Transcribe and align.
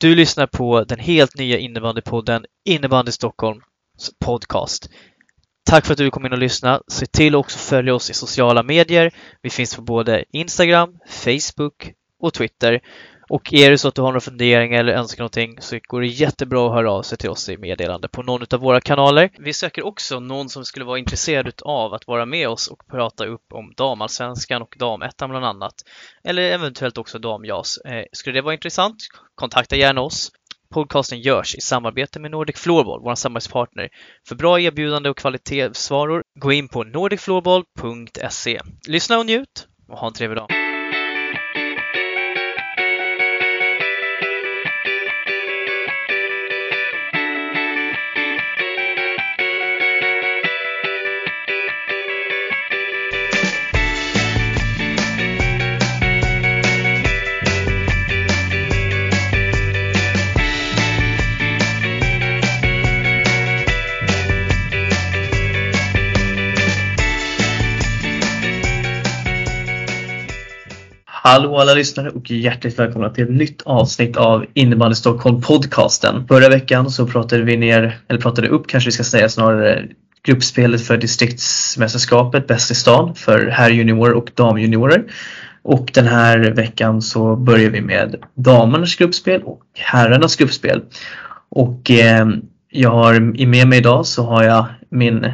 Du 0.00 0.14
lyssnar 0.14 0.46
på 0.46 0.84
den 0.84 0.98
helt 0.98 1.38
nya 1.38 1.58
innebandypodden 1.58 2.44
Innebandy 2.64 3.12
Stockholms 3.12 3.64
podcast. 4.24 4.90
Tack 5.64 5.86
för 5.86 5.92
att 5.92 5.98
du 5.98 6.10
kom 6.10 6.26
in 6.26 6.32
och 6.32 6.38
lyssnade. 6.38 6.82
Se 6.88 7.06
till 7.06 7.34
att 7.34 7.38
också 7.38 7.58
följa 7.58 7.94
oss 7.94 8.10
i 8.10 8.14
sociala 8.14 8.62
medier. 8.62 9.14
Vi 9.42 9.50
finns 9.50 9.76
på 9.76 9.82
både 9.82 10.24
Instagram, 10.32 10.98
Facebook 11.08 11.92
och 12.20 12.34
Twitter. 12.34 12.80
Och 13.28 13.52
är 13.52 13.70
det 13.70 13.78
så 13.78 13.88
att 13.88 13.94
du 13.94 14.02
har 14.02 14.08
några 14.08 14.20
funderingar 14.20 14.80
eller 14.80 14.92
önskar 14.92 15.22
någonting 15.22 15.56
så 15.60 15.78
går 15.88 16.00
det 16.00 16.06
jättebra 16.06 16.66
att 16.66 16.72
höra 16.72 16.92
av 16.92 17.02
sig 17.02 17.18
till 17.18 17.30
oss 17.30 17.48
i 17.48 17.56
meddelande 17.56 18.08
på 18.08 18.22
någon 18.22 18.46
av 18.50 18.60
våra 18.60 18.80
kanaler. 18.80 19.30
Vi 19.38 19.52
söker 19.52 19.86
också 19.86 20.20
någon 20.20 20.48
som 20.48 20.64
skulle 20.64 20.84
vara 20.84 20.98
intresserad 20.98 21.52
av 21.62 21.94
att 21.94 22.06
vara 22.06 22.26
med 22.26 22.48
oss 22.48 22.68
och 22.68 22.86
prata 22.90 23.26
upp 23.26 23.52
om 23.52 23.72
damallsvenskan 23.76 24.62
och 24.62 24.76
damettan 24.78 25.30
bland 25.30 25.44
annat. 25.44 25.74
Eller 26.24 26.42
eventuellt 26.42 26.98
också 26.98 27.18
damjas. 27.18 27.78
Eh, 27.78 28.04
skulle 28.12 28.38
det 28.38 28.42
vara 28.42 28.54
intressant? 28.54 28.96
Kontakta 29.34 29.76
gärna 29.76 30.00
oss. 30.00 30.30
Podcasten 30.74 31.20
görs 31.20 31.54
i 31.54 31.60
samarbete 31.60 32.20
med 32.20 32.30
Nordic 32.30 32.56
Floorball, 32.56 33.00
vår 33.02 33.14
samarbetspartner. 33.14 33.88
För 34.28 34.34
bra 34.34 34.60
erbjudande 34.60 35.10
och 35.10 35.16
kvalitetsvaror, 35.16 36.22
gå 36.40 36.52
in 36.52 36.68
på 36.68 36.84
nordicfloorball.se. 36.84 38.60
Lyssna 38.88 39.18
och 39.18 39.26
njut 39.26 39.66
och 39.88 39.98
ha 39.98 40.06
en 40.06 40.12
trevlig 40.12 40.38
dag! 40.38 40.67
Hallå 71.28 71.58
alla 71.58 71.74
lyssnare 71.74 72.10
och 72.10 72.30
hjärtligt 72.30 72.78
välkomna 72.78 73.10
till 73.10 73.24
ett 73.24 73.30
nytt 73.30 73.62
avsnitt 73.62 74.16
av 74.16 74.46
Innebandy 74.54 74.94
Stockholm 74.94 75.40
podcasten. 75.40 76.26
Förra 76.28 76.48
veckan 76.48 76.90
så 76.90 77.06
pratade 77.06 77.42
vi 77.42 77.56
ner, 77.56 77.98
eller 78.08 78.20
pratade 78.20 78.48
upp 78.48 78.66
kanske 78.66 78.88
vi 78.88 78.92
ska 78.92 79.04
säga 79.04 79.28
snarare, 79.28 79.84
gruppspelet 80.22 80.86
för 80.86 80.96
distriktsmästerskapet 80.96 82.46
Bäst 82.46 82.70
i 82.70 82.74
stan 82.74 83.14
för 83.14 83.46
herrjuniorer 83.46 84.12
och 84.12 84.30
damjuniorer. 84.34 85.04
Och 85.62 85.90
den 85.94 86.06
här 86.06 86.38
veckan 86.38 87.02
så 87.02 87.36
börjar 87.36 87.70
vi 87.70 87.80
med 87.80 88.16
damernas 88.34 88.96
gruppspel 88.96 89.42
och 89.42 89.62
herrarnas 89.74 90.36
gruppspel. 90.36 90.82
Och 91.48 91.90
eh, 91.90 92.28
jag 92.70 92.90
har 92.90 93.20
med 93.46 93.68
mig 93.68 93.78
idag 93.78 94.06
så 94.06 94.22
har 94.22 94.42
jag 94.44 94.66
min 94.90 95.24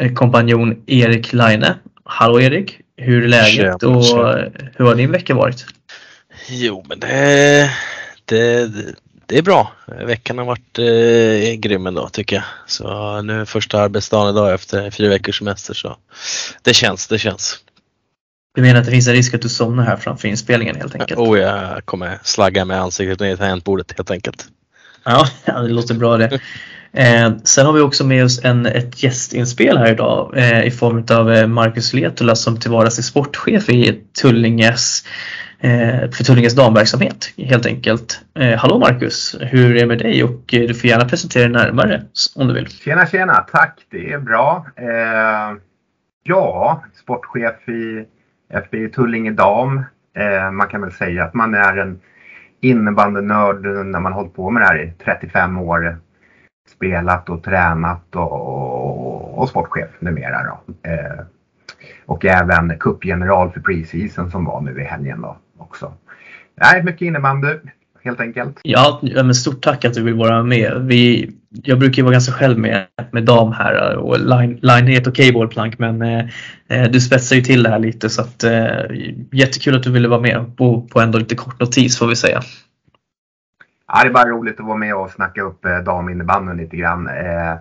eh, 0.00 0.12
kompanjon 0.14 0.82
Erik 0.86 1.32
Laine. 1.32 1.66
Hallå 2.04 2.40
Erik! 2.40 2.83
Hur 2.96 3.24
är 3.24 3.28
läget 3.28 3.82
och 3.82 4.04
hur 4.76 4.84
har 4.84 4.94
din 4.94 5.12
vecka 5.12 5.34
varit? 5.34 5.66
Jo, 6.48 6.84
men 6.88 7.00
det, 7.00 7.70
det, 8.24 8.70
det 9.26 9.38
är 9.38 9.42
bra. 9.42 9.72
Veckan 9.86 10.38
har 10.38 10.44
varit 10.44 10.78
eh, 10.78 11.54
grym 11.60 11.86
ändå 11.86 12.08
tycker 12.08 12.36
jag. 12.36 12.44
Så 12.66 13.22
nu 13.22 13.40
är 13.40 13.44
första 13.44 13.80
arbetsdagen 13.80 14.30
idag 14.30 14.54
efter 14.54 14.90
fyra 14.90 15.08
veckors 15.08 15.38
semester 15.38 15.74
så 15.74 15.96
det 16.62 16.74
känns, 16.74 17.06
det 17.06 17.18
känns. 17.18 17.58
Du 18.54 18.62
menar 18.62 18.80
att 18.80 18.86
det 18.86 18.92
finns 18.92 19.08
en 19.08 19.14
risk 19.14 19.34
att 19.34 19.42
du 19.42 19.48
somnar 19.48 19.84
här 19.84 19.96
framför 19.96 20.28
inspelningen 20.28 20.76
helt 20.76 20.94
enkelt? 20.94 21.20
Oh, 21.20 21.38
jag 21.38 21.86
kommer 21.86 22.18
slagga 22.22 22.64
med 22.64 22.80
ansiktet 22.80 23.20
ner 23.20 23.34
i 23.34 23.36
tangentbordet 23.36 23.92
helt 23.96 24.10
enkelt. 24.10 24.46
Ja, 25.04 25.28
det 25.44 25.68
låter 25.68 25.94
bra 25.94 26.16
det. 26.16 26.40
Eh, 26.94 27.36
sen 27.44 27.66
har 27.66 27.72
vi 27.72 27.80
också 27.80 28.06
med 28.06 28.24
oss 28.24 28.44
en, 28.44 28.66
ett 28.66 29.02
gästinspel 29.02 29.78
här 29.78 29.92
idag 29.92 30.32
eh, 30.36 30.66
i 30.66 30.70
form 30.70 31.04
av 31.10 31.32
eh, 31.32 31.46
Marcus 31.46 31.94
Letula 31.94 32.34
som 32.34 32.60
till 32.60 32.70
vardags 32.70 32.98
är 32.98 33.02
sportchef 33.02 33.68
i 33.68 34.02
Tullinges, 34.22 35.04
eh, 35.60 36.10
för 36.10 36.24
Tullinges 36.24 36.54
damverksamhet 36.54 37.32
helt 37.36 37.66
enkelt. 37.66 38.20
Eh, 38.38 38.58
hallå 38.58 38.78
Marcus, 38.78 39.36
hur 39.40 39.76
är 39.76 39.80
det 39.80 39.86
med 39.86 39.98
dig 39.98 40.24
och 40.24 40.54
eh, 40.54 40.60
du 40.60 40.74
får 40.74 40.90
gärna 40.90 41.04
presentera 41.04 41.42
dig 41.42 41.52
närmare 41.52 42.02
om 42.36 42.48
du 42.48 42.54
vill. 42.54 42.68
Tjena 42.68 43.06
tjena, 43.06 43.34
tack 43.34 43.78
det 43.90 44.12
är 44.12 44.18
bra. 44.18 44.66
Eh, 44.76 45.56
ja, 46.22 46.84
sportchef 47.02 47.68
i 47.68 48.04
FBI 48.52 48.88
Tullinge 48.88 49.30
Dam. 49.30 49.84
Eh, 50.16 50.50
man 50.50 50.68
kan 50.68 50.80
väl 50.80 50.92
säga 50.92 51.24
att 51.24 51.34
man 51.34 51.54
är 51.54 51.76
en 51.76 52.00
innebandynörd 52.60 53.64
när 53.86 54.00
man 54.00 54.12
hållit 54.12 54.34
på 54.34 54.50
med 54.50 54.62
det 54.62 54.66
här 54.66 54.82
i 54.82 54.92
35 55.04 55.58
år 55.58 55.98
spelat 56.84 57.28
och 57.28 57.42
tränat 57.42 58.16
och, 58.16 58.32
och, 58.32 59.38
och 59.38 59.48
sportchef 59.48 59.90
numera. 59.98 60.42
Då. 60.42 60.90
Eh, 60.90 61.24
och 62.06 62.24
även 62.24 62.78
cupgeneral 62.78 63.52
för 63.52 63.60
preseason 63.60 64.30
som 64.30 64.44
var 64.44 64.60
nu 64.60 64.80
i 64.80 64.84
helgen 64.84 65.20
då 65.20 65.36
också. 65.58 65.92
Nej, 66.60 66.82
mycket 66.82 67.02
innebandy 67.02 67.48
helt 68.04 68.20
enkelt. 68.20 68.60
Ja, 68.62 69.00
men 69.02 69.34
stort 69.34 69.62
tack 69.62 69.84
att 69.84 69.94
du 69.94 70.02
vill 70.02 70.14
vara 70.14 70.42
med. 70.42 70.72
Vi, 70.80 71.30
jag 71.48 71.78
brukar 71.78 71.96
ju 71.96 72.02
vara 72.02 72.12
ganska 72.12 72.32
själv 72.32 72.58
med, 72.58 72.86
med 73.10 73.24
dam 73.24 73.52
här 73.52 73.96
och 73.96 74.18
line, 74.18 74.58
line 74.62 74.88
är 74.88 75.00
ett 75.00 75.06
okej 75.06 75.32
bollplank 75.32 75.78
men 75.78 76.02
eh, 76.02 76.24
eh, 76.68 76.90
du 76.90 77.00
spetsar 77.00 77.36
ju 77.36 77.42
till 77.42 77.62
det 77.62 77.70
här 77.70 77.78
lite 77.78 78.10
så 78.10 78.22
att 78.22 78.44
eh, 78.44 78.68
jättekul 79.32 79.76
att 79.76 79.82
du 79.82 79.90
ville 79.90 80.08
vara 80.08 80.20
med 80.20 80.56
på, 80.56 80.80
på 80.80 81.00
ändå 81.00 81.18
lite 81.18 81.34
kort 81.34 81.60
notis 81.60 81.98
får 81.98 82.06
vi 82.06 82.16
säga. 82.16 82.42
Ja, 83.94 84.02
det 84.02 84.08
är 84.08 84.12
bara 84.12 84.28
roligt 84.28 84.60
att 84.60 84.66
vara 84.66 84.76
med 84.76 84.94
och 84.94 85.10
snacka 85.10 85.42
upp 85.42 85.64
eh, 85.64 85.78
daminnebandyn 85.78 86.56
lite 86.56 86.76
grann. 86.76 87.06
Eh, 87.06 87.54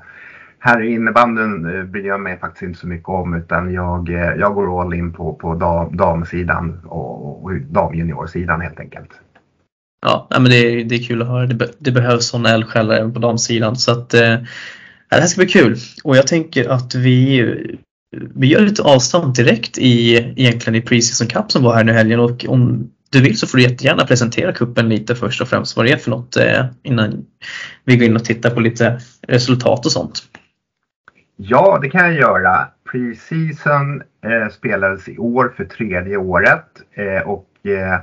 här 0.59 0.81
i 0.81 0.93
innebandyn 0.93 1.65
eh, 1.65 1.83
bryr 1.83 2.05
jag 2.05 2.21
mig 2.21 2.39
faktiskt 2.39 2.63
inte 2.63 2.79
så 2.79 2.87
mycket 2.87 3.09
om 3.09 3.33
utan 3.33 3.73
jag, 3.73 4.09
eh, 4.09 4.33
jag 4.39 4.53
går 4.53 4.81
all 4.81 4.93
in 4.93 5.13
på, 5.13 5.33
på 5.33 5.55
dam, 5.55 5.97
damsidan 5.97 6.81
och, 6.85 7.43
och 7.43 7.51
damjuniorsidan 7.55 8.61
helt 8.61 8.79
enkelt. 8.79 9.09
Ja, 10.05 10.27
men 10.29 10.43
det 10.43 10.55
är, 10.55 10.83
det 10.83 10.95
är 10.95 11.03
kul 11.03 11.21
att 11.21 11.27
höra. 11.27 11.45
Det, 11.45 11.55
be, 11.55 11.67
det 11.79 11.91
behövs 11.91 12.27
sådana 12.27 12.49
eldsjälar 12.49 12.95
även 12.95 13.13
på 13.13 13.19
damsidan. 13.19 13.75
Så 13.75 13.91
att, 13.91 14.13
eh, 14.13 14.37
det 15.09 15.15
här 15.15 15.21
ska 15.21 15.41
bli 15.41 15.49
kul. 15.51 15.77
Och 16.03 16.17
jag 16.17 16.27
tänker 16.27 16.69
att 16.69 16.95
vi, 16.95 17.41
vi 18.35 18.47
gör 18.47 18.61
lite 18.61 18.83
avstamp 18.83 19.35
direkt 19.35 19.77
i 19.77 20.15
egentligen 20.15 20.75
i 20.75 20.81
Preseason 20.81 21.27
Cup 21.27 21.51
som 21.51 21.63
var 21.63 21.75
här 21.75 21.83
nu 21.83 21.91
helgen. 21.91 22.19
Och 22.19 22.45
om 22.47 22.89
du 23.13 23.21
vill 23.21 23.37
så 23.37 23.47
får 23.47 23.57
du 23.57 23.63
jättegärna 23.63 24.05
presentera 24.05 24.53
kuppen 24.53 24.89
lite 24.89 25.15
först 25.15 25.41
och 25.41 25.47
främst 25.47 25.77
vad 25.77 25.85
det 25.85 25.91
är 25.91 25.97
för 25.97 26.11
något 26.11 26.37
eh, 26.37 26.65
innan 26.83 27.25
vi 27.85 27.97
går 27.97 28.07
in 28.07 28.15
och 28.15 28.25
tittar 28.25 28.49
på 28.49 28.59
lite 28.59 28.99
resultat 29.27 29.85
och 29.85 29.91
sånt. 29.91 30.23
Ja, 31.35 31.79
det 31.81 31.89
kan 31.89 32.01
jag 32.01 32.13
göra. 32.13 32.67
Preseason 32.91 34.01
eh, 34.25 34.49
spelades 34.51 35.07
i 35.09 35.17
år 35.17 35.53
för 35.57 35.65
tredje 35.65 36.17
året 36.17 36.65
eh, 36.93 37.27
och 37.27 37.47
eh, 37.63 37.99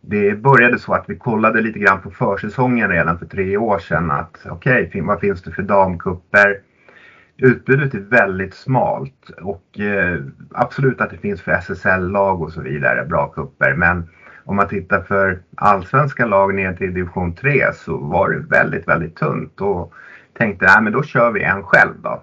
det 0.00 0.34
började 0.34 0.78
så 0.78 0.92
att 0.92 1.04
vi 1.08 1.16
kollade 1.16 1.60
lite 1.60 1.78
grann 1.78 2.02
på 2.02 2.10
försäsongen 2.10 2.90
redan 2.90 3.18
för 3.18 3.26
tre 3.26 3.56
år 3.56 3.78
sedan. 3.78 4.10
att 4.10 4.46
Okej, 4.50 4.86
okay, 4.86 5.00
vad 5.00 5.20
finns 5.20 5.42
det 5.42 5.50
för 5.50 5.62
damkupper? 5.62 6.60
Utbudet 7.36 7.94
är 7.94 7.98
väldigt 7.98 8.54
smalt 8.54 9.30
och 9.40 9.80
eh, 9.80 10.20
absolut 10.50 11.00
att 11.00 11.10
det 11.10 11.18
finns 11.18 11.42
för 11.42 11.52
SSL-lag 11.52 12.42
och 12.42 12.52
så 12.52 12.60
vidare, 12.60 13.04
bra 13.04 13.28
kupper. 13.28 13.74
Men 13.74 14.08
om 14.48 14.56
man 14.56 14.68
tittar 14.68 15.00
för 15.00 15.38
allsvenska 15.54 16.26
lag 16.26 16.54
ner 16.54 16.72
till 16.72 16.94
division 16.94 17.34
3 17.34 17.72
så 17.72 17.96
var 17.96 18.30
det 18.30 18.38
väldigt, 18.38 18.88
väldigt 18.88 19.16
tunt 19.16 19.60
och 19.60 19.92
tänkte 20.38 20.66
nej 20.66 20.82
men 20.82 20.92
då 20.92 21.02
kör 21.02 21.30
vi 21.30 21.42
en 21.42 21.62
själv 21.62 21.94
då. 22.02 22.22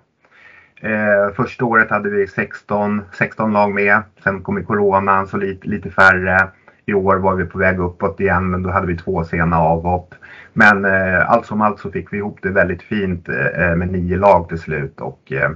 Eh, 0.82 1.34
första 1.36 1.66
året 1.66 1.90
hade 1.90 2.10
vi 2.10 2.28
16, 2.28 3.02
16 3.12 3.54
lag 3.54 3.74
med. 3.74 4.02
Sen 4.24 4.42
kom 4.42 4.58
ju 4.58 4.64
coronan 4.64 5.28
så 5.28 5.38
lite, 5.38 5.68
lite 5.68 5.90
färre. 5.90 6.50
I 6.86 6.94
år 6.94 7.16
var 7.16 7.36
vi 7.36 7.46
på 7.46 7.58
väg 7.58 7.80
uppåt 7.80 8.20
igen 8.20 8.50
men 8.50 8.64
då 8.64 8.70
hade 8.70 8.88
vi 8.88 8.98
två 8.98 9.24
sena 9.24 9.60
avhopp. 9.60 10.16
Men 10.54 10.86
eh, 10.86 11.32
allt 11.32 11.46
som 11.46 11.62
allt 11.62 11.80
så 11.80 11.92
fick 11.92 12.14
vi 12.14 12.18
ihop 12.18 12.40
det 12.42 12.50
väldigt 12.50 12.84
fint 12.84 13.30
eh, 13.30 13.76
med 13.76 13.92
nio 13.92 14.18
lag 14.18 14.50
till 14.50 14.60
slut 14.60 15.02
och 15.02 15.32
eh, 15.32 15.50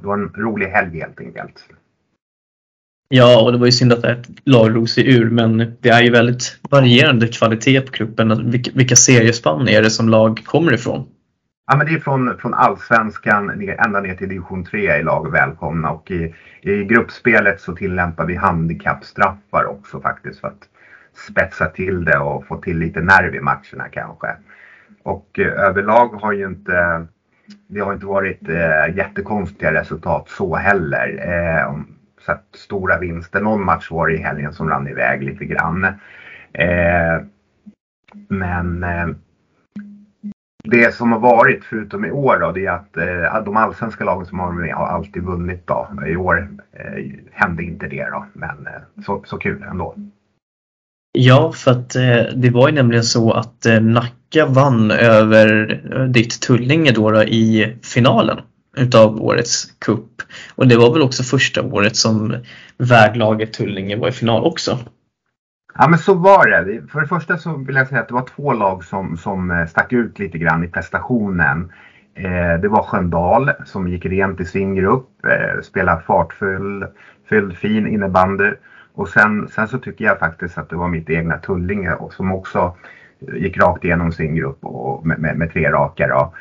det 0.00 0.06
var 0.06 0.14
en 0.14 0.32
rolig 0.36 0.66
helg 0.66 1.00
helt 1.00 1.20
enkelt. 1.20 1.64
Ja, 3.10 3.42
och 3.42 3.52
det 3.52 3.58
var 3.58 3.66
ju 3.66 3.72
synd 3.72 3.92
att 3.92 4.04
ett 4.04 4.28
lag 4.44 4.72
drog 4.72 4.88
sig 4.88 5.14
ur 5.14 5.30
men 5.30 5.76
det 5.80 5.88
är 5.88 6.02
ju 6.02 6.10
väldigt 6.10 6.58
varierande 6.70 7.28
kvalitet 7.28 7.80
på 7.80 7.92
gruppen. 7.92 8.30
Alltså, 8.30 8.46
vilka, 8.46 8.70
vilka 8.74 8.96
seriespann 8.96 9.68
är 9.68 9.82
det 9.82 9.90
som 9.90 10.08
lag 10.08 10.42
kommer 10.44 10.74
ifrån? 10.74 11.06
Ja, 11.66 11.76
men 11.76 11.86
det 11.86 11.92
är 11.92 11.98
från, 11.98 12.38
från 12.38 12.54
allsvenskan 12.54 13.68
ända 13.86 14.00
ner 14.00 14.14
till 14.14 14.28
division 14.28 14.64
3 14.64 14.86
är 14.86 15.02
lag 15.02 15.30
välkomna 15.30 15.90
och 15.90 16.10
i, 16.10 16.34
i 16.62 16.84
gruppspelet 16.84 17.60
så 17.60 17.76
tillämpar 17.76 18.26
vi 18.26 18.34
handikappstraffar 18.34 19.64
också 19.64 20.00
faktiskt 20.00 20.40
för 20.40 20.48
att 20.48 20.68
spetsa 21.28 21.66
till 21.66 22.04
det 22.04 22.18
och 22.18 22.46
få 22.46 22.56
till 22.56 22.78
lite 22.78 23.00
nerv 23.00 23.34
i 23.34 23.40
matcherna 23.40 23.88
kanske. 23.92 24.26
Och 25.02 25.38
eh, 25.38 25.68
överlag 25.68 26.08
har 26.08 26.32
ju 26.32 26.46
inte 26.46 27.06
det 27.66 27.80
har 27.80 27.92
inte 27.92 28.06
varit 28.06 28.48
eh, 28.48 28.96
jättekonstiga 28.96 29.72
resultat 29.74 30.28
så 30.28 30.56
heller. 30.56 31.08
Eh, 31.28 31.74
så 32.20 32.36
stora 32.54 32.98
vinster. 32.98 33.40
Någon 33.40 33.64
match 33.64 33.90
var 33.90 34.08
det 34.08 34.14
i 34.14 34.22
helgen 34.22 34.52
som 34.52 34.68
rann 34.68 34.88
iväg 34.88 35.22
lite 35.22 35.44
grann. 35.44 35.84
Eh, 36.52 37.22
men 38.28 38.82
eh, 38.82 39.08
det 40.64 40.94
som 40.94 41.12
har 41.12 41.18
varit, 41.18 41.64
förutom 41.64 42.04
i 42.04 42.10
år, 42.10 42.38
då, 42.38 42.52
det 42.52 42.66
är 42.66 42.72
att 42.72 42.96
eh, 42.96 43.44
de 43.44 43.56
allsvenska 43.56 44.04
lagen 44.04 44.26
som 44.26 44.38
har 44.38 44.52
med 44.52 44.74
har 44.74 44.86
alltid 44.86 45.22
vunnit. 45.22 45.66
Då. 45.66 45.88
I 46.06 46.16
år 46.16 46.48
eh, 46.72 47.04
hände 47.32 47.62
inte 47.62 47.86
det, 47.86 48.08
då, 48.10 48.26
men 48.32 48.66
eh, 48.66 49.02
så, 49.04 49.22
så 49.26 49.38
kul 49.38 49.62
ändå. 49.62 49.94
Ja, 51.12 51.52
för 51.52 51.70
att 51.70 51.96
eh, 51.96 52.34
det 52.36 52.50
var 52.50 52.68
ju 52.68 52.74
nämligen 52.74 53.04
så 53.04 53.32
att 53.32 53.66
eh, 53.66 53.80
Nacka 53.80 54.46
vann 54.46 54.90
över 54.90 55.80
eh, 55.92 56.04
ditt 56.04 56.40
Tullinge 56.40 56.92
då, 56.92 57.10
då 57.10 57.22
i 57.22 57.76
finalen 57.82 58.38
utav 58.76 59.22
årets 59.22 59.64
kupp. 59.78 60.22
Och 60.54 60.68
det 60.68 60.76
var 60.76 60.92
väl 60.92 61.02
också 61.02 61.22
första 61.22 61.62
året 61.62 61.96
som 61.96 62.36
värdlaget 62.78 63.52
Tullinge 63.52 63.96
var 63.96 64.08
i 64.08 64.12
final 64.12 64.44
också. 64.44 64.78
Ja 65.74 65.88
men 65.88 65.98
så 65.98 66.14
var 66.14 66.46
det. 66.46 66.82
För 66.88 67.00
det 67.00 67.06
första 67.06 67.38
så 67.38 67.56
vill 67.56 67.76
jag 67.76 67.88
säga 67.88 68.00
att 68.00 68.08
det 68.08 68.14
var 68.14 68.26
två 68.36 68.52
lag 68.52 68.84
som, 68.84 69.16
som 69.16 69.50
eh, 69.50 69.66
stack 69.66 69.92
ut 69.92 70.18
lite 70.18 70.38
grann 70.38 70.64
i 70.64 70.68
prestationen. 70.68 71.72
Eh, 72.14 72.60
det 72.60 72.68
var 72.68 72.82
Sköndal 72.82 73.50
som 73.64 73.88
gick 73.88 74.06
rent 74.06 74.40
i 74.40 74.44
sin 74.44 74.74
grupp, 74.74 75.08
eh, 75.24 75.62
spelade 75.62 76.02
fartfull, 76.02 76.86
fylld, 77.28 77.56
fin 77.56 77.86
innebandy. 77.86 78.52
Och 78.94 79.08
sen, 79.08 79.48
sen 79.48 79.68
så 79.68 79.78
tycker 79.78 80.04
jag 80.04 80.18
faktiskt 80.18 80.58
att 80.58 80.70
det 80.70 80.76
var 80.76 80.88
mitt 80.88 81.10
egna 81.10 81.38
Tullinge 81.38 81.92
som 82.10 82.32
också 82.32 82.76
gick 83.20 83.56
rakt 83.56 83.84
igenom 83.84 84.12
sin 84.12 84.34
grupp 84.34 84.64
och 84.64 85.06
med, 85.06 85.18
med, 85.18 85.36
med 85.36 85.52
tre 85.52 85.70
raka. 85.70 86.08
Då. 86.08 86.34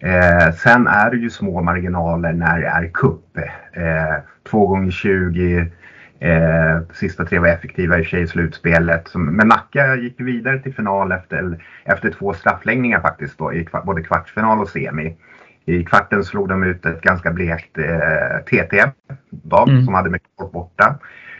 Eh, 0.00 0.52
sen 0.52 0.86
är 0.86 1.10
det 1.10 1.16
ju 1.16 1.30
små 1.30 1.62
marginaler 1.62 2.32
när 2.32 2.60
det 2.60 2.66
är 2.66 2.90
cup. 2.94 3.38
Eh, 3.72 4.22
två 4.50 4.66
gånger 4.66 4.90
20 4.90 5.70
eh, 6.20 6.80
sista 6.92 7.24
tre 7.24 7.38
var 7.38 7.48
effektiva 7.48 7.98
i 7.98 8.04
sig 8.04 8.22
i 8.22 8.26
slutspelet. 8.26 9.14
Men 9.14 9.48
Nacka 9.48 9.96
gick 9.96 10.20
vidare 10.20 10.58
till 10.58 10.74
final 10.74 11.12
efter, 11.12 11.64
efter 11.84 12.10
två 12.10 12.32
straffläggningar 12.32 13.00
faktiskt 13.00 13.38
då, 13.38 13.52
i 13.52 13.68
både 13.84 14.02
kvartsfinal 14.02 14.60
och 14.60 14.68
semi. 14.68 15.16
I 15.66 15.84
kvarten 15.84 16.24
slog 16.24 16.48
de 16.48 16.62
ut 16.62 16.86
ett 16.86 17.00
ganska 17.00 17.30
blekt 17.30 17.78
eh, 17.78 18.44
TT 18.46 18.84
då, 19.30 19.64
mm. 19.68 19.84
som 19.84 19.94
hade 19.94 20.10
mycket 20.10 20.28
folk 20.38 20.52
borta. 20.52 20.98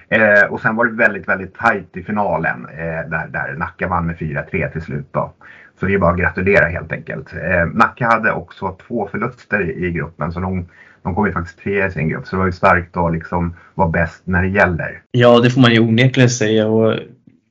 Eh, 0.08 0.44
och 0.50 0.60
sen 0.60 0.76
var 0.76 0.84
det 0.84 0.92
väldigt, 0.92 1.28
väldigt 1.28 1.54
tajt 1.54 1.96
i 1.96 2.02
finalen 2.02 2.66
eh, 2.66 3.10
där, 3.10 3.28
där 3.28 3.54
Nacka 3.56 3.88
vann 3.88 4.06
med 4.06 4.16
4-3 4.16 4.72
till 4.72 4.82
slut. 4.82 5.08
Då. 5.10 5.32
Så 5.80 5.86
det 5.86 5.94
är 5.94 5.98
bara 5.98 6.12
att 6.12 6.18
gratulera 6.18 6.66
helt 6.66 6.92
enkelt. 6.92 7.32
Eh, 7.32 7.66
Nacka 7.74 8.06
hade 8.06 8.32
också 8.32 8.76
två 8.88 9.08
förluster 9.12 9.70
i, 9.70 9.86
i 9.86 9.90
gruppen 9.90 10.32
så 10.32 10.40
de, 10.40 10.68
de 11.02 11.14
kom 11.14 11.26
ju 11.26 11.32
faktiskt 11.32 11.58
tre 11.58 11.86
i 11.86 11.90
sin 11.90 12.08
grupp. 12.08 12.26
Så 12.26 12.36
det 12.36 12.40
var 12.40 12.46
ju 12.46 12.52
starkt 12.52 12.96
att 12.96 13.12
liksom 13.12 13.56
vara 13.74 13.88
bäst 13.88 14.22
när 14.24 14.42
det 14.42 14.48
gäller. 14.48 15.02
Ja, 15.10 15.40
det 15.40 15.50
får 15.50 15.60
man 15.60 15.72
ju 15.72 15.80
onekligen 15.80 16.30
säga. 16.30 16.66
Och 16.66 16.98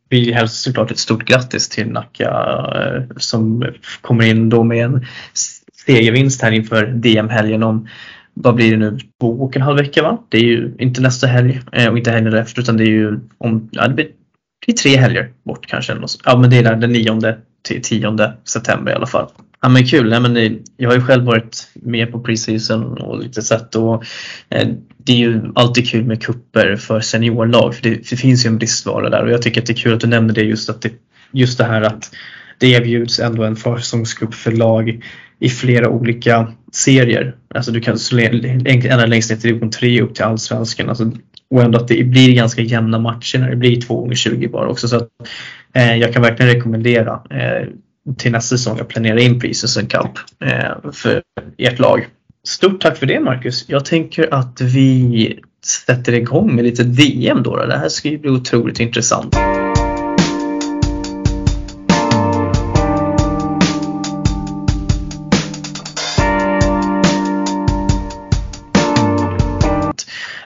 vi 0.09 0.31
hälsar 0.33 0.69
såklart 0.69 0.91
ett 0.91 0.97
stort 0.97 1.25
grattis 1.25 1.69
till 1.69 1.91
Nacka 1.91 2.29
eh, 2.75 3.17
som 3.17 3.65
kommer 4.01 4.25
in 4.25 4.49
då 4.49 4.63
med 4.63 4.85
en 4.85 5.05
segervinst 5.85 6.41
här 6.41 6.51
inför 6.51 6.85
DM-helgen 6.85 7.63
om 7.63 7.87
vad 8.33 8.55
blir 8.55 8.71
det 8.71 8.77
nu, 8.77 8.99
två 9.19 9.27
och 9.27 9.55
en 9.55 9.61
halv 9.61 9.77
vecka 9.77 10.03
va? 10.03 10.17
Det 10.29 10.37
är 10.37 10.43
ju 10.43 10.75
inte 10.79 11.01
nästa 11.01 11.27
helg 11.27 11.61
eh, 11.71 11.89
och 11.89 11.97
inte 11.97 12.11
helgen 12.11 12.33
efter 12.33 12.61
utan 12.61 12.77
det 12.77 12.83
är 12.83 12.87
ju 12.87 13.19
om, 13.37 13.69
ja, 13.71 13.87
det 13.87 13.93
blir, 13.93 14.07
det 14.65 14.71
är 14.71 14.75
tre 14.75 14.97
helger 14.97 15.31
bort 15.43 15.67
kanske. 15.67 15.97
Ja 16.25 16.37
men 16.37 16.49
det 16.49 16.57
är 16.57 16.75
den 16.75 16.91
nionde 16.91 17.37
till 17.63 17.81
tionde 17.81 18.33
september 18.45 18.91
i 18.91 18.95
alla 18.95 19.07
fall. 19.07 19.27
Ja 19.61 19.69
men 19.69 19.87
kul, 19.87 20.09
Nej, 20.09 20.19
men 20.19 20.37
eh, 20.37 20.51
jag 20.77 20.89
har 20.89 20.95
ju 20.95 21.01
själv 21.01 21.23
varit 21.23 21.67
med 21.73 22.11
på 22.11 22.19
preseason 22.19 22.97
och 23.01 23.19
lite 23.19 23.41
sett 23.41 23.75
och 23.75 24.03
eh, 24.49 24.67
det 24.97 25.11
är 25.13 25.17
ju 25.17 25.41
alltid 25.55 25.89
kul 25.89 26.05
med 26.05 26.23
kupper 26.23 26.75
för 26.75 26.99
seniorlag 26.99 27.75
för 27.75 27.83
det, 27.83 28.09
det, 28.09 28.15
finns 28.15 28.45
ju 28.45 28.47
en 28.47 28.57
bristvara 28.57 29.09
där 29.09 29.23
och 29.23 29.31
jag 29.31 29.41
tycker 29.41 29.61
att 29.61 29.67
det 29.67 29.73
är 29.73 29.77
kul 29.77 29.93
att 29.93 29.99
du 29.99 30.07
nämner 30.07 30.33
det 30.33 30.41
just 30.41 30.69
att 30.69 30.81
det, 30.81 30.91
just 31.31 31.57
det 31.57 31.63
här 31.63 31.81
att 31.81 32.11
det 32.57 32.67
erbjuds 32.67 33.19
ändå 33.19 33.43
en 33.43 33.55
försäsongscup 33.55 34.33
för 34.33 34.51
lag 34.51 35.03
i 35.39 35.49
flera 35.49 35.89
olika 35.89 36.53
serier. 36.71 37.35
Alltså 37.55 37.71
du 37.71 37.81
kan 37.81 37.97
ända 38.11 39.05
längst 39.05 39.29
ner 39.29 39.37
till 39.37 39.49
division 39.49 39.71
3 39.71 40.01
upp 40.01 40.15
till 40.15 40.23
allsvenskan. 40.23 40.89
Alltså, 40.89 41.11
och 41.49 41.61
ändå 41.61 41.79
att 41.79 41.87
det 41.87 42.03
blir 42.03 42.35
ganska 42.35 42.61
jämna 42.61 42.99
matcher 42.99 43.39
när 43.39 43.49
det 43.49 43.55
blir 43.55 43.81
2 43.81 44.01
gånger 44.01 44.15
20 44.15 44.47
bara 44.47 44.67
också. 44.67 44.87
Så 44.87 44.95
att, 44.95 45.09
Eh, 45.75 45.95
jag 45.95 46.13
kan 46.13 46.21
verkligen 46.21 46.53
rekommendera 46.53 47.21
eh, 47.29 47.67
till 48.17 48.31
nästa 48.31 48.57
säsong 48.57 48.79
att 48.79 48.87
planera 48.87 49.19
in 49.19 49.39
Preseason 49.39 49.85
Cup 49.85 50.11
eh, 50.45 50.91
för 50.91 51.21
ert 51.57 51.79
lag. 51.79 52.07
Stort 52.47 52.81
tack 52.81 52.97
för 52.97 53.05
det 53.05 53.19
Marcus. 53.19 53.65
Jag 53.67 53.85
tänker 53.85 54.33
att 54.33 54.61
vi 54.61 55.39
sätter 55.85 56.13
igång 56.13 56.55
med 56.55 56.65
lite 56.65 56.83
DM 56.83 57.43
då. 57.43 57.65
Det 57.65 57.77
här 57.77 57.89
ska 57.89 58.09
ju 58.09 58.17
bli 58.17 58.29
otroligt 58.29 58.79
intressant. 58.79 59.35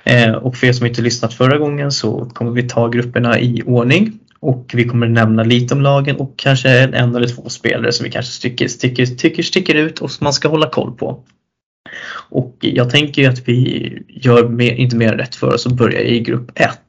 Eh, 0.04 0.32
och 0.32 0.56
för 0.56 0.68
er 0.68 0.74
som 0.74 0.86
inte 0.86 1.02
lyssnat 1.02 1.34
förra 1.34 1.58
gången 1.58 1.92
så 1.92 2.26
kommer 2.34 2.52
vi 2.52 2.64
ta 2.64 2.88
grupperna 2.88 3.40
i 3.40 3.64
ordning 3.66 4.20
och 4.40 4.72
vi 4.74 4.84
kommer 4.84 5.08
nämna 5.08 5.44
lite 5.44 5.74
om 5.74 5.82
lagen 5.82 6.16
och 6.16 6.34
kanske 6.36 6.70
en 6.70 7.16
eller 7.16 7.28
två 7.28 7.50
spelare 7.50 7.92
som 7.92 8.04
vi 8.04 8.12
kanske 8.12 8.42
tycker 8.42 8.68
sticker, 8.68 9.06
tycker 9.06 9.44
sticker 9.44 9.76
ut 9.76 10.00
och 10.00 10.12
som 10.12 10.24
man 10.24 10.34
ska 10.34 10.48
hålla 10.48 10.70
koll 10.70 10.92
på. 10.92 11.24
Och 12.30 12.58
jag 12.60 12.90
tänker 12.90 13.22
ju 13.22 13.28
att 13.28 13.48
vi 13.48 14.04
gör 14.08 14.48
mer, 14.48 14.74
inte 14.74 14.96
mer 14.96 15.14
rätt 15.14 15.36
för 15.36 15.54
oss 15.54 15.66
och 15.66 15.76
börjar 15.76 16.02
i 16.02 16.20
grupp 16.20 16.52
1. 16.56 16.80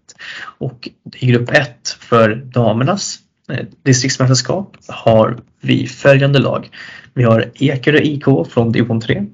Och 0.58 0.88
i 1.16 1.26
grupp 1.26 1.50
1 1.50 1.96
för 2.00 2.34
damernas 2.34 3.18
eh, 3.50 3.66
distriktsmästerskap 3.82 4.76
har 4.88 5.38
vi 5.60 5.86
följande 5.86 6.38
lag. 6.38 6.68
Vi 7.14 7.24
har 7.24 7.50
Ekerö 7.54 7.98
IK 7.98 8.24
från 8.50 8.72
division 8.72 9.00
3, 9.00 9.26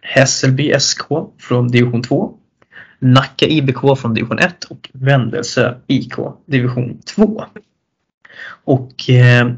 Hässelby 0.00 0.72
SK 0.78 1.02
från 1.38 1.68
division 1.68 2.02
2, 2.02 2.34
Nacka 3.00 3.46
IBK 3.46 3.98
från 3.98 4.14
division 4.14 4.38
1 4.38 4.64
och 4.64 4.90
Vändelse 4.92 5.74
IK 5.86 6.14
division 6.46 6.98
2. 7.14 7.44
Och 8.64 9.10
eh, 9.10 9.50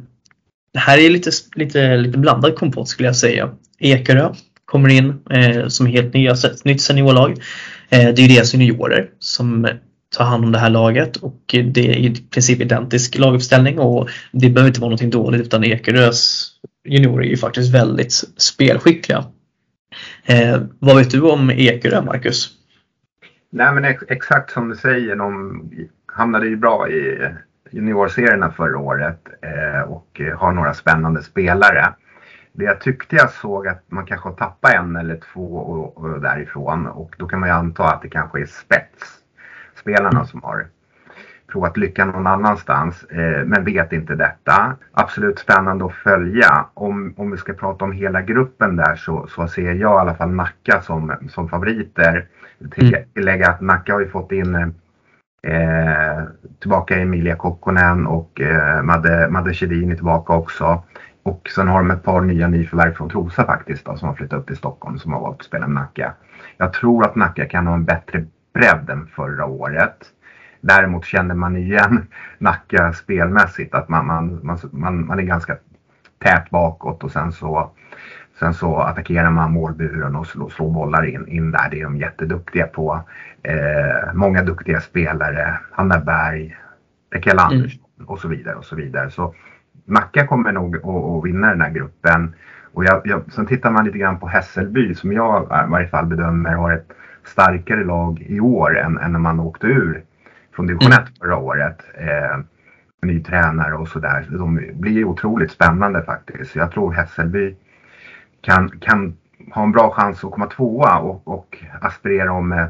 det 0.73 0.79
här 0.79 0.99
är 0.99 1.11
lite, 1.11 1.31
lite, 1.55 1.97
lite 1.97 2.19
blandad 2.19 2.57
kompott 2.57 2.89
skulle 2.89 3.09
jag 3.09 3.17
säga. 3.17 3.51
Ekerö 3.79 4.35
kommer 4.65 4.89
in 4.89 5.21
eh, 5.31 5.69
som 5.69 5.87
helt 5.87 6.15
nya, 6.15 6.37
nytt 6.65 6.83
seniorlag. 6.83 7.31
Eh, 7.89 8.15
det 8.15 8.25
är 8.25 8.29
deras 8.29 8.55
juniorer 8.55 9.11
som 9.19 9.69
tar 10.17 10.25
hand 10.25 10.45
om 10.45 10.53
det 10.53 10.59
här 10.59 10.71
laget 10.71 11.17
och 11.17 11.41
det 11.47 11.89
är 11.89 11.97
i 11.97 12.15
princip 12.31 12.61
identisk 12.61 13.19
laguppställning 13.19 13.79
och 13.79 14.09
det 14.33 14.51
behöver 14.51 14.69
inte 14.69 14.81
vara 14.81 14.89
någonting 14.89 15.11
dåligt 15.11 15.41
utan 15.41 15.65
Ekerös 15.65 16.51
juniorer 16.89 17.25
är 17.25 17.31
ju 17.31 17.37
faktiskt 17.37 17.75
väldigt 17.75 18.13
spelskickliga. 18.37 19.25
Eh, 20.25 20.61
vad 20.79 20.97
vet 20.97 21.11
du 21.11 21.21
om 21.21 21.51
Ekerö, 21.51 22.03
Marcus? 22.03 22.51
Nej 23.55 23.75
men 23.75 23.85
ex 23.85 24.05
exakt 24.09 24.51
som 24.51 24.69
du 24.69 24.77
säger, 24.77 25.17
de 25.17 25.63
hamnade 26.07 26.47
ju 26.47 26.57
bra 26.57 26.89
i 26.89 27.31
juniorserierna 27.71 28.51
förra 28.51 28.79
året 28.79 29.29
eh, 29.43 29.81
och 29.81 30.21
har 30.37 30.53
några 30.53 30.75
spännande 30.75 31.23
spelare. 31.23 31.95
Det 32.53 32.65
jag 32.65 32.81
tyckte 32.81 33.17
jag 33.17 33.31
såg 33.31 33.69
att 33.69 33.85
man 33.89 34.07
kanske 34.07 34.29
har 34.29 34.37
tappat 34.37 34.75
en 34.75 34.97
eller 34.97 35.17
två 35.17 35.57
och, 35.57 35.97
och 35.99 36.21
därifrån 36.21 36.87
och 36.87 37.15
då 37.19 37.27
kan 37.27 37.41
man 37.41 37.49
ju 37.49 37.55
anta 37.55 37.85
att 37.85 38.03
det 38.03 38.09
kanske 38.09 38.41
är 38.41 38.47
spetsspelarna 38.47 40.25
som 40.25 40.43
har 40.43 40.67
provat 41.47 41.77
lyckan 41.77 42.09
någon 42.09 42.27
annanstans 42.27 43.05
eh, 43.05 43.45
men 43.45 43.65
vet 43.65 43.93
inte 43.93 44.15
detta. 44.15 44.77
Absolut 44.93 45.39
spännande 45.39 45.85
att 45.85 45.95
följa. 45.95 46.67
Om, 46.75 47.15
om 47.17 47.31
vi 47.31 47.37
ska 47.37 47.53
prata 47.53 47.85
om 47.85 47.93
hela 47.93 48.23
gruppen 48.23 48.77
där 48.77 48.97
så, 48.97 49.27
så 49.27 49.49
ser 49.49 49.75
jag 49.75 49.99
i 49.99 50.01
alla 50.01 50.15
fall 50.15 50.31
Nacka 50.31 50.83
som, 50.83 51.15
som 51.29 51.49
favoriter. 51.49 52.29
Mm. 52.61 53.05
Tillägga 53.15 53.51
att 53.51 53.61
Nacka 53.61 53.93
har 53.93 54.01
ju 54.01 54.09
fått 54.09 54.33
in 54.33 54.55
eh, 55.47 56.23
tillbaka 56.61 56.97
Emilia 56.97 57.37
Kokkonen 57.37 58.07
och 58.07 58.41
eh, 58.41 58.83
Madde, 58.83 59.29
Madde 59.31 59.55
Kedin 59.55 59.91
är 59.91 59.95
tillbaka 59.95 60.33
också. 60.33 60.83
Och 61.23 61.51
sen 61.55 61.69
har 61.69 61.79
de 61.79 61.91
ett 61.91 62.03
par 62.03 62.21
nya 62.21 62.49
nyförvärv 62.49 62.95
från 62.95 63.11
Trosa 63.11 63.47
faktiskt 63.47 63.85
då, 63.85 63.97
som 63.97 64.09
har 64.09 64.15
flyttat 64.15 64.39
upp 64.39 64.47
till 64.47 64.57
Stockholm 64.57 64.99
som 64.99 65.13
har 65.13 65.21
valt 65.21 65.41
att 65.41 65.47
spela 65.47 65.67
med 65.67 65.83
Nacka. 65.83 66.15
Jag 66.57 66.73
tror 66.73 67.05
att 67.05 67.17
Nacka 67.17 67.47
kan 67.47 67.67
ha 67.67 67.75
en 67.75 67.85
bättre 67.85 68.25
bredd 68.55 68.91
än 68.91 69.07
förra 69.07 69.47
året. 69.47 69.97
Däremot 70.61 71.05
känner 71.05 71.35
man 71.35 71.57
igen 71.57 72.07
Nacka 72.39 72.93
spelmässigt 72.93 73.75
att 73.75 73.89
man, 73.89 74.07
man, 74.07 74.41
man, 74.43 74.59
man, 74.71 75.07
man 75.07 75.19
är 75.19 75.23
ganska 75.23 75.57
tät 76.19 76.51
bakåt 76.51 77.05
och 77.05 77.11
sen 77.11 77.33
så 77.33 77.71
Sen 78.43 78.55
så 78.55 78.77
attackerar 78.77 79.31
man 79.31 79.53
målburen 79.53 80.17
och 80.17 80.27
slår, 80.27 80.49
slår 80.49 80.71
bollar 80.71 81.05
in, 81.05 81.29
in 81.29 81.51
där. 81.51 81.69
Det 81.71 81.81
är 81.81 81.85
de 81.85 81.97
jätteduktiga 81.97 82.67
på. 82.67 83.01
Eh, 83.43 84.15
många 84.15 84.43
duktiga 84.43 84.81
spelare. 84.81 85.59
Hanna 85.71 85.99
Berg, 85.99 86.57
Mikael 87.15 87.39
mm. 87.39 87.45
Andersson 87.45 87.85
mm. 87.99 88.09
och 88.09 88.19
så 88.19 88.29
vidare 88.29 88.55
och 88.55 88.65
så 88.65 88.77
vidare. 88.77 89.11
Så 89.11 89.35
Nacka 89.85 90.27
kommer 90.27 90.53
nog 90.53 90.77
att 90.77 91.25
vinna 91.25 91.49
den 91.49 91.61
här 91.61 91.71
gruppen. 91.71 92.35
Och 92.73 92.85
jag, 92.85 93.01
jag, 93.05 93.33
sen 93.33 93.47
tittar 93.47 93.71
man 93.71 93.85
lite 93.85 93.99
grann 93.99 94.19
på 94.19 94.29
Hässelby 94.29 94.95
som 94.95 95.13
jag 95.13 95.43
i 95.43 95.71
varje 95.71 95.89
fall 95.89 96.07
bedömer 96.07 96.55
har 96.55 96.73
ett 96.73 96.89
starkare 97.25 97.85
lag 97.85 98.23
i 98.27 98.41
år 98.41 98.79
än, 98.79 98.99
än 98.99 99.13
när 99.13 99.19
man 99.19 99.41
åkte 99.41 99.67
ur 99.67 100.03
från 100.57 100.67
division 100.67 100.93
1 100.93 100.99
mm. 100.99 101.13
förra 101.21 101.37
året. 101.37 101.79
Eh, 101.95 102.39
ny 103.03 103.23
tränare 103.23 103.75
och 103.75 103.89
sådär. 103.89 104.27
De 104.31 104.61
blir 104.75 105.05
otroligt 105.05 105.51
spännande 105.51 106.03
faktiskt. 106.03 106.57
Jag 106.57 106.73
tror 106.73 106.93
Hässelby 106.93 107.57
kan, 108.43 108.71
kan 108.81 109.17
ha 109.55 109.63
en 109.63 109.73
bra 109.73 109.91
chans 109.91 110.25
att 110.25 110.31
komma 110.31 110.47
tvåa 110.47 110.99
och, 110.99 111.29
och 111.29 111.59
aspirera 111.81 112.33
om 112.33 112.53
eh, 112.53 112.67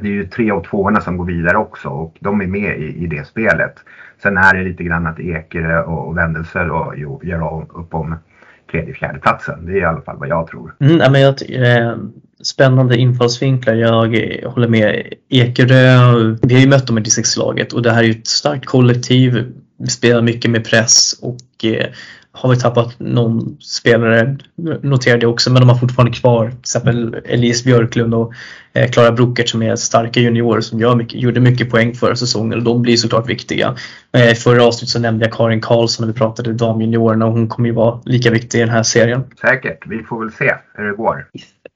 det 0.00 0.08
är 0.08 0.12
ju 0.12 0.26
tre 0.26 0.50
av 0.50 0.64
tvåorna 0.64 1.00
som 1.00 1.16
går 1.16 1.24
vidare 1.24 1.56
också 1.56 1.88
och 1.88 2.16
de 2.20 2.40
är 2.40 2.46
med 2.46 2.80
i, 2.80 3.04
i 3.04 3.06
det 3.06 3.26
spelet. 3.26 3.74
Sen 4.22 4.36
är 4.36 4.54
det 4.54 4.64
lite 4.64 4.84
grann 4.84 5.06
att 5.06 5.20
Ekerö 5.20 5.82
och 5.82 6.16
Wendelser 6.16 6.70
och, 6.70 7.24
gör 7.24 7.62
upp 7.78 7.94
om 7.94 8.14
tredje, 8.70 8.94
fjärde 8.94 9.18
platsen. 9.18 9.66
Det 9.66 9.72
är 9.72 9.76
i 9.76 9.84
alla 9.84 10.00
fall 10.00 10.16
vad 10.16 10.28
jag 10.28 10.46
tror. 10.46 10.74
Mm, 10.80 11.12
men 11.12 11.20
jag 11.20 11.34
eh, 11.48 11.96
spännande 12.42 12.96
infallsvinklar. 12.96 13.74
Jag 13.74 14.50
håller 14.50 14.68
med. 14.68 15.14
Ekerö, 15.28 16.36
vi 16.42 16.54
har 16.54 16.60
ju 16.60 16.68
mött 16.68 16.86
dem 16.86 16.98
i 16.98 17.00
distriktslaget 17.00 17.72
och 17.72 17.82
det 17.82 17.90
här 17.90 18.02
är 18.02 18.06
ju 18.06 18.20
ett 18.20 18.26
starkt 18.26 18.66
kollektiv. 18.66 19.52
Vi 19.78 19.86
spelar 19.86 20.22
mycket 20.22 20.50
med 20.50 20.64
press 20.64 21.12
och 21.22 21.64
eh, 21.64 21.86
har 22.34 22.50
vi 22.50 22.56
tappat 22.56 23.00
någon 23.00 23.56
spelare, 23.60 24.36
noterade 24.82 25.22
jag 25.22 25.32
också, 25.32 25.52
men 25.52 25.62
de 25.62 25.68
har 25.68 25.76
fortfarande 25.76 26.12
kvar 26.12 26.48
till 26.50 26.58
exempel 26.58 27.16
Elise 27.24 27.64
Björklund 27.64 28.14
och 28.14 28.32
eh, 28.72 28.90
Klara 28.90 29.12
Brockert 29.12 29.48
som 29.48 29.62
är 29.62 29.76
starka 29.76 30.20
juniorer 30.20 30.60
som 30.60 30.80
gör 30.80 30.96
mycket, 30.96 31.20
gjorde 31.20 31.40
mycket 31.40 31.70
poäng 31.70 31.94
förra 31.94 32.16
säsongen 32.16 32.58
och 32.58 32.64
de 32.64 32.82
blir 32.82 32.96
såklart 32.96 33.28
viktiga. 33.28 33.76
Eh, 34.12 34.34
förra 34.34 34.64
avsnittet 34.64 34.88
så 34.88 34.98
nämnde 34.98 35.24
jag 35.24 35.34
Karin 35.34 35.60
Karlsson 35.60 36.06
när 36.06 36.12
vi 36.12 36.18
pratade 36.18 36.52
damjuniorerna 36.52 37.26
och 37.26 37.32
hon 37.32 37.48
kommer 37.48 37.68
ju 37.68 37.74
vara 37.74 38.00
lika 38.04 38.30
viktig 38.30 38.58
i 38.58 38.60
den 38.60 38.70
här 38.70 38.82
serien. 38.82 39.24
Säkert, 39.40 39.86
vi 39.86 40.02
får 40.02 40.20
väl 40.20 40.32
se 40.32 40.54
hur 40.74 40.84
det 40.84 40.96
går. 40.96 41.26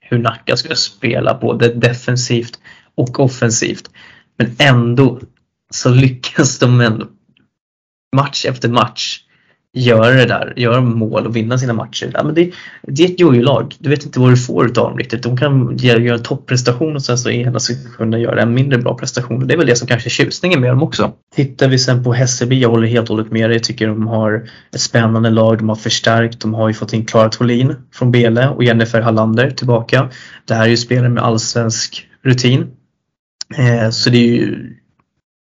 Hur 0.00 0.18
Nacka 0.18 0.56
ska 0.56 0.74
spela 0.74 1.38
både 1.40 1.68
defensivt 1.68 2.58
och 2.94 3.20
offensivt. 3.20 3.90
Men 4.38 4.56
ändå 4.58 5.20
så 5.70 5.90
lyckas 5.90 6.58
de 6.58 6.80
ändå 6.80 7.06
match 8.16 8.44
efter 8.44 8.68
match 8.68 9.22
göra 9.76 10.14
det 10.14 10.26
där, 10.26 10.52
göra 10.56 10.80
mål 10.80 11.26
och 11.26 11.36
vinna 11.36 11.58
sina 11.58 11.72
matcher. 11.72 12.10
Ja, 12.14 12.24
men 12.24 12.34
det, 12.34 12.52
det 12.82 13.04
är 13.04 13.08
ett 13.08 13.20
jojo-lag. 13.20 13.74
Du 13.78 13.90
vet 13.90 14.04
inte 14.04 14.20
vad 14.20 14.30
du 14.30 14.36
får 14.36 14.66
utav 14.66 14.88
dem 14.88 14.98
riktigt. 14.98 15.22
De 15.22 15.36
kan 15.36 15.76
göra 15.76 16.14
en 16.14 16.22
topprestation 16.22 16.96
och 16.96 17.02
sen 17.02 17.18
så 17.18 17.30
i 17.30 17.42
ena 17.42 17.60
sekunden 17.60 18.20
göra 18.20 18.42
en 18.42 18.54
mindre 18.54 18.78
bra 18.78 18.94
prestation. 18.94 19.46
Det 19.46 19.54
är 19.54 19.58
väl 19.58 19.66
det 19.66 19.76
som 19.76 19.88
kanske 19.88 20.08
är 20.08 20.10
tjusningen 20.10 20.60
med 20.60 20.70
dem 20.70 20.82
också. 20.82 21.12
Tittar 21.34 21.68
vi 21.68 21.78
sen 21.78 22.04
på 22.04 22.12
Hässelby, 22.12 22.60
jag 22.60 22.70
håller 22.70 22.88
helt 22.88 23.10
och 23.10 23.16
hållet 23.16 23.32
med 23.32 23.50
dig. 23.50 23.56
Jag 23.56 23.64
tycker 23.64 23.88
de 23.88 24.06
har 24.06 24.48
ett 24.74 24.80
spännande 24.80 25.30
lag. 25.30 25.58
De 25.58 25.68
har 25.68 25.76
förstärkt. 25.76 26.40
De 26.40 26.54
har 26.54 26.68
ju 26.68 26.74
fått 26.74 26.92
in 26.92 27.04
Klara 27.04 27.28
Tholin 27.28 27.74
från 27.92 28.12
Bele 28.12 28.48
och 28.48 28.64
Jennifer 28.64 29.00
Hallander 29.00 29.50
tillbaka. 29.50 30.10
Det 30.44 30.54
här 30.54 30.64
är 30.64 30.70
ju 30.70 30.76
spelare 30.76 31.08
med 31.08 31.22
allsvensk 31.22 32.06
rutin. 32.24 32.66
Eh, 33.56 33.90
så 33.90 34.10
det 34.10 34.18
är 34.18 34.32
ju 34.32 34.72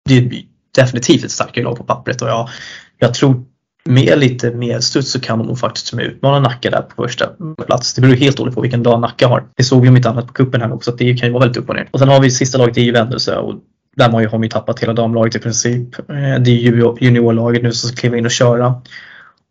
det 0.05 0.17
är 0.17 0.43
definitivt 0.75 1.23
ett 1.23 1.31
starkare 1.31 1.63
lag 1.63 1.77
på 1.77 1.83
pappret 1.83 2.21
och 2.21 2.29
jag, 2.29 2.49
jag 2.97 3.13
tror 3.13 3.45
med 3.89 4.19
lite 4.19 4.51
mer 4.51 4.79
studs 4.79 5.11
så 5.11 5.19
kan 5.19 5.37
de 5.37 5.47
nog 5.47 5.59
faktiskt 5.59 5.93
utmana 5.93 6.39
Nacka 6.39 6.69
där 6.69 6.81
på 6.81 7.03
första 7.03 7.29
plats. 7.67 7.93
Det 7.93 8.01
beror 8.01 8.15
helt 8.15 8.35
och 8.35 8.39
hållet 8.39 8.55
på 8.55 8.61
vilken 8.61 8.83
dag 8.83 9.01
Nacka 9.01 9.27
har. 9.27 9.43
Det 9.55 9.63
såg 9.63 9.81
vi 9.81 9.89
om 9.89 9.97
inte 9.97 10.09
annat 10.09 10.27
på 10.27 10.33
kuppen 10.33 10.61
här 10.61 10.73
också, 10.73 10.91
att 10.91 10.97
det 10.97 11.13
kan 11.13 11.27
ju 11.27 11.33
vara 11.33 11.43
väldigt 11.43 11.57
upp 11.57 11.69
och 11.69 11.75
ner. 11.75 11.89
Och 11.91 11.99
sen 11.99 12.09
har 12.09 12.21
vi 12.21 12.31
sista 12.31 12.57
laget, 12.57 12.75
det 12.75 12.81
är 12.81 12.85
ju 12.85 12.91
Vändelse 12.91 13.35
och 13.35 13.55
där 13.95 14.09
har 14.09 14.31
man 14.31 14.43
ju 14.43 14.49
tappat 14.49 14.79
hela 14.79 14.93
damlaget 14.93 15.35
i 15.35 15.39
princip. 15.39 15.99
Eh, 15.99 16.39
det 16.39 16.51
är 16.51 16.55
ju 16.55 16.95
juniorlaget 16.99 17.63
nu 17.63 17.71
som 17.71 17.89
ska 17.89 17.95
kliva 17.95 18.17
in 18.17 18.25
och 18.25 18.31
köra. 18.31 18.81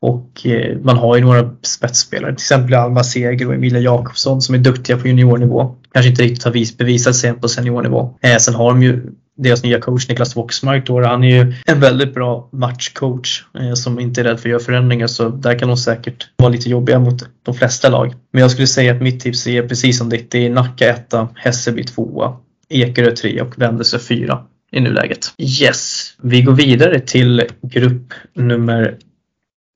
Och 0.00 0.46
eh, 0.46 0.78
man 0.82 0.96
har 0.96 1.16
ju 1.16 1.22
några 1.22 1.50
spetsspelare, 1.62 2.30
till 2.30 2.42
exempel 2.42 2.74
Alma 2.74 3.04
Seger 3.04 3.46
och 3.46 3.54
Emilia 3.54 3.80
Jakobsson 3.80 4.42
som 4.42 4.54
är 4.54 4.58
duktiga 4.58 4.96
på 4.96 5.08
juniornivå. 5.08 5.76
Kanske 5.92 6.10
inte 6.10 6.22
riktigt 6.22 6.44
har 6.44 6.76
bevisat 6.78 7.16
sig 7.16 7.32
på 7.32 7.48
seniornivå. 7.48 8.18
Eh, 8.22 8.36
sen 8.36 8.54
har 8.54 8.70
de 8.70 8.82
ju 8.82 9.12
deras 9.38 9.62
nya 9.62 9.80
coach 9.80 10.08
Niklas 10.08 10.36
Woxmark 10.36 10.86
då, 10.86 11.02
han 11.02 11.24
är 11.24 11.44
ju 11.44 11.54
en 11.66 11.80
väldigt 11.80 12.14
bra 12.14 12.48
matchcoach 12.52 13.44
eh, 13.60 13.74
som 13.74 14.00
inte 14.00 14.20
är 14.20 14.24
rädd 14.24 14.40
för 14.40 14.48
att 14.48 14.50
göra 14.50 14.60
förändringar 14.60 15.06
så 15.06 15.28
där 15.28 15.58
kan 15.58 15.68
de 15.68 15.76
säkert 15.76 16.28
vara 16.36 16.48
lite 16.48 16.70
jobbiga 16.70 16.98
mot 16.98 17.22
de 17.42 17.54
flesta 17.54 17.88
lag. 17.88 18.14
Men 18.32 18.42
jag 18.42 18.50
skulle 18.50 18.66
säga 18.66 18.94
att 18.94 19.02
mitt 19.02 19.20
tips 19.20 19.46
är 19.46 19.68
precis 19.68 19.98
som 19.98 20.08
ditt. 20.08 20.30
Det 20.30 20.46
är 20.46 20.50
Nacka 20.50 20.88
1, 20.88 21.14
Hässelby 21.34 21.84
2, 21.84 22.36
Ekerö 22.68 23.10
3 23.10 23.40
och 23.40 23.58
Vändelse 23.58 23.98
4 23.98 24.44
i 24.72 24.80
nuläget. 24.80 25.34
Yes, 25.38 26.14
vi 26.22 26.42
går 26.42 26.52
vidare 26.52 27.00
till 27.00 27.44
grupp 27.62 28.14
nummer 28.34 28.98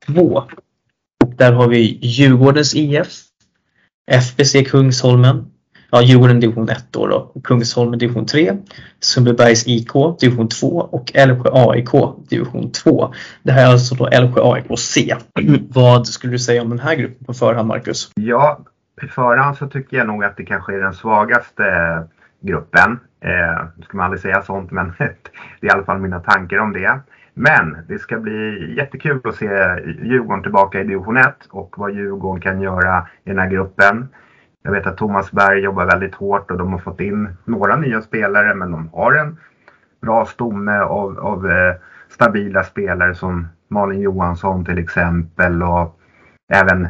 2. 0.07 0.45
Där 1.37 1.53
har 1.53 1.69
vi 1.69 1.99
Djurgårdens 2.03 2.75
IF, 2.75 3.09
FBC 4.11 4.65
Kungsholmen, 4.67 5.52
ja, 5.93 6.03
Djurgården 6.03 6.41
division 6.41 6.69
1 6.69 6.87
då, 6.91 7.07
då 7.07 7.41
Kungsholmen 7.45 7.99
division 7.99 8.27
3, 8.27 8.57
Sundbybergs 9.01 9.67
IK 9.67 9.93
division 10.21 10.49
2 10.49 10.67
och 10.67 11.13
Älvsjö 11.15 11.51
AIK 11.53 11.91
division 12.29 12.73
2. 12.73 13.15
Det 13.43 13.53
här 13.53 13.67
är 13.67 13.73
alltså 13.73 13.95
då 13.95 14.07
Älvsjö 14.07 14.41
AIK 14.45 14.79
C. 14.79 15.17
Vad 15.69 16.07
skulle 16.07 16.33
du 16.33 16.39
säga 16.39 16.63
om 16.63 16.71
den 16.71 16.79
här 16.79 16.95
gruppen 16.95 17.27
på 17.27 17.35
förhand, 17.35 17.69
Marcus? 17.69 18.11
Ja, 18.15 18.61
på 19.01 19.07
förhand 19.07 19.57
så 19.57 19.67
tycker 19.69 19.97
jag 19.97 20.07
nog 20.07 20.25
att 20.25 20.37
det 20.37 20.45
kanske 20.45 20.75
är 20.75 20.81
den 20.81 20.95
svagaste 20.95 21.65
eh, 21.65 22.03
gruppen. 22.41 23.01
Eh, 23.21 23.65
nu 23.77 23.83
ska 23.85 23.97
man 23.97 24.05
aldrig 24.05 24.21
säga 24.21 24.43
sånt, 24.43 24.71
men 24.71 24.93
det 24.99 25.67
är 25.67 25.67
i 25.67 25.71
alla 25.71 25.85
fall 25.85 25.99
mina 25.99 26.21
tankar 26.21 26.59
om 26.59 26.73
det. 26.73 27.01
Men 27.35 27.77
det 27.89 27.99
ska 27.99 28.19
bli 28.19 28.75
jättekul 28.77 29.21
att 29.25 29.35
se 29.37 29.47
Djurgården 30.03 30.43
tillbaka 30.43 30.81
i 30.81 30.85
division 30.85 31.17
1 31.17 31.35
och 31.51 31.75
vad 31.79 31.95
Djurgården 31.95 32.41
kan 32.41 32.61
göra 32.61 33.07
i 33.25 33.29
den 33.29 33.39
här 33.39 33.51
gruppen. 33.51 34.09
Jag 34.63 34.73
vet 34.73 34.87
att 34.87 34.97
Thomas 34.97 35.33
Berg 35.33 35.61
jobbar 35.61 35.87
väldigt 35.87 36.15
hårt 36.15 36.51
och 36.51 36.59
de 36.59 36.73
har 36.73 36.79
fått 36.79 37.01
in 37.01 37.37
några 37.45 37.77
nya 37.77 38.03
spelare 38.03 38.55
men 38.55 38.71
de 38.71 38.89
har 38.93 39.13
en 39.13 39.39
bra 40.01 40.27
stomme 40.27 40.79
av, 40.79 41.19
av 41.19 41.51
eh, 41.51 41.75
stabila 42.09 42.65
spelare 42.65 43.15
som 43.15 43.49
Malin 43.69 44.01
Johansson 44.01 44.65
till 44.65 44.79
exempel 44.79 45.63
och 45.63 46.01
även 46.53 46.89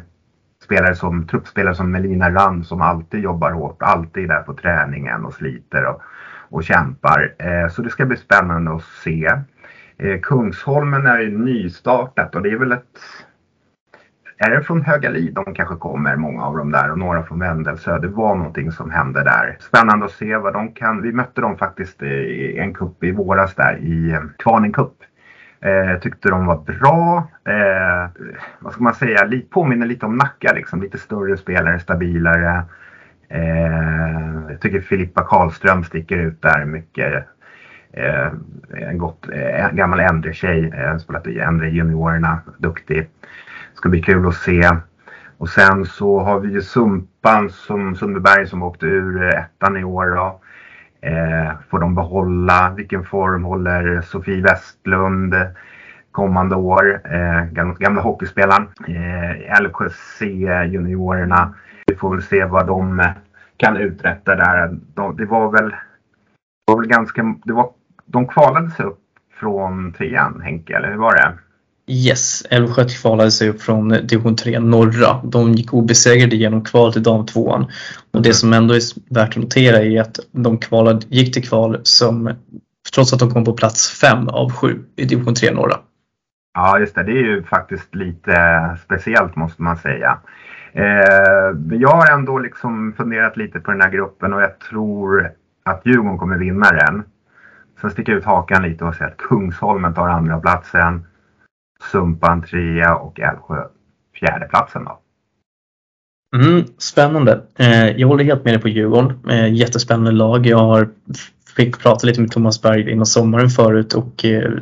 spelare 0.64 0.95
som 0.95 1.26
truppspelare 1.26 1.75
som 1.75 1.91
Melina 1.91 2.31
Rand 2.31 2.67
som 2.67 2.83
alltid 2.83 3.21
jobbar 3.21 3.50
hårt, 3.50 3.83
alltid 3.83 4.25
är 4.25 4.29
där 4.29 4.43
på 4.43 4.55
träningen 4.55 5.25
och 5.25 5.35
sliter 5.35 5.85
och, 5.85 6.02
och 6.49 6.64
kämpar. 6.64 7.35
Eh, 7.38 7.69
så 7.69 7.83
det 7.83 7.91
ska 7.91 8.07
bli 8.07 8.17
spännande 8.17 8.75
att 8.75 8.83
se. 8.83 9.31
Eh, 9.99 10.21
Kungsholmen 10.21 11.07
är 11.07 11.19
ju 11.19 11.38
nystartat 11.38 12.35
och 12.35 12.43
det 12.43 12.50
är 12.50 12.59
väl 12.59 12.73
ett 12.73 12.99
är 14.42 14.50
det 14.50 14.62
från 14.62 14.82
Högalid 14.82 15.34
de 15.34 15.54
kanske 15.54 15.76
kommer, 15.76 16.16
många 16.16 16.42
av 16.42 16.56
dem 16.56 16.70
där 16.70 16.90
och 16.90 16.99
några 16.99 17.22
från 17.22 17.38
Vändelsö. 17.38 17.99
Det 17.99 18.08
var 18.08 18.34
någonting 18.34 18.72
som 18.72 18.90
hände 18.90 19.25
där. 19.25 19.56
Spännande 19.61 20.04
att 20.04 20.12
se 20.12 20.37
vad 20.37 20.52
de 20.52 20.72
kan. 20.72 21.02
Vi 21.02 21.12
mötte 21.12 21.40
dem 21.40 21.56
faktiskt 21.56 22.02
i 22.02 22.58
en 22.58 22.75
kupp 22.75 23.04
i 23.04 23.12
våras 23.12 23.54
där 23.54 23.76
i 23.76 24.11
eh, 24.12 24.20
Kvarnen 24.38 24.72
Cup. 24.72 24.92
Eh, 25.61 26.00
tyckte 26.00 26.28
de 26.28 26.46
var 26.46 26.56
bra. 26.56 27.28
Eh, 27.44 28.11
vad 28.58 28.72
ska 28.72 28.82
man 28.82 28.94
säga? 28.94 29.25
Lite, 29.25 29.49
påminner 29.49 29.87
lite 29.87 30.06
om 30.06 30.16
Nacka 30.16 30.52
liksom. 30.52 30.82
Lite 30.82 30.99
större 30.99 31.37
spelare, 31.37 31.80
stabilare. 31.80 32.62
Eh, 33.28 34.50
jag 34.50 34.61
tycker 34.61 34.80
Filippa 34.80 35.25
Karlström 35.25 35.84
sticker 35.84 36.16
ut 36.16 36.42
där 36.42 36.64
mycket. 36.64 37.26
Eh, 37.92 38.32
en 38.70 38.99
gott, 38.99 39.28
eh, 39.32 39.70
gammal 39.72 40.00
äldre 40.00 40.32
tjej. 40.32 40.72
Eh, 40.76 40.96
spelat 40.96 41.26
i 41.26 41.38
äldre 41.38 41.70
juniorerna. 41.70 42.38
Duktig 42.58 43.08
ska 43.83 43.89
bli 43.89 44.03
kul 44.03 44.29
att 44.29 44.35
se. 44.35 44.71
Och 45.39 45.49
sen 45.49 45.85
så 45.85 46.21
har 46.21 46.41
vi 46.41 46.53
ju 46.53 46.62
Sumpan 46.62 47.51
som 47.51 47.97
Sundbyberg 47.97 48.47
som 48.47 48.62
åkte 48.62 48.87
ur 48.87 49.23
eh, 49.23 49.41
ettan 49.41 49.77
i 49.77 49.85
år. 49.85 50.07
Då. 50.07 50.41
Eh, 51.09 51.53
får 51.71 51.79
de 51.79 51.95
behålla? 51.95 52.75
Vilken 52.77 53.05
form 53.05 53.45
håller 53.45 54.01
Sofie 54.01 54.43
Westlund 54.43 55.35
kommande 56.12 56.57
år? 56.57 57.01
Eh, 57.05 57.45
gamla, 57.45 57.75
gamla 57.75 58.03
hockeyspelaren. 58.03 58.69
Eh, 58.89 59.62
LKC 59.62 60.25
juniorerna. 60.67 61.55
Vi 61.87 61.97
får 61.97 62.11
väl 62.11 62.23
se 62.23 62.45
vad 62.45 62.67
de 62.67 63.12
kan 63.57 63.77
uträtta 63.77 64.35
där. 64.35 64.79
De, 64.95 65.17
det 65.17 65.25
var 65.25 65.51
väl, 65.51 65.71
det 65.71 66.73
var 66.73 66.77
väl 66.77 66.89
ganska, 66.89 67.35
det 67.45 67.53
var, 67.53 67.71
de 68.07 68.29
kvalade 68.29 68.71
sig 68.71 68.87
upp 68.87 69.01
från 69.41 69.93
trean 69.93 70.41
Henke, 70.41 70.77
eller 70.77 70.91
hur 70.91 70.99
var 70.99 71.15
det? 71.15 71.33
Yes, 71.92 72.42
Älvsjö 72.50 72.84
kvalade 72.84 73.30
sig 73.30 73.49
upp 73.49 73.62
från 73.62 73.88
division 73.88 74.37
3 74.37 74.61
norra. 74.61 75.20
De 75.25 75.52
gick 75.52 75.75
obesegrade 75.75 76.37
genom 76.37 76.64
kval 76.64 76.92
till 76.92 77.02
damtvåan. 77.02 77.66
Och 78.12 78.22
det 78.22 78.34
som 78.34 78.52
ändå 78.52 78.75
är 78.75 79.14
värt 79.14 79.28
att 79.28 79.37
notera 79.37 79.76
är 79.76 80.00
att 80.00 80.18
de 80.30 80.58
kvalade, 80.58 81.06
gick 81.08 81.34
till 81.34 81.49
kval 81.49 81.80
som, 81.82 82.34
trots 82.94 83.12
att 83.12 83.18
de 83.18 83.30
kom 83.30 83.44
på 83.44 83.52
plats 83.52 84.00
5 84.00 84.28
av 84.28 84.52
7 84.52 84.84
i 84.96 85.04
division 85.04 85.34
3 85.34 85.50
norra. 85.50 85.76
Ja, 86.54 86.78
just 86.78 86.94
det. 86.94 87.02
Det 87.02 87.12
är 87.12 87.25
ju 87.25 87.42
faktiskt 87.42 87.94
lite 87.94 88.32
speciellt 88.84 89.37
måste 89.37 89.62
man 89.62 89.76
säga. 89.76 90.18
Eh, 90.72 91.76
jag 91.78 91.88
har 91.88 92.12
ändå 92.12 92.38
liksom 92.38 92.92
funderat 92.96 93.37
lite 93.37 93.61
på 93.61 93.70
den 93.70 93.80
här 93.80 93.90
gruppen 93.90 94.32
och 94.32 94.42
jag 94.42 94.58
tror 94.58 95.32
att 95.64 95.80
Djurgården 95.84 96.18
kommer 96.18 96.38
vinna 96.38 96.70
den. 96.70 97.02
Sen 97.80 97.90
sticker 97.90 98.12
jag 98.12 98.18
ut 98.18 98.25
hakan 98.25 98.62
lite 98.62 98.84
och 98.84 98.94
säger 98.94 99.11
att 99.11 99.16
Kungsholmen 99.16 99.94
tar 99.94 100.08
andra 100.08 100.40
platsen 100.40 101.06
Sumpan 101.91 102.43
trea 102.43 102.97
och 102.97 103.21
Älvsjö 103.21 103.65
fjärdeplatsen 104.21 104.85
då. 104.85 104.99
Mm, 106.37 106.65
spännande. 106.79 107.41
Eh, 107.59 107.91
jag 107.91 108.09
håller 108.09 108.25
helt 108.25 108.45
med 108.45 108.55
dig 108.55 108.61
på 108.62 108.69
Djurgården. 108.69 109.31
Eh, 109.31 109.55
jättespännande 109.55 110.11
lag. 110.11 110.47
Jag 110.47 110.59
har 110.59 110.89
fick 111.57 111.79
prata 111.79 112.07
lite 112.07 112.21
med 112.21 112.31
Thomas 112.31 112.62
Berg 112.62 112.91
innan 112.91 113.07
sommaren 113.07 113.49
förut 113.49 113.95
och 113.95 114.25
eh, 114.25 114.53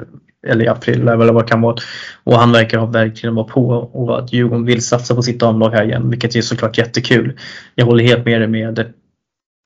eller 0.46 0.64
i 0.64 0.68
april 0.68 1.08
eller 1.08 1.32
vad 1.32 1.44
det 1.44 1.48
kan 1.48 1.60
vara. 1.60 1.76
Och 2.24 2.38
han 2.38 2.52
verkar 2.52 2.78
ha 2.78 2.86
verkligen 2.86 3.34
vara 3.34 3.46
på 3.46 3.68
och 3.68 4.18
att 4.18 4.32
Djurgården 4.32 4.64
vill 4.64 4.82
satsa 4.82 5.14
på 5.14 5.22
sitt 5.22 5.40
damlag 5.40 5.70
här 5.70 5.84
igen, 5.84 6.10
vilket 6.10 6.36
är 6.36 6.40
såklart 6.40 6.78
jättekul. 6.78 7.38
Jag 7.74 7.86
håller 7.86 8.04
helt 8.04 8.24
med 8.24 8.40
dig 8.40 8.48
med 8.48 8.92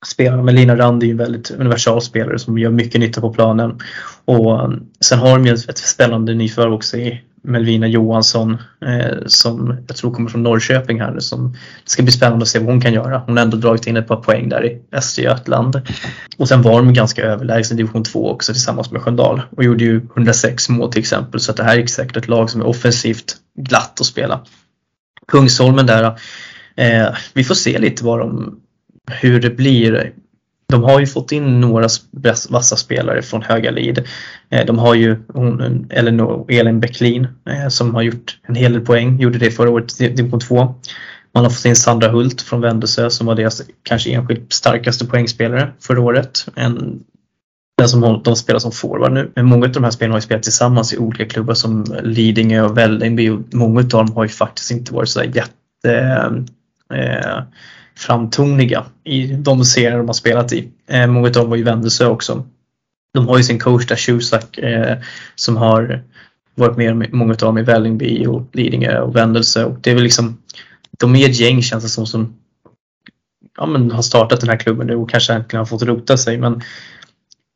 spelarna, 0.06 0.42
men 0.42 0.54
Lina 0.54 0.76
Rand 0.76 1.02
är 1.02 1.06
ju 1.06 1.10
en 1.10 1.18
väldigt 1.18 1.50
universal 1.50 2.00
spelare 2.00 2.38
som 2.38 2.58
gör 2.58 2.70
mycket 2.70 3.00
nytta 3.00 3.20
på 3.20 3.32
planen. 3.32 3.78
Och 4.24 4.60
eh, 4.60 4.70
sen 5.00 5.18
har 5.18 5.38
de 5.38 5.46
ju 5.46 5.52
ett 5.52 5.78
spännande 5.78 6.34
nyförvärv 6.34 6.72
också 6.72 6.96
i 6.96 7.22
Melvina 7.44 7.86
Johansson 7.86 8.56
eh, 8.86 9.16
som 9.26 9.76
jag 9.86 9.96
tror 9.96 10.14
kommer 10.14 10.30
från 10.30 10.42
Norrköping 10.42 11.00
här. 11.00 11.18
Som, 11.18 11.52
det 11.52 11.90
ska 11.90 12.02
bli 12.02 12.12
spännande 12.12 12.42
att 12.42 12.48
se 12.48 12.58
vad 12.58 12.68
hon 12.68 12.80
kan 12.80 12.92
göra. 12.92 13.22
Hon 13.26 13.36
har 13.36 13.44
ändå 13.44 13.56
dragit 13.56 13.86
in 13.86 13.96
ett 13.96 14.08
par 14.08 14.16
poäng 14.16 14.48
där 14.48 14.66
i 14.66 14.82
Östergötland. 14.92 15.80
Och 16.38 16.48
sen 16.48 16.62
var 16.62 16.82
de 16.82 16.94
ganska 16.94 17.22
överlägsna 17.22 17.74
i 17.74 17.76
division 17.76 18.04
2 18.04 18.30
också 18.30 18.52
tillsammans 18.52 18.90
med 18.90 19.02
Sköndal 19.02 19.42
och 19.50 19.64
gjorde 19.64 19.84
ju 19.84 19.96
106 19.96 20.68
mål 20.68 20.92
till 20.92 21.00
exempel. 21.00 21.40
Så 21.40 21.50
att 21.50 21.56
det 21.56 21.64
här 21.64 21.78
är 21.78 21.86
säkert 21.86 22.16
ett 22.16 22.28
lag 22.28 22.50
som 22.50 22.60
är 22.60 22.66
offensivt 22.66 23.36
glatt 23.58 24.00
att 24.00 24.06
spela. 24.06 24.40
Kungsholmen 25.28 25.86
där, 25.86 26.04
eh, 26.76 27.08
vi 27.34 27.44
får 27.44 27.54
se 27.54 27.78
lite 27.78 28.04
vad 28.04 28.18
de, 28.18 28.60
hur 29.20 29.40
det 29.40 29.50
blir 29.50 30.12
de 30.74 30.84
har 30.84 31.00
ju 31.00 31.06
fått 31.06 31.32
in 31.32 31.60
några 31.60 31.88
vassa 32.48 32.76
spelare 32.76 33.22
från 33.22 33.42
Höga 33.42 33.70
Lid. 33.70 34.04
Eh, 34.50 34.66
de 34.66 34.78
har 34.78 34.94
ju 34.94 35.16
Elinor, 35.90 36.46
Elin 36.48 36.80
Bäcklin 36.80 37.28
eh, 37.50 37.68
som 37.68 37.94
har 37.94 38.02
gjort 38.02 38.38
en 38.42 38.54
hel 38.54 38.72
del 38.72 38.80
poäng, 38.80 39.20
gjorde 39.20 39.38
det 39.38 39.50
förra 39.50 39.70
året 39.70 40.00
i 40.00 40.08
division 40.08 40.40
2. 40.40 40.74
Man 41.34 41.44
har 41.44 41.50
fått 41.50 41.64
in 41.64 41.76
Sandra 41.76 42.08
Hult 42.08 42.42
från 42.42 42.60
Vändelsö 42.60 43.10
som 43.10 43.26
var 43.26 43.34
deras 43.34 43.62
kanske 43.82 44.10
enskilt 44.10 44.52
starkaste 44.52 45.06
poängspelare 45.06 45.72
förra 45.80 46.00
året. 46.00 46.46
En, 46.54 47.00
den 47.78 47.88
som 47.88 48.20
de 48.24 48.36
spelar 48.36 48.58
som 48.58 48.72
forward 48.72 49.12
nu. 49.12 49.32
Men 49.34 49.46
många 49.46 49.66
av 49.66 49.72
de 49.72 49.84
här 49.84 49.90
spelarna 49.90 50.14
har 50.14 50.18
ju 50.18 50.24
spelat 50.24 50.42
tillsammans 50.42 50.92
i 50.92 50.98
olika 50.98 51.26
klubbar 51.26 51.54
som 51.54 51.84
Lidingö 52.02 52.62
och 52.62 52.78
Vällingby 52.78 53.38
många 53.52 53.80
av 53.80 53.88
dem 53.88 54.12
har 54.12 54.24
ju 54.24 54.28
faktiskt 54.28 54.70
inte 54.70 54.94
varit 54.94 55.08
så 55.08 55.24
jätte 55.24 55.90
eh, 56.94 57.42
framtoniga 57.96 58.84
i 59.04 59.26
de 59.26 59.64
serier 59.64 59.98
de 59.98 60.06
har 60.06 60.14
spelat 60.14 60.52
i. 60.52 60.68
Eh, 60.86 61.06
många 61.06 61.26
av 61.26 61.32
dem 61.32 61.50
var 61.50 61.56
ju 61.56 61.62
Vändelsö 61.62 62.06
också. 62.06 62.46
De 63.14 63.28
har 63.28 63.36
ju 63.36 63.44
sin 63.44 63.58
coach 63.58 63.86
där, 63.86 63.96
Shusak, 63.96 64.58
eh, 64.58 64.98
som 65.34 65.56
har 65.56 66.02
varit 66.54 66.76
med 66.76 67.12
många 67.12 67.32
av 67.32 67.38
dem 67.38 67.58
i 67.58 67.62
Vällingby 67.62 68.26
och 68.26 68.42
Lidingö 68.52 69.00
och 69.00 69.16
Vändelsö. 69.16 69.64
Och 69.64 69.78
det 69.80 69.90
är 69.90 69.94
väl 69.94 70.04
liksom, 70.04 70.42
de 70.98 71.16
är 71.16 71.28
ett 71.28 71.40
gäng 71.40 71.62
känns 71.62 71.84
det 71.84 71.90
som, 71.90 72.06
som 72.06 72.36
ja, 73.56 73.66
men 73.66 73.90
har 73.90 74.02
startat 74.02 74.40
den 74.40 74.50
här 74.50 74.56
klubben 74.56 74.86
nu 74.86 74.94
och 74.94 75.10
kanske 75.10 75.32
äntligen 75.32 75.58
har 75.58 75.66
fått 75.66 75.82
rota 75.82 76.16
sig. 76.16 76.38
Men 76.38 76.62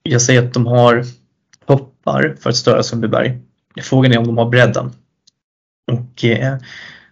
jag 0.03 0.23
säger 0.23 0.47
att 0.47 0.55
de 0.55 0.67
har 0.67 1.05
toppar 1.67 2.37
för 2.41 2.51
att 2.51 2.57
störa 2.57 2.83
Sundbyberg. 2.83 3.39
Frågan 3.83 4.13
är 4.13 4.19
om 4.19 4.27
de 4.27 4.39
har 4.39 4.49
bredden. 4.49 4.93
Och 5.93 6.25
eh, 6.25 6.59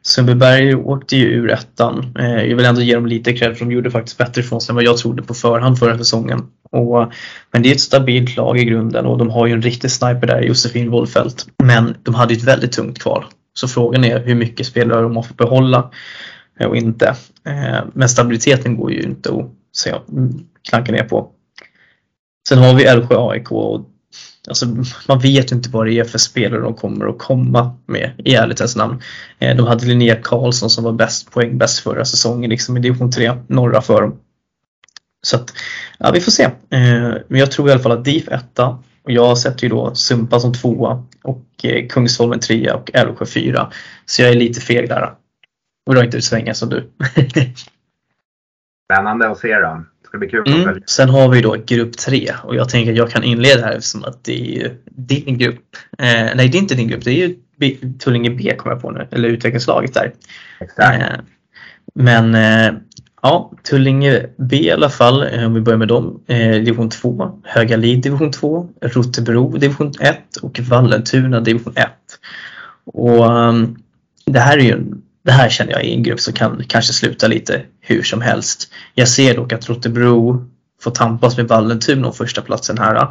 Sundbyberg 0.06 0.74
åkte 0.74 1.16
ju 1.16 1.24
ur 1.26 1.50
ettan. 1.50 2.16
Eh, 2.18 2.44
jag 2.44 2.56
vill 2.56 2.64
ändå 2.64 2.80
ge 2.80 2.94
dem 2.94 3.06
lite 3.06 3.32
cred 3.32 3.56
för 3.56 3.64
de 3.64 3.72
gjorde 3.72 3.90
faktiskt 3.90 4.18
bättre 4.18 4.40
ifrån 4.40 4.60
sig 4.60 4.72
än 4.72 4.74
vad 4.74 4.84
jag 4.84 4.96
trodde 4.96 5.22
på 5.22 5.34
förhand 5.34 5.78
förra 5.78 5.98
säsongen. 5.98 6.46
Och, 6.70 7.12
men 7.52 7.62
det 7.62 7.68
är 7.68 7.72
ett 7.72 7.80
stabilt 7.80 8.36
lag 8.36 8.58
i 8.58 8.64
grunden 8.64 9.06
och 9.06 9.18
de 9.18 9.30
har 9.30 9.46
ju 9.46 9.52
en 9.52 9.62
riktig 9.62 9.90
sniper 9.90 10.26
där, 10.26 10.42
Josefin 10.42 10.90
Wollfeldt. 10.90 11.46
Men 11.64 11.94
de 12.02 12.14
hade 12.14 12.34
ett 12.34 12.42
väldigt 12.42 12.72
tungt 12.72 12.98
kval. 12.98 13.24
Så 13.54 13.68
frågan 13.68 14.04
är 14.04 14.24
hur 14.24 14.34
mycket 14.34 14.66
spelare 14.66 15.02
de 15.02 15.16
har 15.16 15.22
fått 15.22 15.36
behålla 15.36 15.90
eh, 16.60 16.66
och 16.66 16.76
inte. 16.76 17.06
Eh, 17.46 17.84
men 17.92 18.08
stabiliteten 18.08 18.76
går 18.76 18.92
ju 18.92 19.02
inte 19.02 19.30
att 19.30 19.50
säga, 19.76 20.00
mm, 20.12 20.32
klanka 20.68 20.92
ner 20.92 21.04
på. 21.04 21.30
Sen 22.48 22.58
har 22.58 22.74
vi 22.74 22.84
Älvsjö 22.84 23.16
AIK 23.18 23.52
och 23.52 23.84
Alltså, 24.48 24.66
man 25.08 25.18
vet 25.18 25.52
ju 25.52 25.56
inte 25.56 25.70
vad 25.70 25.86
det 25.86 25.92
är 25.92 26.04
för 26.04 26.18
spelare 26.18 26.60
de 26.60 26.74
kommer 26.74 27.08
att 27.08 27.18
komma 27.18 27.76
med 27.86 28.12
i 28.24 28.34
ärlighetens 28.34 28.76
namn. 28.76 29.02
Eh, 29.38 29.56
de 29.56 29.66
hade 29.66 29.86
Linnea 29.86 30.16
Karlsson 30.22 30.70
som 30.70 30.84
var 30.84 30.92
bäst 30.92 31.30
poäng 31.30 31.58
bäst 31.58 31.78
förra 31.78 32.04
säsongen 32.04 32.50
liksom 32.50 32.76
i 32.76 32.80
division 32.80 33.12
3, 33.12 33.32
norra 33.46 33.80
för 33.80 34.02
dem. 34.02 34.20
Så 35.22 35.36
att, 35.36 35.54
ja 35.98 36.10
vi 36.10 36.20
får 36.20 36.32
se. 36.32 36.42
Eh, 36.42 36.50
men 37.28 37.40
jag 37.40 37.50
tror 37.50 37.68
i 37.68 37.72
alla 37.72 37.82
fall 37.82 37.92
att 37.92 38.04
DIF 38.04 38.28
1 38.28 38.58
och 39.06 39.12
jag 39.12 39.38
sätter 39.38 39.62
ju 39.62 39.68
då 39.68 39.94
Sumpa 39.94 40.40
som 40.40 40.52
tvåa 40.52 41.04
och 41.22 41.46
eh, 41.62 41.86
Kungsholmen 41.86 42.40
trea 42.40 42.74
och 42.74 42.90
Älvsjö 42.94 43.26
fyra. 43.26 43.70
Så 44.04 44.22
jag 44.22 44.30
är 44.30 44.34
lite 44.34 44.60
feg 44.60 44.88
där. 44.88 45.14
Och 45.86 45.94
drar 45.94 46.04
inte 46.04 46.16
ut 46.16 46.24
svängen 46.24 46.54
som 46.54 46.68
du. 46.68 46.90
Spännande 48.92 49.28
att 49.28 49.38
se 49.38 49.54
då 49.58 49.84
ska 50.16 50.40
bli 50.40 50.52
kul 50.52 50.62
mm. 50.62 50.82
Sen 50.86 51.08
har 51.08 51.28
vi 51.28 51.40
då 51.40 51.56
grupp 51.66 51.96
3 51.96 52.32
och 52.44 52.56
jag 52.56 52.68
tänker 52.68 52.92
att 52.92 52.98
jag 52.98 53.10
kan 53.10 53.24
inleda 53.24 53.66
här 53.66 53.80
som 53.80 54.04
att 54.04 54.24
det 54.24 54.56
är 54.56 54.72
din 54.84 55.38
grupp. 55.38 55.76
Eh, 55.98 56.06
nej, 56.34 56.48
det 56.48 56.58
är 56.58 56.60
inte 56.60 56.74
din 56.74 56.88
grupp. 56.88 57.04
Det 57.04 57.10
är 57.10 57.28
ju 57.28 57.34
B, 57.56 57.76
Tullinge 57.98 58.30
B 58.30 58.54
kommer 58.56 58.74
jag 58.74 58.82
på 58.82 58.90
nu, 58.90 59.06
eller 59.10 59.28
utvecklingslaget 59.28 59.94
där. 59.94 60.12
Exakt. 60.60 61.02
Eh, 61.02 61.18
men 61.94 62.34
eh, 62.34 62.74
ja, 63.22 63.52
Tullinge 63.62 64.26
B 64.36 64.56
i 64.56 64.70
alla 64.70 64.90
fall, 64.90 65.22
eh, 65.22 65.46
om 65.46 65.54
vi 65.54 65.60
börjar 65.60 65.78
med 65.78 65.88
dem. 65.88 66.20
Eh, 66.26 66.50
division 66.50 66.90
2, 66.90 67.40
Högalid 67.44 68.02
division 68.02 68.32
2, 68.32 68.68
Rotebro 68.80 69.56
division 69.56 69.92
1 70.00 70.36
och 70.42 70.60
Vallentuna 70.60 71.40
division 71.40 71.72
1. 71.76 71.88
Och 72.84 73.26
um, 73.26 73.76
det 74.26 74.40
här 74.40 74.58
är 74.58 74.62
ju 74.62 74.72
en 74.72 75.02
det 75.26 75.32
här 75.32 75.48
känner 75.48 75.72
jag 75.72 75.84
är 75.84 75.88
en 75.88 76.02
grupp 76.02 76.20
som 76.20 76.34
kan 76.34 76.62
kanske 76.68 76.92
sluta 76.92 77.26
lite 77.26 77.62
hur 77.86 78.02
som 78.02 78.20
helst. 78.20 78.68
Jag 78.94 79.08
ser 79.08 79.34
dock 79.36 79.52
att 79.52 79.68
Rotebro 79.68 80.46
får 80.80 80.90
tampas 80.90 81.36
med 81.36 81.48
Vallentuna 81.48 82.06
om 82.06 82.12
första 82.12 82.42
platsen 82.42 82.78
här. 82.78 83.08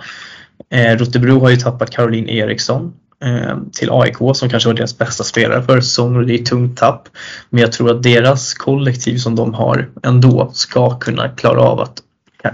Eh, 0.70 0.98
Rotebro 0.98 1.40
har 1.40 1.50
ju 1.50 1.58
tappat 1.58 1.92
Caroline 1.92 2.30
Eriksson 2.30 2.94
eh, 3.24 3.58
till 3.74 3.90
AIK 3.92 4.18
som 4.34 4.50
kanske 4.50 4.70
var 4.70 4.74
deras 4.74 4.98
bästa 4.98 5.24
spelare 5.24 5.64
för 5.64 5.82
säsongen 5.82 6.18
och 6.18 6.26
det 6.26 6.34
är 6.34 6.40
ett 6.40 6.46
tungt 6.46 6.78
tapp. 6.78 7.10
Men 7.50 7.62
jag 7.62 7.72
tror 7.72 7.92
att 7.92 8.04
deras 8.04 8.54
kollektiv 8.54 9.18
som 9.18 9.36
de 9.36 9.54
har 9.54 9.90
ändå 10.04 10.52
ska 10.54 11.00
kunna 11.00 11.30
klara 11.30 11.62
av 11.62 11.80
att 11.80 12.02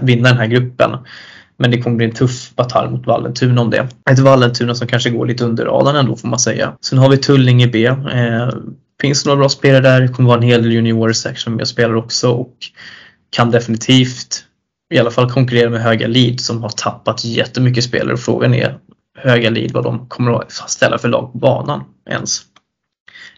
vinna 0.00 0.28
den 0.28 0.38
här 0.38 0.46
gruppen. 0.46 0.96
Men 1.56 1.70
det 1.70 1.82
kommer 1.82 1.96
bli 1.96 2.06
en 2.06 2.14
tuff 2.14 2.54
batalj 2.54 2.90
mot 2.90 3.06
Vallentuna 3.06 3.60
om 3.60 3.70
det. 3.70 3.88
Ett 4.10 4.18
Vallentuna 4.18 4.74
som 4.74 4.88
kanske 4.88 5.10
går 5.10 5.26
lite 5.26 5.44
under 5.44 5.64
radarn 5.64 5.96
ändå 5.96 6.16
får 6.16 6.28
man 6.28 6.38
säga. 6.38 6.72
Sen 6.80 6.98
har 6.98 7.08
vi 7.08 7.16
Tullinge 7.16 7.66
B. 7.66 7.86
Eh, 7.86 8.48
finns 9.02 9.26
några 9.26 9.38
bra 9.38 9.48
spelare 9.48 9.82
där. 9.82 10.00
Det 10.00 10.08
kommer 10.08 10.28
vara 10.28 10.38
en 10.38 10.42
hel 10.42 10.62
del 10.62 10.72
juniorer 10.72 11.12
säkert 11.12 11.38
som 11.38 11.58
jag 11.58 11.68
spelar 11.68 11.94
också 11.94 12.30
och 12.30 12.56
kan 13.30 13.50
definitivt 13.50 14.44
i 14.94 14.98
alla 14.98 15.10
fall 15.10 15.30
konkurrera 15.30 15.70
med 15.70 15.80
Höga 15.80 16.06
Lid 16.06 16.40
som 16.40 16.62
har 16.62 16.68
tappat 16.68 17.24
jättemycket 17.24 17.84
spelare 17.84 18.16
frågan 18.16 18.54
är 18.54 18.78
Höga 19.18 19.50
Lid 19.50 19.72
vad 19.72 19.84
de 19.84 20.08
kommer 20.08 20.32
att 20.32 20.52
ställa 20.52 20.98
för 20.98 21.08
lag 21.08 21.32
på 21.32 21.38
banan 21.38 21.84
ens. 22.10 22.40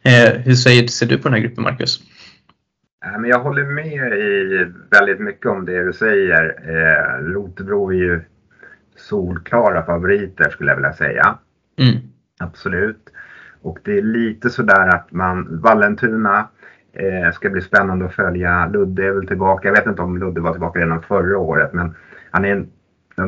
Eh, 0.03 0.41
hur 0.41 0.55
säger, 0.55 0.87
ser 0.87 1.07
du 1.07 1.19
på 1.19 1.29
den 1.29 1.33
här 1.33 1.41
gruppen 1.41 1.65
Marcus? 1.65 2.01
Jag 3.29 3.41
håller 3.41 3.65
med 3.65 4.13
i 4.13 4.73
väldigt 4.91 5.21
mycket 5.21 5.47
om 5.47 5.65
det 5.65 5.85
du 5.85 5.93
säger. 5.93 6.45
Eh, 6.69 7.25
Rotebro 7.25 7.91
är 7.91 7.97
ju 7.97 8.21
solklara 8.97 9.87
favoriter 9.87 10.51
skulle 10.51 10.71
jag 10.71 10.77
vilja 10.77 10.93
säga. 10.93 11.39
Mm. 11.79 11.97
Absolut. 12.39 13.11
Och 13.65 13.79
det 13.83 13.99
är 13.99 14.03
lite 14.03 14.51
sådär 14.51 14.89
att 14.89 15.13
man, 15.13 15.61
Vallentuna 15.61 16.49
eh, 16.93 17.33
ska 17.33 17.51
bli 17.51 17.61
spännande 17.61 18.05
att 18.05 18.15
följa. 18.15 18.67
Ludde 18.67 19.07
är 19.07 19.13
väl 19.13 19.27
tillbaka. 19.27 19.69
Jag 19.69 19.75
vet 19.75 19.87
inte 19.87 20.03
om 20.03 20.19
Ludde 20.19 20.41
var 20.41 20.53
tillbaka 20.53 20.81
redan 20.81 21.03
förra 21.03 21.39
året 21.39 21.73
men 21.73 21.95
han 22.31 22.45
är 22.45 22.53
en, 22.53 22.69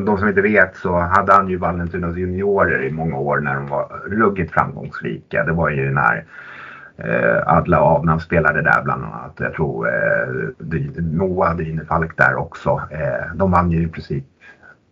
de 0.05 0.17
som 0.17 0.27
inte 0.27 0.41
vet 0.41 0.75
så 0.75 0.99
hade 0.99 1.33
han 1.33 1.49
ju 1.49 1.57
Vallentunas 1.57 2.15
juniorer 2.17 2.83
i 2.83 2.91
många 2.91 3.17
år 3.17 3.39
när 3.39 3.55
de 3.55 3.67
var 3.67 4.01
ruggigt 4.05 4.53
framgångsrika. 4.53 5.43
Det 5.43 5.51
var 5.51 5.69
ju 5.69 5.91
när 5.91 6.25
eh, 6.97 7.57
Adla 7.57 7.79
Avnan 7.79 8.19
spelade 8.19 8.61
där 8.61 8.83
bland 8.83 9.03
annat. 9.03 9.33
Jag 9.37 9.53
tror 9.53 9.87
eh, 9.87 11.03
Moa 11.03 11.53
Dine 11.53 11.85
Falk 11.85 12.17
där 12.17 12.35
också. 12.35 12.81
Eh, 12.91 13.35
de 13.35 13.51
vann 13.51 13.71
ju 13.71 13.83
i 13.83 13.87
princip 13.87 14.25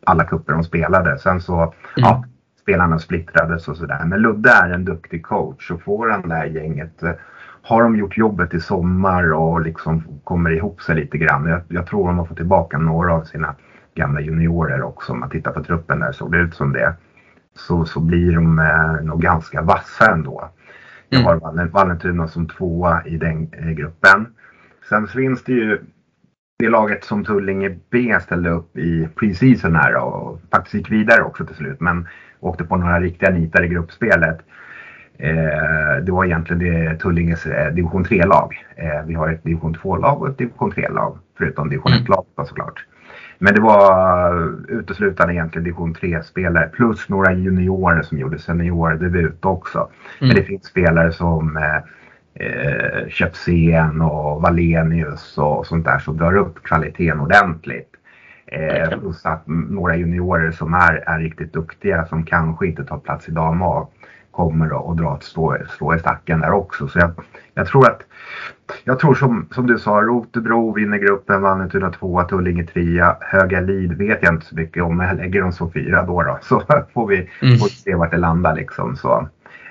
alla 0.06 0.24
kupper 0.24 0.54
de 0.54 0.64
spelade. 0.64 1.20
Sen 1.20 1.42
så, 1.42 1.62
mm. 1.62 1.74
ja, 1.96 2.24
spelarna 2.66 3.00
splittrades 3.00 3.68
och 3.68 3.78
sådär. 3.78 4.06
Men 4.06 4.22
Ludde 4.22 4.50
är 4.50 4.70
en 4.70 4.86
duktig 4.86 5.24
coach 5.24 5.72
och 5.72 5.82
får 5.82 6.10
han 6.10 6.30
det 6.30 6.36
här 6.36 6.46
gänget 6.46 7.04
eh, 7.04 7.12
har 7.62 7.84
de 7.84 7.96
gjort 7.96 8.18
jobbet 8.18 8.54
i 8.54 8.60
sommar 8.60 9.34
och 9.34 9.62
liksom 9.62 10.04
kommer 10.24 10.50
ihop 10.50 10.82
sig 10.82 10.96
lite 10.96 11.18
grann. 11.18 11.50
Jag, 11.50 11.62
jag 11.68 11.88
tror 11.88 12.08
de 12.08 12.18
har 12.18 12.26
fått 12.26 12.38
tillbaka 12.38 12.78
några 12.78 13.14
av 13.14 13.24
sina 13.24 13.56
gamla 13.96 14.22
juniorer 14.22 14.82
också. 14.82 15.12
Om 15.12 15.20
man 15.20 15.30
tittar 15.30 15.52
på 15.52 15.64
truppen 15.64 16.00
där 16.00 16.12
såg 16.12 16.32
det 16.32 16.38
ut 16.38 16.56
som 16.56 16.74
det. 16.74 16.94
Så, 17.56 17.86
så 17.86 18.00
blir 18.00 18.36
de 18.36 18.60
eh, 18.60 19.06
nog 19.06 19.22
ganska 19.22 19.62
vassa 19.62 20.12
ändå. 20.12 20.50
Jag 21.10 21.22
mm. 21.22 21.42
har 21.42 21.66
Vallentuna 21.66 22.28
som 22.28 22.48
tvåa 22.48 23.06
i 23.06 23.18
den 23.18 23.50
eh, 23.52 23.70
gruppen. 23.70 24.28
Sen 24.90 25.08
finns 25.08 25.44
det 25.44 25.54
ju 25.54 25.80
det 26.60 26.70
laget 26.70 27.04
som 27.04 27.26
Tullinge 27.26 27.78
B 27.92 28.20
ställde 28.22 28.50
upp 28.50 28.78
i 28.78 29.08
preseason 29.16 29.76
här 29.76 29.96
och 29.96 30.42
faktiskt 30.52 30.74
gick 30.74 30.92
vidare 30.92 31.24
också 31.24 31.46
till 31.46 31.56
slut. 31.56 31.82
Men 31.82 32.08
åkte 32.40 32.64
på 32.64 32.78
några 32.78 33.00
riktiga 33.00 33.30
nitar 33.30 33.64
i 33.64 33.68
gruppspelet. 33.68 34.40
Eh, 35.18 36.04
det 36.04 36.12
var 36.12 36.26
egentligen 36.26 36.60
det 36.60 36.96
Tullinges 37.00 37.46
eh, 37.46 37.74
division 37.74 38.06
3-lag. 38.06 38.66
Eh, 38.76 39.06
vi 39.06 39.14
har 39.14 39.30
ett 39.30 39.44
division 39.44 39.76
2-lag 39.76 40.22
och 40.22 40.30
ett 40.30 40.38
division 40.38 40.72
3-lag. 40.72 41.18
Förutom 41.38 41.70
division 41.70 41.92
1-lag 41.92 42.26
mm. 42.38 42.48
såklart. 42.48 42.86
Men 43.38 43.56
det 43.56 43.62
var 43.62 44.54
uteslutande 44.68 45.34
egentligen 45.34 45.64
division 45.64 45.96
3-spelare 45.96 46.70
plus 46.70 47.10
några 47.10 47.34
juniorer 47.34 48.02
som 48.02 48.18
gjorde 48.18 48.40
seniordebut 48.40 49.46
också. 49.46 49.78
Mm. 49.78 49.90
Men 50.20 50.36
det 50.36 50.44
finns 50.44 50.66
spelare 50.66 51.12
som 51.12 51.58
eh, 52.40 53.08
Köpsen 53.10 54.02
och 54.02 54.42
Valenius 54.42 55.38
och 55.38 55.68
sånt 55.68 55.86
där 55.86 56.00
som 56.00 56.18
drar 56.18 56.38
upp 56.38 56.64
kvaliteten 56.64 57.20
ordentligt. 57.20 57.90
Eh, 58.48 59.00
plus 59.00 59.26
att 59.26 59.44
några 59.48 59.96
juniorer 59.98 60.52
som 60.52 60.74
är, 60.74 61.04
är 61.08 61.20
riktigt 61.20 61.54
duktiga 61.54 62.06
som 62.06 62.26
kanske 62.26 62.68
inte 62.68 62.86
tar 62.86 62.98
plats 62.98 63.30
i 63.30 63.32
dam 63.32 63.64
kommer 64.32 64.92
att 64.92 64.98
dra 64.98 65.16
ett 65.16 65.24
strå, 65.24 65.58
strå 65.70 65.96
i 65.96 66.00
stacken 66.00 66.40
där 66.40 66.52
också. 66.52 66.88
Så 66.88 67.00
jag, 67.00 67.12
jag 67.54 67.68
tror 67.68 67.88
att 67.88 68.02
jag 68.84 69.00
tror 69.00 69.16
som, 69.16 69.48
som 69.52 69.68
du 69.68 69.80
sa, 69.80 70.02
Rotebro 70.02 70.74
vinner 70.74 70.98
gruppen, 70.98 71.42
Vallentuna 71.42 71.92
tvåa, 71.92 72.24
Tullinge 72.24 72.64
trea, 72.64 73.18
Höga 73.22 73.62
Lid 73.62 73.98
vet 73.98 74.20
jag 74.22 74.34
inte 74.34 74.46
så 74.46 74.56
mycket 74.56 74.84
om, 74.84 74.98
men 74.98 75.08
jag 75.08 75.18
lägger 75.18 75.42
dem 75.42 75.52
som 75.52 75.72
fyra 75.72 76.04
då, 76.04 76.24
då 76.24 76.40
så 76.42 76.62
får 76.94 77.08
vi, 77.08 77.30
mm. 77.42 77.58
får 77.58 77.68
se 77.68 77.96
vart 77.96 78.12
det 78.12 78.18
landar 78.18 78.56
liksom. 78.56 78.96
Så, 78.96 79.28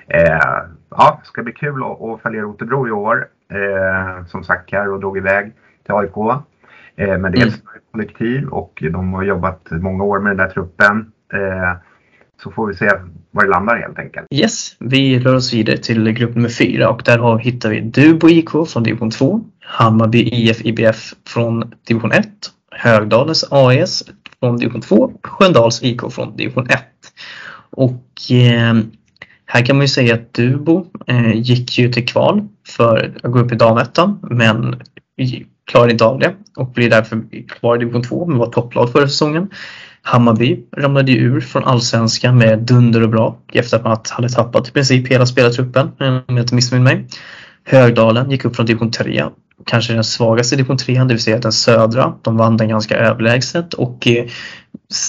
eh, 0.07 0.63
ja, 0.89 1.21
ska 1.23 1.43
bli 1.43 1.53
kul 1.53 1.83
att, 1.83 2.01
att 2.01 2.21
följa 2.21 2.41
Rotebro 2.41 2.87
i 2.87 2.91
år. 2.91 3.27
Eh, 3.49 4.25
som 4.25 4.43
sagt, 4.43 4.69
Carro 4.69 4.97
drog 4.97 5.17
iväg 5.17 5.53
till 5.85 5.95
AIK. 5.95 6.43
Eh, 6.97 7.17
men 7.17 7.31
det 7.31 7.37
är 7.37 7.47
mm. 7.47 7.59
kollektiv 7.91 8.47
och 8.47 8.83
de 8.91 9.13
har 9.13 9.23
jobbat 9.23 9.67
många 9.71 10.03
år 10.03 10.19
med 10.19 10.29
den 10.29 10.37
där 10.37 10.53
truppen. 10.53 11.11
Eh, 11.33 11.77
så 12.43 12.51
får 12.51 12.67
vi 12.67 12.73
se 12.73 12.91
var 13.31 13.43
det 13.43 13.49
landar 13.49 13.77
helt 13.77 13.99
enkelt. 13.99 14.27
Yes, 14.31 14.75
vi 14.79 15.19
rör 15.19 15.35
oss 15.35 15.53
vidare 15.53 15.77
till 15.77 16.11
grupp 16.11 16.35
nummer 16.35 16.49
fyra 16.49 16.89
och 16.89 17.01
där 17.05 17.17
har, 17.17 17.39
hittar 17.39 17.69
vi 17.69 17.81
Dubo 17.81 18.29
IK 18.29 18.49
från 18.67 18.83
division 18.83 19.11
2, 19.11 19.41
Hammarby 19.59 20.19
IF 20.19 20.65
IBF 20.65 21.13
från 21.27 21.73
division 21.87 22.11
1, 22.11 22.27
Högdalens 22.71 23.45
AS 23.51 24.03
från 24.39 24.57
division 24.57 24.81
2, 24.81 25.11
Sköndals 25.23 25.83
IK 25.83 26.01
från 26.11 26.37
division 26.37 26.67
1. 26.69 26.79
Och 27.69 28.31
eh, 28.31 28.73
här 29.45 29.65
kan 29.65 29.75
man 29.75 29.83
ju 29.83 29.87
säga 29.87 30.13
att 30.13 30.33
Dubo 30.33 30.85
eh, 31.07 31.35
gick 31.35 31.77
ju 31.77 31.93
till 31.93 32.07
kval 32.07 32.47
för 32.67 33.15
att 33.23 33.31
gå 33.31 33.39
upp 33.39 33.51
i 33.51 33.55
damettan 33.55 34.19
men 34.21 34.81
klarade 35.65 35.91
inte 35.91 36.05
av 36.05 36.19
det 36.19 36.35
och 36.55 36.71
blir 36.71 36.89
därför 36.89 37.23
kvar 37.47 37.75
i 37.75 37.79
division 37.79 38.03
2 38.03 38.25
men 38.25 38.37
var 38.37 38.51
topplag 38.51 38.91
förra 38.91 39.07
säsongen. 39.07 39.49
Hammarby 40.01 40.59
ramlade 40.77 41.11
ju 41.11 41.17
ur 41.17 41.41
från 41.41 41.63
allsvenskan 41.63 42.37
med 42.37 42.59
dunder 42.59 43.03
och 43.03 43.09
bra 43.09 43.37
efter 43.53 43.77
att 43.77 43.83
man 43.83 43.97
hade 44.09 44.29
tappat 44.29 44.67
i 44.67 44.71
princip 44.71 45.07
hela 45.07 45.25
spelartruppen 45.25 45.91
om 45.99 46.23
jag 46.27 46.39
inte 46.39 46.55
missminner 46.55 46.83
mig. 46.83 47.05
Högdalen 47.65 48.31
gick 48.31 48.45
upp 48.45 48.55
från 48.55 48.65
division 48.65 48.91
3, 48.91 49.25
kanske 49.65 49.93
den 49.93 50.03
svagaste 50.03 50.55
division 50.55 50.77
3, 50.77 50.93
det 50.93 51.07
vill 51.07 51.19
säga 51.19 51.39
den 51.39 51.51
södra. 51.51 52.13
De 52.21 52.37
vann 52.37 52.57
den 52.57 52.69
ganska 52.69 52.97
överlägset 52.97 53.73
och 53.73 54.07
eh, 54.07 54.25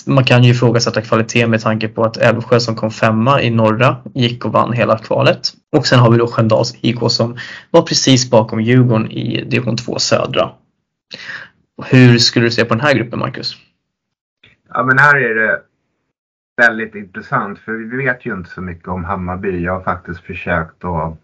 man 0.06 0.24
kan 0.24 0.44
ju 0.44 0.50
ifrågasätta 0.50 1.02
kvaliteten 1.02 1.50
med 1.50 1.60
tanke 1.60 1.88
på 1.88 2.04
att 2.04 2.16
Älvsjö 2.16 2.60
som 2.60 2.76
kom 2.76 2.90
femma 2.90 3.42
i 3.42 3.50
norra 3.50 3.96
gick 4.14 4.44
och 4.44 4.52
vann 4.52 4.72
hela 4.72 4.98
kvalet. 4.98 5.40
Och 5.76 5.86
sen 5.86 5.98
har 5.98 6.10
vi 6.10 6.18
då 6.18 6.26
Sköndals 6.26 6.74
IK 6.80 6.98
som 7.08 7.36
var 7.70 7.82
precis 7.82 8.30
bakom 8.30 8.60
Djurgården 8.60 9.10
i 9.10 9.44
division 9.44 9.76
2 9.76 9.98
södra. 9.98 10.50
Hur 11.84 12.18
skulle 12.18 12.46
du 12.46 12.50
se 12.50 12.64
på 12.64 12.74
den 12.74 12.80
här 12.80 12.94
gruppen 12.94 13.18
Marcus? 13.18 13.56
Ja, 14.68 14.82
men 14.82 14.98
här 14.98 15.16
är 15.16 15.34
det 15.34 15.60
väldigt 16.56 16.94
intressant 16.94 17.58
för 17.58 17.72
vi 17.72 18.04
vet 18.04 18.26
ju 18.26 18.34
inte 18.34 18.50
så 18.50 18.60
mycket 18.60 18.88
om 18.88 19.04
Hammarby. 19.04 19.64
Jag 19.64 19.72
har 19.72 19.82
faktiskt 19.82 20.20
försökt 20.20 20.84
att 20.84 21.18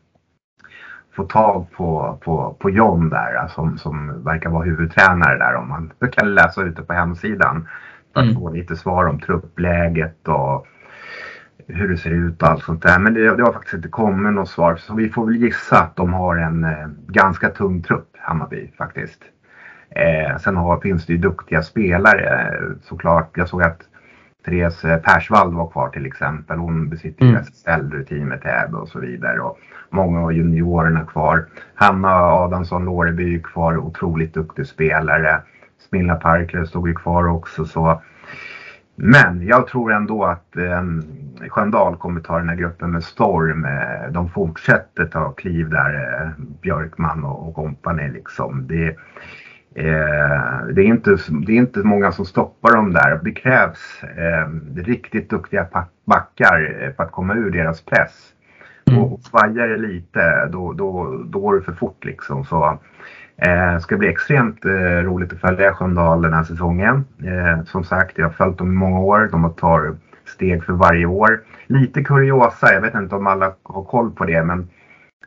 få 1.12 1.24
tag 1.24 1.66
på, 1.70 2.18
på, 2.24 2.56
på 2.58 2.70
John 2.70 3.08
där 3.08 3.48
som, 3.48 3.78
som 3.78 4.24
verkar 4.24 4.50
vara 4.50 4.64
huvudtränare 4.64 5.38
där 5.38 5.54
om 5.54 5.68
man 5.68 5.92
kan 6.12 6.34
läsa 6.34 6.62
ute 6.62 6.82
på 6.82 6.92
hemsidan. 6.92 7.68
För 8.12 8.20
att 8.20 8.26
mm. 8.26 8.36
få 8.36 8.50
lite 8.50 8.76
svar 8.76 9.04
om 9.04 9.20
truppläget 9.20 10.28
och 10.28 10.66
hur 11.66 11.88
det 11.88 11.96
ser 11.96 12.10
ut 12.10 12.42
och 12.42 12.48
allt 12.48 12.62
sånt 12.62 12.82
där. 12.82 12.98
Men 12.98 13.14
det, 13.14 13.36
det 13.36 13.42
har 13.42 13.52
faktiskt 13.52 13.74
inte 13.74 13.88
kommit 13.88 14.32
något 14.32 14.48
svar 14.48 14.76
så 14.76 14.94
vi 14.94 15.08
får 15.08 15.26
väl 15.26 15.36
gissa 15.36 15.78
att 15.78 15.96
de 15.96 16.12
har 16.12 16.36
en 16.36 16.64
eh, 16.64 16.88
ganska 17.06 17.48
tung 17.48 17.82
trupp 17.82 18.08
Hammarby 18.18 18.70
faktiskt. 18.78 19.22
Eh, 19.90 20.36
sen 20.38 20.56
har, 20.56 20.80
finns 20.80 21.06
det 21.06 21.12
ju 21.12 21.18
duktiga 21.18 21.62
spelare 21.62 22.54
såklart. 22.82 23.36
Jag 23.36 23.48
såg 23.48 23.62
att 23.62 23.80
Therese 24.44 25.02
Persvald 25.04 25.54
var 25.54 25.68
kvar 25.68 25.88
till 25.88 26.06
exempel. 26.06 26.58
Hon 26.58 26.88
besitter 26.88 27.24
mm. 27.24 27.42
SSL-rutin 27.42 28.38
Täby 28.42 28.76
och 28.76 28.88
så 28.88 29.00
vidare. 29.00 29.40
Och 29.40 29.58
många 29.90 30.22
av 30.22 30.32
juniorerna 30.32 31.04
kvar. 31.04 31.46
Hanna 31.74 32.14
Adamsson 32.16 32.84
Låreby 32.84 33.42
kvar, 33.42 33.76
otroligt 33.76 34.34
duktig 34.34 34.66
spelare. 34.66 35.42
Smilla 35.88 36.14
Parkler 36.14 36.64
stod 36.64 36.88
ju 36.88 36.94
kvar 36.94 37.26
också. 37.26 37.64
Så. 37.64 38.02
Men 38.94 39.46
jag 39.46 39.66
tror 39.66 39.92
ändå 39.92 40.24
att 40.24 40.56
eh, 40.56 40.82
Sköndal 41.48 41.96
kommer 41.96 42.20
ta 42.20 42.38
den 42.38 42.48
här 42.48 42.56
gruppen 42.56 42.90
med 42.90 43.04
storm. 43.04 43.64
Eh, 43.64 44.12
de 44.12 44.28
fortsätter 44.28 45.06
ta 45.06 45.32
kliv 45.32 45.70
där, 45.70 46.22
eh, 46.22 46.30
Björkman 46.62 47.24
och, 47.24 47.48
och 47.48 47.54
kompani 47.54 48.08
liksom. 48.08 48.66
Det, 48.66 48.96
det, 50.74 50.82
är 50.82 50.84
inte, 50.84 51.16
det 51.46 51.52
är 51.52 51.56
inte 51.56 51.78
många 51.78 52.12
som 52.12 52.24
stoppar 52.24 52.76
dem 52.76 52.92
där. 52.92 53.20
Det 53.24 53.32
krävs 53.32 54.02
eh, 54.02 54.48
riktigt 54.76 55.30
duktiga 55.30 55.66
backar 56.04 56.82
eh, 56.82 56.94
för 56.96 57.02
att 57.02 57.12
komma 57.12 57.34
ur 57.34 57.50
deras 57.50 57.84
press. 57.84 58.32
Mm. 58.90 59.02
Och 59.02 59.20
svajar 59.20 59.68
det 59.68 59.76
lite 59.76 60.46
då, 60.46 60.72
då, 60.72 61.22
då 61.24 61.40
går 61.40 61.56
det 61.56 61.62
för 61.62 61.72
fort 61.72 62.04
liksom. 62.04 62.44
Så, 62.44 62.78
eh, 63.36 63.78
ska 63.78 63.96
bli 63.96 64.08
extremt 64.08 64.64
eh, 64.64 65.02
roligt 65.02 65.32
att 65.32 65.40
följa 65.40 65.74
Sköndal 65.74 66.22
den 66.22 66.32
här 66.32 66.42
säsongen. 66.42 67.04
Eh, 67.24 67.64
som 67.64 67.84
sagt, 67.84 68.18
jag 68.18 68.26
har 68.26 68.32
följt 68.32 68.58
dem 68.58 68.72
i 68.72 68.76
många 68.76 69.00
år. 69.00 69.28
De 69.32 69.54
tar 69.54 69.96
steg 70.24 70.64
för 70.64 70.72
varje 70.72 71.06
år. 71.06 71.40
Lite 71.66 72.04
kuriosa, 72.04 72.72
jag 72.72 72.80
vet 72.80 72.94
inte 72.94 73.14
om 73.14 73.26
alla 73.26 73.52
har 73.62 73.84
koll 73.84 74.10
på 74.10 74.24
det, 74.24 74.44
men 74.44 74.68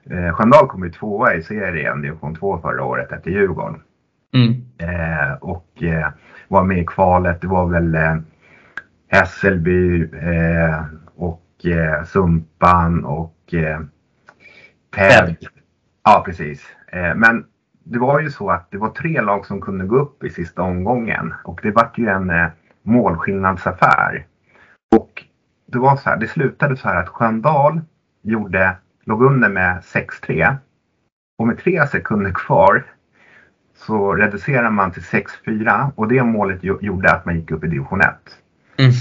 eh, 0.09 0.33
Sköndal 0.33 0.67
kom 0.67 0.83
ju 0.83 0.91
tvåa 0.91 1.33
i 1.33 1.43
serien, 1.43 2.01
division 2.01 2.35
2 2.35 2.57
förra 2.57 2.83
året 2.83 3.11
efter 3.11 3.31
Djurgården. 3.31 3.79
Mm. 4.35 4.65
Eh, 4.77 5.33
och 5.33 5.83
eh, 5.83 6.09
var 6.47 6.63
med 6.63 6.79
i 6.79 6.85
kvalet. 6.85 7.41
Det 7.41 7.47
var 7.47 7.67
väl 7.67 7.95
eh, 7.95 8.15
Hässelby 9.07 10.03
eh, 10.03 10.83
och 11.15 11.65
eh, 11.65 12.03
Sumpan 12.03 13.05
och 13.05 13.53
eh, 13.53 13.79
Täby. 14.95 15.37
Ja, 16.03 16.23
precis. 16.25 16.65
Eh, 16.87 17.15
men 17.15 17.45
det 17.83 17.99
var 17.99 18.19
ju 18.19 18.29
så 18.29 18.49
att 18.49 18.71
det 18.71 18.77
var 18.77 18.89
tre 18.89 19.21
lag 19.21 19.45
som 19.45 19.61
kunde 19.61 19.85
gå 19.85 19.95
upp 19.97 20.23
i 20.23 20.29
sista 20.29 20.61
omgången 20.61 21.33
och 21.43 21.59
det 21.63 21.71
vart 21.71 21.97
ju 21.97 22.07
en 22.07 22.31
målskillnadsaffär. 22.83 24.25
Och 24.95 25.23
det 25.65 25.79
var 25.79 25.95
så 25.95 26.09
här, 26.09 26.17
det 26.17 26.27
slutade 26.27 26.77
så 26.77 26.87
här 26.87 26.95
att 26.95 27.09
Sköndal 27.09 27.81
gjorde, 28.21 28.75
låg 29.05 29.23
under 29.23 29.49
med 29.49 29.81
6-3 29.81 30.55
och 31.37 31.47
med 31.47 31.57
tre 31.57 31.87
sekunder 31.87 32.31
kvar 32.31 32.85
så 33.75 34.15
reducerar 34.15 34.69
man 34.69 34.91
till 34.91 35.01
6-4 35.01 35.91
och 35.95 36.07
det 36.07 36.23
målet 36.23 36.63
gjorde 36.63 37.11
att 37.11 37.25
man 37.25 37.35
gick 37.35 37.51
upp 37.51 37.63
i 37.63 37.67
division 37.67 38.01
1. 38.01 38.07
Mm. 38.77 38.91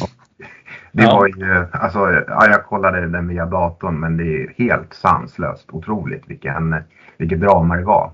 Det 0.92 1.02
ja. 1.02 1.16
var 1.16 1.26
ju, 1.26 1.66
alltså, 1.72 1.98
ja, 2.28 2.46
jag 2.46 2.64
kollade 2.64 3.08
den 3.08 3.28
via 3.28 3.46
datorn 3.46 4.00
men 4.00 4.16
det 4.16 4.24
är 4.24 4.54
helt 4.56 4.94
sanslöst 4.94 5.66
otroligt 5.70 6.22
vilken, 6.26 6.76
vilket 7.18 7.40
drama 7.40 7.76
det 7.76 7.84
var. 7.84 8.12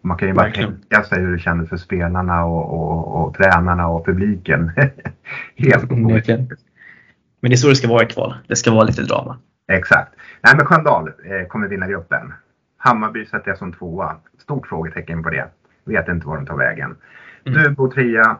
Man 0.00 0.18
kan 0.18 0.28
ju 0.28 0.34
bara 0.34 0.46
Verkligen. 0.46 0.80
tänka 0.80 1.04
sig 1.04 1.20
hur 1.20 1.32
det 1.32 1.38
kändes 1.38 1.68
för 1.68 1.76
spelarna 1.76 2.44
och, 2.44 2.74
och, 2.74 3.26
och 3.26 3.34
tränarna 3.34 3.88
och 3.88 4.06
publiken. 4.06 4.70
helt 5.56 5.92
Verkligen. 5.92 6.48
Men 7.40 7.50
det 7.50 7.54
är 7.54 7.56
så 7.56 7.68
det 7.68 7.76
ska 7.76 7.88
vara 7.88 8.02
i 8.02 8.06
kval. 8.06 8.34
Det 8.48 8.56
ska 8.56 8.70
vara 8.70 8.84
lite 8.84 9.02
drama. 9.02 9.38
Exakt. 9.72 10.12
Nej 10.42 10.54
men 10.56 10.66
Sköndal 10.66 11.08
eh, 11.08 11.46
kommer 11.48 11.68
vinna 11.68 11.88
gruppen. 11.88 12.32
Hammarby 12.76 13.26
sätter 13.26 13.48
jag 13.48 13.58
som 13.58 13.72
tvåa. 13.72 14.16
Stort 14.38 14.66
frågetecken 14.66 15.22
på 15.22 15.30
det. 15.30 15.48
Vet 15.86 16.08
inte 16.08 16.26
var 16.26 16.36
de 16.36 16.46
tar 16.46 16.56
vägen. 16.56 16.96
Mm. 17.44 17.62
Du 17.62 17.70
bor 17.70 17.90
trea 17.90 18.36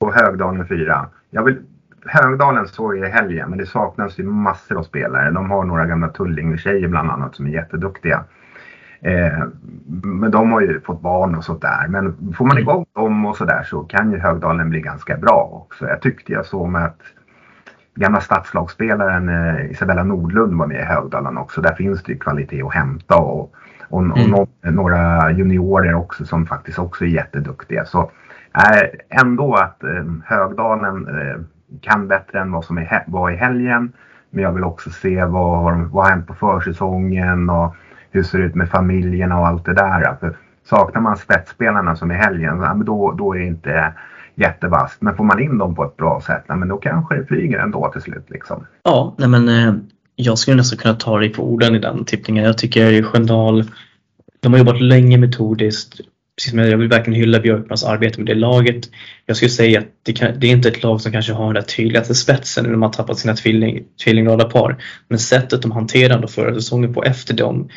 och 0.00 0.14
Högdalen 0.14 0.68
fyra. 0.68 1.08
Jag 1.30 1.44
vill, 1.44 1.62
Högdalen 2.06 2.68
såg 2.68 2.96
jag 2.96 3.08
i 3.08 3.10
helgen 3.10 3.50
men 3.50 3.58
det 3.58 3.66
saknas 3.66 4.18
ju 4.18 4.24
massor 4.24 4.78
av 4.78 4.82
spelare. 4.82 5.30
De 5.30 5.50
har 5.50 5.64
några 5.64 5.86
gamla 5.86 6.08
Tullinge-tjejer 6.08 6.88
bland 6.88 7.10
annat 7.10 7.34
som 7.34 7.46
är 7.46 7.50
jätteduktiga. 7.50 8.24
Eh, 9.00 9.44
men 10.02 10.30
de 10.30 10.52
har 10.52 10.60
ju 10.60 10.80
fått 10.80 11.00
barn 11.00 11.34
och 11.34 11.44
sånt 11.44 11.62
där. 11.62 11.88
Men 11.88 12.34
får 12.34 12.44
man 12.44 12.56
mm. 12.56 12.62
igång 12.62 12.86
dem 12.94 13.26
och 13.26 13.36
sådär 13.36 13.62
så 13.62 13.80
kan 13.80 14.12
ju 14.12 14.18
Högdalen 14.18 14.70
bli 14.70 14.80
ganska 14.80 15.16
bra 15.16 15.50
också. 15.52 15.86
Jag 15.86 16.02
tyckte 16.02 16.32
jag 16.32 16.46
såg 16.46 16.68
med 16.68 16.84
att 16.84 17.00
gamla 17.94 18.20
stadslagsspelaren 18.20 19.28
eh, 19.28 19.70
Isabella 19.70 20.04
Nordlund 20.04 20.58
var 20.58 20.66
med 20.66 20.80
i 20.80 20.84
Högdalen 20.84 21.38
också. 21.38 21.60
Där 21.60 21.74
finns 21.74 22.02
det 22.02 22.12
ju 22.12 22.18
kvalitet 22.18 22.62
att 22.62 22.74
hämta 22.74 23.16
och 23.16 23.54
och, 23.94 24.02
mm. 24.02 24.34
och 24.34 24.48
några 24.62 25.30
juniorer 25.32 25.94
också 25.94 26.24
som 26.24 26.46
faktiskt 26.46 26.78
också 26.78 27.04
är 27.04 27.08
jätteduktiga. 27.08 27.84
Så 27.84 28.10
äh, 28.54 29.20
ändå 29.20 29.54
att 29.54 29.84
äh, 29.84 30.04
Högdalen 30.24 31.08
äh, 31.08 31.40
kan 31.80 32.08
bättre 32.08 32.40
än 32.40 32.52
vad 32.52 32.64
som 32.64 32.78
är, 32.78 33.04
var 33.06 33.30
i 33.30 33.36
helgen. 33.36 33.92
Men 34.30 34.42
jag 34.42 34.52
vill 34.52 34.64
också 34.64 34.90
se 34.90 35.24
vad 35.24 35.58
har, 35.58 35.72
vad 35.72 36.04
har 36.04 36.10
hänt 36.10 36.26
på 36.26 36.34
försäsongen 36.34 37.50
och 37.50 37.74
hur 38.10 38.22
ser 38.22 38.38
det 38.38 38.44
ut 38.44 38.54
med 38.54 38.70
familjerna 38.70 39.40
och 39.40 39.46
allt 39.46 39.64
det 39.64 39.74
där. 39.74 40.16
För 40.20 40.36
saknar 40.64 41.00
man 41.00 41.16
spetsspelarna 41.16 41.96
som 41.96 42.10
i 42.10 42.14
helgen, 42.14 42.82
då, 42.84 43.12
då 43.12 43.34
är 43.34 43.38
det 43.38 43.46
inte 43.46 43.92
jättevast. 44.34 45.02
Men 45.02 45.16
får 45.16 45.24
man 45.24 45.42
in 45.42 45.58
dem 45.58 45.74
på 45.74 45.84
ett 45.84 45.96
bra 45.96 46.22
sätt, 46.26 46.44
nej, 46.48 46.58
men 46.58 46.68
då 46.68 46.76
kanske 46.76 47.16
det 47.16 47.26
flyger 47.26 47.58
ändå 47.58 47.90
till 47.92 48.02
slut. 48.02 48.26
Liksom. 48.30 48.66
Ja, 48.82 49.14
nej 49.18 49.28
men 49.28 49.48
eh, 49.48 49.74
jag 50.16 50.38
skulle 50.38 50.56
nästan 50.56 50.78
kunna 50.78 50.94
ta 50.94 51.18
dig 51.18 51.28
på 51.28 51.42
orden 51.42 51.74
i 51.74 51.78
den 51.78 52.04
tippningen. 52.04 52.44
Jag 52.44 52.58
tycker 52.58 53.02
Sköndal, 53.02 53.64
de 54.40 54.52
har 54.52 54.58
jobbat 54.58 54.80
länge 54.80 55.18
metodiskt. 55.18 56.00
Precis 56.36 56.50
som 56.50 56.58
jag 56.58 56.78
vill 56.78 56.88
verkligen 56.88 57.20
hylla 57.20 57.40
Björkmans 57.40 57.84
arbete 57.84 58.20
med 58.20 58.26
det 58.26 58.34
laget. 58.34 58.90
Jag 59.26 59.36
skulle 59.36 59.50
säga 59.50 59.78
att 59.78 59.86
det, 60.02 60.12
kan, 60.12 60.40
det 60.40 60.46
är 60.46 60.50
inte 60.50 60.68
ett 60.68 60.82
lag 60.82 61.00
som 61.00 61.12
kanske 61.12 61.32
har 61.32 61.44
den 61.44 61.54
där 61.54 61.62
tydligaste 61.62 62.14
spetsen 62.14 62.64
när 62.64 62.72
de 62.72 62.82
har 62.82 62.92
tappat 62.92 63.18
sina 63.18 63.34
tvilling, 63.34 63.84
tvillingradarpar. 64.04 64.76
Men 65.08 65.18
sättet 65.18 65.62
de 65.62 65.72
hanterade 65.72 66.28
förra 66.28 66.54
säsongen 66.54 66.94
på 66.94 67.04
efter 67.04 67.34
dem 67.34 67.68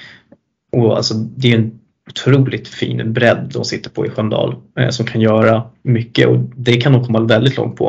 och 0.72 0.98
alltså, 0.98 1.14
det 1.14 1.52
är 1.52 1.58
en 1.58 1.80
otroligt 2.08 2.68
fin 2.68 3.14
bredd 3.14 3.50
de 3.54 3.66
sitter 3.66 3.90
på 3.90 4.06
i 4.06 4.10
Sköndal 4.10 4.56
eh, 4.80 4.90
som 4.90 5.06
kan 5.06 5.22
göra 5.22 5.64
mycket 5.82 6.28
och 6.28 6.38
det 6.56 6.78
kan 6.78 6.94
de 6.94 7.06
komma 7.06 7.22
väldigt 7.22 7.58
långt 7.58 7.76
på. 7.76 7.86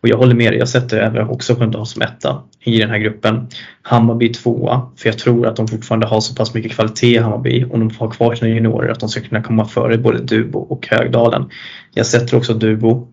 Och 0.00 0.08
jag 0.08 0.16
håller 0.16 0.34
med 0.34 0.52
dig, 0.52 0.58
jag 0.58 0.68
sätter 0.68 0.98
även 0.98 1.28
också 1.28 1.54
Sköndal 1.54 1.86
som 1.86 2.02
etta 2.02 2.42
i 2.64 2.78
den 2.78 2.90
här 2.90 2.98
gruppen. 2.98 3.48
Hammarby 3.82 4.28
tvåa, 4.32 4.90
för 4.96 5.08
jag 5.08 5.18
tror 5.18 5.46
att 5.46 5.56
de 5.56 5.68
fortfarande 5.68 6.06
har 6.06 6.20
så 6.20 6.34
pass 6.34 6.54
mycket 6.54 6.72
kvalitet 6.72 7.14
i 7.14 7.18
Hammarby 7.18 7.64
om 7.64 7.80
de 7.80 7.90
har 7.98 8.10
kvar 8.10 8.34
sina 8.34 8.50
juniorer 8.50 8.88
att 8.88 9.00
de 9.00 9.08
ska 9.08 9.20
kunna 9.20 9.42
komma 9.42 9.64
före 9.64 9.98
både 9.98 10.18
Dubo 10.18 10.58
och 10.58 10.88
Högdalen. 10.90 11.50
Jag 11.94 12.06
sätter 12.06 12.36
också 12.36 12.54
Dubo 12.54 13.08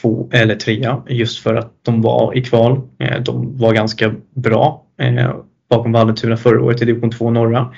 två 0.00 0.28
eller 0.32 0.54
trea 0.54 1.02
just 1.08 1.38
för 1.38 1.54
att 1.54 1.72
de 1.82 2.02
var 2.02 2.36
i 2.36 2.44
kval. 2.44 2.80
Eh, 2.98 3.22
de 3.22 3.58
var 3.58 3.72
ganska 3.72 4.14
bra 4.34 4.84
eh, 4.98 5.30
bakom 5.70 5.92
Vallentuna 5.92 6.36
förra 6.36 6.62
året 6.62 6.82
i 6.82 6.84
division 6.84 7.10
2 7.10 7.30
norra. 7.30 7.74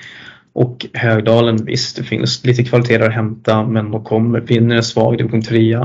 Och 0.55 0.85
Högdalen, 0.93 1.65
visst 1.65 1.97
det 1.97 2.03
finns 2.03 2.45
lite 2.45 2.63
kvaliteter 2.63 3.07
att 3.07 3.13
hämta 3.13 3.65
men 3.65 3.91
de 3.91 4.03
kommer, 4.03 4.39
vinner 4.39 4.75
en 4.75 4.83
svag 4.83 5.17
division 5.17 5.41
3 5.41 5.79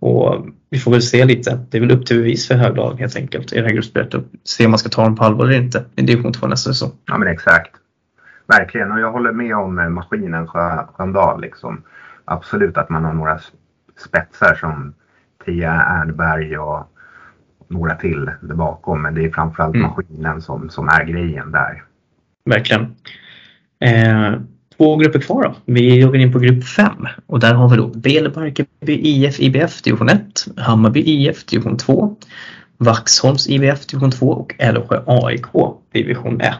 och 0.00 0.46
vi 0.70 0.78
får 0.78 0.90
väl 0.90 1.02
se 1.02 1.24
lite. 1.24 1.58
Det 1.70 1.76
är 1.76 1.80
väl 1.80 1.90
upp 1.90 2.06
till 2.06 2.16
bevis 2.16 2.48
för 2.48 2.54
Högdalen 2.54 2.98
helt 2.98 3.16
enkelt 3.16 3.52
i 3.52 3.56
det 3.56 3.62
här 3.62 3.74
gruppspelet 3.74 4.14
och 4.14 4.22
se 4.44 4.64
om 4.64 4.70
man 4.70 4.78
ska 4.78 4.88
ta 4.88 5.02
dem 5.02 5.16
på 5.16 5.24
allvar 5.24 5.44
eller 5.44 5.56
inte 5.56 5.84
i 5.96 6.02
division 6.02 6.32
2 6.32 6.46
nästa 6.46 6.70
säsong. 6.70 6.90
Ja 7.06 7.18
men 7.18 7.28
exakt. 7.28 7.70
Verkligen 8.46 8.92
och 8.92 9.00
jag 9.00 9.12
håller 9.12 9.32
med 9.32 9.56
om 9.56 9.78
eh, 9.78 9.88
maskinen 9.88 10.46
Sköndal 10.46 11.40
liksom. 11.40 11.82
Absolut 12.24 12.76
att 12.76 12.88
man 12.88 13.04
har 13.04 13.12
några 13.12 13.40
spetsar 14.06 14.54
som 14.54 14.94
Tia 15.44 15.72
Ernberg 15.72 16.58
och 16.58 16.92
några 17.68 17.94
till 17.94 18.30
där 18.40 18.54
bakom 18.54 19.02
men 19.02 19.14
det 19.14 19.24
är 19.24 19.30
framförallt 19.30 19.74
mm. 19.74 19.86
maskinen 19.86 20.42
som, 20.42 20.70
som 20.70 20.88
är 20.88 21.04
grejen 21.04 21.50
där. 21.52 21.82
Verkligen. 22.44 22.94
Eh, 23.80 24.32
två 24.76 24.96
grupper 24.96 25.18
kvar 25.18 25.42
då. 25.42 25.54
Vi 25.64 26.00
joggar 26.00 26.20
in 26.20 26.32
på 26.32 26.38
grupp 26.38 26.64
5 26.64 26.92
och 27.26 27.40
där 27.40 27.54
har 27.54 27.68
vi 27.68 27.76
då 27.76 27.86
Belebarkeby 27.86 28.92
IF 28.92 29.40
IBF 29.40 29.82
division 29.82 30.08
1, 30.08 30.20
Hammarby 30.56 31.00
IF 31.00 31.44
division 31.46 31.76
2, 31.76 32.16
Vaxholms 32.78 33.48
IBF 33.48 33.86
division 33.86 34.10
2 34.10 34.28
och 34.28 34.54
Älvsjö 34.58 35.02
AIK 35.06 35.46
division 35.92 36.40
1. 36.40 36.54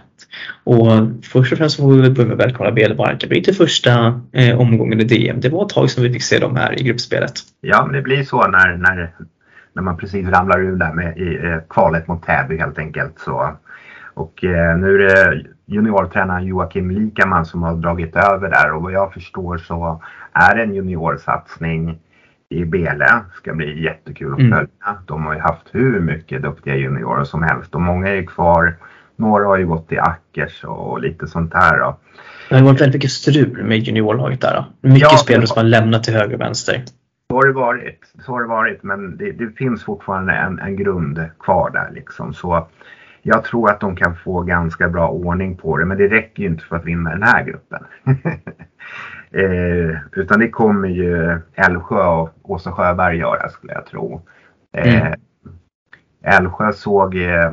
Och 0.65 0.87
först 1.23 1.53
och 1.53 1.59
främst 1.59 1.77
får 1.77 1.93
vi 1.93 2.11
börja 2.11 2.29
med 2.29 2.41
att 2.41 2.47
välkomna 2.47 2.73
Belebarkeby 2.73 3.43
till 3.43 3.55
första 3.55 4.21
eh, 4.33 4.61
omgången 4.61 5.01
i 5.01 5.05
DM. 5.05 5.41
Det 5.41 5.49
var 5.49 5.65
ett 5.65 5.69
tag 5.69 5.91
sedan 5.91 6.05
vi 6.05 6.13
fick 6.13 6.23
se 6.23 6.39
dem 6.39 6.57
här 6.57 6.81
i 6.81 6.85
gruppspelet. 6.85 7.33
Ja, 7.61 7.85
men 7.85 7.95
det 7.95 8.03
blir 8.03 8.25
så 8.25 8.49
när, 8.49 8.77
när, 8.77 9.15
när 9.73 9.83
man 9.83 9.97
precis 9.97 10.29
ramlar 10.29 10.61
ur 10.61 10.77
där 10.77 10.93
med 10.93 11.19
i, 11.19 11.47
eh, 11.47 11.59
kvalet 11.69 12.09
mot 12.09 12.27
Täby 12.27 12.57
helt 12.57 12.79
enkelt. 12.79 13.19
Så, 13.19 13.57
och 14.19 14.45
eh, 14.45 14.79
nu 14.79 14.95
är 14.95 14.99
det 14.99 15.45
juniortränaren 15.67 16.47
Joakim 16.47 16.91
Likaman 16.91 17.47
som 17.47 17.63
har 17.63 17.75
dragit 17.75 18.17
över 18.17 18.51
där 18.51 18.73
och 18.73 18.83
vad 18.83 18.93
jag 18.93 19.13
förstår 19.13 19.59
så 19.59 20.03
är 20.33 20.57
det 20.57 20.63
en 20.63 20.75
juniorsatsning 20.75 21.99
i 22.49 22.65
Bele. 22.65 23.25
Ska 23.35 23.55
bli 23.55 23.85
jättekul 23.85 24.33
att 24.33 24.39
mm. 24.39 24.51
följa. 24.51 24.69
Mm. 24.87 25.03
De 25.07 25.27
har 25.27 25.35
ju 25.35 25.41
haft 25.41 25.67
hur 25.73 26.01
mycket 26.01 26.43
duktiga 26.43 26.77
juniorer 26.77 27.25
som 27.25 27.43
helst 27.43 27.75
och 27.75 27.81
många 27.81 28.09
är 28.09 28.23
kvar. 28.23 28.77
Några 29.17 29.47
har 29.47 29.57
ju 29.57 29.67
gått 29.67 29.93
i 29.93 29.99
Ackers 29.99 30.65
och 30.65 31.01
lite 31.01 31.27
sånt 31.27 31.55
här. 31.55 31.79
Då. 31.79 31.97
Det 32.49 32.55
har 32.55 32.63
varit 32.63 32.81
väldigt 32.81 32.95
mycket 32.95 33.11
strul 33.11 33.65
med 33.65 33.79
juniorlaget 33.79 34.41
där. 34.41 34.55
Då. 34.55 34.89
Mycket 34.89 35.13
ja, 35.13 35.19
spelare 35.19 35.47
som 35.47 35.57
har 35.57 35.65
lämnat 35.65 36.05
till 36.05 36.15
höger 36.15 36.35
och 36.35 36.41
vänster. 36.41 36.85
Så 37.31 37.37
har 37.37 37.47
det 37.47 37.53
varit. 37.53 38.13
Så 38.25 38.33
har 38.33 38.41
det 38.41 38.49
varit 38.49 38.83
men 38.83 39.17
det, 39.17 39.33
det 39.33 39.57
finns 39.57 39.85
fortfarande 39.85 40.33
en, 40.33 40.59
en 40.59 40.77
grund 40.77 41.25
kvar 41.39 41.71
där 41.71 41.91
liksom. 41.95 42.35
Så 42.35 42.69
jag 43.29 43.45
tror 43.45 43.71
att 43.71 43.81
de 43.81 43.97
kan 43.97 44.17
få 44.17 44.43
ganska 44.43 44.89
bra 44.89 45.09
ordning 45.09 45.57
på 45.57 45.77
det, 45.77 45.85
men 45.85 45.99
det 45.99 46.09
räcker 46.09 46.43
ju 46.43 46.49
inte 46.49 46.65
för 46.65 46.77
att 46.77 46.85
vinna 46.85 47.11
den 47.11 47.23
här 47.23 47.45
gruppen. 47.45 47.85
eh, 49.31 49.97
utan 50.13 50.41
det 50.41 50.51
kommer 50.51 50.89
ju 50.89 51.41
Älvsjö 51.55 52.07
och 52.07 52.31
Åsa 52.43 52.73
Sjöberg 52.73 53.17
göra 53.17 53.49
skulle 53.49 53.73
jag 53.73 53.87
tro. 53.87 54.23
Eh, 54.77 55.07
mm. 55.07 55.19
Älvsjö 56.23 56.73
såg 56.73 57.17
eh, 57.17 57.53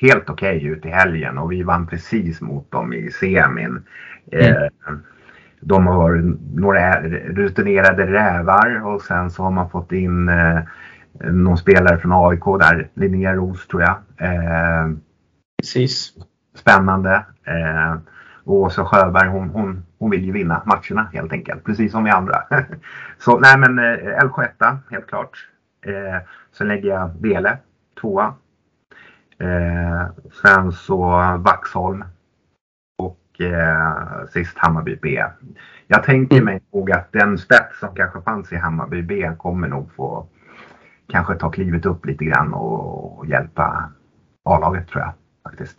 helt 0.00 0.30
okej 0.30 0.56
okay 0.56 0.68
ut 0.68 0.86
i 0.86 0.88
helgen 0.88 1.38
och 1.38 1.52
vi 1.52 1.62
vann 1.62 1.86
precis 1.86 2.40
mot 2.40 2.70
dem 2.70 2.92
i 2.92 3.10
semin. 3.10 3.82
Eh, 4.32 4.56
mm. 4.88 5.02
De 5.60 5.86
har 5.86 6.36
några 6.54 7.00
rutinerade 7.10 8.06
rävar 8.06 8.86
och 8.86 9.02
sen 9.02 9.30
så 9.30 9.42
har 9.42 9.50
man 9.50 9.70
fått 9.70 9.92
in 9.92 10.28
eh, 10.28 10.60
någon 11.22 11.58
spelare 11.58 11.98
från 11.98 12.12
AIK 12.12 12.44
där, 12.44 12.88
Linnea 12.94 13.34
Ros 13.34 13.66
tror 13.66 13.82
jag. 13.82 13.96
Eh, 14.16 14.90
Precis. 15.62 16.12
Spännande. 16.54 17.24
Eh, 17.44 17.96
och 18.44 18.54
Åsa 18.54 18.84
Sjöberg 18.84 19.28
hon, 19.28 19.48
hon, 19.48 19.82
hon 19.98 20.10
vill 20.10 20.24
ju 20.24 20.32
vinna 20.32 20.62
matcherna 20.66 21.08
helt 21.12 21.32
enkelt, 21.32 21.64
precis 21.64 21.92
som 21.92 22.04
vi 22.04 22.10
andra. 22.10 22.42
så 23.18 23.38
nej 23.38 23.58
men 23.58 23.78
eh, 23.78 24.18
Älvsjö 24.22 24.44
etta, 24.44 24.78
helt 24.90 25.06
klart. 25.06 25.48
Eh, 25.86 26.28
sen 26.52 26.68
lägger 26.68 26.88
jag 26.88 27.10
Bele 27.10 27.58
tvåa. 28.00 28.34
Eh, 29.38 30.06
sen 30.42 30.72
så 30.72 30.98
Vaxholm. 31.38 32.04
Och 32.98 33.40
eh, 33.40 34.26
sist 34.32 34.58
Hammarby 34.58 34.98
B. 35.02 35.24
Jag 35.86 36.02
tänker 36.02 36.42
mig 36.42 36.62
nog 36.72 36.92
att 36.92 37.12
den 37.12 37.38
spets 37.38 37.78
som 37.80 37.94
kanske 37.94 38.20
fanns 38.22 38.52
i 38.52 38.56
Hammarby 38.56 39.02
B 39.02 39.30
kommer 39.38 39.68
nog 39.68 39.92
få 39.96 40.26
kanske 41.12 41.34
ta 41.34 41.50
klivet 41.50 41.86
upp 41.86 42.06
lite 42.06 42.24
grann 42.24 42.52
och, 42.54 43.26
hjälpa 43.26 43.90
A-laget 44.44 44.88
tror 44.88 45.02
jag 45.02 45.12
faktiskt. 45.42 45.78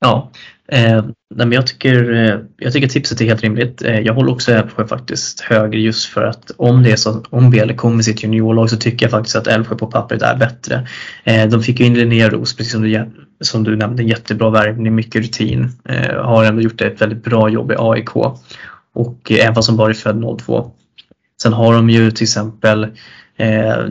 Ja, 0.00 0.30
eh, 0.68 1.04
men 1.34 1.52
jag, 1.52 1.66
tycker, 1.66 2.12
eh, 2.12 2.38
jag 2.56 2.72
tycker 2.72 2.88
tipset 2.88 3.20
är 3.20 3.24
helt 3.24 3.42
rimligt. 3.42 3.82
Eh, 3.82 4.00
jag 4.00 4.14
håller 4.14 4.32
också 4.32 4.52
Älvsjö 4.52 4.86
faktiskt 4.86 5.40
högre 5.40 5.80
just 5.80 6.06
för 6.06 6.24
att 6.24 6.50
om 6.56 6.82
det 6.82 6.92
är 6.92 6.96
så 6.96 7.22
om 7.30 7.50
Bele 7.50 7.74
kommer 7.74 7.96
med 7.96 8.04
sitt 8.04 8.22
juniorlag 8.22 8.70
så 8.70 8.76
tycker 8.76 9.06
jag 9.06 9.10
faktiskt 9.10 9.36
att 9.36 9.46
Älvsjö 9.46 9.76
på 9.76 9.86
pappret 9.86 10.22
är 10.22 10.36
bättre. 10.36 10.88
Eh, 11.24 11.48
de 11.48 11.62
fick 11.62 11.80
ju 11.80 11.86
in 11.86 11.94
Linnea 11.94 12.28
Roos 12.28 12.56
precis 12.56 12.72
som 12.72 12.82
du, 12.82 13.10
som 13.40 13.64
du 13.64 13.76
nämnde, 13.76 14.02
jättebra 14.02 14.50
värvning, 14.50 14.94
mycket 14.94 15.22
rutin. 15.22 15.68
Eh, 15.84 16.24
har 16.24 16.44
ändå 16.44 16.62
gjort 16.62 16.80
ett 16.80 17.00
väldigt 17.00 17.24
bra 17.24 17.48
jobb 17.48 17.72
i 17.72 17.76
AIK 17.78 18.16
och 18.92 19.32
eh, 19.32 19.44
även 19.44 19.54
fast 19.54 19.68
hon 19.68 19.76
bara 19.76 19.90
är 19.90 19.94
född 19.94 20.38
02. 20.38 20.70
Sen 21.42 21.52
har 21.52 21.74
de 21.74 21.90
ju 21.90 22.10
till 22.10 22.24
exempel 22.24 22.86
Eh, 23.40 23.86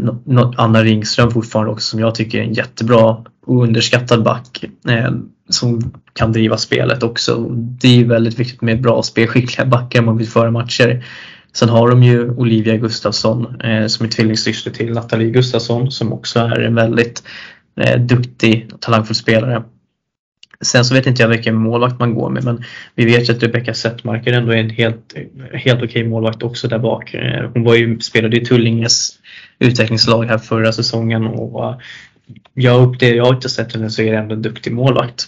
Anna 0.58 0.84
Ringström 0.84 1.32
fortfarande 1.32 1.72
också 1.72 1.90
som 1.90 2.00
jag 2.00 2.16
tycker 2.16 2.40
är 2.40 2.44
en 2.44 2.54
jättebra 2.54 3.18
och 3.46 3.64
underskattad 3.64 4.24
back 4.24 4.64
eh, 4.90 5.12
som 5.50 5.94
kan 6.14 6.32
driva 6.32 6.58
spelet 6.58 7.04
också. 7.04 7.50
Det 7.54 8.02
är 8.02 8.06
väldigt 8.06 8.40
viktigt 8.40 8.62
med 8.62 8.82
bra 8.82 9.04
spelskickliga 9.04 9.66
backar 9.66 10.00
om 10.00 10.06
man 10.06 10.18
vill 10.18 10.28
föra 10.28 10.52
matcher. 10.52 11.06
Sen 11.54 11.70
har 11.70 11.90
de 11.90 12.04
ju 12.04 12.30
Olivia 12.30 12.78
Gustafsson 12.78 13.62
eh, 13.62 13.88
som 13.88 14.06
är 14.06 14.10
tvillingsyster 14.10 14.72
till 14.72 14.94
Nathalie 14.94 15.30
Gustafsson 15.30 15.92
som 15.92 16.14
också 16.14 16.40
är 16.40 16.60
en 16.60 16.76
väldigt 16.76 17.24
eh, 17.82 18.00
duktig 18.00 18.70
och 18.74 18.82
talangfull 18.82 19.16
spelare. 19.16 19.64
Sen 20.64 20.86
så 20.86 20.94
vet 20.94 21.08
inte 21.08 21.22
jag 21.22 21.30
vilken 21.30 21.56
målvakt 21.56 22.00
man 22.00 22.14
går 22.14 22.30
med 22.30 22.44
men 22.44 22.64
vi 22.96 23.06
vet 23.06 23.30
ju 23.30 23.34
att 23.34 23.44
Rebecka 23.44 23.74
Settmarker 23.74 24.34
ändå 24.34 24.52
är 24.52 24.58
en 24.58 24.70
helt, 24.70 25.14
helt 25.54 25.84
okej 25.84 26.08
målvakt 26.08 26.44
också 26.44 26.68
där 26.68 26.80
bak. 26.80 27.14
Eh, 27.14 27.50
hon 27.54 27.64
var 27.64 27.76
ju, 27.76 28.00
spelade 28.00 28.38
i 28.38 28.46
Tullinges 28.46 29.12
utvecklingslag 29.60 30.26
här 30.26 30.38
förra 30.38 30.72
säsongen 30.72 31.26
och 31.26 31.66
eh, 31.66 31.78
jag 32.54 32.88
upp 32.88 33.00
det 33.00 33.10
jag 33.16 33.26
har 33.26 33.34
inte 33.34 33.50
sett 33.50 33.74
henne 33.74 33.90
så 33.90 34.02
är 34.02 34.12
det 34.12 34.18
ändå 34.18 34.36
en 34.36 34.42
duktig 34.42 34.74
målvakt. 34.74 35.28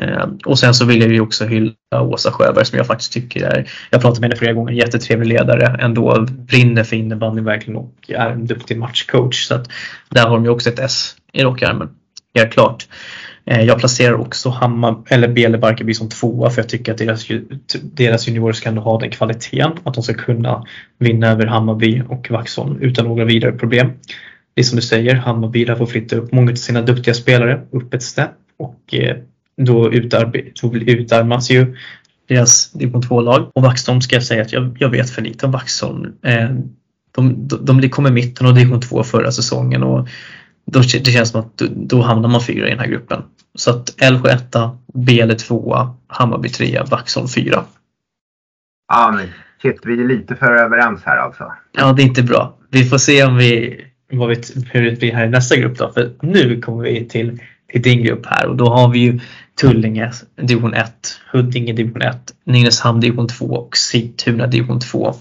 Eh, 0.00 0.26
och 0.44 0.58
sen 0.58 0.74
så 0.74 0.84
vill 0.84 1.00
jag 1.00 1.12
ju 1.12 1.20
också 1.20 1.46
hylla 1.46 1.74
Åsa 2.00 2.32
Sjöberg 2.32 2.64
som 2.64 2.78
jag 2.78 2.86
faktiskt 2.86 3.12
tycker 3.12 3.44
är, 3.44 3.70
jag 3.90 4.00
pratat 4.00 4.20
med 4.20 4.30
henne 4.30 4.38
flera 4.38 4.52
gånger, 4.52 4.72
jättetrevlig 4.72 5.26
ledare, 5.26 5.76
ändå 5.80 6.26
brinner 6.28 6.84
för 6.84 6.96
innebandy 6.96 7.42
verkligen 7.42 7.76
och 7.76 7.94
är 8.08 8.30
en 8.30 8.46
duktig 8.46 8.78
matchcoach. 8.78 9.46
Så 9.46 9.54
att 9.54 9.70
där 10.08 10.26
har 10.26 10.36
de 10.36 10.44
ju 10.44 10.50
också 10.50 10.70
ett 10.70 10.78
S 10.78 11.16
i 11.32 11.42
rockärmen, 11.42 11.88
helt 12.34 12.52
klart. 12.52 12.86
Eh, 13.50 13.62
jag 13.62 13.78
placerar 13.78 14.14
också 14.14 14.48
Hammar, 14.48 14.96
eller 15.08 15.28
Bele 15.28 15.58
Barkarby 15.58 15.94
som 15.94 16.08
tvåa 16.08 16.50
för 16.50 16.62
jag 16.62 16.68
tycker 16.68 16.92
att 16.92 16.98
deras, 16.98 17.26
deras 17.82 18.28
juniorer 18.28 18.52
ska 18.52 18.68
ändå 18.68 18.80
ha 18.82 18.98
den 18.98 19.10
kvaliteten 19.10 19.72
att 19.84 19.94
de 19.94 20.02
ska 20.02 20.14
kunna 20.14 20.64
vinna 20.98 21.28
över 21.28 21.46
Hammarby 21.46 22.02
och 22.08 22.30
Vaxholm 22.30 22.78
utan 22.80 23.04
några 23.04 23.24
vidare 23.24 23.52
problem. 23.52 23.90
Det 24.54 24.60
är 24.60 24.64
som 24.64 24.76
du 24.76 24.82
säger, 24.82 25.14
Hammarby 25.14 25.66
får 25.66 25.86
flytta 25.86 26.16
upp 26.16 26.32
många 26.32 26.52
av 26.52 26.54
sina 26.54 26.82
duktiga 26.82 27.14
spelare 27.14 27.60
upp 27.70 27.94
ett 27.94 28.02
snäpp 28.02 28.30
och 28.58 28.94
eh, 28.94 29.16
då, 29.56 29.82
då 29.82 29.92
utarmas 30.86 31.50
ju 31.50 31.76
deras 32.28 32.72
division 32.72 33.02
2-lag. 33.02 33.50
Och 33.54 33.62
Vaxholm 33.62 34.00
ska 34.00 34.16
jag 34.16 34.22
säga 34.22 34.42
att 34.42 34.52
jag, 34.52 34.76
jag 34.80 34.88
vet 34.88 35.10
för 35.10 35.22
lite 35.22 35.46
om 35.46 35.52
Vaxholm. 35.52 36.12
Eh, 36.22 36.50
de, 37.14 37.48
de, 37.48 37.80
de 37.80 37.88
kom 37.88 38.06
i 38.06 38.10
mitten 38.10 38.46
av 38.46 38.54
division 38.54 38.80
2 38.80 39.02
förra 39.02 39.32
säsongen 39.32 39.82
och 39.82 40.08
då, 40.72 40.80
det 40.80 41.10
känns 41.10 41.30
som 41.30 41.40
att 41.40 41.56
då, 41.58 41.66
då 41.76 42.02
hamnar 42.02 42.28
man 42.28 42.42
fyra 42.42 42.66
i 42.66 42.70
den 42.70 42.78
här 42.78 42.86
gruppen. 42.86 43.22
Så 43.58 43.70
att 43.70 44.02
Älvsjö 44.02 44.30
1, 44.30 44.56
Bele 44.94 45.34
2, 45.34 45.88
Hammarby 46.06 46.48
3, 46.48 46.82
Vaxholm 46.90 47.28
4. 47.28 47.64
Ja, 48.88 49.12
men 49.16 49.28
shit, 49.62 49.80
vi 49.84 49.92
är 49.92 50.08
lite 50.08 50.36
för 50.36 50.56
överens 50.56 51.02
här 51.04 51.16
alltså. 51.16 51.52
Ja, 51.72 51.92
det 51.92 52.02
är 52.02 52.06
inte 52.06 52.22
bra. 52.22 52.58
Vi 52.70 52.84
får 52.84 52.98
se 52.98 53.24
om 53.24 53.36
vi, 53.36 53.80
vad 54.12 54.28
vi, 54.28 54.42
hur 54.70 54.90
det 54.90 54.98
blir 54.98 55.12
här 55.12 55.26
i 55.26 55.30
nästa 55.30 55.56
grupp 55.56 55.78
då. 55.78 55.92
För 55.92 56.10
nu 56.22 56.60
kommer 56.60 56.82
vi 56.82 57.08
till, 57.08 57.40
till 57.72 57.82
din 57.82 58.02
grupp 58.02 58.26
här 58.26 58.46
och 58.46 58.56
då 58.56 58.68
har 58.68 58.88
vi 58.88 58.98
ju 58.98 59.20
Tullinge 59.60 60.12
division 60.36 60.74
1, 60.74 61.20
Huddinge 61.32 61.72
division 61.72 62.02
1, 62.02 62.16
Nynäshamn 62.44 63.00
division 63.00 63.28
2 63.28 63.46
och 63.46 63.76
Sigtuna 63.76 64.46
division 64.46 64.80
2. 64.80 65.14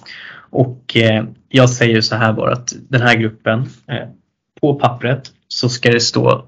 Och 0.50 0.98
eh, 0.98 1.26
jag 1.50 1.70
säger 1.70 2.02
så 2.02 2.16
här 2.16 2.34
bara 2.34 2.54
att 2.54 2.74
den 2.90 3.02
här 3.02 3.16
gruppen 3.16 3.60
eh, 3.88 4.08
på 4.62 4.76
pappret 4.76 5.32
så 5.48 5.70
ska 5.70 5.92
det 5.92 6.00
stå 6.00 6.46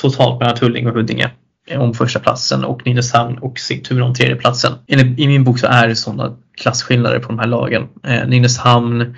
totalt 0.00 0.40
mellan 0.40 0.56
Tullinge 0.56 0.88
och 0.88 0.96
Huddinge 0.96 1.30
eh, 1.68 1.80
om 1.80 1.94
första 1.94 2.20
platsen 2.20 2.64
och 2.64 2.86
Nynäshamn 2.86 3.38
och 3.38 3.58
Sigtuna 3.58 4.04
om 4.04 4.14
tredje 4.14 4.36
platsen. 4.36 4.72
I 5.16 5.26
min 5.26 5.44
bok 5.44 5.58
så 5.58 5.66
är 5.66 5.88
det 5.88 5.96
sådana 5.96 6.36
klasskillnader 6.56 7.18
på 7.18 7.28
de 7.28 7.38
här 7.38 7.46
lagen. 7.46 7.88
Eh, 8.02 8.28
Nynäshamn 8.28 9.14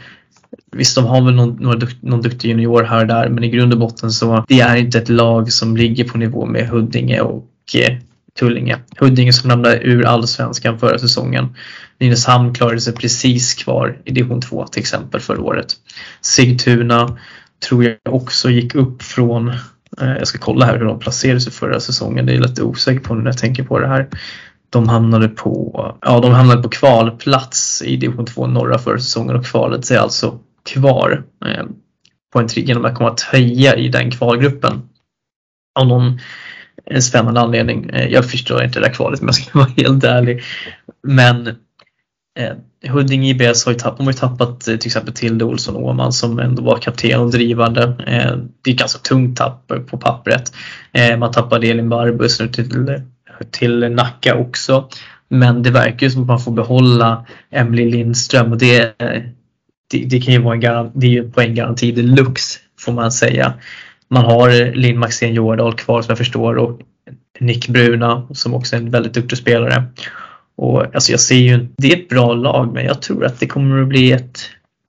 Visst, 0.72 0.94
de 0.94 1.04
har 1.04 1.24
väl 1.24 1.34
någon, 1.34 1.56
någon, 1.56 1.78
dukt, 1.78 2.02
någon 2.02 2.22
duktig 2.22 2.48
junior 2.48 2.82
här 2.82 3.00
och 3.00 3.06
där, 3.06 3.28
men 3.28 3.44
i 3.44 3.50
grund 3.50 3.72
och 3.72 3.78
botten 3.78 4.10
så 4.10 4.44
det 4.48 4.60
är 4.60 4.76
inte 4.76 4.98
ett 4.98 5.08
lag 5.08 5.52
som 5.52 5.76
ligger 5.76 6.04
på 6.04 6.18
nivå 6.18 6.46
med 6.46 6.68
Huddinge 6.68 7.20
och 7.20 7.50
eh, 7.74 7.96
Tullinge. 8.38 8.78
Huddinge 8.98 9.32
som 9.32 9.50
lämnade 9.50 9.80
ur 9.82 10.04
allsvenskan 10.04 10.78
förra 10.78 10.98
säsongen. 10.98 11.56
Nynäshamn 11.98 12.54
klarade 12.54 12.80
sig 12.80 12.94
precis 12.94 13.54
kvar 13.54 13.98
i 14.04 14.12
division 14.12 14.40
2 14.40 14.66
till 14.66 14.80
exempel 14.80 15.20
förra 15.20 15.40
året. 15.40 15.74
Sigtuna 16.20 17.18
tror 17.68 17.84
jag 17.84 18.14
också 18.14 18.50
gick 18.50 18.74
upp 18.74 19.02
från 19.02 19.52
Eh, 20.00 20.16
jag 20.18 20.26
ska 20.26 20.38
kolla 20.38 20.66
här 20.66 20.78
hur 20.78 20.84
de 20.84 20.98
placerade 20.98 21.40
sig 21.40 21.52
förra 21.52 21.80
säsongen. 21.80 22.26
Det 22.26 22.34
är 22.34 22.40
lite 22.40 22.62
osäker 22.62 23.00
på 23.00 23.14
när 23.14 23.24
jag 23.24 23.38
tänker 23.38 23.62
på 23.62 23.78
det 23.78 23.88
här. 23.88 24.08
De 24.70 24.88
hamnade 24.88 25.28
på, 25.28 25.96
ja, 26.00 26.20
de 26.20 26.32
hamnade 26.32 26.62
på 26.62 26.68
kvalplats 26.68 27.82
i 27.82 27.96
division 27.96 28.26
2 28.26 28.46
norra 28.46 28.78
förra 28.78 28.98
säsongen 28.98 29.36
och 29.36 29.46
kvalet 29.46 29.90
är 29.90 29.98
alltså 29.98 30.38
kvar 30.72 31.24
eh, 31.46 31.64
på 32.32 32.40
en 32.40 32.46
genom 32.46 32.84
att 32.84 32.94
komma 32.94 33.10
trea 33.10 33.76
i 33.76 33.88
den 33.88 34.10
kvalgruppen. 34.10 34.88
Av 35.78 35.86
någon 35.86 36.20
eh, 36.86 37.00
spännande 37.00 37.40
anledning. 37.40 37.90
Eh, 37.90 38.08
jag 38.08 38.30
förstår 38.30 38.64
inte 38.64 38.80
det 38.80 38.86
där 38.86 38.94
kvalet 38.94 39.20
om 39.20 39.26
jag 39.26 39.34
ska 39.34 39.58
vara 39.58 39.70
helt 39.76 40.04
ärlig. 40.04 40.42
Men 41.02 41.56
eh, 42.36 42.52
Huddinge 42.90 43.28
IBS 43.28 43.64
har 43.64 43.72
ju 43.72 43.78
tappat, 43.78 43.96
de 43.96 44.06
har 44.06 44.12
ju 44.12 44.18
tappat 44.18 44.68
eh, 44.68 44.76
till 44.76 44.88
exempel 44.88 45.14
Tilde 45.14 45.44
Olsson 45.44 45.76
Åman 45.76 46.12
som 46.12 46.38
ändå 46.38 46.62
var 46.62 46.78
kapten 46.78 47.20
och 47.20 47.30
drivande. 47.30 47.82
Eh, 47.82 48.36
det 48.62 48.70
är 48.70 48.74
ett 48.74 48.80
ganska 48.80 48.98
tungt 48.98 49.38
tapp 49.38 49.72
på 49.86 49.98
pappret. 49.98 50.52
Eh, 50.92 51.18
man 51.18 51.32
tappade 51.32 51.66
Elin 51.66 51.88
Barbus 51.88 52.40
nu 52.40 52.48
till, 52.48 53.00
till 53.50 53.78
Nacka 53.78 54.34
också. 54.34 54.88
Men 55.28 55.62
det 55.62 55.70
verkar 55.70 56.06
ju 56.06 56.10
som 56.10 56.22
att 56.22 56.28
man 56.28 56.40
får 56.40 56.52
behålla 56.52 57.26
Emily 57.50 57.90
Lindström 57.90 58.52
och 58.52 58.58
det, 58.58 58.94
det, 59.90 59.98
det 59.98 60.20
kan 60.20 60.34
ju 60.34 60.42
vara 60.42 60.54
en, 60.54 60.60
garanti, 60.60 60.92
det 60.94 61.06
är 61.06 61.10
ju 61.10 61.24
en 61.24 61.32
poänggaranti 61.32 61.92
deluxe 61.92 62.58
får 62.80 62.92
man 62.92 63.12
säga. 63.12 63.54
Man 64.08 64.24
har 64.24 64.74
Linn 64.74 64.98
Maxén 64.98 65.34
Jordal 65.34 65.74
kvar 65.74 66.02
som 66.02 66.10
jag 66.10 66.18
förstår 66.18 66.58
och 66.58 66.80
Nick 67.40 67.68
Bruna 67.68 68.28
som 68.34 68.54
också 68.54 68.76
är 68.76 68.80
en 68.80 68.90
väldigt 68.90 69.14
duktig 69.14 69.38
spelare. 69.38 69.84
Och 70.56 70.94
alltså 70.94 71.12
jag 71.12 71.20
ser 71.20 71.34
ju, 71.34 71.66
det 71.76 71.92
är 71.92 71.96
ett 71.96 72.08
bra 72.08 72.34
lag 72.34 72.72
men 72.74 72.84
jag 72.84 73.02
tror 73.02 73.24
att 73.24 73.40
det 73.40 73.46
kommer 73.46 73.82
att 73.82 73.88
bli 73.88 74.12
ett 74.12 74.38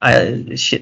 äh, 0.06 0.38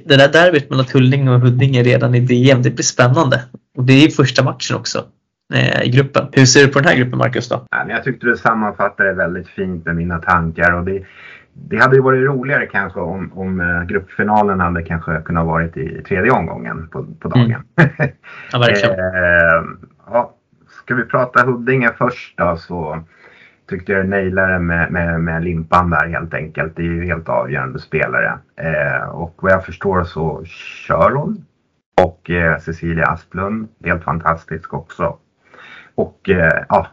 det 0.06 0.18
där 0.18 0.32
derbyt 0.32 0.70
mellan 0.70 0.86
Tullinge 0.86 1.32
och 1.32 1.40
Huddinge 1.40 1.84
redan 1.84 2.16
i 2.16 2.20
DM, 2.20 2.62
det 2.62 2.72
blir 2.72 2.84
spännande. 2.84 3.42
Och 3.78 3.84
det 3.84 3.94
är 3.94 4.10
första 4.10 4.44
matchen 4.44 4.76
också 4.76 5.06
eh, 5.54 5.84
i 5.84 5.90
gruppen. 5.90 6.28
Hur 6.32 6.46
ser 6.46 6.62
du 6.62 6.68
på 6.68 6.80
den 6.80 6.88
här 6.88 6.96
gruppen 6.96 7.18
Marcus 7.18 7.50
då? 7.50 7.66
Jag 7.90 8.04
tyckte 8.04 8.26
du 8.26 8.38
sammanfattade 8.38 9.10
det 9.10 9.16
väldigt 9.16 9.48
fint 9.48 9.86
med 9.86 9.96
mina 9.96 10.18
tankar. 10.18 10.72
Och 10.74 10.86
det, 10.86 11.04
det 11.54 11.78
hade 11.78 11.96
ju 11.96 12.02
varit 12.02 12.26
roligare 12.26 12.66
kanske 12.66 13.00
om, 13.00 13.32
om 13.34 13.60
eh, 13.62 13.84
gruppfinalen 13.84 14.60
hade 14.60 14.84
kanske 14.84 15.22
kunnat 15.22 15.46
varit 15.46 15.78
i 15.78 16.02
tredje 16.08 16.32
omgången 16.32 16.88
på, 16.88 17.06
på 17.20 17.28
dagen. 17.28 17.46
Mm. 17.52 17.64
Ja, 18.52 18.60
verkligen. 18.60 18.92
eh, 18.92 19.64
ja, 20.08 20.34
ska 20.84 20.96
vi 20.96 21.04
prata 21.04 21.46
Huddinge 21.46 21.92
först 21.98 22.38
då 22.38 22.58
så 22.58 23.04
tyckte 23.70 23.92
jag 23.92 24.10
nailade 24.10 24.60
med, 24.60 24.92
med, 24.92 25.22
med 25.22 25.44
limpan 25.44 25.90
där 25.90 26.08
helt 26.08 26.34
enkelt. 26.34 26.76
Det 26.76 26.82
är 26.82 26.86
ju 26.86 27.06
helt 27.06 27.30
avgörande 27.30 27.80
spelare. 27.80 28.40
Eh, 28.56 29.10
och 29.10 29.34
vad 29.42 29.52
jag 29.52 29.66
förstår 29.66 30.04
så 30.04 30.44
kör 30.88 31.12
hon. 31.12 31.46
Och 32.02 32.30
eh, 32.30 32.60
Cecilia 32.60 33.06
Asplund, 33.06 33.68
helt 33.84 34.04
fantastisk 34.04 34.74
också. 34.74 35.18
Och 35.96 36.30
eh, 36.30 36.64
ja, 36.70 36.88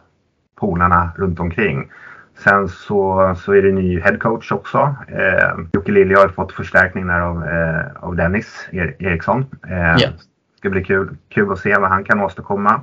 polarna 0.55 1.11
runt 1.17 1.39
omkring. 1.39 1.91
Sen 2.37 2.69
så, 2.69 3.35
så 3.37 3.53
är 3.53 3.61
det 3.61 3.71
ny 3.71 3.99
headcoach 3.99 4.51
också. 4.51 4.95
Eh, 5.07 5.57
Jocke 5.73 5.91
Lilja 5.91 6.19
har 6.19 6.27
fått 6.27 6.51
förstärkning 6.51 7.07
där 7.07 7.19
av, 7.19 7.47
eh, 7.47 8.03
av 8.03 8.15
Dennis 8.15 8.69
Eriksson. 8.71 9.45
Eh, 9.67 9.71
yeah. 9.71 10.13
ska 10.57 10.69
bli 10.69 10.83
kul, 10.83 11.17
kul 11.29 11.51
att 11.51 11.59
se 11.59 11.77
vad 11.77 11.89
han 11.89 12.03
kan 12.03 12.21
åstadkomma. 12.21 12.81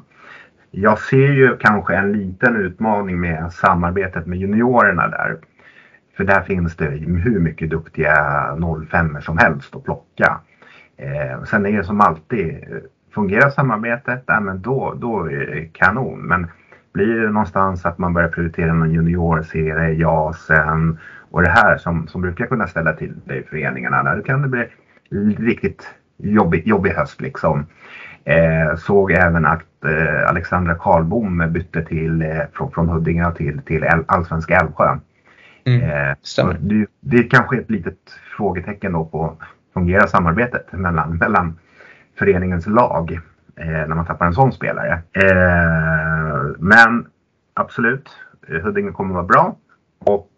Jag 0.71 0.99
ser 0.99 1.33
ju 1.33 1.57
kanske 1.57 1.95
en 1.95 2.13
liten 2.13 2.57
utmaning 2.57 3.21
med 3.21 3.53
samarbetet 3.53 4.27
med 4.27 4.39
juniorerna 4.39 5.09
där. 5.09 5.37
För 6.17 6.25
där 6.25 6.43
finns 6.43 6.77
det 6.77 6.87
hur 6.87 7.41
mycket 7.41 7.71
duktiga 7.71 8.15
05 8.91 9.21
som 9.21 9.39
helst 9.39 9.77
att 9.77 9.85
plocka. 9.85 10.41
Eh, 10.97 11.45
sen 11.45 11.67
är 11.67 11.77
det 11.77 11.85
som 11.85 12.01
alltid, 12.01 12.65
fungerar 13.15 13.51
samarbetet, 13.51 14.25
ja, 14.27 14.41
men 14.41 14.63
då, 14.63 14.95
då 15.01 15.31
är 15.31 15.47
det 15.47 15.69
kanon. 15.73 16.21
Men 16.21 16.47
blir 16.93 17.21
det 17.21 17.31
någonstans 17.31 17.87
att 17.87 17.99
man 17.99 18.13
börjar 18.13 18.29
prioritera 18.29 18.73
någon 18.73 18.93
juniorserie, 18.93 19.93
ja 19.93 20.33
sen 20.33 20.99
och 21.31 21.43
det 21.43 21.49
här 21.49 21.79
som, 21.79 22.09
som 22.09 22.23
brukar 22.23 22.47
kunna 22.47 22.67
ställa 22.67 22.93
till 22.93 23.15
det 23.25 23.37
i 23.37 23.43
föreningarna, 23.43 24.03
där 24.03 24.23
kan 24.23 24.43
det 24.43 24.49
bli 24.49 24.69
riktigt 25.39 25.95
jobbig, 26.17 26.67
jobbig 26.67 26.91
höst 26.91 27.21
liksom. 27.21 27.67
Eh, 28.25 28.77
såg 28.77 29.13
även 29.13 29.47
att 29.47 29.85
eh, 29.85 30.29
Alexandra 30.29 30.75
Karlbom 30.75 31.53
bytte 31.53 31.85
till, 31.85 32.23
eh, 32.23 32.39
från, 32.53 32.71
från 32.71 32.89
Huddinge 32.89 33.33
till, 33.33 33.61
till 33.63 33.85
Allsvenska 34.07 34.57
Älvsjö. 34.57 34.99
Mm, 35.65 35.83
eh, 35.83 36.17
det, 36.61 36.87
det 37.01 37.17
är 37.17 37.31
kanske 37.31 37.59
ett 37.59 37.71
litet 37.71 37.99
frågetecken 38.37 38.93
då 38.93 39.05
på 39.05 39.37
fungerar 39.75 40.07
samarbetet 40.07 40.73
mellan, 40.73 41.17
mellan 41.17 41.59
föreningens 42.19 42.67
lag 42.67 43.21
eh, 43.57 43.67
när 43.67 43.95
man 43.95 44.07
tappar 44.07 44.27
en 44.27 44.35
sån 44.35 44.53
spelare. 44.53 45.03
Eh, 45.13 46.43
men 46.59 47.07
absolut, 47.55 48.09
Huddinge 48.63 48.93
kommer 48.93 49.15
vara 49.15 49.25
bra. 49.25 49.57
Och 49.99 50.31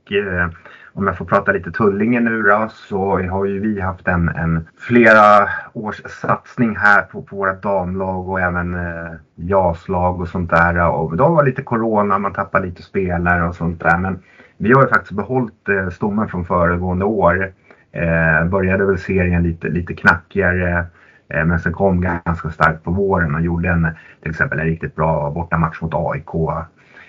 om 0.95 1.07
jag 1.07 1.19
får 1.19 1.25
prata 1.25 1.53
lite 1.53 1.71
Tullinge 1.71 2.21
nu 2.21 2.43
då, 2.43 2.69
så 2.71 3.19
har 3.19 3.45
ju 3.45 3.61
vi 3.61 3.81
haft 3.81 4.09
en, 4.09 4.29
en 4.29 4.69
flera 4.79 5.49
års 5.73 6.03
satsning 6.07 6.77
här 6.77 7.03
på, 7.03 7.23
på 7.23 7.37
våra 7.37 7.55
damlag 7.55 8.29
och 8.29 8.41
även 8.41 8.75
eh, 8.75 9.13
JAS-lag 9.35 10.21
och 10.21 10.29
sånt 10.29 10.51
där. 10.51 10.89
Och 10.91 11.17
då 11.17 11.29
var 11.29 11.45
lite 11.45 11.63
Corona, 11.63 12.19
man 12.19 12.33
tappar 12.33 12.61
lite 12.61 12.83
spelare 12.83 13.49
och 13.49 13.55
sånt 13.55 13.81
där. 13.81 13.99
Men 13.99 14.19
vi 14.57 14.73
har 14.73 14.83
ju 14.83 14.89
faktiskt 14.89 15.13
behållit 15.13 15.69
eh, 15.69 15.89
stommen 15.89 16.29
från 16.29 16.45
föregående 16.45 17.05
år. 17.05 17.53
Eh, 17.93 18.45
började 18.45 18.87
väl 18.87 18.99
serien 18.99 19.43
lite, 19.43 19.69
lite 19.69 19.95
knackigare. 19.95 20.87
Eh, 21.29 21.45
men 21.45 21.61
sen 21.61 21.73
kom 21.73 22.01
ganska 22.01 22.51
starkt 22.51 22.85
på 22.85 22.91
våren 22.91 23.35
och 23.35 23.41
gjorde 23.41 23.69
en, 23.69 23.89
till 24.23 24.31
exempel 24.31 24.59
en 24.61 24.67
riktigt 24.67 24.95
bra 24.95 25.31
bortamatch 25.31 25.81
mot 25.81 25.95
AIK. 25.95 26.35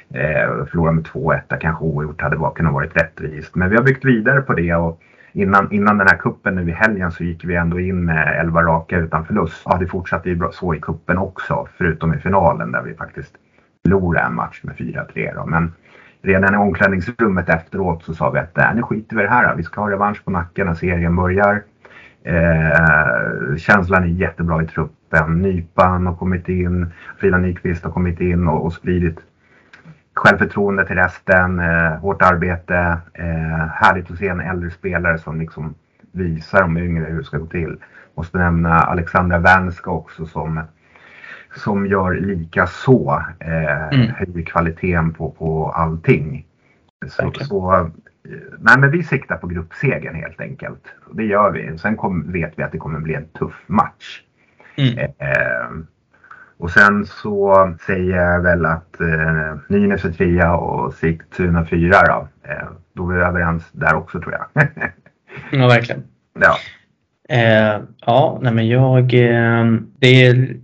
Eh, 0.10 0.66
förlorade 0.66 0.96
med 0.96 1.06
2-1 1.06 1.42
där 1.48 1.58
kanske 1.58 1.86
oavgjort 1.86 2.22
hade 2.22 2.36
var, 2.36 2.52
kunnat 2.52 2.74
varit 2.74 2.98
rättvist. 2.98 3.56
Men 3.56 3.70
vi 3.70 3.76
har 3.76 3.84
byggt 3.84 4.06
vidare 4.06 4.42
på 4.42 4.54
det 4.54 4.76
och 4.76 5.02
innan, 5.32 5.72
innan 5.72 5.98
den 5.98 6.08
här 6.08 6.18
kuppen 6.18 6.56
nu 6.56 6.70
i 6.70 6.72
helgen 6.72 7.12
så 7.12 7.24
gick 7.24 7.46
vi 7.46 7.56
ändå 7.56 7.80
in 7.80 8.06
med 8.06 8.40
11 8.40 8.64
raka 8.64 8.98
utan 8.98 9.26
förlust. 9.26 9.62
Ja, 9.66 9.78
det 9.78 9.88
fortsatte 9.88 10.30
ju 10.30 10.40
så 10.52 10.76
i 10.76 10.80
kuppen 10.80 11.18
också, 11.18 11.68
förutom 11.78 12.14
i 12.14 12.18
finalen 12.18 12.72
där 12.72 12.82
vi 12.82 12.94
faktiskt 12.94 13.34
förlorade 13.84 14.26
en 14.26 14.36
match 14.36 14.60
med 14.64 14.76
4-3. 14.76 15.46
Men 15.46 15.74
redan 16.22 16.54
i 16.54 16.58
omklädningsrummet 16.58 17.50
efteråt 17.50 18.04
så 18.04 18.14
sa 18.14 18.30
vi 18.30 18.40
att 18.40 18.58
äh, 18.58 18.76
nu 18.76 18.82
skiter 18.82 19.16
vi 19.16 19.22
i 19.22 19.26
det 19.26 19.32
här. 19.32 19.56
Vi 19.56 19.64
ska 19.64 19.82
ha 19.82 19.92
revansch 19.92 20.26
på 20.26 20.32
nacken 20.32 20.68
när 20.68 20.74
serien 20.74 21.16
börjar. 21.16 21.64
Eh, 22.24 23.56
känslan 23.58 24.04
är 24.04 24.08
jättebra 24.08 24.64
i 24.64 24.68
truppen. 24.68 25.42
Nypan 25.42 26.08
har 26.08 26.16
kommit 26.16 26.50
in, 26.50 26.92
Frida 27.18 27.38
Nyqvist 27.38 27.84
har 27.84 27.92
kommit 27.92 28.20
in 28.22 28.48
och, 28.48 28.66
och 28.66 28.74
spridit 28.74 29.18
självförtroende 30.14 30.86
till 30.86 30.96
resten, 30.96 31.60
eh, 31.60 31.98
hårt 31.98 32.22
arbete. 32.22 32.98
Eh, 33.14 33.68
härligt 33.74 34.12
att 34.12 34.18
se 34.18 34.28
en 34.28 34.40
äldre 34.40 34.72
spelare 34.72 35.18
som 35.18 35.40
liksom 35.40 35.76
visar 36.12 36.62
de 36.62 36.78
yngre 36.78 37.06
hur 37.06 37.18
det 37.18 37.24
ska 37.24 37.38
gå 37.38 37.46
till. 37.46 37.78
Måste 38.16 38.38
nämna 38.38 38.80
Alexandra 38.80 39.40
Wernska 39.40 39.90
också 39.90 40.26
som, 40.26 40.62
som 41.56 41.88
gör 41.88 42.14
lika 42.14 42.68
så. 42.68 43.24
Eh, 43.40 43.88
mm. 43.88 44.08
Höjer 44.08 44.46
kvaliteten 44.46 45.14
på, 45.14 45.32
på 45.32 45.72
allting. 45.72 46.46
Så, 47.08 47.32
så 47.32 47.90
nej, 48.60 48.80
men 48.80 48.92
vi 48.92 49.04
siktar 49.04 49.38
på 49.38 49.48
gruppsegern 49.48 50.16
helt 50.16 50.42
enkelt. 50.42 50.84
Det 51.12 51.24
gör 51.24 51.52
vi. 51.52 51.78
Sen 51.78 51.98
kom, 51.98 52.32
vet 52.32 52.54
vi 52.56 52.64
att 52.64 52.72
det 52.72 52.78
kommer 52.78 53.00
bli 53.00 53.14
en 53.14 53.28
tuff 53.28 53.64
match. 53.68 54.22
Mm. 54.76 54.98
Eh, 54.98 55.68
och 56.64 56.72
sen 56.72 57.06
så 57.06 57.74
säger 57.86 58.16
jag 58.16 58.42
väl 58.42 58.66
att 58.66 59.02
eh, 59.02 59.58
Nynäs 59.68 60.06
är 60.06 60.12
trea 60.12 60.56
och 60.56 60.94
Sigtuna 60.94 61.66
fyra 61.66 62.02
då. 62.02 62.28
Eh, 62.50 62.68
då 62.94 63.10
är 63.10 63.16
vi 63.16 63.22
överens 63.24 63.64
där 63.72 63.96
också 63.96 64.20
tror 64.20 64.34
jag. 64.34 64.68
Ja, 65.52 65.68
verkligen. 65.68 66.04
ja. 66.40 66.58
Eh, 67.30 67.82
ja, 68.06 68.40
nej 68.42 68.54
men 68.54 68.68
jag... 68.68 69.14
Eh, 69.14 69.66
det, 70.00 70.26
är, 70.26 70.56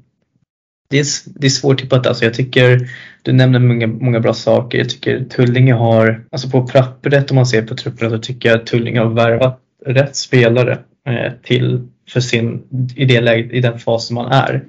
det, 0.90 1.00
är, 1.00 1.06
det 1.26 1.48
är 1.48 1.50
svårt 1.50 1.80
tippat. 1.80 2.08
Alltså 2.08 2.26
jag 2.26 2.34
tycker 2.34 2.90
du 3.22 3.32
nämner 3.32 3.60
många, 3.60 3.88
många 3.88 4.20
bra 4.20 4.34
saker. 4.34 4.78
Jag 4.78 4.90
tycker 4.90 5.24
Tullinge 5.24 5.74
har, 5.74 6.26
alltså 6.32 6.50
på 6.50 6.68
pappret 6.68 7.32
om 7.32 7.36
man 7.36 7.46
ser 7.46 7.62
på 7.62 7.76
trupperna 7.76 8.10
så 8.10 8.18
tycker 8.18 8.50
jag 8.50 8.66
Tullinge 8.66 9.00
har 9.00 9.10
värvat 9.10 9.60
rätt 9.86 10.16
spelare 10.16 10.78
eh, 11.08 11.32
till 11.44 11.88
för 12.10 12.20
sin, 12.20 12.64
i, 12.96 13.06
det 13.06 13.22
läget, 13.22 13.52
i 13.52 13.62
den 13.62 13.80
fasen 13.80 14.16
man 14.16 14.32
är. 14.32 14.64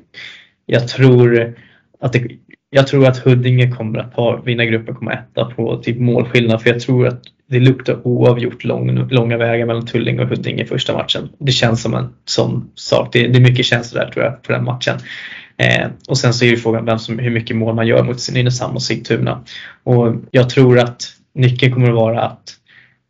Jag 0.72 0.88
tror 0.88 1.54
att 2.00 2.12
det, 2.12 2.22
jag 2.70 2.86
tror 2.86 3.06
att 3.06 3.18
Huddinge 3.18 3.70
kommer 3.70 3.98
att 3.98 4.14
ha, 4.14 4.36
vinna 4.36 4.64
gruppen 4.64 4.94
komma 4.94 5.12
etta 5.12 5.44
på 5.44 5.76
typ 5.76 5.98
målskillnad 5.98 6.62
för 6.62 6.70
jag 6.70 6.80
tror 6.80 7.06
att 7.06 7.22
det 7.46 7.60
luktar 7.60 8.06
oavgjort 8.06 8.64
lång, 8.64 9.08
långa 9.08 9.36
vägar 9.36 9.66
mellan 9.66 9.86
Tullinge 9.86 10.22
och 10.22 10.28
Huddinge 10.28 10.62
i 10.62 10.66
första 10.66 10.92
matchen. 10.92 11.28
Det 11.38 11.52
känns 11.52 11.82
som 11.82 11.94
en 11.94 12.08
sån 12.24 12.70
sak. 12.74 13.12
Det, 13.12 13.28
det 13.28 13.38
är 13.38 13.40
mycket 13.40 13.66
känslor 13.66 14.00
där 14.00 14.10
tror 14.10 14.24
jag 14.24 14.42
på 14.42 14.52
den 14.52 14.64
matchen. 14.64 14.98
Eh, 15.56 15.88
och 16.08 16.18
sen 16.18 16.34
så 16.34 16.44
är 16.44 16.48
ju 16.48 16.56
frågan 16.56 16.84
vem 16.84 16.98
som, 16.98 17.18
hur 17.18 17.30
mycket 17.30 17.56
mål 17.56 17.74
man 17.74 17.86
gör 17.86 18.04
mot 18.04 18.32
Nynäshamn 18.32 18.74
och 18.74 18.82
Sigtuna. 18.82 19.44
Och 19.82 20.14
jag 20.30 20.50
tror 20.50 20.78
att 20.78 21.02
nyckeln 21.34 21.72
kommer 21.72 21.88
att 21.88 21.94
vara 21.94 22.20
att 22.20 22.56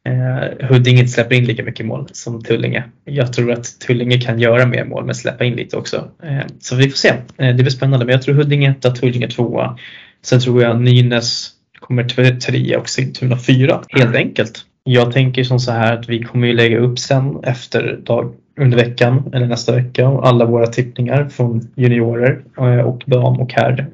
eh, 0.06 0.68
Huddinge 0.68 1.00
inte 1.00 1.12
släpper 1.12 1.34
in 1.34 1.44
lika 1.44 1.64
mycket 1.64 1.86
mål 1.86 2.08
som 2.12 2.42
Tullinge. 2.42 2.84
Jag 3.04 3.32
tror 3.32 3.52
att 3.52 3.80
Tullinge 3.80 4.20
kan 4.20 4.38
göra 4.38 4.66
mer 4.66 4.84
mål 4.84 5.04
men 5.04 5.14
släppa 5.14 5.44
in 5.44 5.56
lite 5.56 5.76
också. 5.76 6.08
Eh, 6.22 6.46
så 6.60 6.76
vi 6.76 6.90
får 6.90 6.96
se. 6.96 7.08
Eh, 7.08 7.56
det 7.56 7.62
blir 7.62 7.70
spännande. 7.70 8.06
Men 8.06 8.12
jag 8.12 8.22
tror 8.22 8.34
Huddinge 8.34 8.70
etta, 8.70 8.90
Tullinge 8.90 9.28
tvåa. 9.28 9.78
Sen 10.22 10.40
tror 10.40 10.62
jag 10.62 10.80
Nynäs 10.80 11.50
kommer 11.80 12.04
trea 12.40 12.78
och 12.78 12.88
Sigtuna 12.88 13.38
fyra. 13.38 13.82
Helt 13.88 14.16
enkelt. 14.16 14.64
Jag 14.84 15.12
tänker 15.12 15.44
som 15.44 15.60
så 15.60 15.72
här 15.72 15.96
att 15.96 16.08
vi 16.08 16.22
kommer 16.22 16.46
ju 16.46 16.52
lägga 16.52 16.78
upp 16.78 16.98
sen 16.98 17.44
efter 17.44 17.96
dag, 17.96 18.34
under 18.60 18.78
veckan 18.78 19.30
eller 19.34 19.46
nästa 19.46 19.74
vecka 19.74 20.06
alla 20.06 20.44
våra 20.44 20.66
tippningar 20.66 21.28
från 21.28 21.68
juniorer 21.74 22.42
eh, 22.58 22.80
och 22.80 23.02
dam 23.06 23.40
och 23.40 23.52
herr 23.52 23.86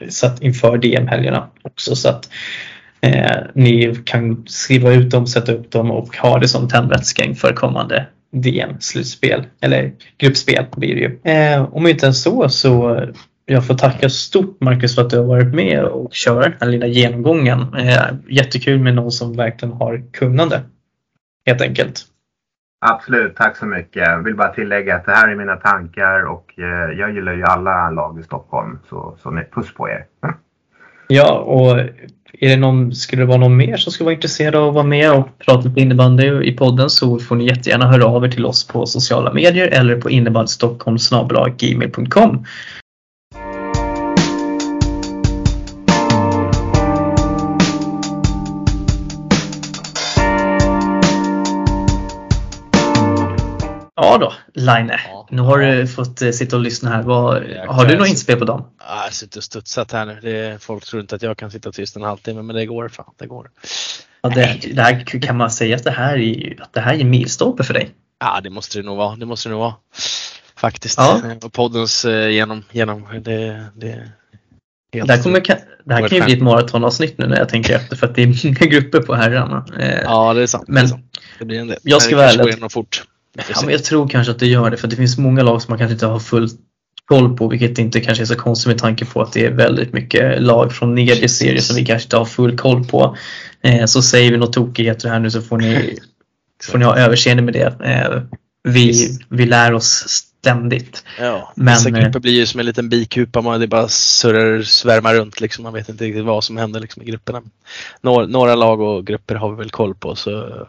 eh, 0.00 0.08
så 0.08 0.26
att 0.26 0.42
inför 0.42 0.78
DM-helgerna 0.78 1.48
också 1.62 1.96
så 1.96 2.08
att 2.08 2.28
eh, 3.04 3.42
ni 3.54 3.96
kan 4.04 4.44
skriva 4.46 4.92
ut 4.92 5.10
dem, 5.10 5.26
sätta 5.26 5.52
upp 5.52 5.70
dem 5.70 5.90
och 5.90 6.16
ha 6.16 6.38
det 6.38 6.48
som 6.48 6.68
tändvätska 6.68 7.24
inför 7.24 7.52
kommande 7.52 8.06
DM-slutspel 8.32 9.46
eller 9.60 9.92
gruppspel 10.18 10.66
blir 10.76 10.94
det 10.94 11.00
ju. 11.00 11.32
Eh, 11.32 11.74
om 11.74 11.86
inte 11.86 12.06
ens 12.06 12.22
så 12.22 12.48
så 12.48 13.00
jag 13.46 13.66
får 13.66 13.74
tacka 13.74 14.08
stort 14.08 14.60
Marcus 14.60 14.94
för 14.94 15.02
att 15.02 15.10
du 15.10 15.18
har 15.18 15.24
varit 15.24 15.54
med 15.54 15.84
och 15.84 16.12
kört 16.12 16.44
den 16.44 16.54
här 16.60 16.68
lilla 16.68 16.86
genomgången. 16.86 17.74
Eh, 17.74 18.06
jättekul 18.28 18.80
med 18.80 18.94
någon 18.94 19.12
som 19.12 19.36
verkligen 19.36 19.74
har 19.74 20.02
kunnande. 20.12 20.62
Helt 21.46 21.60
enkelt. 21.60 22.00
Absolut, 22.86 23.36
tack 23.36 23.56
så 23.56 23.66
mycket. 23.66 24.02
Jag 24.06 24.22
vill 24.22 24.36
bara 24.36 24.48
tillägga 24.48 24.96
att 24.96 25.06
det 25.06 25.12
här 25.12 25.28
är 25.28 25.36
mina 25.36 25.56
tankar 25.56 26.22
och 26.22 26.58
eh, 26.58 26.98
jag 26.98 27.14
gillar 27.14 27.32
ju 27.32 27.42
alla 27.42 27.90
lag 27.90 28.20
i 28.20 28.22
Stockholm. 28.22 28.78
Så, 28.88 29.16
så 29.22 29.40
puss 29.54 29.74
på 29.74 29.88
er. 29.88 30.06
Ja, 31.08 31.38
och 31.38 31.80
är 32.40 32.48
det 32.48 32.56
någon, 32.56 32.94
skulle 32.94 33.22
det 33.22 33.26
vara 33.26 33.38
någon 33.38 33.56
mer 33.56 33.76
som 33.76 33.92
skulle 33.92 34.04
vara 34.04 34.14
intresserad 34.14 34.54
av 34.54 34.68
att 34.68 34.74
vara 34.74 34.84
med 34.84 35.12
och 35.12 35.28
prata 35.38 35.70
på 35.70 35.80
innebandy? 35.80 36.44
I 36.44 36.52
podden 36.52 36.90
så 36.90 37.18
får 37.18 37.36
ni 37.36 37.46
jättegärna 37.46 37.86
höra 37.86 38.06
av 38.06 38.24
er 38.24 38.28
till 38.28 38.46
oss 38.46 38.66
på 38.66 38.86
sociala 38.86 39.32
medier 39.32 39.66
eller 39.66 40.00
på 40.00 40.10
innebandystockholm.gmail.com 40.10 42.44
Ja 53.96 54.18
då, 54.18 54.32
Line. 54.54 54.92
Ja. 55.08 55.28
Nu 55.30 55.42
har 55.42 55.58
du 55.58 55.86
fått 55.86 56.22
eh, 56.22 56.30
sitta 56.30 56.56
och 56.56 56.62
lyssna 56.62 56.90
här. 56.90 57.02
Vad, 57.02 57.42
har 57.68 57.86
du 57.86 57.96
något 57.96 58.08
inspel 58.08 58.38
på 58.38 58.44
dem? 58.44 58.64
Ja, 58.78 59.04
jag 59.04 59.12
suttit 59.12 59.36
och 59.36 59.44
studsat 59.44 59.92
här 59.92 60.06
nu. 60.06 60.18
Det, 60.22 60.62
folk 60.62 60.84
tror 60.84 61.02
inte 61.02 61.14
att 61.14 61.22
jag 61.22 61.36
kan 61.36 61.50
sitta 61.50 61.72
tyst 61.72 61.96
en 61.96 62.02
halvtimme 62.02 62.42
men 62.42 62.56
det 62.56 62.66
går 62.66 62.88
fan. 62.88 63.14
Det 63.18 63.26
går. 63.26 63.50
Ja, 64.22 64.28
det, 64.28 64.60
det 64.74 64.82
här, 64.82 65.20
kan 65.20 65.36
man 65.36 65.50
säga 65.50 65.76
att 65.76 65.84
det 65.84 65.90
här 65.90 66.18
är, 66.18 66.62
att 66.62 66.72
det 66.72 66.80
här 66.80 66.94
är 66.94 67.04
milstolpe 67.04 67.64
för 67.64 67.74
dig? 67.74 67.90
Ja, 68.20 68.40
det 68.40 68.50
måste 68.50 68.78
det 68.78 68.82
nog 68.82 68.96
vara. 68.96 69.16
Det 69.16 69.26
måste 69.26 69.48
det 69.48 69.50
nog 69.50 69.60
vara. 69.60 69.74
Faktiskt. 70.56 70.98
Ja. 70.98 71.20
Och 71.42 71.52
poddens 71.52 72.04
eh, 72.04 72.28
genom, 72.28 72.64
genom 72.70 73.06
det, 73.24 73.66
det 73.74 74.08
Helt 74.94 75.06
det 75.06 75.14
här, 75.14 75.22
kommer, 75.22 75.40
det 75.84 75.94
här 75.94 76.08
kan 76.08 76.18
ju 76.18 76.24
bli 76.24 76.34
ett 76.34 76.42
maratonavsnitt 76.42 77.18
nu 77.18 77.26
när 77.26 77.36
jag 77.36 77.48
tänker 77.48 77.76
efter 77.76 77.96
för 77.96 78.06
att 78.06 78.14
det 78.14 78.22
är 78.22 78.26
många 78.44 78.66
grupper 78.70 79.00
på 79.00 79.14
herrarna. 79.14 79.66
Eh, 79.78 80.00
ja, 80.02 80.34
det 80.34 80.42
är 80.42 80.46
sant. 80.46 80.64
Men 80.68 80.74
det, 80.74 80.80
är 80.80 80.88
sant. 80.88 81.18
det 81.38 81.44
blir 81.44 81.60
en 81.60 81.66
del. 81.66 81.78
Jag 81.82 82.02
ska 82.02 82.16
vara 82.16 82.30
ärlig. 82.30 82.72
fort. 82.72 83.04
Ja, 83.34 83.60
men 83.62 83.70
jag 83.70 83.84
tror 83.84 84.08
kanske 84.08 84.30
att 84.30 84.38
det 84.38 84.46
gör 84.46 84.70
det 84.70 84.76
för 84.76 84.88
det 84.88 84.96
finns 84.96 85.18
många 85.18 85.42
lag 85.42 85.62
som 85.62 85.72
man 85.72 85.78
kanske 85.78 85.92
inte 85.92 86.06
har 86.06 86.18
full 86.18 86.48
koll 87.04 87.36
på 87.36 87.48
vilket 87.48 87.78
inte 87.78 88.00
kanske 88.00 88.24
är 88.24 88.26
så 88.26 88.36
konstigt 88.36 88.66
med 88.66 88.78
tanke 88.78 89.04
på 89.04 89.22
att 89.22 89.32
det 89.32 89.46
är 89.46 89.50
väldigt 89.50 89.92
mycket 89.92 90.42
lag 90.42 90.72
från 90.72 90.94
nedre 90.94 91.28
serier 91.28 91.60
som 91.60 91.76
vi 91.76 91.86
kanske 91.86 92.06
inte 92.06 92.16
har 92.16 92.24
full 92.24 92.58
koll 92.58 92.84
på. 92.84 93.16
Eh, 93.62 93.84
så 93.84 94.02
säger 94.02 94.30
vi 94.30 94.36
något 94.36 94.52
tokigheter 94.52 95.08
här 95.08 95.20
nu 95.20 95.30
så 95.30 95.42
får 95.42 95.58
ni, 95.58 95.98
får 96.62 96.78
ni 96.78 96.84
ha 96.84 96.96
överseende 96.96 97.42
med 97.42 97.54
det. 97.54 97.84
Eh, 97.84 98.22
vi, 98.68 99.18
vi 99.28 99.46
lär 99.46 99.72
oss 99.74 100.24
ständigt. 100.44 101.04
Ja, 101.18 101.52
men, 101.56 101.74
vissa 101.74 101.90
grupper 101.90 102.20
blir 102.20 102.32
ju 102.32 102.46
som 102.46 102.60
en 102.60 102.66
liten 102.66 102.88
bikupa, 102.88 103.40
man 103.40 103.60
det 103.60 103.66
bara 103.66 103.88
surrar, 103.88 104.62
svärmar 104.62 105.14
runt 105.14 105.40
liksom. 105.40 105.62
Man 105.62 105.72
vet 105.72 105.88
inte 105.88 106.04
riktigt 106.04 106.24
vad 106.24 106.44
som 106.44 106.56
händer 106.56 106.80
liksom, 106.80 107.02
i 107.02 107.04
grupperna. 107.04 107.42
Några, 108.00 108.26
några 108.26 108.54
lag 108.54 108.80
och 108.80 109.06
grupper 109.06 109.34
har 109.34 109.50
vi 109.50 109.56
väl 109.56 109.70
koll 109.70 109.94
på 109.94 110.16
så 110.16 110.30
mm. 110.30 110.66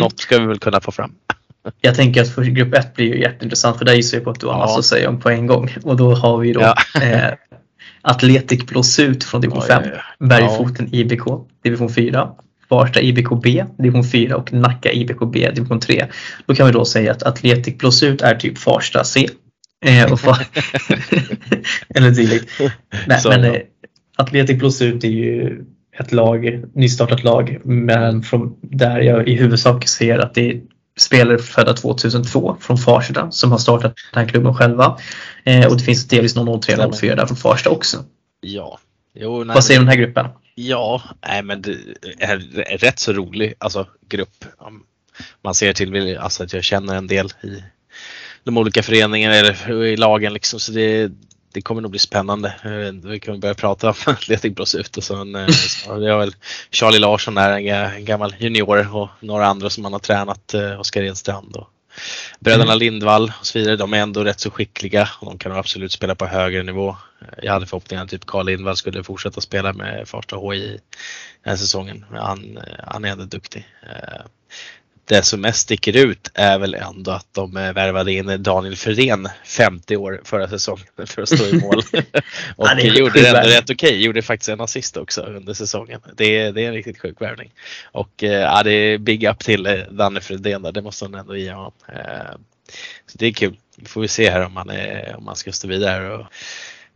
något 0.00 0.20
ska 0.20 0.38
vi 0.38 0.46
väl 0.46 0.58
kunna 0.58 0.80
få 0.80 0.92
fram. 0.92 1.14
Jag 1.80 1.94
tänker 1.94 2.22
att 2.22 2.28
för 2.28 2.44
grupp 2.44 2.74
1 2.74 2.94
blir 2.94 3.06
ju 3.06 3.20
jätteintressant 3.20 3.78
för 3.78 3.84
där 3.84 3.94
gissar 3.94 4.16
jag 4.16 4.24
på 4.24 4.30
att 4.30 4.40
du 4.40 4.46
har 4.46 4.54
ja. 4.54 4.58
massa 4.58 4.78
att 4.78 4.84
säga 4.84 5.08
om 5.08 5.20
på 5.20 5.30
en 5.30 5.46
gång. 5.46 5.70
Och 5.82 5.96
då 5.96 6.14
har 6.14 6.38
vi 6.38 6.52
då 6.52 6.60
ja. 6.60 7.02
eh, 7.02 7.34
Atletic 8.02 8.66
Blåsut 8.66 9.24
från 9.24 9.40
division 9.40 9.62
5, 9.62 9.82
Bergfoten 10.18 10.94
IBK 10.94 11.24
division 11.62 11.90
4, 11.90 12.30
Farsta 12.68 13.00
IBK 13.00 13.42
B 13.42 13.64
division 13.78 14.04
4 14.04 14.36
och 14.36 14.52
Nacka 14.52 14.92
IBK 14.92 15.18
B 15.32 15.50
division 15.54 15.80
3. 15.80 16.06
Då 16.46 16.54
kan 16.54 16.66
vi 16.66 16.72
då 16.72 16.84
säga 16.84 17.12
att 17.12 17.22
Atletic 17.22 17.78
Blåsut 17.78 18.22
är 18.22 18.34
typ 18.34 18.58
Farsta 18.58 19.04
C. 19.04 19.28
Eh, 19.84 20.12
och 20.12 20.20
far 20.20 20.38
Eller 21.94 22.10
dylikt. 22.10 22.50
Nej, 23.06 23.20
men 23.24 23.44
eh, 23.44 23.60
Atletic 24.16 24.58
Blåsut 24.58 25.04
är 25.04 25.08
ju 25.08 25.64
ett 25.98 26.12
lag, 26.12 26.64
nystartat 26.74 27.24
lag, 27.24 27.60
men 27.64 28.22
från 28.22 28.56
där 28.62 29.00
jag 29.00 29.28
i 29.28 29.34
huvudsak 29.34 29.88
ser 29.88 30.18
att 30.18 30.34
det 30.34 30.50
är 30.50 30.60
spelare 30.96 31.38
födda 31.38 31.74
2002 31.74 32.56
från 32.60 32.78
Farsta 32.78 33.30
som 33.30 33.50
har 33.50 33.58
startat 33.58 33.94
den 34.12 34.22
här 34.24 34.28
klubben 34.28 34.54
själva. 34.54 34.98
Eh, 35.44 35.66
och 35.66 35.76
det 35.76 35.84
finns 35.84 36.08
delvis 36.08 36.36
någon 36.36 36.60
03 36.60 36.92
04 36.92 37.14
där 37.14 37.26
från 37.26 37.36
Farsta 37.36 37.70
också. 37.70 38.04
Ja. 38.40 38.78
Jo, 39.14 39.44
nej, 39.44 39.54
Vad 39.54 39.64
säger 39.64 39.80
du 39.80 39.82
om 39.82 39.86
den 39.86 39.98
här 39.98 40.06
gruppen? 40.06 40.26
Ja, 40.54 41.02
nej, 41.28 41.42
men 41.42 41.62
det 41.62 41.76
är 42.18 42.38
rätt 42.78 42.98
så 42.98 43.12
rolig 43.12 43.54
alltså, 43.58 43.86
grupp. 44.08 44.44
Man 45.42 45.54
ser 45.54 45.72
till 45.72 46.18
alltså, 46.18 46.44
att 46.44 46.52
jag 46.52 46.64
känner 46.64 46.94
en 46.94 47.06
del 47.06 47.26
i 47.42 47.62
de 48.44 48.58
olika 48.58 48.82
föreningarna 48.82 49.34
eller 49.34 49.84
i 49.84 49.96
lagen 49.96 50.32
liksom, 50.32 50.60
så 50.60 50.72
det, 50.72 51.10
det 51.54 51.62
kommer 51.62 51.82
nog 51.82 51.90
bli 51.90 52.00
spännande. 52.00 52.54
Vi 53.04 53.20
kan 53.20 53.40
börja 53.40 53.54
prata 53.54 53.88
om 53.88 53.94
Atletic 54.06 54.54
Bros 54.54 54.74
ut 54.74 54.96
och 54.96 55.04
sen 55.04 55.34
eh, 55.34 55.46
så 55.48 55.98
det 55.98 56.12
är 56.12 56.18
väl 56.18 56.34
Charlie 56.70 56.98
Larsson 56.98 57.34
där, 57.34 57.50
en 57.50 58.04
gammal 58.04 58.34
junior 58.38 58.96
och 58.96 59.08
några 59.20 59.46
andra 59.46 59.70
som 59.70 59.82
man 59.82 59.92
har 59.92 60.00
tränat, 60.00 60.54
eh, 60.54 60.80
Oskar 60.80 61.02
Edstrand 61.02 61.56
och 61.56 61.68
bröderna 62.40 62.72
mm. 62.72 62.78
Lindvall 62.78 63.32
och 63.40 63.46
så 63.46 63.58
vidare. 63.58 63.76
De 63.76 63.92
är 63.92 63.98
ändå 63.98 64.24
rätt 64.24 64.40
så 64.40 64.50
skickliga 64.50 65.08
och 65.20 65.26
de 65.26 65.38
kan 65.38 65.52
absolut 65.52 65.92
spela 65.92 66.14
på 66.14 66.26
högre 66.26 66.62
nivå. 66.62 66.96
Jag 67.42 67.52
hade 67.52 67.66
förhoppningen 67.66 68.04
att 68.04 68.10
typ 68.10 68.26
Carl 68.26 68.46
Lindvall 68.46 68.76
skulle 68.76 69.04
fortsätta 69.04 69.40
spela 69.40 69.72
med 69.72 70.08
Farsta 70.08 70.36
HI 70.36 70.80
den 71.42 71.50
här 71.50 71.56
säsongen. 71.56 72.04
Han, 72.10 72.56
eh, 72.56 72.84
han 72.86 73.04
är 73.04 73.08
ändå 73.08 73.24
duktig 73.24 73.66
det 75.04 75.22
som 75.22 75.40
mest 75.40 75.60
sticker 75.60 75.96
ut 75.96 76.30
är 76.34 76.58
väl 76.58 76.74
ändå 76.74 77.10
att 77.10 77.26
de 77.32 77.56
eh, 77.56 77.72
värvade 77.72 78.12
in 78.12 78.42
Daniel 78.42 78.76
Ferén 78.76 79.28
50 79.44 79.96
år 79.96 80.20
förra 80.24 80.48
säsongen 80.48 80.86
för 81.06 81.22
att 81.22 81.28
stå 81.28 81.44
i 81.44 81.52
mål. 81.60 81.82
och 82.56 82.66
ja, 82.68 82.74
det 82.74 82.82
gjorde 82.82 83.22
det 83.22 83.28
ändå 83.28 83.48
rätt 83.48 83.70
okej, 83.70 83.88
okay. 83.88 84.02
gjorde 84.02 84.22
faktiskt 84.22 84.48
en 84.48 84.60
assist 84.60 84.96
också 84.96 85.22
under 85.22 85.54
säsongen. 85.54 86.00
Det 86.16 86.38
är, 86.38 86.52
det 86.52 86.64
är 86.64 86.68
en 86.68 86.74
riktigt 86.74 86.98
sjuk 86.98 87.20
värvning. 87.20 87.50
Och 87.92 88.24
eh, 88.24 88.40
ja, 88.40 88.62
det 88.62 88.72
är 88.72 88.98
big 88.98 89.24
up 89.24 89.38
till 89.38 89.66
eh, 89.66 89.74
Danne 89.74 90.20
Fredén 90.20 90.62
där, 90.62 90.72
det 90.72 90.82
måste 90.82 91.08
man 91.08 91.20
ändå 91.20 91.36
ge 91.36 91.52
honom. 91.52 91.72
Så 93.06 93.18
det 93.18 93.26
är 93.26 93.32
kul. 93.32 93.56
Vi 93.76 93.86
får 93.86 94.00
vi 94.00 94.08
se 94.08 94.30
här 94.30 94.44
om 94.44 94.52
man, 94.52 94.70
är, 94.70 95.14
om 95.16 95.24
man 95.24 95.36
ska 95.36 95.52
stå 95.52 95.68
vidare. 95.68 96.14
Och 96.14 96.26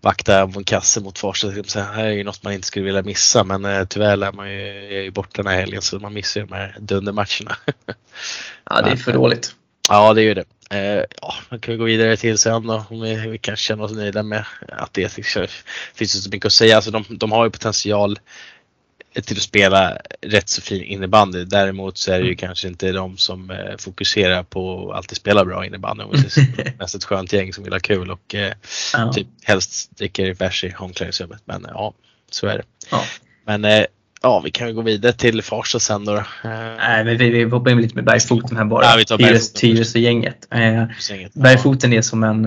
vakta 0.07 0.48
på 0.48 0.59
en 0.59 0.64
kasse 0.64 1.00
mot 1.00 1.18
Farsta. 1.18 1.46
Det 1.48 1.80
här 1.80 2.04
är 2.04 2.11
ju 2.11 2.24
något 2.24 2.42
man 2.42 2.52
inte 2.52 2.66
skulle 2.66 2.84
vilja 2.84 3.02
missa 3.02 3.44
men 3.44 3.64
eh, 3.64 3.84
tyvärr 3.84 4.24
är 4.24 4.32
man 4.32 4.52
ju, 4.52 4.98
är 4.98 5.02
ju 5.02 5.11
borta 5.11 5.42
den 5.42 5.46
här 5.46 5.61
helgen 5.61 5.82
så 5.82 5.98
man 5.98 6.14
missar 6.14 6.40
ju 6.40 6.46
de 6.46 6.54
här 6.54 6.76
dundermatcherna. 6.80 7.57
Ja, 8.70 8.82
det 8.82 8.90
är 8.90 8.96
för 8.96 9.12
dåligt. 9.12 9.54
Ja, 9.88 10.14
det 10.14 10.22
är 10.22 10.24
ju 10.24 10.34
det. 10.34 10.44
Eh, 10.70 11.04
ja, 11.22 11.34
man 11.48 11.61
kan 11.61 11.78
gå 11.78 11.84
vidare 11.84 12.16
till 12.16 12.38
sen 12.38 12.66
då 12.66 12.84
om 12.90 13.00
vi, 13.00 13.14
vi 13.14 13.38
kan 13.38 13.57
känna 13.57 13.84
oss 13.84 13.92
nöjda 13.92 14.22
med 14.22 14.44
Atletic. 14.68 15.34
Det 15.34 15.50
finns 15.94 16.14
inte 16.14 16.24
så 16.24 16.30
mycket 16.30 16.46
att 16.46 16.52
säga. 16.52 16.76
Alltså, 16.76 16.90
de, 16.90 17.04
de 17.09 17.32
har 17.32 17.44
ju 17.44 17.50
potential 17.50 18.18
till 19.23 19.37
att 19.37 19.43
spela 19.43 19.99
rätt 20.21 20.49
så 20.49 20.62
fin 20.62 20.83
innebandy. 20.83 21.45
Däremot 21.45 21.99
så 21.99 22.12
är 22.12 22.19
det 22.19 22.25
ju 22.25 22.31
mm. 22.31 22.37
kanske 22.37 22.69
inte 22.69 22.93
de 22.93 23.17
som 23.17 23.51
eh, 23.51 23.77
fokuserar 23.79 24.43
på 24.43 24.91
att 24.91 24.97
alltid 24.97 25.17
spela 25.17 25.45
bra 25.45 25.67
innebandy. 25.67 26.05
Mest 26.79 26.95
ett 26.95 27.05
skönt 27.05 27.33
gäng 27.33 27.53
som 27.53 27.64
vill 27.64 27.73
ha 27.73 27.81
kul 27.81 28.11
och 28.11 28.35
eh, 28.35 28.53
ja. 28.93 29.12
typ 29.12 29.27
helst 29.45 29.97
dricker 29.99 30.35
bärs 30.35 30.64
i 30.64 30.75
omklädningsrummet. 30.79 31.43
Men 31.45 31.64
eh, 31.64 31.71
ja, 31.75 31.95
så 32.31 32.47
är 32.47 32.57
det. 32.57 32.64
Ja. 32.91 33.05
Men 33.47 33.64
eh, 33.64 33.85
ja, 34.23 34.41
vi 34.45 34.51
kan 34.51 34.75
gå 34.75 34.83
vidare 34.83 35.12
till 35.12 35.43
Farsta 35.43 35.81
sen 35.81 36.05
då. 36.05 36.17
Eh, 36.17 36.25
Nej, 36.79 37.05
men 37.05 37.17
vi, 37.19 37.31
vi 37.31 37.45
hoppar 37.45 37.71
in 37.71 37.81
lite 37.81 37.95
med 37.95 38.05
Bergfoten 38.05 38.57
här 38.57 38.64
bara. 38.64 39.01
Ja, 39.19 39.39
Tyresö-gänget. 39.55 40.49
Eh, 40.51 40.85
Bergfoten 41.33 41.93
är 41.93 42.03
som 42.03 42.25
en 42.25 42.47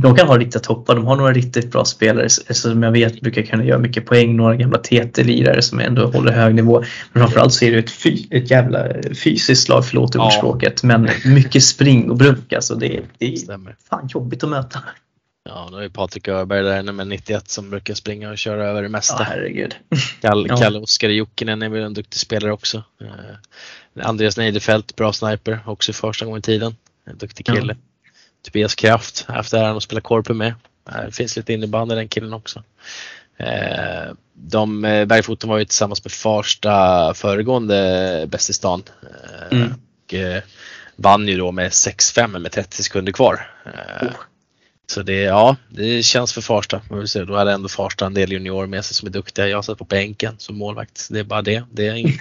de 0.00 0.16
kan 0.16 0.28
ha 0.28 0.38
riktiga 0.38 0.60
toppar, 0.60 0.94
de 0.94 1.06
har 1.06 1.16
några 1.16 1.32
riktigt 1.32 1.72
bra 1.72 1.84
spelare 1.84 2.28
som 2.30 2.82
jag 2.82 2.92
vet 2.92 3.20
brukar 3.20 3.42
kunna 3.42 3.64
göra 3.64 3.78
mycket 3.78 4.06
poäng, 4.06 4.36
några 4.36 4.56
gamla 4.56 4.78
TT-lirare 4.78 5.62
som 5.62 5.80
ändå 5.80 6.06
håller 6.06 6.32
hög 6.32 6.54
nivå. 6.54 6.84
Men 7.12 7.22
framförallt 7.22 7.52
så 7.52 7.64
är 7.64 7.72
det 7.72 7.78
ett, 7.78 7.90
fy, 7.90 8.26
ett 8.30 8.50
jävla 8.50 8.88
fysiskt 9.24 9.68
lag, 9.68 9.86
förlåt 9.86 10.14
ja. 10.14 10.26
ordspråket, 10.26 10.82
men 10.82 11.08
mycket 11.24 11.62
spring 11.62 12.10
och 12.10 12.16
bruk 12.16 12.52
alltså. 12.52 12.74
Det, 12.74 13.00
det 13.18 13.32
är 13.32 13.36
Stämmer. 13.36 13.76
fan 13.88 14.08
jobbigt 14.12 14.44
att 14.44 14.50
möta. 14.50 14.82
Ja, 15.44 15.68
då 15.70 15.76
är 15.78 15.88
Patrik 15.88 16.28
Öberg 16.28 16.62
där 16.62 16.82
nummer 16.82 17.04
91 17.04 17.48
som 17.48 17.70
brukar 17.70 17.94
springa 17.94 18.30
och 18.30 18.38
köra 18.38 18.66
över 18.66 18.82
det 18.82 18.88
mesta. 18.88 19.16
Ja, 19.18 19.24
herregud. 19.24 19.74
Kalle, 20.20 20.48
ja. 20.48 20.56
Kalle 20.56 20.78
Oskar 20.78 21.08
Jokinen 21.08 21.62
är 21.62 21.68
väl 21.68 21.82
en 21.82 21.94
duktig 21.94 22.20
spelare 22.20 22.52
också. 22.52 22.82
Eh, 23.00 24.06
Andreas 24.08 24.36
Neidefelt, 24.36 24.96
bra 24.96 25.12
sniper, 25.12 25.60
också 25.66 25.92
första 25.92 26.24
gången 26.24 26.38
i 26.38 26.42
tiden. 26.42 26.76
En 27.04 27.18
duktig 27.18 27.46
kille. 27.46 27.76
Ja. 27.78 27.95
Tobias 28.46 28.74
Kraft 28.74 29.24
haft 29.28 29.52
äran 29.52 29.76
att 29.76 29.82
spela 29.82 30.00
korpen 30.00 30.36
med. 30.36 30.54
Det 31.06 31.12
finns 31.12 31.36
lite 31.36 31.52
innebandy 31.52 31.94
den 31.94 32.08
killen 32.08 32.32
också. 32.32 32.62
Eh, 33.36 34.12
de, 34.32 34.84
eh, 34.84 35.04
Bergfoten 35.04 35.50
var 35.50 35.58
ju 35.58 35.64
tillsammans 35.64 36.04
med 36.04 36.12
Farsta 36.12 37.14
föregående 37.14 38.26
Bäst 38.28 38.50
i 38.50 38.52
stan. 38.52 38.82
Eh, 39.02 39.58
mm. 39.58 39.72
Och 39.72 40.14
vann 40.96 41.28
ju 41.28 41.36
då 41.36 41.52
med 41.52 41.70
6-5 41.70 42.38
med 42.38 42.52
30 42.52 42.82
sekunder 42.82 43.12
kvar. 43.12 43.50
Oh. 44.02 44.08
Så 44.88 45.02
det, 45.02 45.20
ja, 45.20 45.56
det 45.68 46.04
känns 46.04 46.32
för 46.32 46.40
Farsta. 46.40 46.80
Då 47.26 47.36
hade 47.36 47.52
ändå 47.52 47.68
Farsta 47.68 48.06
en 48.06 48.14
del 48.14 48.32
juniorer 48.32 48.66
med 48.66 48.84
sig 48.84 48.94
som 48.94 49.08
är 49.08 49.12
duktiga. 49.12 49.48
Jag 49.48 49.64
satt 49.64 49.78
på 49.78 49.84
bänken 49.84 50.34
som 50.38 50.58
målvakt. 50.58 51.08
Det 51.10 51.18
är 51.18 51.24
bara 51.24 51.42
det. 51.42 51.62
Det 51.70 51.86
är 51.86 51.94
en, 51.94 52.12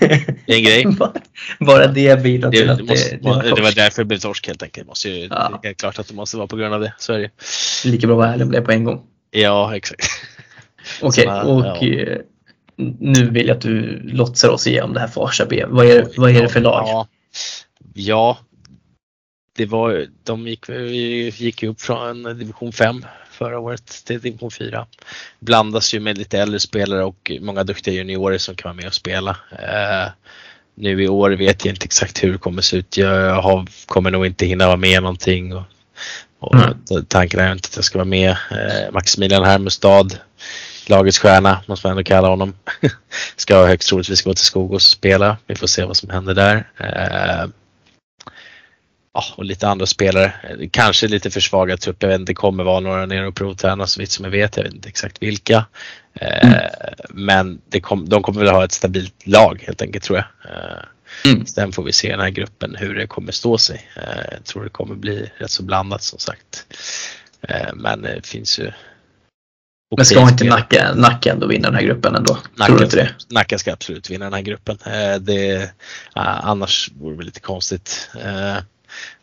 det 0.46 0.54
är 0.54 0.58
en 0.58 0.64
grej. 0.64 0.86
bara 1.60 1.88
det 1.88 2.24
bidrar 2.24 2.52
till 2.52 2.70
att 2.70 2.78
det, 2.78 2.84
måste, 2.84 3.16
det, 3.16 3.56
det 3.56 3.62
var 3.62 3.76
därför 3.76 4.02
det 4.02 4.06
blev 4.06 4.18
torsk 4.18 4.48
helt 4.48 4.64
enkelt. 4.64 4.88
Måste 4.88 5.10
ju, 5.10 5.28
ja. 5.28 5.60
Det 5.62 5.68
är 5.68 5.74
klart 5.74 6.00
att 6.00 6.08
det 6.08 6.14
måste 6.14 6.38
vara 6.38 6.48
på 6.48 6.56
grund 6.56 6.74
av 6.74 6.82
det. 6.82 6.94
Så 6.98 7.14
är 7.14 7.20
det 7.20 7.30
Lika 7.86 8.08
bra 8.08 8.16
att 8.16 8.18
vara 8.18 8.34
ärlig 8.34 8.46
med 8.48 8.62
det 8.62 8.66
på 8.66 8.72
en 8.72 8.84
gång. 8.84 9.02
Ja, 9.32 9.76
exakt. 9.76 10.06
Okej, 11.02 11.28
okay, 11.28 11.52
och 11.52 11.66
ja. 11.66 11.88
Eh, 11.88 12.18
nu 13.00 13.30
vill 13.30 13.48
jag 13.48 13.56
att 13.56 13.62
du 13.62 14.00
låtsar 14.04 14.50
oss 14.50 14.68
igenom 14.68 14.94
det 14.94 15.00
här 15.00 15.08
Farsta 15.08 15.46
B. 15.46 15.66
Vad 15.68 15.86
är, 15.86 16.08
vad 16.18 16.36
är 16.36 16.42
det 16.42 16.50
för 16.50 16.60
lag? 16.60 16.84
Ja, 16.88 17.08
ja 17.94 18.38
det 19.56 19.66
var, 19.66 20.08
de 20.24 20.48
gick, 20.48 20.70
gick 21.42 21.64
upp 21.64 21.82
från 21.82 22.24
division 22.24 22.72
5 22.72 23.06
förra 23.32 23.60
året 23.60 23.86
till 24.06 24.20
division 24.22 24.52
4. 24.52 24.86
Blandas 25.40 25.94
ju 25.94 26.00
med 26.00 26.18
lite 26.18 26.40
äldre 26.40 26.60
spelare 26.60 27.04
och 27.04 27.32
många 27.42 27.64
duktiga 27.64 27.94
juniorer 27.94 28.38
som 28.38 28.56
kan 28.56 28.70
vara 28.70 28.76
med 28.76 28.88
och 28.88 28.94
spela. 28.94 29.38
Eh, 29.52 30.12
nu 30.76 31.04
i 31.04 31.08
år 31.08 31.32
vet 31.32 31.66
jag 31.66 31.72
inte 31.72 31.86
exakt 31.86 32.24
hur 32.24 32.32
det 32.32 32.38
kommer 32.38 32.62
se 32.62 32.78
ut. 32.78 32.98
Jag 32.98 33.42
har, 33.42 33.68
kommer 33.86 34.12
nog 34.12 34.26
inte 34.26 34.46
hinna 34.46 34.68
vara 34.68 34.78
med 34.78 35.02
någonting. 35.02 35.56
Och, 35.56 35.64
och 36.40 36.56
mm. 36.56 37.06
Tanken 37.08 37.40
är 37.40 37.52
inte 37.52 37.68
att 37.68 37.76
jag 37.76 37.86
ska 37.86 37.98
vara 37.98 38.06
med. 38.06 38.30
Eh, 38.30 38.92
Maximilian 38.94 39.46
Hermestad, 39.46 40.20
lagets 40.88 41.20
stjärna 41.20 41.62
måste 41.66 41.88
man 41.88 41.92
ändå 41.92 42.04
kalla 42.04 42.28
honom. 42.28 42.54
ska 43.36 43.66
högst 43.66 43.90
troligtvis 43.90 44.22
gå 44.22 44.34
till 44.34 44.46
Skogås 44.46 44.76
och 44.76 44.98
spela. 44.98 45.38
Vi 45.48 45.56
får 45.56 45.68
se 45.68 45.86
vad 45.86 45.98
som 45.98 46.10
händer 46.10 46.34
där. 46.34 46.70
Eh, 46.78 47.50
ja, 49.16 49.24
och 49.36 49.46
lite 49.46 49.68
andra 49.68 49.86
spelare. 49.86 50.34
Kanske 50.72 51.08
lite 51.08 51.32
försvagad 51.32 51.82
trupp. 51.82 51.98
Jag 52.00 52.10
vet 52.10 52.20
inte, 52.20 52.30
det 52.30 52.36
kommer 52.36 52.64
vara 52.64 52.80
några 52.80 53.06
nere 53.06 53.28
och 53.28 53.36
provträna 53.36 53.88
så 53.88 54.00
vitt 54.00 54.12
som 54.12 54.26
jag 54.26 54.32
vet. 54.32 54.58
Jag 54.58 54.64
vet 54.64 54.74
inte 54.74 54.90
exakt 54.90 55.22
vilka. 55.22 55.66
Eh, 56.14 56.50
mm. 56.50 56.60
Men 57.10 57.62
kom, 57.82 58.10
de 58.10 58.24
kommer 58.24 58.40
väl 58.40 58.50
ha 58.50 58.66
ett 58.66 58.72
stabilt 58.72 59.28
lag 59.28 59.64
helt 59.68 59.82
enkelt 59.82 60.04
tror 60.04 60.18
jag. 60.18 60.52
Eh, 60.52 61.32
mm. 61.32 61.46
Sen 61.46 61.72
får 61.72 61.84
vi 61.84 61.94
se 61.94 62.12
den 62.12 62.20
här 62.20 62.30
gruppen 62.30 62.76
hur 62.80 62.96
det 62.96 63.08
kommer 63.08 63.32
stå 63.32 63.58
sig. 63.58 63.90
Eh, 63.96 64.24
jag 64.32 64.44
tror 64.44 64.64
det 64.64 64.70
kommer 64.70 64.96
bli 64.96 65.32
rätt 65.38 65.52
så 65.52 65.64
blandat 65.64 66.04
som 66.04 66.20
sagt. 66.20 66.66
Men 67.74 68.02
det 68.02 68.26
finns 68.26 68.60
ju 68.60 68.72
men 69.98 70.06
ska 70.06 70.22
inte 70.22 70.46
Nacka, 70.46 70.94
Nacka 70.96 71.32
ändå 71.32 71.48
vinna 71.48 71.68
den 71.68 71.76
här 71.76 71.86
gruppen 71.86 72.16
ändå? 72.16 72.38
Nacka, 72.56 72.68
Tror 72.68 72.78
du 72.78 72.84
inte 72.86 72.96
det? 72.96 73.10
Nacka 73.30 73.58
ska 73.58 73.74
absolut 73.74 74.10
vinna 74.10 74.26
den 74.26 74.34
här 74.34 74.42
gruppen. 74.42 74.78
Det, 75.20 75.72
annars 76.14 76.92
vore 76.96 77.18
det 77.18 77.24
lite 77.24 77.40
konstigt. 77.40 78.10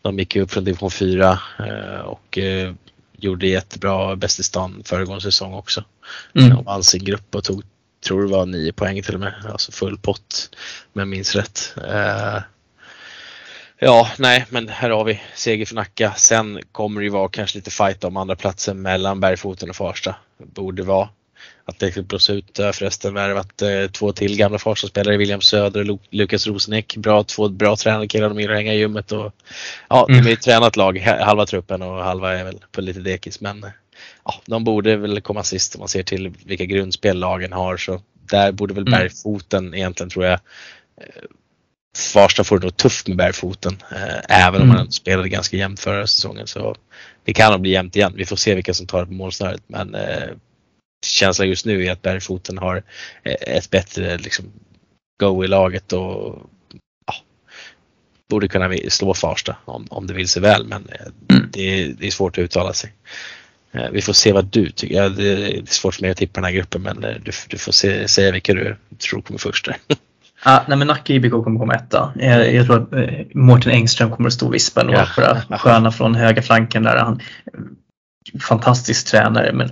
De 0.02 0.18
gick 0.18 0.36
ju 0.36 0.42
upp 0.42 0.50
från 0.50 0.64
division 0.64 0.90
4 0.90 1.38
eh, 1.58 2.00
och 2.00 2.38
eh, 2.38 2.74
gjorde 3.16 3.46
jättebra 3.46 4.16
bäst 4.16 4.40
i 4.40 4.42
stan 4.42 4.82
föregående 4.84 5.22
säsong 5.22 5.54
också. 5.54 5.84
Mm. 6.34 6.50
De 6.50 6.64
vann 6.64 6.82
sin 6.82 7.04
grupp 7.04 7.34
och 7.34 7.44
tog, 7.44 7.62
tror 8.06 8.22
det 8.22 8.28
var 8.28 8.46
9 8.46 8.72
poäng 8.72 9.02
till 9.02 9.14
och 9.14 9.20
med, 9.20 9.34
alltså 9.52 9.72
full 9.72 9.98
pott 9.98 10.50
om 10.92 10.98
jag 10.98 11.08
minns 11.08 11.34
rätt. 11.34 11.74
Eh, 11.88 12.42
ja, 13.78 14.10
nej, 14.18 14.46
men 14.48 14.68
här 14.68 14.90
har 14.90 15.04
vi 15.04 15.20
seger 15.34 15.66
för 15.66 15.74
Nacka. 15.74 16.12
Sen 16.16 16.60
kommer 16.72 17.00
det 17.00 17.04
ju 17.04 17.10
vara 17.10 17.28
kanske 17.28 17.58
lite 17.58 17.70
fight 17.70 18.04
om 18.04 18.16
andra 18.16 18.36
platsen 18.36 18.82
mellan 18.82 19.20
Bergfoten 19.20 19.70
och 19.70 19.76
Farsta. 19.76 20.14
Borde 20.38 20.82
vara. 20.82 21.08
Atletic 21.64 22.08
Plus 22.08 22.30
ut 22.30 22.56
förresten 22.56 23.14
värvat 23.14 23.62
eh, 23.62 23.90
två 23.90 24.12
till 24.12 24.36
gamla 24.36 24.58
Farsta-spelare, 24.58 25.16
William 25.16 25.40
Söder 25.40 25.90
och 25.90 26.00
Lukas 26.10 26.46
Rosenek. 26.46 26.96
Bra, 26.96 27.24
två 27.24 27.48
bra 27.48 27.76
tränade 27.76 28.08
killar, 28.08 28.28
de 28.28 28.40
gillar 28.40 28.54
att 28.54 28.58
hänga 28.58 28.74
i 28.74 28.78
gymmet 28.78 29.12
och 29.12 29.32
ja, 29.88 30.06
de 30.08 30.14
är 30.14 30.32
ett 30.32 30.42
tränat 30.42 30.76
lag, 30.76 30.98
halva 30.98 31.46
truppen 31.46 31.82
och 31.82 32.04
halva 32.04 32.38
är 32.38 32.44
väl 32.44 32.58
på 32.72 32.80
lite 32.80 33.00
dekis 33.00 33.40
men 33.40 33.66
ja, 34.24 34.34
de 34.46 34.64
borde 34.64 34.96
väl 34.96 35.20
komma 35.20 35.42
sist 35.42 35.74
om 35.74 35.78
man 35.78 35.88
ser 35.88 36.02
till 36.02 36.34
vilka 36.44 36.64
grundspel 36.64 37.18
lagen 37.18 37.52
har 37.52 37.76
så 37.76 38.00
där 38.30 38.52
borde 38.52 38.74
väl 38.74 38.86
mm. 38.86 38.98
Bergfoten 38.98 39.74
egentligen 39.74 40.10
tror 40.10 40.24
jag 40.24 40.32
eh, 41.00 41.22
Farsta 42.12 42.44
får 42.44 42.58
det 42.58 42.64
nog 42.64 42.76
tufft 42.76 43.08
med 43.08 43.16
Bergfoten 43.16 43.82
eh, 43.90 44.46
även 44.46 44.62
om 44.62 44.70
mm. 44.70 44.76
man 44.76 44.92
spelade 44.92 45.28
ganska 45.28 45.56
jämnt 45.56 45.80
förra 45.80 46.06
säsongen 46.06 46.46
så 46.46 46.76
det 47.24 47.32
kan 47.32 47.52
nog 47.52 47.60
bli 47.60 47.70
jämnt 47.70 47.96
igen. 47.96 48.12
Vi 48.16 48.24
får 48.24 48.36
se 48.36 48.54
vilka 48.54 48.74
som 48.74 48.86
tar 48.86 49.00
det 49.00 49.06
på 49.06 49.12
målsnöret 49.12 49.62
men 49.66 49.94
eh, 49.94 50.28
känslan 51.04 51.48
just 51.48 51.66
nu 51.66 51.84
är 51.86 51.92
att 51.92 52.02
Bergfoten 52.02 52.58
har 52.58 52.82
eh, 53.22 53.56
ett 53.56 53.70
bättre 53.70 54.18
liksom, 54.18 54.44
go 55.20 55.44
i 55.44 55.48
laget 55.48 55.92
och 55.92 56.50
ja, 57.06 57.14
borde 58.30 58.48
kunna 58.48 58.72
slå 58.88 59.14
Farsta 59.14 59.56
om, 59.64 59.86
om 59.90 60.06
det 60.06 60.14
vill 60.14 60.28
sig 60.28 60.42
väl 60.42 60.66
men 60.66 60.88
eh, 60.88 61.36
mm. 61.36 61.50
det, 61.52 61.86
det, 61.92 62.06
är 62.06 62.10
svårt 62.10 62.38
att 62.38 62.42
uttala 62.42 62.72
sig. 62.72 62.92
Eh, 63.72 63.90
vi 63.90 64.02
får 64.02 64.12
se 64.12 64.32
vad 64.32 64.44
du 64.44 64.70
tycker. 64.70 64.94
Ja, 64.94 65.08
det 65.08 65.58
är 65.58 65.62
svårt 65.66 65.94
för 65.94 66.02
mig 66.02 66.10
att 66.10 66.16
tippa 66.16 66.40
den 66.40 66.44
här 66.44 66.52
gruppen 66.52 66.82
men 66.82 67.00
du, 67.00 67.32
du 67.48 67.58
får 67.58 67.72
se, 67.72 68.08
säga 68.08 68.32
vilka 68.32 68.54
du 68.54 68.76
tror 68.98 69.22
kommer 69.22 69.38
först. 69.38 69.68
Ah, 70.44 70.60
nej 70.68 70.78
men 70.78 70.86
Nacka 70.86 71.12
IBK 71.12 71.30
kommer 71.30 71.58
komma 71.58 71.74
etta. 71.74 72.12
Jag, 72.16 72.54
jag 72.54 72.66
tror 72.66 72.82
att 72.82 72.92
eh, 72.92 73.26
Mårten 73.34 73.72
Engström 73.72 74.10
kommer 74.10 74.26
att 74.26 74.32
stå 74.32 74.46
och 74.46 74.54
vispa 74.54 74.82
några 74.82 75.08
ja. 75.48 75.58
sköna 75.58 75.92
från 75.92 76.14
höga 76.14 76.42
flanken 76.42 76.82
där. 76.82 76.96
Han, 76.96 77.20
fantastisk 78.40 79.06
tränare 79.06 79.52
men 79.52 79.70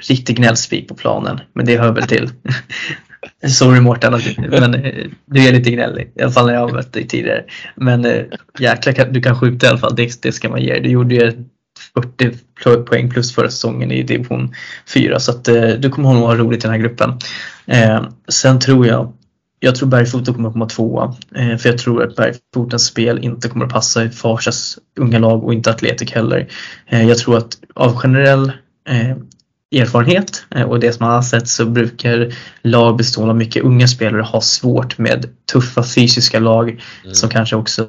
riktig 0.00 0.36
gnällspik 0.36 0.88
på 0.88 0.94
planen. 0.94 1.40
Men 1.52 1.66
det 1.66 1.78
hör 1.78 1.92
väl 1.92 2.06
till. 2.06 2.30
Sorry 3.48 3.80
Mårten, 3.80 4.20
men 4.50 4.74
eh, 4.74 5.06
du 5.26 5.48
är 5.48 5.52
lite 5.52 5.70
gnällig. 5.70 6.12
I 6.14 6.22
alla 6.22 6.32
fall 6.32 6.46
när 6.46 6.54
jag 6.54 6.60
har 6.60 6.72
mött 6.72 6.92
dig 6.92 7.08
tidigare. 7.08 7.44
Men 7.76 8.04
eh, 8.04 8.22
jäklar, 8.58 9.08
du 9.10 9.22
kan 9.22 9.40
skjuta 9.40 9.66
i 9.66 9.68
alla 9.68 9.78
fall. 9.78 9.96
Det, 9.96 10.22
det 10.22 10.32
ska 10.32 10.48
man 10.48 10.62
ge 10.62 10.78
Du 10.78 10.88
gjorde 10.88 11.14
ju 11.14 11.32
40 12.62 12.84
poäng 12.84 13.10
plus 13.10 13.34
förra 13.34 13.50
säsongen 13.50 13.92
i 13.92 14.02
division 14.02 14.54
4 14.94 15.20
så 15.20 15.30
att 15.30 15.48
eh, 15.48 15.68
du 15.68 15.90
kommer 15.90 16.12
nog 16.12 16.22
ha 16.22 16.34
roligt 16.34 16.58
i 16.58 16.62
den 16.62 16.70
här 16.70 16.78
gruppen. 16.78 17.18
Sen 18.28 18.60
tror 18.60 18.86
jag 18.86 19.12
jag 19.60 19.74
tror 19.74 19.88
Bergfoten 19.88 20.34
kommer 20.34 20.48
att 20.48 20.52
komma 20.52 20.66
tvåa. 20.66 21.14
För 21.32 21.66
jag 21.68 21.78
tror 21.78 22.02
att 22.02 22.16
Bergfotens 22.16 22.86
spel 22.86 23.18
inte 23.18 23.48
kommer 23.48 23.64
att 23.64 23.72
passa 23.72 24.04
i 24.04 24.08
Farsas 24.10 24.78
unga 24.98 25.18
lag 25.18 25.44
och 25.44 25.54
inte 25.54 25.70
Atletic 25.70 26.12
heller. 26.12 26.48
Jag 26.88 27.18
tror 27.18 27.36
att 27.36 27.58
av 27.74 27.96
generell 27.96 28.52
erfarenhet 29.80 30.44
eh, 30.54 30.62
och 30.62 30.80
det 30.80 30.92
som 30.92 31.06
man 31.06 31.14
har 31.14 31.22
sett 31.22 31.48
så 31.48 31.64
brukar 31.66 32.34
lag 32.62 32.96
bestående 32.96 33.30
av 33.30 33.36
mycket 33.36 33.64
unga 33.64 33.88
spelare 33.88 34.22
ha 34.22 34.40
svårt 34.40 34.98
med 34.98 35.26
tuffa 35.52 35.82
fysiska 35.82 36.38
lag 36.38 36.80
Mm. 37.04 37.14
som 37.14 37.28
kanske 37.30 37.56
också 37.56 37.88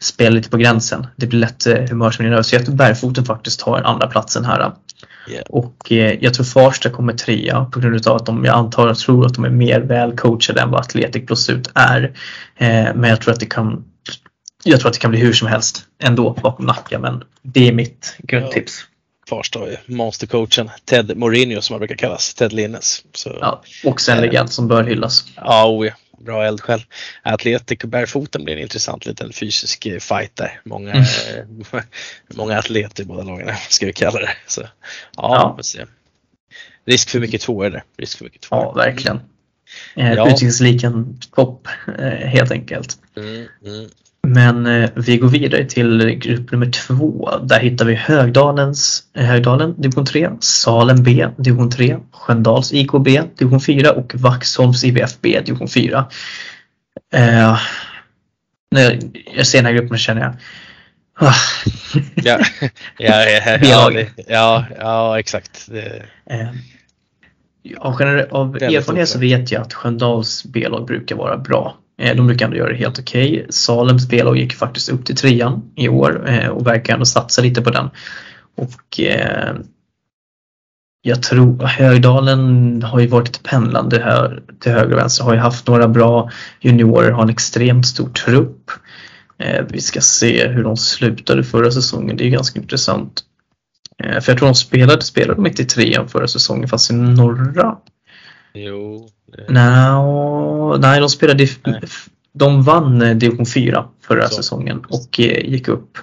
spelar 0.00 0.30
lite 0.30 0.50
på 0.50 0.56
gränsen. 0.56 1.06
Det 1.16 1.26
blir 1.26 1.38
lätt 1.38 1.66
eh, 1.66 1.74
humörsvingningar. 1.74 2.42
Så 2.42 2.54
jag 2.54 2.64
tror 2.64 2.74
Bergfoten 2.74 3.24
faktiskt 3.24 3.60
tar 3.60 3.82
andra 3.82 4.06
platsen 4.06 4.44
här. 4.44 4.72
Yeah. 5.30 5.44
Och 5.48 5.92
eh, 5.92 6.18
jag 6.20 6.34
tror 6.34 6.44
Farsta 6.44 6.90
kommer 6.90 7.12
trea 7.12 7.64
på 7.64 7.80
grund 7.80 8.06
av 8.06 8.16
att 8.16 8.26
de, 8.26 8.44
jag 8.44 8.54
antar 8.54 8.86
och 8.88 8.98
tror 8.98 9.26
att 9.26 9.34
de 9.34 9.44
är 9.44 9.50
mer 9.50 9.80
väl 9.80 10.16
coachade 10.16 10.60
än 10.60 10.70
vad 10.70 10.80
Atletic 10.80 11.26
plus 11.26 11.48
ut 11.50 11.70
är. 11.74 12.02
Eh, 12.56 12.94
men 12.94 13.04
jag 13.04 13.20
tror 13.20 13.34
att 13.34 13.40
det 13.40 13.46
kan 13.46 13.84
jag 14.64 14.80
tror 14.80 14.88
att 14.88 14.94
det 14.94 15.00
kan 15.00 15.10
bli 15.10 15.20
hur 15.20 15.32
som 15.32 15.48
helst 15.48 15.84
ändå 16.02 16.36
bakom 16.42 16.66
Nacka 16.66 16.98
men 16.98 17.22
det 17.42 17.68
är 17.68 17.72
mitt 17.72 18.16
grundtips. 18.18 18.72
Farsta 18.78 18.91
har 19.54 19.66
ju 19.68 19.76
monstercoachen 19.86 20.70
Ted 20.84 21.16
Mourinho 21.16 21.60
som 21.60 21.74
han 21.74 21.78
brukar 21.78 21.96
kallas, 21.96 22.34
Ted 22.34 22.52
Linnes. 22.52 23.04
Så, 23.14 23.38
Ja, 23.40 23.62
och 23.84 24.00
sen 24.00 24.18
Eh. 24.18 24.24
legend 24.24 24.52
som 24.52 24.68
bör 24.68 24.84
hyllas. 24.84 25.24
Ja, 25.36 25.66
oh 25.68 25.86
ja. 25.86 25.92
Bra 26.18 26.44
eldsjäl. 26.44 26.84
Atletic 27.22 27.78
Bärfoten 27.78 28.44
blir 28.44 28.56
en 28.56 28.62
intressant 28.62 29.06
liten 29.06 29.32
fysisk 29.32 29.86
eh, 29.86 29.98
fight 29.98 30.36
där. 30.36 30.60
Många, 30.64 30.90
Mm. 30.92 31.04
eh, 31.72 31.82
många 32.34 32.58
atleter 32.58 33.02
i 33.02 33.06
båda 33.06 33.22
lagen 33.22 33.54
ska 33.68 33.86
vi 33.86 33.92
kalla 33.92 34.20
det. 34.20 34.30
Så, 34.46 34.60
ja, 34.60 34.68
Ja. 35.16 35.54
vi 35.56 35.62
se. 35.62 35.86
Risk 36.86 37.10
för 37.10 37.20
mycket 37.20 37.40
tvåor 37.40 37.70
där. 37.70 37.84
Risk 37.98 38.18
för 38.18 38.24
mycket 38.24 38.40
tvåor. 38.42 38.62
Ja, 38.62 38.72
verkligen. 38.72 39.20
Eh, 39.96 40.12
Ja. 40.12 40.26
Utrikesligan 40.30 41.20
topp 41.34 41.68
eh, 41.98 42.04
helt 42.08 42.50
enkelt. 42.50 42.96
Mm, 43.16 43.46
mm. 43.66 43.88
Men 44.26 44.66
eh, 44.66 44.90
vi 44.94 45.18
går 45.18 45.28
vidare 45.28 45.64
till 45.64 46.10
grupp 46.10 46.52
nummer 46.52 46.70
två. 46.70 47.30
Där 47.42 47.60
hittar 47.60 47.84
vi 47.84 47.94
Högdalens, 47.94 49.02
eh, 49.16 49.24
Högdalen 49.24 49.74
division 49.78 50.06
3, 50.06 50.30
Salem 50.40 51.02
B 51.02 51.26
division 51.36 51.70
3, 51.70 51.96
Sköndals 52.12 52.72
IKB 52.72 53.08
division 53.38 53.60
4 53.60 53.92
och 53.92 54.14
Vaxholms 54.14 54.84
IBF 54.84 55.20
B 55.20 55.40
division 55.44 55.68
4. 55.68 56.06
Eh, 57.14 57.58
när 58.70 58.98
jag 59.36 59.46
ser 59.46 59.58
den 59.58 59.66
här 59.66 59.72
gruppen 59.72 59.98
känner 59.98 60.22
jag 60.22 60.34
ah, 61.28 61.34
Ja, 62.14 62.38
ja, 62.98 63.24
ja, 63.28 63.58
ja, 63.62 63.90
ja, 64.26 64.64
ja, 64.78 65.18
exakt. 65.18 65.68
Eh, 66.26 66.48
av, 67.78 68.02
av 68.30 68.56
erfarenhet 68.56 69.08
så 69.08 69.18
vet 69.18 69.52
jag 69.52 69.62
att 69.62 69.74
Sköndals 69.74 70.44
B-lag 70.44 70.86
brukar 70.86 71.16
vara 71.16 71.38
bra. 71.38 71.76
Eh, 72.02 72.16
de 72.16 72.26
brukar 72.26 72.44
ändå 72.44 72.56
göra 72.56 72.68
det 72.68 72.76
helt 72.76 72.98
okej. 72.98 73.46
Salem 73.50 73.98
spelar 73.98 74.30
och 74.30 74.36
gick 74.36 74.54
faktiskt 74.54 74.88
upp 74.88 75.04
till 75.04 75.16
trean 75.16 75.62
i 75.76 75.88
år 75.88 76.28
eh, 76.28 76.48
och 76.48 76.66
verkar 76.66 76.92
ändå 76.92 77.04
satsa 77.04 77.42
lite 77.42 77.62
på 77.62 77.70
den. 77.70 77.90
Och 78.56 79.00
eh, 79.00 79.54
jag 81.02 81.22
tror 81.22 81.66
Högdalen 81.66 82.82
har 82.82 83.00
ju 83.00 83.06
varit 83.06 83.42
pendlande 83.42 84.02
här 84.02 84.42
till 84.60 84.72
höger 84.72 84.92
och 84.92 84.98
vänster. 84.98 85.24
Har 85.24 85.34
ju 85.34 85.38
haft 85.38 85.66
några 85.66 85.88
bra 85.88 86.30
juniorer, 86.60 87.10
har 87.10 87.22
en 87.22 87.30
extremt 87.30 87.86
stor 87.86 88.08
trupp. 88.08 88.70
Eh, 89.38 89.64
vi 89.68 89.80
ska 89.80 90.00
se 90.00 90.48
hur 90.48 90.64
de 90.64 90.76
slutade 90.76 91.44
förra 91.44 91.70
säsongen. 91.70 92.16
Det 92.16 92.22
är 92.22 92.26
ju 92.26 92.32
ganska 92.32 92.60
intressant. 92.60 93.20
Eh, 94.04 94.20
för 94.20 94.32
jag 94.32 94.38
tror 94.38 94.48
de 94.48 94.54
spelade, 94.54 95.02
spelade 95.02 95.34
de 95.34 95.46
inte 95.46 95.62
i 95.62 95.64
trean 95.64 96.08
förra 96.08 96.28
säsongen 96.28 96.68
fast 96.68 96.90
i 96.90 96.94
norra? 96.94 97.76
jo, 98.54 99.08
No, 99.48 100.76
nej, 100.76 101.00
de 101.00 101.08
spelade 101.08 101.48
Nej. 101.64 101.80
De 102.32 102.62
vann 102.62 103.02
eh, 103.02 103.16
division 103.16 103.46
4 103.46 103.88
förra 104.00 104.28
Så. 104.28 104.34
säsongen 104.34 104.84
och 104.88 105.20
eh, 105.20 105.50
gick 105.50 105.68
upp. 105.68 105.98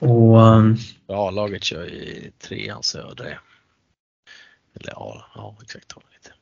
Och 0.00 0.38
um, 0.40 0.76
ja, 1.06 1.30
laget 1.30 1.64
kör 1.64 1.86
i 1.86 2.30
trean 2.48 2.82
södra. 2.82 3.24
Eller 4.80 4.92
ja, 4.92 5.24
ja 5.34 5.56
exakt. 5.62 5.94
lite. 5.94 6.34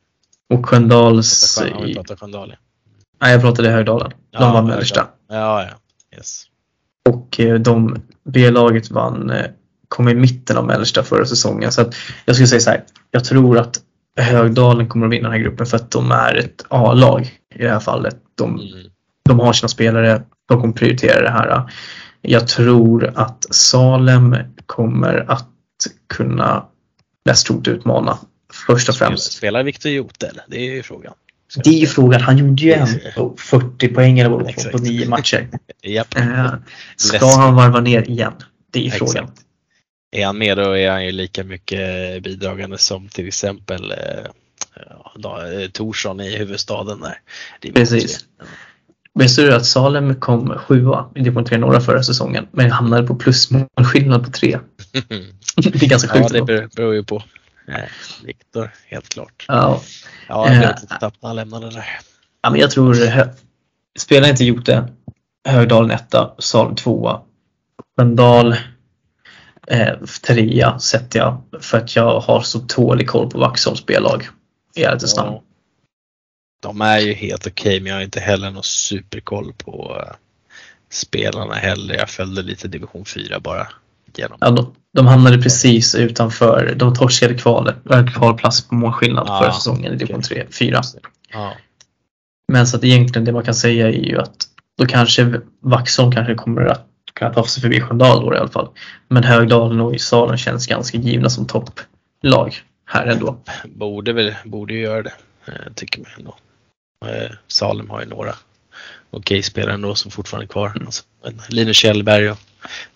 och 0.60 0.66
Sköndals... 0.66 1.62
Ja, 1.70 1.80
vi 1.80 1.94
pratar 1.94 2.16
Sköndal. 2.16 2.56
Nej, 3.20 3.32
jag 3.32 3.40
pratade 3.40 3.70
Högdalen. 3.70 4.10
De 4.10 4.16
Ja, 4.30 4.52
vann 4.52 4.66
mellersta. 4.66 5.08
Ja, 5.28 5.62
ja. 5.62 6.16
Yes. 6.16 6.44
Och 7.08 7.40
eh, 7.40 7.54
de 7.60 8.02
B-laget 8.24 8.90
vann, 8.90 9.30
eh, 9.30 9.46
kom 9.88 10.08
i 10.08 10.14
mitten 10.14 10.56
av 10.56 10.66
mellersta 10.66 11.02
förra 11.02 11.24
säsongen. 11.26 11.72
Så 11.72 11.80
att 11.80 11.94
jag 12.24 12.36
skulle 12.36 12.48
säga 12.48 12.60
så 12.60 12.70
här. 12.70 12.84
Jag 13.10 13.24
tror 13.24 13.58
att 13.58 13.80
Högdalen 14.22 14.88
kommer 14.88 15.06
att 15.06 15.12
vinna 15.12 15.22
den 15.28 15.32
här 15.32 15.44
gruppen 15.44 15.66
för 15.66 15.76
att 15.76 15.90
de 15.90 16.12
är 16.12 16.34
ett 16.34 16.64
A-lag 16.68 17.30
i 17.54 17.62
det 17.62 17.70
här 17.70 17.80
fallet. 17.80 18.16
De, 18.34 18.50
Mm. 18.54 18.68
de 19.24 19.40
har 19.40 19.52
sina 19.52 19.68
spelare, 19.68 20.22
de 20.48 20.60
kommer 20.60 20.74
prioritera 20.74 21.22
det 21.22 21.30
här. 21.30 21.70
Jag 22.22 22.48
tror 22.48 23.12
att 23.14 23.46
Salem 23.50 24.36
kommer 24.66 25.30
att 25.30 25.48
kunna 26.14 26.64
mest 27.24 27.46
troligt 27.46 27.68
utmana 27.68 28.18
först 28.66 28.88
och 28.88 28.94
främst. 28.94 29.32
spelar 29.32 29.88
Jot 29.88 30.22
eller? 30.22 30.42
Det 30.48 30.56
är 30.68 30.74
ju 30.74 30.82
frågan. 30.82 31.12
Ska 31.48 31.60
Det 31.62 31.70
är 31.70 31.78
ju 31.80 31.86
frågan, 31.86 32.20
han 32.20 32.38
gjorde 32.38 32.62
ju 32.62 32.72
en 32.72 32.86
på 33.16 33.34
40 33.38 33.88
poäng 33.88 34.18
eller 34.18 34.30
vad 34.30 34.72
på 34.72 34.78
nio 34.78 35.08
matcher. 35.08 35.48
Japp. 35.82 36.16
Eh, 36.16 36.50
Ska 36.96 37.26
han 37.26 37.54
varva 37.54 37.80
ner 37.80 38.10
igen? 38.10 38.32
Det 38.70 38.78
är 38.80 38.84
ju 38.84 38.90
frågan. 38.90 39.24
Exakt. 39.24 39.40
Är 40.10 40.26
han 40.26 40.38
med 40.38 40.56
då 40.56 40.76
är 40.76 40.90
han 40.90 41.04
ju 41.06 41.12
lika 41.12 41.44
mycket 41.44 41.78
bidragande 42.22 42.78
som 42.78 43.08
till 43.08 43.28
exempel 43.28 43.90
eh, 43.90 44.30
ja, 45.16 45.52
eh, 45.52 45.68
Torsson 45.70 46.20
i 46.20 46.36
huvudstaden 46.36 47.00
där. 47.00 47.20
Det 47.60 47.68
är 47.68 47.72
Precis. 47.72 48.24
Visste 49.14 49.42
du 49.42 49.54
att 49.54 49.66
Salem 49.66 50.14
kom 50.20 50.48
sjua 50.58 51.10
i 51.14 51.20
division 51.20 51.44
3 51.44 51.58
norra 51.58 51.80
förra 51.80 52.02
säsongen 52.02 52.46
men 52.52 52.70
hamnade 52.70 53.06
på 53.06 53.14
plusmålskillnad 53.14 54.24
på 54.24 54.30
tre? 54.30 54.58
Det 55.56 55.82
är 55.82 55.88
ganska 55.88 56.16
ja, 56.16 56.22
sjukt. 56.22 56.32
det 56.32 56.38
ändå. 56.38 56.68
beror, 56.76 56.94
ju 56.94 57.04
på. 57.04 57.22
Viktor, 58.24 58.70
helt 58.86 59.08
klart. 59.08 59.44
Ja. 59.48 59.82
Ja, 60.28 60.46
jag 60.48 60.58
blev 60.58 60.70
Eh. 60.70 60.80
lite 60.82 60.98
tapp 61.00 61.14
när 61.20 61.28
han 61.28 61.36
lämnade 61.36 61.70
där. 61.70 61.84
Ja, 62.42 62.50
men 62.50 62.60
jag 62.60 62.70
tror, 62.70 62.96
spelar 63.98 64.28
inte 64.28 64.44
Jote, 64.44 64.88
Högdalen 65.48 65.90
etta, 65.90 66.34
Salem 66.38 66.74
tvåa, 66.74 67.20
Sköndal 67.96 68.56
eh, 69.70 69.94
trea 70.26 70.78
sätter 70.78 71.18
jag 71.18 71.42
för 71.60 71.78
att 71.78 71.96
jag 71.96 72.20
har 72.20 72.40
så 72.40 72.58
tålig 72.58 73.08
koll 73.08 73.30
på 73.30 73.38
Vaxholms 73.38 73.78
spellag 73.78 74.28
i 74.74 74.82
ärlighetens 74.82 75.16
namn. 75.16 75.32
Ja. 75.32 75.42
De 76.62 76.80
är 76.80 76.98
ju 76.98 77.12
helt 77.12 77.46
okej, 77.46 77.80
men 77.80 77.90
jag 77.90 77.96
har 77.96 78.02
inte 78.02 78.20
heller 78.20 78.50
någon 78.50 78.62
superkoll 78.62 79.52
på 79.52 79.96
eh, 80.00 80.14
spelarna 80.90 81.54
heller. 81.54 81.94
Jag 81.94 82.10
följde 82.10 82.42
lite 82.42 82.68
division 82.68 83.04
4 83.04 83.40
bara. 83.40 83.68
Genom. 84.16 84.38
Ja, 84.40 84.50
de, 84.50 84.74
de 84.94 85.06
hamnade 85.06 85.42
precis 85.42 85.94
utanför, 85.94 86.74
de 86.76 86.94
torskade 86.94 87.34
kvalet, 87.34 87.76
äh, 87.90 88.06
kvalplats 88.06 88.68
på 88.68 88.74
målskillnad 88.74 89.24
Ja, 89.28 89.38
förra 89.38 89.52
säsongen 89.52 89.92
i 89.92 89.96
division 89.96 90.22
3, 90.22 90.46
4. 90.50 90.82
Ja. 91.32 91.52
Men 92.52 92.66
så 92.66 92.76
att 92.76 92.84
egentligen 92.84 93.24
det 93.24 93.32
man 93.32 93.44
kan 93.44 93.54
säga 93.54 93.88
är 93.88 93.92
ju 93.92 94.20
att 94.20 94.48
då 94.78 94.86
kanske 94.86 95.40
Vaxholm 95.60 96.12
kanske 96.12 96.34
kommer 96.34 96.64
att 96.64 96.87
kunna 97.18 97.32
ta 97.34 97.44
sig 97.44 97.60
förbi 97.60 97.80
Sköndal 97.80 98.34
i 98.34 98.38
alla 98.38 98.48
fall. 98.48 98.68
Men 99.08 99.24
Högdalen 99.24 99.80
och 99.80 100.00
Salem 100.00 100.36
känns 100.36 100.66
ganska 100.66 100.98
givna 100.98 101.30
som 101.30 101.46
topplag 101.46 102.56
här 102.86 103.06
ändå. 103.06 103.36
Borde 103.64 104.12
väl, 104.12 104.34
borde 104.44 104.74
ju 104.74 104.80
göra 104.80 105.02
det, 105.02 105.12
eh, 105.46 105.72
tycker 105.74 106.00
man 106.00 106.10
ändå. 106.18 106.36
Eh, 107.06 107.30
Salem 107.46 107.90
har 107.90 108.00
ju 108.00 108.06
några 108.06 108.34
okej 109.10 109.42
spelare 109.42 109.74
ändå 109.74 109.94
som 109.94 110.10
fortfarande 110.10 110.44
är 110.44 110.48
kvar. 110.48 110.72
Alltså, 110.86 111.04
men 111.24 111.40
Linus 111.48 111.76
Kjellberg 111.76 112.30
och 112.30 112.38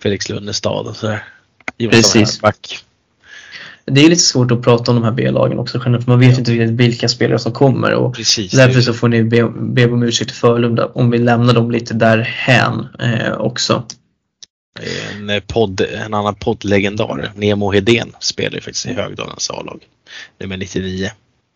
Felix 0.02 0.28
Lundestad 0.28 0.86
och 0.86 0.96
sådär. 0.96 1.24
Precis. 1.90 2.40
Back. 2.40 2.84
Det 3.84 4.04
är 4.04 4.10
lite 4.10 4.22
svårt 4.22 4.50
att 4.50 4.62
prata 4.62 4.90
om 4.90 4.96
de 4.96 5.04
här 5.04 5.12
B-lagen 5.12 5.58
också 5.58 5.80
för 5.80 6.02
man 6.06 6.20
vet 6.20 6.38
inte 6.38 6.50
riktigt 6.52 6.70
vilka 6.70 7.08
spelare 7.08 7.38
som 7.38 7.52
kommer 7.52 7.94
och 7.94 8.14
Precis. 8.14 8.52
därför 8.52 8.80
så 8.80 8.94
får 8.94 9.08
ni 9.08 9.24
be, 9.24 9.48
be 9.48 9.90
om 9.90 10.02
ursäkt 10.02 10.30
till 10.30 10.38
Frölunda 10.38 10.86
om 10.86 11.10
vi 11.10 11.18
lämnar 11.18 11.54
dem 11.54 11.70
lite 11.70 11.94
därhän 11.94 12.86
eh, 12.98 13.32
också. 13.32 13.84
En, 14.80 15.30
eh, 15.30 15.42
podd, 15.46 15.80
en 15.80 16.14
annan 16.14 16.34
poddlegendar, 16.34 17.32
Nemo 17.36 17.72
Hedén, 17.72 18.12
spelar 18.20 18.54
ju 18.54 18.60
faktiskt 18.60 18.86
i 18.86 18.92
Högdalens 18.92 19.50
A-lag. 19.50 19.80
Nummer 20.40 20.56
99. 20.56 21.10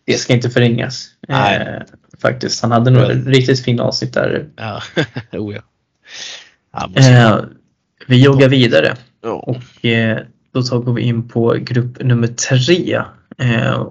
Det 0.07 0.19
ska 0.19 0.33
inte 0.33 0.51
förringas. 0.51 1.09
Nej. 1.29 1.57
Eh, 1.57 1.83
faktiskt. 2.21 2.63
Han 2.63 2.73
hade 2.73 2.91
några 2.91 3.09
Väl. 3.09 3.27
riktigt 3.27 3.65
fina 3.65 3.83
avsnitt 3.83 4.15
där. 4.15 4.47
Ja, 4.57 4.83
oh 5.33 5.55
ja. 5.55 5.63
Eh, 6.97 7.39
vi 8.07 8.23
joggar 8.23 8.49
vidare. 8.49 8.97
ja. 9.23 9.31
Och 9.31 9.85
eh, 9.85 10.19
då 10.53 10.63
tar 10.63 10.93
vi 10.93 11.03
in 11.03 11.29
på 11.29 11.57
grupp 11.61 12.03
nummer 12.03 12.27
tre. 12.27 13.03
Eh, 13.39 13.87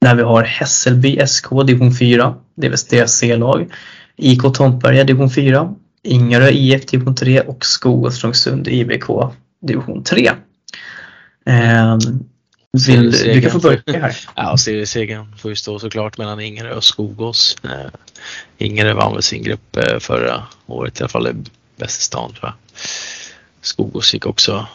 där 0.00 0.14
vi 0.14 0.22
har 0.22 0.42
Hässelby 0.42 1.26
SK 1.26 1.46
division 1.66 1.94
4. 1.94 2.34
Det 2.54 2.66
är 2.66 2.70
väl 2.70 2.78
deras 2.90 3.12
C-lag. 3.12 3.72
IK 4.16 4.40
Tomtberga 4.54 5.04
division 5.04 5.30
4. 5.30 5.74
Ingarö 6.02 6.48
IF 6.50 6.86
division 6.86 7.14
3 7.14 7.40
och 7.40 7.66
Skog 7.66 8.04
och 8.04 8.14
Strömsund 8.14 8.68
IBK 8.68 9.06
division 9.62 10.04
3. 10.04 10.30
Eh, 11.46 11.98
vill, 12.86 13.10
du 13.10 13.42
kan 13.42 13.50
få 13.50 13.58
börja 13.58 13.82
här. 13.86 14.16
Ja, 14.34 14.56
seriesegern 14.56 15.36
får 15.36 15.50
ju 15.50 15.56
stå 15.56 15.78
såklart 15.78 16.18
mellan 16.18 16.40
Ingerö 16.40 16.74
och 16.74 16.84
Skogås. 16.84 17.56
Eh, 17.64 17.90
Ingerö 18.58 18.94
vann 18.94 19.12
väl 19.12 19.22
sin 19.22 19.42
grupp 19.42 19.76
eh, 19.76 19.98
förra 19.98 20.42
året, 20.66 21.00
i 21.00 21.02
alla 21.02 21.08
fall 21.08 21.34
bäst 21.76 22.00
i 22.00 22.04
stan 22.04 22.32
tror 22.32 22.44
jag. 22.44 22.54
Skogås 23.62 24.14
gick 24.14 24.26
också 24.26 24.66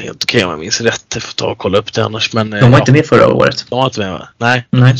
helt 0.00 0.24
okej 0.24 0.44
om 0.44 0.50
jag 0.50 0.58
minns 0.58 0.80
rätt. 0.80 1.04
Jag 1.14 1.22
får 1.22 1.34
ta 1.34 1.46
och 1.46 1.58
kolla 1.58 1.78
upp 1.78 1.92
det 1.92 2.04
annars. 2.04 2.32
Men, 2.32 2.50
De 2.50 2.60
var 2.60 2.70
ja, 2.70 2.78
inte 2.78 2.92
med 2.92 3.06
förra 3.06 3.28
året. 3.28 3.66
De 3.68 3.78
var 3.78 3.86
inte 3.86 4.00
med 4.00 4.12
va? 4.12 4.28
Nej. 4.38 4.66
Nej. 4.70 4.94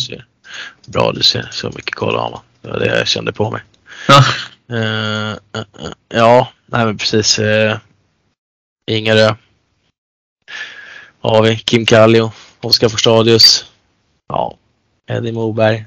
Bra 0.86 1.12
du 1.12 1.22
ser. 1.22 1.48
Så 1.50 1.66
mycket 1.76 1.94
koll 1.94 2.16
har 2.16 2.30
man. 2.30 2.40
Det 2.62 2.68
var 2.68 2.78
det 2.78 2.98
jag 2.98 3.08
kände 3.08 3.32
på 3.32 3.50
mig. 3.50 3.62
Ja. 4.08 4.24
Eh, 4.72 5.36
ja, 6.08 6.48
nej 6.66 6.86
men 6.86 6.98
precis. 6.98 7.38
Uh, 7.38 7.76
Ingarö. 8.86 9.34
Har 11.20 11.42
vi 11.42 11.56
Kim 11.56 11.86
Kallio, 11.86 12.30
Oskar 12.60 12.88
Forstadius. 12.88 13.72
Ja, 14.28 14.58
Eddie 15.10 15.32
Moberg. 15.32 15.84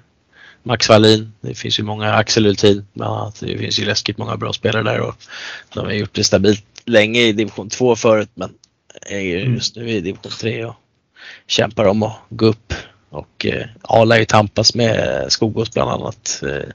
Max 0.64 0.90
Wallin. 0.90 1.34
Det 1.42 1.56
finns 1.56 1.80
ju 1.80 1.84
många, 1.84 2.14
Axel 2.14 2.46
Ultin 2.46 2.88
bland 2.94 3.16
annat. 3.16 3.40
Det 3.40 3.58
finns 3.58 3.80
ju 3.80 3.86
läskigt 3.86 4.18
många 4.18 4.38
bra 4.38 4.54
spelare 4.54 4.84
där 4.84 5.00
och 5.00 5.16
de 5.74 5.86
har 5.86 5.92
gjort 5.92 6.14
det 6.14 6.24
stabilt 6.24 6.66
länge 6.86 7.22
i 7.22 7.32
division 7.34 7.70
2 7.70 7.96
förut 7.96 8.30
men 8.34 8.54
är 9.02 9.38
Mm. 9.38 9.54
just 9.54 9.76
nu 9.76 9.90
i 9.90 10.02
division 10.02 10.32
3 10.32 10.66
och 10.66 10.76
kämpar 11.48 11.86
om 11.86 12.04
att 12.04 12.18
gå 12.30 12.46
upp. 12.46 12.74
Och 13.12 13.45
eh, 13.45 13.68
Ala 13.82 14.20
ju 14.20 14.26
tampas 14.26 14.76
med 14.76 15.26
Skogås 15.30 15.74
bland 15.74 15.91
annat 15.91 16.43
eh, 16.43 16.70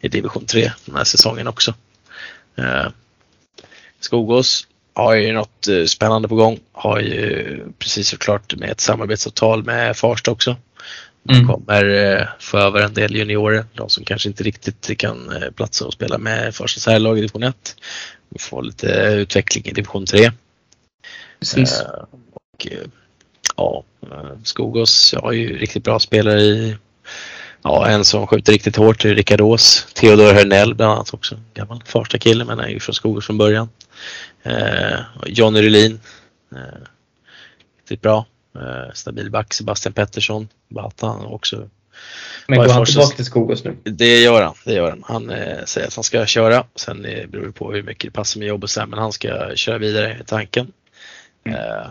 i 0.00 0.08
division 0.08 0.46
3 0.46 0.72
den 0.84 0.96
här 0.96 1.04
säsongen 1.04 1.48
också. 1.48 1.74
Eh, 2.58 2.86
Skogås 4.00 4.66
har 4.94 5.14
ju 5.14 5.32
något 5.32 5.68
eh, 5.68 5.84
spännande 5.84 6.28
på 6.28 6.34
gång. 6.34 6.58
Har 6.72 7.00
ju 7.00 7.58
precis 7.78 8.08
såklart 8.08 8.54
med 8.56 8.70
ett 8.70 8.80
samarbetsavtal 8.80 9.64
med 9.64 9.96
Farsta 9.96 10.30
också. 10.30 10.56
De 11.22 11.34
Mm. 11.34 11.46
kommer 11.46 12.14
eh, 12.18 12.26
få 12.38 12.58
över 12.58 12.80
en 12.80 12.94
del 12.94 13.16
juniorer, 13.16 13.64
de 13.74 13.88
som 13.88 14.04
kanske 14.04 14.28
inte 14.28 14.42
riktigt 14.42 14.98
kan 14.98 15.42
eh, 15.42 15.50
platsa 15.50 15.86
och 15.86 15.92
spela 15.92 16.18
med 16.18 16.54
Farsta 16.54 16.80
särlag 16.80 17.18
i 17.18 17.20
division 17.20 17.42
1. 17.42 17.76
Vi 18.28 18.38
får 18.38 18.62
lite 18.62 18.86
utveckling 19.16 19.64
i 19.66 19.70
division 19.72 20.06
3. 20.06 20.32
Precis. 21.40 21.80
Eh, 21.80 21.86
och, 22.32 22.66
eh, 22.70 22.78
ja, 23.56 23.84
eh, 24.02 24.30
Skogås 24.44 25.14
har 25.22 25.32
ju 25.32 25.58
riktigt 25.58 25.84
bra 25.84 25.98
spelare 25.98 26.40
i 26.40 26.76
Ja, 27.64 27.88
en 27.88 28.04
som 28.04 28.26
skjuter 28.26 28.52
riktigt 28.52 28.76
hårt 28.76 29.04
är 29.04 29.14
Rickard 29.14 29.40
Ås. 29.40 29.86
Theodor 29.94 30.32
Hörnell 30.32 30.74
bland 30.74 30.92
annat 30.92 31.14
också. 31.14 31.40
Gammal 31.54 31.82
första 31.86 32.18
kille 32.18 32.44
men 32.44 32.60
är 32.60 32.68
ju 32.68 32.80
från 32.80 32.94
Skogås 32.94 33.26
från 33.26 33.38
början. 33.38 33.68
Eh, 34.42 34.98
Johnny 35.26 35.62
Rylin. 35.62 36.00
Eh, 36.52 36.58
riktigt 37.80 38.00
bra. 38.00 38.26
Eh, 38.56 38.92
stabil 38.94 39.30
back. 39.30 39.54
Sebastian 39.54 39.92
Pettersson. 39.92 40.48
Bata 40.68 41.06
han 41.06 41.26
också. 41.26 41.68
Men 42.46 42.58
går 42.58 42.68
han 42.68 42.84
tillbaka 42.84 43.16
till 43.16 43.24
Skogås 43.24 43.64
nu? 43.64 43.76
Det 43.84 44.20
gör 44.20 44.42
han. 44.42 44.54
Det 44.64 44.72
gör 44.72 44.90
han. 44.90 45.04
Han 45.06 45.30
eh, 45.30 45.64
säger 45.64 45.86
att 45.86 45.94
han 45.94 46.04
ska 46.04 46.26
köra. 46.26 46.64
Sen 46.74 47.04
eh, 47.04 47.26
beror 47.26 47.46
det 47.46 47.52
på 47.52 47.72
hur 47.72 47.82
mycket 47.82 48.12
det 48.12 48.16
passar 48.16 48.38
med 48.38 48.48
jobb 48.48 48.62
och 48.62 48.70
så 48.70 48.80
här, 48.80 48.86
men 48.86 48.98
han 48.98 49.12
ska 49.12 49.56
köra 49.56 49.78
vidare 49.78 50.18
i 50.20 50.24
tanken. 50.24 50.72
Mm. 51.44 51.90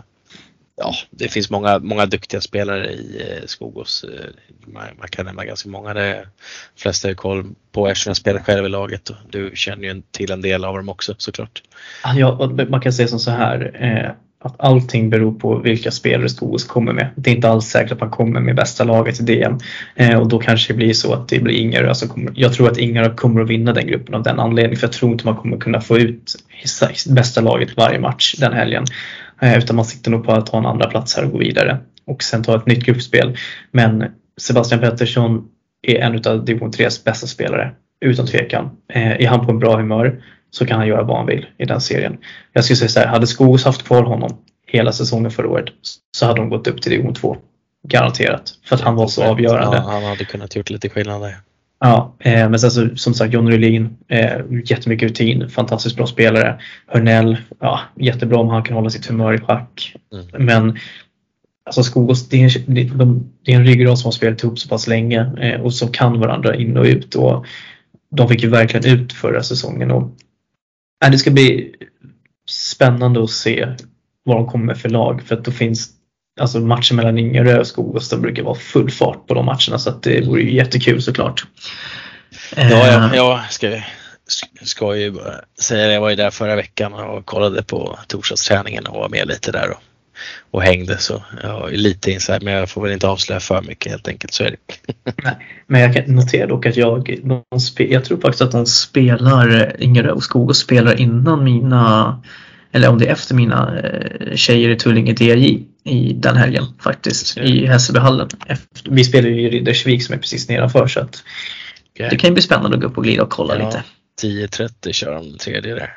Ja, 0.76 0.94
det 1.10 1.28
finns 1.28 1.50
många, 1.50 1.78
många 1.78 2.06
duktiga 2.06 2.40
spelare 2.40 2.90
i 2.92 3.20
eh, 3.20 3.46
Skogås. 3.46 4.04
Eh, 4.04 4.26
man, 4.72 4.82
man 4.98 5.08
kan 5.08 5.26
nämna 5.26 5.44
ganska 5.44 5.68
många. 5.68 5.94
De 5.94 6.14
flesta 6.76 7.08
har 7.08 7.14
koll 7.14 7.44
på 7.72 7.88
eftersom 7.88 8.10
jag 8.10 8.16
spelar 8.16 8.40
själv 8.40 8.66
i 8.66 8.68
laget 8.68 9.08
och 9.08 9.16
du 9.30 9.50
känner 9.54 9.82
ju 9.84 9.90
en- 9.90 10.02
till 10.10 10.30
en 10.32 10.40
del 10.42 10.64
av 10.64 10.76
dem 10.76 10.88
också 10.88 11.14
såklart. 11.18 11.62
Ja, 12.16 12.50
man 12.68 12.80
kan 12.80 12.92
säga 12.92 13.08
som 13.08 13.18
så 13.18 13.30
här. 13.30 13.76
Eh, 13.80 14.10
att 14.44 14.54
allting 14.60 15.10
beror 15.10 15.32
på 15.38 15.58
vilka 15.58 15.90
spelare 15.90 16.28
Skogås 16.28 16.64
kommer 16.64 16.92
med. 16.92 17.08
Det 17.16 17.30
är 17.30 17.34
inte 17.34 17.48
alls 17.48 17.66
säkert 17.66 17.92
att 17.92 18.00
man 18.00 18.10
kommer 18.10 18.40
med 18.40 18.54
bästa 18.56 18.84
laget 18.84 19.20
i 19.20 19.22
DM. 19.22 19.58
Eh, 19.96 20.18
och 20.20 20.28
då 20.28 20.38
kanske 20.38 20.72
det 20.72 20.76
blir 20.76 20.92
så 20.92 21.12
att 21.14 21.28
det 21.28 21.38
blir 21.38 21.54
Ingarö 21.54 21.94
som 21.94 22.08
kommer. 22.08 22.32
Jag 22.36 22.52
tror 22.52 22.70
att 22.70 22.78
Ingarö 22.78 23.14
kommer 23.14 23.40
att 23.40 23.48
vinna 23.48 23.72
den 23.72 23.86
gruppen 23.86 24.14
av 24.14 24.22
den 24.22 24.40
anledningen. 24.40 24.76
För 24.78 24.86
jag 24.86 24.92
tror 24.92 25.12
inte 25.12 25.26
man 25.26 25.36
kommer 25.36 25.56
kunna 25.56 25.80
få 25.80 25.98
ut 25.98 26.34
bästa 27.08 27.40
laget 27.40 27.76
varje 27.76 27.98
match 27.98 28.34
den 28.38 28.52
helgen. 28.52 28.84
Eh, 29.42 29.58
utan 29.58 29.76
man 29.76 29.84
siktar 29.84 30.10
nog 30.10 30.24
på 30.24 30.32
att 30.32 30.46
ta 30.46 30.58
en 30.58 30.66
andra 30.66 30.90
plats 30.90 31.16
här 31.16 31.24
och 31.24 31.32
gå 31.32 31.38
vidare. 31.38 31.78
Och 32.06 32.22
sen 32.22 32.42
ta 32.42 32.56
ett 32.56 32.66
nytt 32.66 32.84
gruppspel. 32.84 33.36
Men 33.70 34.04
Sebastian 34.40 34.80
Pettersson 34.80 35.48
är 35.82 35.98
en 35.98 36.22
av 36.26 36.44
division 36.44 36.70
3s 36.70 37.04
bästa 37.04 37.26
spelare. 37.26 37.72
Utan 38.00 38.26
tvekan. 38.26 38.70
Eh, 38.92 39.12
är 39.12 39.26
han 39.26 39.46
på 39.46 39.52
en 39.52 39.58
bra 39.58 39.76
humör 39.76 40.22
så 40.50 40.66
kan 40.66 40.78
han 40.78 40.88
göra 40.88 41.02
vad 41.02 41.16
han 41.16 41.26
vill 41.26 41.46
i 41.58 41.64
den 41.64 41.80
serien. 41.80 42.18
Jag 42.52 42.64
skulle 42.64 42.76
säga 42.76 42.88
så 42.88 43.00
här, 43.00 43.06
hade 43.06 43.26
Skogås 43.26 43.64
haft 43.64 43.82
kvar 43.82 44.02
honom 44.02 44.38
hela 44.66 44.92
säsongen 44.92 45.30
förra 45.30 45.48
året 45.48 45.66
så 46.16 46.26
hade 46.26 46.40
de 46.40 46.48
gått 46.48 46.66
upp 46.66 46.82
till 46.82 46.90
division 46.92 47.14
2. 47.14 47.36
Garanterat. 47.88 48.54
För 48.64 48.76
att 48.76 48.82
han 48.82 48.94
var 48.94 49.06
så 49.06 49.22
avgörande. 49.22 49.76
Ja, 49.76 49.90
han 49.90 50.04
hade 50.04 50.24
kunnat 50.24 50.56
gjort 50.56 50.70
lite 50.70 50.88
skillnad 50.88 51.22
där. 51.22 51.36
Ja, 51.84 52.16
eh, 52.18 52.50
men 52.50 52.60
sen 52.60 52.70
så, 52.70 52.96
som 52.96 53.14
sagt 53.14 53.34
John 53.34 53.48
Rylin, 53.48 53.96
eh, 54.08 54.40
jättemycket 54.64 55.08
rutin, 55.08 55.48
fantastiskt 55.48 55.96
bra 55.96 56.06
spelare. 56.06 56.60
Hörnell, 56.86 57.36
ja, 57.60 57.80
jättebra 57.96 58.38
om 58.38 58.48
han 58.48 58.62
kan 58.62 58.76
hålla 58.76 58.90
sitt 58.90 59.06
humör 59.06 59.34
i 59.34 59.38
schack. 59.38 59.96
Mm. 60.12 60.46
Men 60.46 60.78
alltså 61.64 61.82
Skogås, 61.82 62.28
det 62.28 62.42
är, 62.42 62.52
det, 62.66 62.84
de, 62.84 63.32
det 63.44 63.52
är 63.52 63.56
en 63.56 63.66
ryggrad 63.66 63.98
som 63.98 64.06
har 64.06 64.12
spelat 64.12 64.42
ihop 64.42 64.58
så 64.58 64.68
pass 64.68 64.86
länge 64.86 65.32
eh, 65.40 65.60
och 65.60 65.74
som 65.74 65.92
kan 65.92 66.20
varandra 66.20 66.56
in 66.56 66.76
och 66.76 66.84
ut. 66.84 67.14
Och 67.14 67.46
de 68.16 68.28
fick 68.28 68.42
ju 68.42 68.48
verkligen 68.48 68.98
ut 68.98 69.12
förra 69.12 69.42
säsongen. 69.42 69.90
Och, 69.90 70.02
äh, 71.04 71.10
det 71.10 71.18
ska 71.18 71.30
bli 71.30 71.74
spännande 72.48 73.22
att 73.22 73.30
se 73.30 73.68
vad 74.24 74.36
de 74.36 74.46
kommer 74.46 74.64
med 74.64 74.78
för 74.78 74.88
lag. 74.88 75.22
För 75.22 75.34
att 75.34 75.44
då 75.44 75.50
finns 75.50 75.90
alltså 76.40 76.60
matcher 76.60 76.94
mellan 76.94 77.18
Ingarö 77.18 77.58
och 77.58 77.66
Skogås, 77.66 78.14
brukar 78.14 78.42
vara 78.42 78.54
full 78.54 78.90
fart 78.90 79.26
på 79.26 79.34
de 79.34 79.46
matcherna. 79.46 79.78
Så 79.78 79.90
att 79.90 80.02
det 80.02 80.26
vore 80.26 80.42
ju 80.42 80.54
jättekul 80.54 81.02
såklart. 81.02 81.44
Ja, 82.56 82.62
ja, 82.70 83.08
Eh, 83.08 83.16
jag 83.16 83.40
ska, 83.50 83.80
ska 84.62 84.96
ju 84.96 85.14
säga 85.60 85.86
det. 85.86 85.92
Jag 85.92 86.00
var 86.00 86.10
ju 86.10 86.16
där 86.16 86.30
förra 86.30 86.56
veckan 86.56 86.94
och 86.94 87.26
kollade 87.26 87.62
på 87.62 87.98
torsdagsträningen 88.06 88.86
och 88.86 88.96
var 88.96 89.08
med 89.08 89.28
lite 89.28 89.52
där 89.52 89.70
och, 89.70 89.82
och 90.50 90.62
hängde. 90.62 90.98
Så 90.98 91.22
jag 91.42 91.72
är 91.72 91.76
lite 91.76 92.10
inside 92.10 92.42
men 92.42 92.54
jag 92.54 92.70
får 92.70 92.82
väl 92.82 92.92
inte 92.92 93.08
avslöja 93.08 93.40
för 93.40 93.62
mycket 93.62 93.92
helt 93.92 94.08
enkelt. 94.08 94.32
Så 94.32 94.44
är 94.44 94.50
det. 94.50 95.36
Men 95.66 95.80
jag 95.80 95.94
kan 95.94 96.14
notera 96.14 96.46
dock 96.46 96.66
att 96.66 96.76
jag, 96.76 97.18
de 97.50 97.60
spe, 97.60 97.92
jag 97.92 98.04
tror 98.04 98.20
faktiskt 98.20 98.42
att 98.42 98.52
de 98.52 98.66
spelar, 98.66 99.76
Ingarö 99.82 100.10
och 100.10 100.22
Skogås 100.22 100.58
spelar 100.58 101.00
innan 101.00 101.44
mina, 101.44 102.22
eller 102.72 102.88
om 102.88 102.98
det 102.98 103.06
är 103.06 103.12
efter 103.12 103.34
mina 103.34 103.80
eh, 103.80 104.36
tjejer 104.36 104.70
i 104.70 104.76
Tullinge 104.76 105.12
DRJ 105.12 105.66
i 105.84 106.12
den 106.12 106.36
helgen 106.36 106.64
faktiskt, 106.80 107.36
i 107.38 107.66
Hässelbyhallen. 107.66 108.28
Vi 108.90 109.04
spelar 109.04 109.28
ju 109.28 109.40
i 109.42 109.50
Riddersvik 109.50 110.04
som 110.04 110.14
är 110.14 110.18
precis 110.18 110.48
nedanför 110.48 110.86
så 110.86 111.00
att 111.00 111.22
Okej. 111.94 112.08
det 112.10 112.16
kan 112.16 112.28
ju 112.30 112.34
bli 112.34 112.42
spännande 112.42 112.76
att 112.76 112.82
gå 112.82 112.88
upp 112.88 112.96
och 112.98 113.04
glida 113.04 113.22
och 113.22 113.30
kolla 113.30 113.58
Ja. 113.58 113.66
lite. 113.66 113.84
10.30 114.22 114.92
kör 114.92 115.14
de 115.14 115.38
tredje 115.38 115.74
där. 115.74 115.94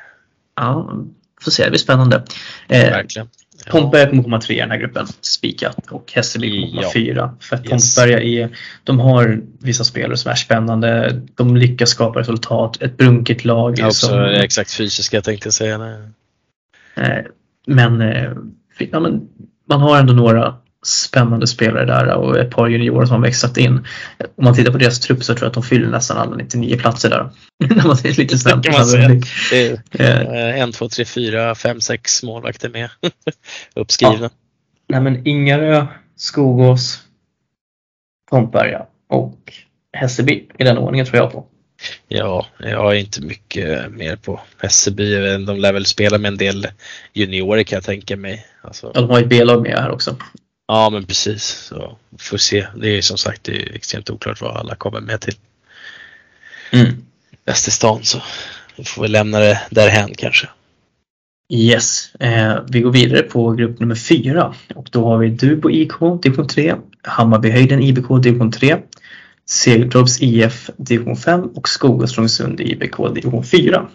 Ja, 0.56 0.92
får 1.40 1.50
se, 1.50 1.64
det 1.64 1.70
blir 1.70 1.78
spännande. 1.80 2.24
Eh, 2.68 2.80
Verkligen. 2.90 3.28
Ja. 3.66 3.72
Pompberga 3.72 4.10
kommer 4.10 4.22
komma 4.22 4.40
tre 4.40 4.56
i 4.56 4.60
den 4.60 4.70
här 4.70 4.78
gruppen, 4.78 5.06
spikat. 5.20 5.90
Och 5.90 6.12
Hässelby 6.14 6.50
kommer 6.50 6.68
komma 6.68 6.82
Ja. 6.82 6.90
fyra. 6.94 7.36
För 7.40 7.56
att 7.56 7.70
Yes. 7.72 7.94
Pompberga 7.96 8.20
är, 8.22 8.48
de 8.84 9.00
har 9.00 9.40
vissa 9.60 9.84
spelare 9.84 10.16
som 10.16 10.30
är 10.30 10.34
spännande. 10.36 11.20
De 11.34 11.56
lyckas 11.56 11.90
skapa 11.90 12.20
resultat. 12.20 12.82
Ett 12.82 12.96
brunkigt 12.96 13.44
lag. 13.44 13.74
Ja, 13.78 13.86
också 13.86 14.06
som, 14.06 14.24
exakt 14.24 14.72
fysiska 14.72 15.20
tänkte 15.22 15.46
jag 15.46 15.54
säga. 15.54 15.78
Nej. 15.78 15.98
eh, 16.96 17.24
men, 17.66 18.00
eh, 18.00 18.32
ja, 18.78 19.00
men 19.00 19.28
man 19.68 19.80
har 19.80 19.98
ändå 19.98 20.12
några 20.12 20.54
spännande 20.86 21.46
spelare 21.46 21.84
där 21.84 22.14
och 22.14 22.38
ett 22.38 22.50
par 22.50 22.68
juniorer 22.68 23.06
som 23.06 23.14
har 23.14 23.22
växlat 23.22 23.56
in. 23.56 23.86
Om 24.36 24.44
man 24.44 24.54
tittar 24.54 24.72
på 24.72 24.78
deras 24.78 25.00
trupp 25.00 25.24
så 25.24 25.34
tror 25.34 25.44
jag 25.44 25.48
att 25.48 25.54
de 25.54 25.62
fyller 25.62 25.88
nästan 25.88 26.18
alla 26.18 26.36
99 26.36 26.78
platser 26.78 27.10
där. 27.10 27.30
När 27.74 27.86
man 27.86 27.96
ser 27.96 28.12
lite 28.12 28.38
snabbt. 28.38 28.66
säga. 28.86 29.08
Det 29.50 29.66
är 29.98 30.34
Eh, 30.54 30.60
en, 30.60 30.72
två, 30.72 30.88
tre, 30.88 31.04
fyra, 31.04 31.54
fem, 31.54 31.80
sex 31.80 32.22
målvakter 32.22 32.68
med 32.68 32.90
uppskrivna. 33.74 34.30
Nej 34.88 35.00
men 35.00 35.26
Ingarö, 35.26 35.86
Skogås, 36.16 37.02
Pompberga 38.30 38.86
och 39.08 39.52
Hässelby 39.92 40.48
i 40.58 40.64
den 40.64 40.78
ordningen 40.78 41.06
tror 41.06 41.16
jag 41.16 41.32
på. 41.32 41.46
Ja, 42.08 42.46
jag 42.58 42.78
har 42.78 42.94
inte 42.94 43.20
mycket 43.22 43.92
mer 43.92 44.16
på 44.16 44.40
Hässelby. 44.58 45.14
De 45.46 45.56
lär 45.58 45.72
väl 45.72 45.86
spela 45.86 46.18
med 46.18 46.28
en 46.28 46.36
del 46.38 46.66
juniorer 47.12 47.62
kan 47.62 47.76
jag 47.76 47.84
tänka 47.84 48.16
mig. 48.16 48.46
Alltså, 48.62 48.90
Ja, 48.94 49.00
de 49.00 49.10
har 49.10 49.18
ju 49.20 49.26
B-lag 49.26 49.62
med 49.62 49.78
här 49.78 49.90
också. 49.90 50.16
ja, 50.68 50.90
men 50.90 51.04
precis. 51.04 51.42
Så 51.44 51.98
får 52.18 52.36
se. 52.38 52.66
Det 52.76 52.88
är 52.88 52.94
ju 52.94 53.02
som 53.02 53.18
sagt 53.18 53.44
det 53.44 53.52
extremt 53.52 54.10
oklart 54.10 54.40
vad 54.40 54.56
alla 54.56 54.74
kommer 54.74 55.00
med 55.00 55.20
till 55.20 55.34
Mm. 56.70 57.04
Västerstan. 57.44 58.04
Så 58.04 58.22
vi 58.76 58.84
får 58.84 59.02
väl 59.02 59.12
lämna 59.12 59.38
det 59.40 59.60
därhän 59.70 60.14
kanske. 60.14 60.48
Yes, 61.52 62.14
eh, 62.14 62.58
vi 62.68 62.80
går 62.80 62.92
vidare 62.92 63.22
på 63.22 63.50
grupp 63.52 63.80
nummer 63.80 63.94
fyra 63.94 64.54
och 64.74 64.88
då 64.92 65.04
har 65.08 65.18
vi 65.18 65.28
Dubo 65.28 65.70
IK 65.70 65.92
division 66.22 66.48
3, 66.48 66.74
Hammarbyhöjden 67.02 67.82
IBK 67.82 68.08
division 68.22 68.52
3, 68.52 68.76
Segeltorps 69.48 70.22
IF 70.22 70.70
division 70.76 71.16
5 71.16 71.40
och 71.42 71.68
Skogås 71.68 72.10
Strömsund 72.10 72.60
IBK 72.60 72.96
division 73.14 73.44
4. 73.44 73.88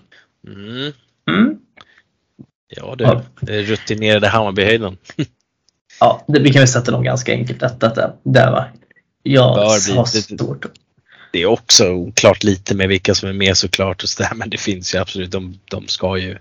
Mm. 0.47 0.91
Mm. 1.29 1.57
Ja 2.75 2.95
du, 2.97 3.03
Ja. 3.03 3.23
rutinerade 3.41 4.27
Hammarbyhöjden. 4.27 4.97
Ja, 5.99 6.25
det, 6.27 6.39
vi 6.39 6.53
kan 6.53 6.59
väl 6.59 6.67
sätta 6.67 6.91
dem 6.91 7.03
ganska 7.03 7.31
enkelt 7.33 7.59
detta 7.59 7.93
där, 7.93 8.13
där 8.23 8.51
va. 8.51 8.65
Jag 9.23 9.55
Bör 9.55 9.85
bli 9.85 9.93
har 9.97 10.05
svårt. 10.05 10.65
det 11.31 11.41
är 11.41 11.45
också 11.45 11.89
oklart 11.89 12.43
lite 12.43 12.75
med 12.75 12.87
vilka 12.87 13.15
som 13.15 13.29
är 13.29 13.33
med 13.33 13.57
såklart 13.57 14.03
och 14.03 14.09
så 14.09 14.23
där, 14.23 14.31
men 14.35 14.49
det 14.49 14.57
finns 14.57 14.95
ju 14.95 14.99
absolut, 14.99 15.31
de, 15.31 15.59
de 15.65 15.87
ska 15.87 16.17
ju 16.17 16.37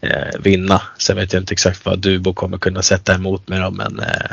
eh, 0.00 0.40
vinna. 0.40 0.82
Sen 0.98 1.16
vet 1.16 1.32
jag 1.32 1.42
inte 1.42 1.52
exakt 1.52 1.84
vad 1.84 1.98
Dubo 1.98 2.34
kommer 2.34 2.58
kunna 2.58 2.82
sätta 2.82 3.14
emot 3.14 3.48
med 3.48 3.60
dem 3.60 3.76
men 3.76 4.00
eh, 4.00 4.30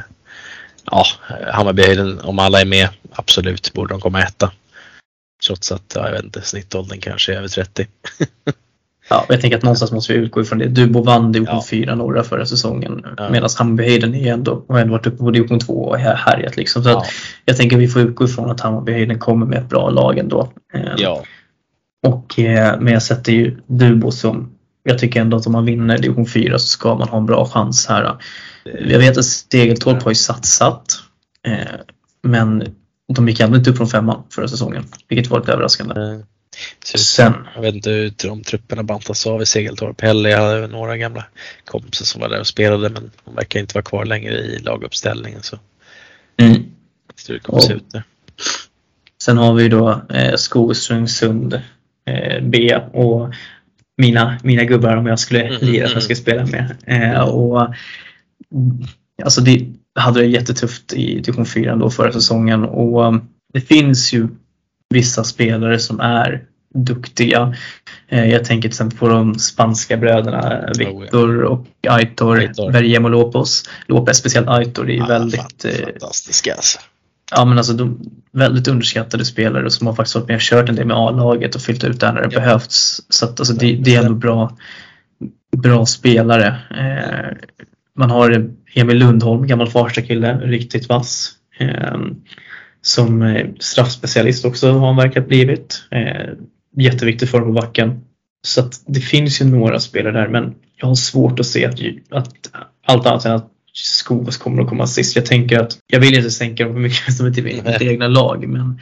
ja, 0.92 1.06
Hammarby, 1.52 2.18
om 2.24 2.40
alla 2.40 2.62
är 2.62 2.66
med, 2.66 2.90
absolut 3.12 3.74
borde 3.74 3.94
de 3.94 4.02
komma 4.02 4.22
etta. 4.22 4.52
Trots 5.46 5.72
att, 5.72 5.92
ja, 5.96 6.06
jag 6.06 6.12
vet 6.12 6.24
inte, 6.24 6.42
snittåldern 6.42 7.00
kanske 7.00 7.34
är 7.34 7.38
över 7.38 7.48
30. 7.48 7.88
Ja, 9.10 9.26
jag 9.30 9.42
tänker 9.42 9.58
att 9.58 9.64
någonstans 9.64 9.92
måste 9.92 10.14
vi 10.14 10.20
utgå 10.20 10.42
ifrån 10.42 10.60
det. 10.60 10.68
Dubo 10.68 11.04
vann 11.04 11.32
division 11.32 11.56
ja. 11.56 11.66
4 11.70 11.96
norra 11.96 12.24
förra 12.24 12.46
säsongen 12.46 13.06
ja. 13.18 13.30
medan 13.30 13.50
Hammarbyhöjden 13.58 14.16
är 14.16 14.34
ändå, 14.34 14.66
har 14.68 14.80
ändå 14.80 14.92
varit 14.92 15.08
uppe 15.08 15.18
på 15.18 15.32
division 15.32 15.60
2 15.60 15.74
och 15.74 15.98
härjat. 15.98 16.58
Liksom. 16.58 16.84
Så 16.84 16.90
ja. 16.90 17.06
jag 17.46 17.58
tänker 17.58 17.76
att 17.76 17.82
vi 17.82 17.88
får 17.88 18.02
utgå 18.02 18.26
ifrån 18.26 18.52
att 18.52 18.62
Hammarbyhöjden 18.62 19.20
kommer 19.20 19.46
med 19.46 19.58
ett 19.58 19.70
bra 19.70 19.90
lag 19.90 20.18
ändå. 20.18 20.52
Ehm, 20.74 20.96
ja. 20.98 21.24
Och, 22.08 22.40
eh, 22.40 22.80
men 22.80 22.94
jag 22.94 23.04
sätter 23.04 23.32
ju 23.32 23.58
Dubo 23.68 24.12
som, 24.12 24.52
jag 24.84 25.00
tycker 25.00 25.22
ändå 25.22 25.38
att 25.38 25.46
om 25.46 25.52
man 25.52 25.66
vinner 25.66 25.98
division 25.98 26.26
4 26.26 26.60
så 26.60 26.68
ska 26.68 26.96
man 26.96 27.10
ha 27.10 27.18
en 27.18 27.26
bra 27.26 27.46
chans 27.46 27.88
här. 27.88 28.16
Jag 28.66 29.00
vet 29.00 29.18
att 29.18 29.26
Stegeltorp 29.26 30.04
har 30.04 30.12
ju 30.12 30.16
satsat 30.16 31.00
eh, 31.48 31.80
men 32.24 32.76
de 33.14 33.30
gick 33.30 33.40
ändå 33.40 33.58
inte 33.58 33.70
upp 33.70 33.78
från 33.78 33.88
femman 33.88 34.24
förra 34.30 34.48
säsongen, 34.48 34.86
vilket 35.08 35.32
var 35.32 35.40
lite 35.40 35.52
överraskande. 35.52 36.02
Mm. 36.02 36.24
Sen, 36.96 37.34
jag 37.56 37.62
vet 37.62 37.76
inte 37.76 38.30
om 38.30 38.44
trupperna 38.44 38.84
bantas 38.84 39.28
av 39.28 39.42
i 39.42 39.46
Segeltorp 39.46 40.02
heller. 40.02 40.30
Jag 40.30 40.42
hade 40.42 40.68
några 40.68 40.98
gamla 40.98 41.26
kompisar 41.66 42.06
som 42.06 42.22
var 42.22 42.30
där 42.30 42.40
och 42.40 42.48
spelade 42.48 42.90
men 42.90 43.12
de 43.26 43.36
verkar 43.36 43.60
inte 43.60 43.74
vara 43.74 43.84
kvar 43.84 44.06
längre 44.06 44.34
i 44.34 44.60
laguppställningen. 44.60 45.44
Så. 45.44 45.60
Mm. 46.38 46.64
det 47.28 47.40
kommer 47.40 47.60
se 47.60 47.74
ut 47.74 47.92
där. 47.92 48.04
Sen 49.22 49.38
har 49.38 49.54
vi 49.54 49.70
då 49.70 50.02
eh, 50.10 50.36
Skogsrungsund 50.36 51.54
eh, 52.06 52.44
B 52.44 52.80
och 52.94 53.34
mina, 53.98 54.38
mina 54.44 54.64
gubbar 54.64 54.98
om 54.98 55.06
jag 55.06 55.20
skulle 55.20 55.42
mm, 55.42 55.62
lira 55.62 55.62
som 55.62 55.78
jag 55.78 55.92
mm. 55.92 56.02
ska 56.02 56.16
spela 56.16 56.46
med. 56.46 56.76
Eh, 56.88 57.22
och, 57.22 57.74
alltså 59.24 59.42
det 59.42 59.68
hade 59.96 60.20
det 60.20 60.26
jättetufft 60.26 60.94
i 60.94 61.20
division 61.20 61.46
4 61.46 61.76
då 61.76 61.90
förra 61.90 62.12
säsongen 62.12 62.64
och 62.64 63.14
det 63.54 63.62
finns 63.62 64.14
ju 64.14 64.28
vissa 64.90 65.24
spelare 65.24 65.80
som 65.80 66.00
är 66.00 66.44
duktiga. 66.76 67.56
Eh, 68.08 68.26
jag 68.26 68.46
tänker 68.46 68.62
till 68.62 68.76
exempel 68.76 69.00
på 69.00 69.08
de 69.08 69.40
spanska 69.40 69.98
bröderna 69.98 70.70
Victor 70.78 71.44
och 71.44 71.68
Aitor, 71.88 72.40
Aitor. 72.40 72.72
Bergemo 72.72 73.08
Lopez. 73.08 73.64
Lopez, 73.88 74.18
speciellt 74.18 74.48
Aitor, 74.48 74.90
är 74.90 74.98
ja, 74.98 75.06
väldigt... 75.06 75.66
Eh, 75.66 75.72
fantastiska 75.72 76.54
alltså. 76.54 76.80
Ja 77.32 77.46
men 77.46 77.58
alltså 77.58 77.74
de 77.74 78.12
väldigt 78.32 78.68
underskattade 78.68 79.26
spelare 79.26 79.70
som 79.70 79.88
har 79.88 79.94
faktiskt 79.94 80.16
varit 80.16 80.28
med 80.28 80.36
och 80.36 80.42
kört 80.42 80.70
en 80.70 80.76
del 80.76 80.88
med 80.88 80.98
A-laget 80.98 81.56
och 81.56 81.62
fyllt 81.62 81.84
ut 81.84 82.00
där 82.00 82.14
när 82.14 82.22
det 82.22 82.30
ja. 82.32 82.40
behövts. 82.40 83.02
Så 83.10 83.26
att, 83.26 83.40
alltså, 83.40 83.54
det, 83.54 83.76
det, 83.76 83.96
är 83.96 84.00
ändå 84.00 84.16
bra, 84.16 84.58
bra 85.58 85.86
spelare. 85.86 86.48
Eh, 86.70 87.38
man 87.98 88.12
har 88.12 88.52
Emil 88.74 88.98
Lundholm, 88.98 89.48
gammal 89.48 89.70
Farsta-kille, 89.70 90.38
riktigt 90.38 90.90
vass. 90.90 91.32
Eh, 91.60 91.98
som 92.82 93.22
eh, 93.22 93.48
straffspecialist 93.60 94.46
också 94.46 94.72
har 94.72 94.88
han 94.88 94.96
verkat 94.96 95.28
blivit. 95.28 95.84
Eh, 95.92 96.30
jätteviktig 96.78 97.30
för 97.30 97.42
på 97.42 97.52
backen. 97.52 98.02
Så 98.42 98.62
att 98.62 98.82
det 98.88 99.00
finns 99.00 99.42
ju 99.42 99.46
några 99.46 99.80
spelare 99.80 100.14
där 100.22 100.28
men 100.28 100.56
jag 100.76 100.88
har 100.88 100.96
svårt 100.96 101.40
att 101.40 101.46
se 101.46 101.66
att, 101.66 101.80
att 102.12 102.34
allt 102.86 103.06
annat 103.06 103.26
än 103.26 103.32
att 103.32 103.52
Skogås 103.74 104.38
kommer 104.38 104.62
att 104.62 104.70
komma 104.70 104.88
sist. 104.88 105.16
Jag 105.16 105.26
tänker 105.26 105.60
att 105.60 105.78
jag 105.88 106.00
vill 106.00 106.16
inte 106.16 106.32
sänka 106.32 106.64
dem 106.64 106.74
för 106.74 106.80
mycket 106.80 107.14
som 107.18 107.28
ett 107.28 107.44
mitt 107.44 107.82
egna 107.82 108.08
lag 108.08 108.48
men 108.48 108.80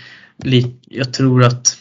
jag 0.90 1.14
tror 1.14 1.44
att 1.44 1.78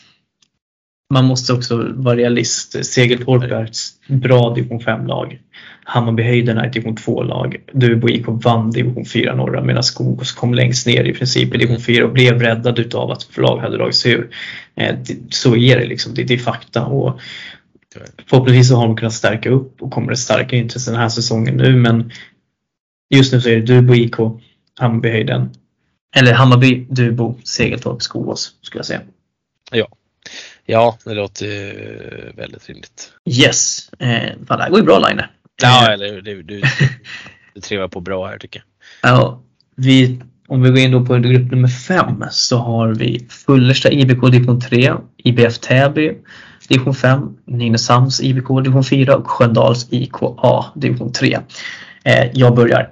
man 1.12 1.24
måste 1.24 1.52
också 1.52 1.92
vara 1.94 2.16
realist. 2.16 2.86
Segeltorp 2.86 3.42
är 3.42 3.64
ett 3.64 3.76
bra 4.08 4.54
division 4.54 4.80
5-lag. 4.80 5.38
Hammarbyhöjden 5.84 6.58
är 6.58 6.66
ett 6.66 6.72
division 6.72 6.96
2-lag. 6.96 7.56
Duvbo 7.72 8.08
IK 8.08 8.24
vann 8.26 8.70
division 8.70 9.04
4 9.04 9.34
norra 9.34 9.62
medan 9.64 9.82
Skogås 9.82 10.32
kom 10.32 10.54
längst 10.54 10.86
ner 10.86 11.04
i 11.04 11.14
princip 11.14 11.54
i 11.54 11.58
division 11.58 11.80
4 11.80 12.04
och 12.04 12.12
blev 12.12 12.40
räddad 12.40 12.78
utav 12.78 13.10
att 13.10 13.36
lag 13.36 13.58
hade 13.58 13.76
dragit 13.76 13.94
sig 13.94 14.12
ur. 14.12 14.30
Eh, 14.74 14.96
så 15.30 15.56
är 15.56 15.78
det 15.78 15.86
liksom, 15.86 16.14
det 16.14 16.30
är 16.30 16.38
fakta. 16.38 16.84
Och 16.84 17.20
förhoppningsvis 18.28 18.68
så 18.68 18.76
har 18.76 18.86
de 18.86 18.96
kunnat 18.96 19.12
stärka 19.12 19.50
upp 19.50 19.82
och 19.82 19.90
kommer 19.90 20.10
det 20.10 20.16
starka 20.16 20.56
intressen 20.56 20.92
den 20.92 21.02
här 21.02 21.08
säsongen 21.08 21.56
nu 21.56 21.76
men 21.76 22.10
just 23.14 23.32
nu 23.32 23.40
så 23.40 23.48
är 23.48 23.56
det 23.56 23.66
Duvbo 23.66 23.94
IK, 23.94 24.16
Hammarbyhöjden. 24.80 25.50
Eller 26.16 26.32
Hammarby, 26.32 26.86
Duvbo, 26.90 27.34
Segeltorp, 27.44 28.02
Skogås 28.02 28.54
skulle 28.62 28.78
jag 28.78 28.86
säga. 28.86 29.00
Ja. 29.70 29.88
Ja, 30.72 30.98
det 31.04 31.14
låter 31.14 31.46
ju 31.46 32.32
väldigt 32.36 32.68
rimligt. 32.68 33.12
Yes, 33.30 33.88
eh, 33.98 34.30
fan, 34.46 34.58
det 34.58 34.62
här 34.62 34.70
går 34.70 34.78
ju 34.78 34.84
bra 34.84 34.98
Line. 34.98 35.22
Ja, 35.62 35.86
eh, 35.86 35.92
eller 35.92 36.20
du, 36.20 36.42
du, 36.42 36.62
du 37.54 37.60
trevar 37.60 37.88
på 37.88 38.00
bra 38.00 38.26
här 38.26 38.38
tycker 38.38 38.64
jag. 39.02 39.12
Ja, 39.12 39.42
vi, 39.76 40.20
om 40.48 40.62
vi 40.62 40.68
går 40.68 40.78
in 40.78 40.90
då 40.90 41.06
på 41.06 41.16
grupp 41.16 41.50
nummer 41.50 41.68
fem 41.68 42.24
så 42.30 42.56
har 42.56 42.88
vi 42.88 43.26
Fullersta 43.30 43.90
IBK 43.90 44.30
division 44.30 44.60
3, 44.60 44.92
IBF 45.16 45.58
Täby 45.58 46.14
division 46.68 46.94
5, 46.94 47.36
Nynäshamns 47.46 48.20
IBK 48.20 48.48
division 48.48 48.84
4 48.84 49.16
och 49.16 49.30
Sköndals 49.30 49.86
IKA 49.90 50.64
division 50.74 51.12
3. 51.12 51.38
Eh, 52.04 52.30
jag 52.32 52.54
börjar. 52.54 52.90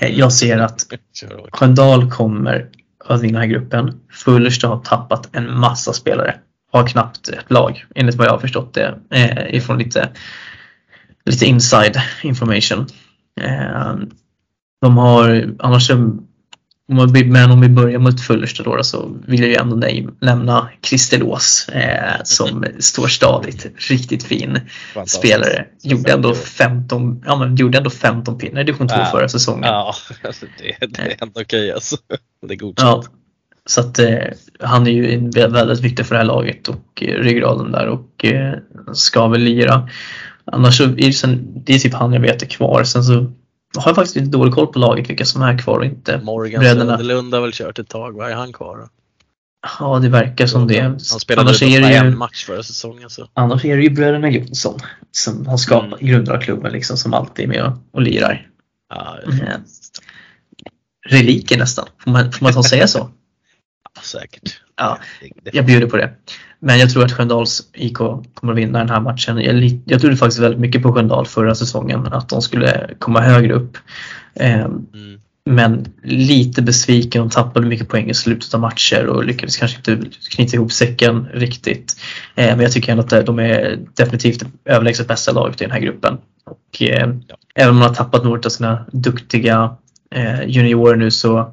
Eh, 0.00 0.18
jag 0.18 0.32
ser 0.32 0.58
att 0.58 0.86
Sköndal 1.52 2.10
kommer 2.10 2.68
att 3.04 3.22
vinna 3.22 3.40
den 3.40 3.50
här 3.50 3.58
gruppen. 3.58 4.00
Fullersta 4.10 4.68
har 4.68 4.78
tappat 4.78 5.36
en 5.36 5.58
massa 5.58 5.92
spelare 5.92 6.34
har 6.72 6.86
knappt 6.86 7.28
ett 7.28 7.50
lag 7.50 7.84
enligt 7.94 8.14
vad 8.14 8.26
jag 8.26 8.32
har 8.32 8.38
förstått 8.38 8.74
det 8.74 8.98
eh, 9.10 9.54
ifrån 9.54 9.78
lite, 9.78 10.08
lite 11.24 11.46
inside 11.46 12.02
information. 12.22 12.86
Eh, 13.40 13.94
de 14.80 14.98
har 14.98 15.54
annars 15.58 15.90
men 17.26 17.50
om 17.50 17.60
vi 17.60 17.68
börjar 17.68 17.98
mot 17.98 18.20
Fullersta 18.20 18.62
då 18.62 18.82
så 18.82 19.20
vill 19.26 19.40
jag 19.40 19.48
ju 19.48 19.54
ändå 19.54 19.76
nämna 20.20 20.68
Christer 20.82 21.22
Ås 21.22 21.68
eh, 21.68 22.20
som 22.24 22.64
står 22.78 23.08
stadigt. 23.08 23.66
Riktigt 23.90 24.24
fin 24.24 24.60
spelare. 25.06 25.66
Gjorde 25.82 26.12
ändå 26.12 26.34
15, 26.34 27.22
ja, 27.26 27.36
men 27.36 27.56
gjorde 27.56 27.78
ändå 27.78 27.90
15 27.90 28.38
pinnar 28.38 28.60
i 28.60 28.64
division 28.64 28.88
2 28.88 28.94
ja. 28.96 29.04
förra 29.04 29.28
säsongen. 29.28 29.64
Ja, 29.64 29.94
alltså 30.22 30.46
det, 30.58 30.86
det 30.86 31.02
är 31.02 31.16
ändå 31.22 31.40
okej 31.40 31.44
okay, 31.44 31.70
alltså. 31.70 31.96
Det 32.46 32.54
är 32.54 32.58
godkänt. 32.58 33.08
Ja. 33.12 33.21
Så 33.66 33.80
att 33.80 33.98
eh, 33.98 34.18
han 34.60 34.86
är 34.86 34.90
ju 34.90 35.30
väldigt 35.30 35.80
viktig 35.80 36.06
för 36.06 36.14
det 36.14 36.18
här 36.18 36.26
laget 36.26 36.68
och 36.68 37.02
eh, 37.02 37.14
ryggraden 37.14 37.72
där 37.72 37.86
och 37.86 38.24
eh, 38.24 38.54
ska 38.92 39.28
väl 39.28 39.40
lira. 39.40 39.88
Annars 40.44 40.76
så 40.76 40.84
är 40.84 40.88
det, 40.88 41.12
sen, 41.12 41.62
det 41.64 41.74
är 41.74 41.78
typ 41.78 41.94
han 41.94 42.12
jag 42.12 42.20
vet 42.20 42.42
är 42.42 42.46
kvar. 42.46 42.84
Sen 42.84 43.04
så 43.04 43.12
har 43.76 43.86
jag 43.86 43.94
faktiskt 43.94 44.16
lite 44.16 44.30
dålig 44.30 44.54
koll 44.54 44.66
på 44.66 44.78
laget 44.78 45.10
vilka 45.10 45.24
som 45.24 45.42
är 45.42 45.58
kvar 45.58 45.78
och 45.78 45.84
inte. 45.84 46.20
Morgan 46.22 46.64
Söderlund 46.64 47.34
har 47.34 47.40
väl 47.40 47.52
kört 47.52 47.78
ett 47.78 47.88
tag, 47.88 48.16
vad 48.16 48.30
är 48.30 48.34
han 48.34 48.52
kvar 48.52 48.76
då? 48.76 48.88
Ja, 49.78 49.98
det 49.98 50.08
verkar 50.08 50.46
som 50.46 50.66
det. 50.66 50.80
Han 50.80 51.00
spelade 51.00 51.48
annars 51.48 51.62
är 51.62 51.80
det 51.80 52.04
ju, 52.04 52.10
match 52.10 52.44
förra 52.44 52.62
säsongen. 52.62 53.10
Så. 53.10 53.28
Annars 53.34 53.64
är 53.64 53.76
det 53.76 53.82
ju 53.82 53.90
bröderna 53.90 54.30
Jonsson 54.30 54.78
som 55.10 55.46
har 55.46 55.56
skapat 55.56 56.00
mm. 56.00 56.12
grundarklubben 56.12 56.72
liksom 56.72 56.96
som 56.96 57.14
alltid 57.14 57.44
är 57.44 57.48
med 57.48 57.64
och, 57.64 57.72
och 57.92 58.02
lirar. 58.02 58.48
Ja, 58.88 59.18
mm. 59.26 59.60
Reliker 61.08 61.58
nästan, 61.58 61.86
får 61.98 62.10
man, 62.10 62.32
får 62.32 62.44
man 62.44 62.52
ta 62.52 62.62
säga 62.62 62.88
så? 62.88 63.10
säkert. 64.04 64.60
Ja, 64.76 64.98
jag 65.52 65.66
bjuder 65.66 65.86
på 65.86 65.96
det. 65.96 66.10
Men 66.58 66.78
jag 66.78 66.90
tror 66.90 67.04
att 67.04 67.12
Sköndals 67.12 67.62
IK 67.72 67.96
kommer 68.34 68.52
att 68.52 68.58
vinna 68.58 68.78
den 68.78 68.90
här 68.90 69.00
matchen. 69.00 69.38
Jag, 69.38 69.80
jag 69.84 70.00
trodde 70.00 70.16
faktiskt 70.16 70.40
väldigt 70.40 70.60
mycket 70.60 70.82
på 70.82 70.92
Sköndal 70.92 71.26
förra 71.26 71.54
säsongen, 71.54 72.06
att 72.06 72.28
de 72.28 72.42
skulle 72.42 72.90
komma 72.98 73.20
högre 73.20 73.54
upp. 73.54 73.78
Eh, 74.34 74.64
mm. 74.64 75.20
Men 75.44 75.92
lite 76.02 76.62
besviken, 76.62 77.22
de 77.22 77.30
tappade 77.30 77.66
mycket 77.66 77.88
poäng 77.88 78.10
i 78.10 78.14
slutet 78.14 78.54
av 78.54 78.60
matcher 78.60 79.06
och 79.06 79.24
lyckades 79.24 79.56
kanske 79.56 79.76
inte 79.76 80.10
knyta 80.30 80.56
ihop 80.56 80.72
säcken 80.72 81.28
riktigt. 81.34 81.96
Eh, 82.34 82.46
men 82.46 82.60
jag 82.60 82.72
tycker 82.72 82.92
ändå 82.92 83.16
att 83.16 83.26
de 83.26 83.38
är 83.38 83.78
definitivt 83.94 84.44
överlägset 84.64 85.08
bästa 85.08 85.32
laget 85.32 85.60
i 85.60 85.64
den 85.64 85.72
här 85.72 85.80
gruppen. 85.80 86.18
Och 86.44 86.82
eh, 86.82 87.14
ja. 87.28 87.36
även 87.54 87.70
om 87.70 87.76
man 87.76 87.88
har 87.88 87.94
tappat 87.94 88.24
några 88.24 88.40
av 88.44 88.50
sina 88.50 88.86
duktiga 88.92 89.76
eh, 90.14 90.42
juniorer 90.46 90.96
nu 90.96 91.10
så 91.10 91.52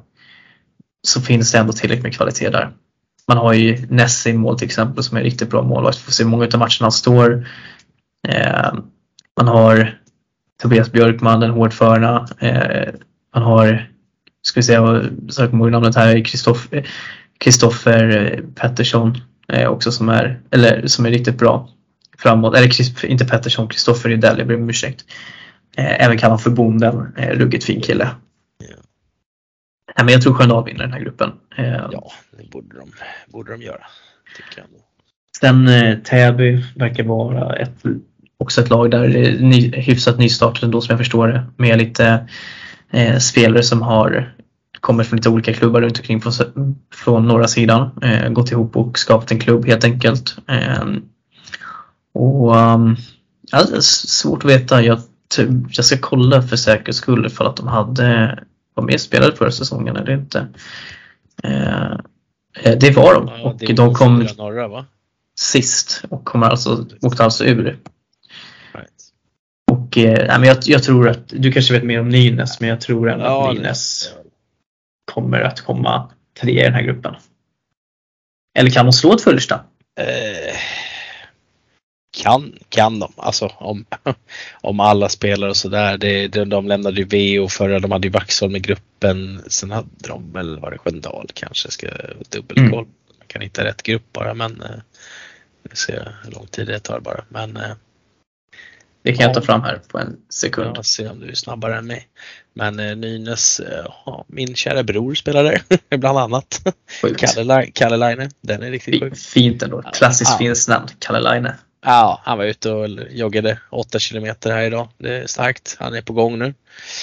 så 1.02 1.20
finns 1.20 1.52
det 1.52 1.58
ändå 1.58 1.72
tillräckligt 1.72 2.02
med 2.02 2.14
kvalitet 2.14 2.50
där. 2.50 2.72
Man 3.28 3.36
har 3.36 3.52
ju 3.52 3.86
Ness 3.86 4.26
i 4.26 4.32
mål 4.32 4.58
till 4.58 4.66
exempel 4.66 5.04
som 5.04 5.16
är 5.16 5.20
en 5.20 5.24
riktigt 5.24 5.50
bra 5.50 5.62
målvakt. 5.62 5.98
Får 5.98 6.12
se 6.12 6.24
många 6.24 6.44
av 6.44 6.58
matcherna 6.58 6.80
han 6.80 6.92
står. 6.92 7.48
Eh, 8.28 8.72
man 9.36 9.48
har 9.48 9.98
Tobias 10.62 10.92
Björkman, 10.92 11.40
den 11.40 11.50
hårdförna. 11.50 12.28
Eh, 12.38 12.88
man 13.34 13.42
har, 13.42 13.90
ska 14.42 14.60
vi 14.60 14.64
se, 14.64 14.72
jag 14.72 15.10
söker 15.28 15.56
ihåg 15.56 15.70
namnet 15.70 15.96
här, 15.96 16.24
Kristoffer 17.38 18.16
eh, 18.16 18.16
eh, 18.16 18.40
Pettersson 18.54 19.18
eh, 19.48 19.68
också 19.68 19.92
som 19.92 20.08
är, 20.08 20.40
eller, 20.50 20.86
som 20.86 21.06
är 21.06 21.10
riktigt 21.10 21.38
bra 21.38 21.68
framåt. 22.18 22.56
Eller 22.56 23.04
inte 23.06 23.24
Pettersson, 23.24 23.68
Kristoffer 23.68 24.08
Rydell, 24.08 24.38
jag 24.38 24.46
ber 24.46 24.54
om 24.54 24.70
ursäkt. 24.70 25.04
Eh, 25.76 26.04
även 26.04 26.18
kallad 26.18 26.42
för 26.42 26.50
Bonden, 26.50 27.12
eh, 27.16 27.28
ruggigt 27.28 27.64
fin 27.64 27.80
kille. 27.80 28.08
Nej, 29.96 30.04
men 30.04 30.08
jag 30.08 30.22
tror 30.22 30.34
Sköndal 30.34 30.64
vinner 30.64 30.84
den 30.84 30.92
här 30.92 31.00
gruppen. 31.00 31.32
Eh, 31.56 31.86
ja, 31.92 32.12
det 32.38 32.50
borde 32.50 32.78
de, 32.78 32.92
borde 33.32 33.52
de 33.52 33.62
göra. 33.62 33.86
Tycker 34.36 34.60
jag. 34.60 34.66
Sen 35.40 35.68
eh, 35.68 35.98
Täby 35.98 36.64
verkar 36.76 37.04
vara 37.04 37.56
ett, 37.56 37.82
också 38.36 38.60
ett 38.60 38.70
lag 38.70 38.90
där 38.90 39.08
det 39.08 39.28
är 39.28 39.38
ny, 39.38 39.72
hyfsat 39.72 40.18
nystartat 40.18 40.62
ändå 40.62 40.80
som 40.80 40.92
jag 40.92 40.98
förstår 40.98 41.28
det. 41.28 41.46
Med 41.56 41.78
lite 41.78 42.28
eh, 42.90 43.18
spelare 43.18 43.62
som 43.62 43.82
har 43.82 44.34
kommer 44.80 45.04
från 45.04 45.16
lite 45.16 45.28
olika 45.28 45.54
klubbar 45.54 45.80
runt 45.80 45.98
omkring 45.98 46.20
från, 46.20 46.32
från 46.94 47.28
norra 47.28 47.48
sidan. 47.48 47.90
Eh, 48.02 48.28
gått 48.28 48.50
ihop 48.50 48.76
och 48.76 48.98
skapat 48.98 49.30
en 49.30 49.40
klubb 49.40 49.66
helt 49.66 49.84
enkelt. 49.84 50.36
Eh, 50.48 50.84
och 52.12 52.56
um, 52.56 52.96
ja, 53.52 53.66
svårt 53.80 54.44
att 54.44 54.50
veta. 54.50 54.82
Jag, 54.82 55.00
jag 55.70 55.84
ska 55.84 55.96
kolla 56.00 56.42
för 56.42 56.56
säkerhets 56.56 56.98
skull 56.98 57.26
ifall 57.26 57.46
att 57.46 57.56
de 57.56 57.68
hade 57.68 58.38
var 58.74 58.84
med 58.84 59.00
spelade 59.00 59.36
förra 59.36 59.50
säsongen 59.50 59.96
eller 59.96 60.12
inte. 60.12 60.48
Eh, 61.42 61.98
det 62.76 62.96
var 62.96 63.14
de 63.14 63.28
Ja, 63.28 63.42
och 63.42 63.74
de 63.74 63.94
kom 63.94 64.26
norra 64.38 64.84
sist 65.38 66.04
och 66.08 66.24
kommer 66.24 66.46
alltså, 66.46 66.86
åkte 67.00 67.24
alltså 67.24 67.44
ur. 67.44 67.78
Right. 68.72 68.90
Och 69.70 69.98
eh, 69.98 70.38
men 70.40 70.48
jag, 70.48 70.56
jag 70.62 70.82
tror 70.82 71.08
att, 71.08 71.28
du 71.28 71.52
kanske 71.52 71.72
vet 71.72 71.84
mer 71.84 72.00
om 72.00 72.08
Nynäs, 72.08 72.60
men 72.60 72.68
jag 72.68 72.80
tror 72.80 73.10
ändå 73.10 73.24
Ja, 73.24 73.48
att 73.48 73.54
Nynäs 73.54 74.14
kommer 75.12 75.40
att 75.40 75.60
komma 75.60 76.10
trea 76.40 76.60
i 76.60 76.64
den 76.64 76.74
här 76.74 76.82
gruppen. 76.82 77.14
Eller 78.58 78.70
kan 78.70 78.86
de 78.86 78.92
slå 78.92 79.14
ett 79.14 79.20
Fullersta? 79.20 79.64
Eh, 80.00 80.56
kan, 82.22 82.58
kan 82.68 82.98
de. 82.98 83.12
Alltså 83.16 83.46
om, 83.46 83.84
om 84.60 84.80
alla 84.80 85.08
spelar 85.08 85.48
och 85.48 85.56
sådär. 85.56 85.98
De, 85.98 86.44
de 86.44 86.68
lämnade 86.68 87.00
ju 87.00 87.38
VO 87.38 87.48
förra, 87.48 87.78
de 87.78 87.90
hade 87.92 88.06
ju 88.06 88.12
Vaxholm 88.12 88.56
i 88.56 88.60
gruppen. 88.60 89.42
Sen 89.48 89.70
hade 89.70 89.88
de 90.08 90.32
väl, 90.32 90.58
var 90.60 90.70
det 90.70 90.78
Sköndal 90.78 91.26
kanske, 91.34 91.70
ska 91.70 91.86
dubbelkoll. 92.30 92.84
Man 93.18 93.26
kan 93.26 93.42
hitta 93.42 93.64
rätt 93.64 93.82
grupp 93.82 94.12
bara 94.12 94.34
men 94.34 94.62
eh, 94.62 94.70
vi 95.62 95.76
ser 95.76 96.16
hur 96.24 96.30
lång 96.32 96.46
tid 96.46 96.66
det 96.66 96.78
tar 96.80 97.00
bara. 97.00 97.24
Men 97.28 97.56
eh, 97.56 97.70
Det 99.02 99.12
kan 99.14 99.24
jag 99.24 99.34
ta 99.34 99.40
Ja. 99.40 99.44
fram 99.46 99.62
här 99.62 99.80
på 99.88 99.98
en 99.98 100.16
sekund. 100.28 100.76
jag 100.76 100.86
ser 100.86 101.10
om 101.10 101.20
du 101.20 101.28
är 101.30 101.34
snabbare 101.34 101.76
än 101.76 101.86
mig. 101.86 102.08
Men 102.54 102.80
eh, 102.80 102.96
Nynäs, 102.96 103.60
eh, 103.60 103.86
ja, 104.06 104.24
min 104.28 104.54
kära 104.54 104.82
bror 104.82 105.14
spelar 105.14 105.44
där 105.44 105.62
bland 105.96 106.18
annat. 106.18 106.62
Kalle, 107.18 107.66
Kalle 107.74 107.96
Laine, 107.96 108.30
den 108.40 108.62
är 108.62 108.70
riktigt 108.70 109.00
sjuk. 109.00 109.14
Fi- 109.14 109.20
Fint 109.20 109.62
ändå. 109.62 109.82
Klassiskt 109.82 110.30
Ja. 110.30 110.38
finskt 110.38 110.68
namn. 110.68 110.86
Kalle 110.98 111.20
Laine. 111.20 111.52
Ja, 111.84 112.20
han 112.24 112.38
var 112.38 112.44
ute 112.44 112.70
och 112.70 112.88
joggade 113.10 113.58
8 113.70 113.98
kilometer 113.98 114.50
här 114.50 114.62
idag. 114.62 114.88
Det 114.98 115.16
är 115.16 115.26
starkt. 115.26 115.76
Han 115.78 115.94
är 115.94 116.02
på 116.02 116.12
gång 116.12 116.38
nu. 116.38 116.54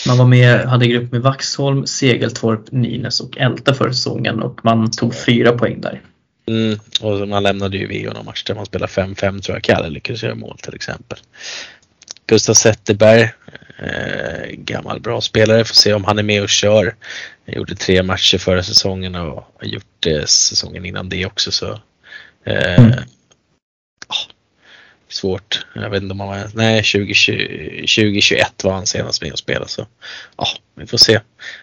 Man 0.07 0.17
var 0.17 0.25
med, 0.25 0.65
hade 0.65 0.87
grupp 0.87 1.11
med 1.11 1.21
Vaxholm, 1.21 1.87
Segeltorp, 1.87 2.71
Nynäs 2.71 3.19
och 3.19 3.37
Älta 3.37 3.73
förra 3.73 3.93
säsongen 3.93 4.41
och 4.41 4.65
man 4.65 4.91
tog 4.91 5.15
fyra 5.15 5.51
poäng 5.51 5.81
där. 5.81 6.01
Mm, 6.47 6.79
och 7.01 7.27
man 7.27 7.43
lämnade 7.43 7.77
ju 7.77 7.87
VO 7.87 8.13
någon 8.13 8.25
match 8.25 8.43
där 8.43 8.55
man 8.55 8.65
spelade 8.65 8.91
5-5 8.91 9.41
tror 9.41 9.55
jag. 9.55 9.63
Kalle 9.63 9.89
lyckades 9.89 10.23
göra 10.23 10.35
mål 10.35 10.57
till 10.57 10.75
exempel. 10.75 11.17
Gustav 12.27 12.53
Zetterberg, 12.53 13.21
eh, 13.79 14.49
gammal 14.51 14.99
bra 15.01 15.21
spelare. 15.21 15.65
Får 15.65 15.75
se 15.75 15.93
om 15.93 16.03
han 16.03 16.19
är 16.19 16.23
med 16.23 16.43
och 16.43 16.49
kör. 16.49 16.95
Han 17.45 17.55
gjorde 17.55 17.75
tre 17.75 18.03
matcher 18.03 18.37
förra 18.37 18.63
säsongen 18.63 19.15
och 19.15 19.47
har 19.59 19.67
gjort 19.67 19.85
det 19.99 20.29
säsongen 20.29 20.85
innan 20.85 21.09
det 21.09 21.25
också. 21.25 21.51
Så, 21.51 21.79
eh, 22.45 22.79
Mm. 22.79 22.91
Svårt. 25.09 25.65
Jag 25.73 25.89
vet 25.89 26.03
inte 26.03 26.13
om 26.13 26.19
han 26.19 26.29
var, 26.29 26.49
nej 26.53 26.83
2020, 26.83 27.31
2021 27.75 28.63
var 28.63 28.73
han 28.73 28.85
senast 28.85 29.21
med 29.21 29.31
och 29.31 29.39
spelade 29.39 29.69
så 29.69 29.87
ja, 30.37 30.47
vi 30.75 30.87
får 30.87 30.97
se. 30.97 31.19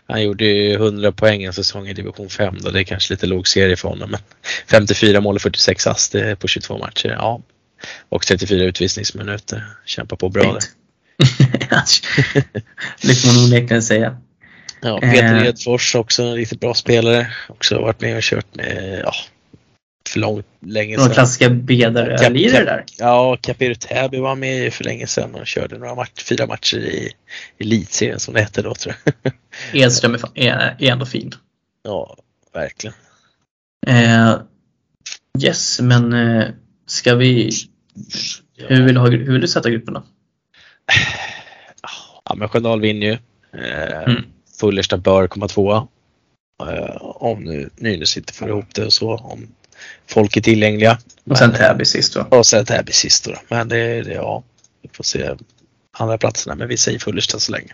Han 0.07 0.23
gjorde 0.23 0.45
ju 0.45 0.75
100 0.75 1.13
poäng 1.13 1.43
en 1.43 1.53
säsong 1.53 1.89
i 1.89 1.93
division 1.93 2.29
5 2.29 2.59
då. 2.61 2.71
Det 2.71 2.81
är 2.81 2.85
kanske 2.85 3.13
lite 3.13 3.27
låg 3.27 3.49
serie 3.49 3.77
för 3.77 3.89
honom 3.89 4.11
men 4.11 4.21
54 4.71 5.21
mål 5.21 5.35
och 5.35 5.43
46 5.43 5.87
ass 5.87 6.13
på 6.39 6.49
22 6.49 6.79
matcher. 6.79 7.09
Ja. 7.09 7.43
Och 8.09 8.27
34 8.27 8.65
utvisningsminuter. 8.65 9.65
Kämpar 9.85 10.17
på 10.17 10.29
bra 10.29 10.53
där. 10.53 10.63
det 13.03 13.15
får 13.15 13.35
man 13.35 13.45
onekligen 13.45 13.83
säga. 13.83 14.17
Ja, 14.81 15.01
Peter 15.01 15.35
Eh. 15.35 15.47
Edfors 15.47 15.95
också 15.95 16.23
en 16.23 16.35
riktigt 16.35 16.61
bra 16.61 16.75
spelare. 16.75 17.33
Också 17.49 17.81
varit 17.81 18.01
med 18.01 18.17
och 18.17 18.23
kört 18.23 18.55
med, 18.55 19.01
ja, 19.05 19.15
för 20.09 20.21
långt, 20.21 20.47
länge 20.61 20.99
sedan. 20.99 21.11
klassiska 21.11 21.51
bedare-lirare 21.51 22.65
där. 22.65 22.85
Ja, 22.99 23.37
Capiru 23.41 23.75
Täby 23.75 24.19
var 24.19 24.35
med 24.35 24.75
för 24.75 24.85
länge 24.85 25.07
sedan 25.07 25.35
och 25.35 25.47
körde 25.47 25.79
några 25.79 25.95
match, 25.95 26.25
fyra 26.29 26.47
matcher 26.47 26.77
i 26.77 27.11
elitserien 27.59 28.21
som 28.21 28.35
det 28.35 28.41
hette 28.41 28.63
då 28.63 28.75
tror 28.75 28.95
jag. 29.23 29.33
Edström 29.73 30.17
är, 30.35 30.77
är 30.79 30.91
ändå 30.93 31.07
fin. 31.07 31.33
Ja, 31.83 32.17
verkligen. 32.53 32.95
Eh, 33.87 34.37
yes, 35.45 35.81
men 35.81 36.13
eh, 36.13 36.45
ska 36.87 37.15
vi... 37.15 37.51
Hur 38.57 38.83
vill, 38.85 38.95
du 38.95 39.01
ha, 39.01 39.09
hur 39.09 39.33
vill 39.33 39.41
du 39.41 39.49
sätta 39.49 39.71
grupperna? 39.71 40.03
Ja, 42.25 42.35
men 42.35 42.49
Sköndal 42.49 42.81
vinner 42.81 43.07
ju. 43.07 43.13
Eh, 43.61 44.03
Mm. 44.07 44.23
Fullersta 44.61 44.97
bör 44.97 45.27
komma 45.27 45.49
tvåa. 45.49 45.89
Eh, 46.63 46.97
om 47.01 47.45
nu 47.45 47.71
Nynäs 47.77 48.17
inte 48.17 48.33
får 48.33 48.49
ihop 48.49 48.75
det 48.75 48.85
och 48.85 48.93
så. 48.93 49.15
Om 49.17 49.49
folk 50.07 50.37
är 50.37 50.41
tillgängliga. 50.41 50.99
Och 51.31 51.39
sen 51.39 51.53
Täby 51.53 51.85
sist 51.85 52.17
va? 52.17 52.27
Och 52.31 52.47
sen 52.47 52.65
Täby 52.65 52.93
sist 52.93 53.25
då. 53.25 53.35
Men 53.49 53.69
det, 53.69 54.03
det, 54.03 54.13
ja, 54.15 54.43
vi 54.83 54.89
får 54.93 55.05
se 55.05 55.31
andra 55.93 56.19
platserna. 56.19 56.55
Men 56.55 56.69
vi 56.69 56.77
säger 56.77 56.99
Fullersta 56.99 57.39
så 57.39 57.53
länge. 57.53 57.73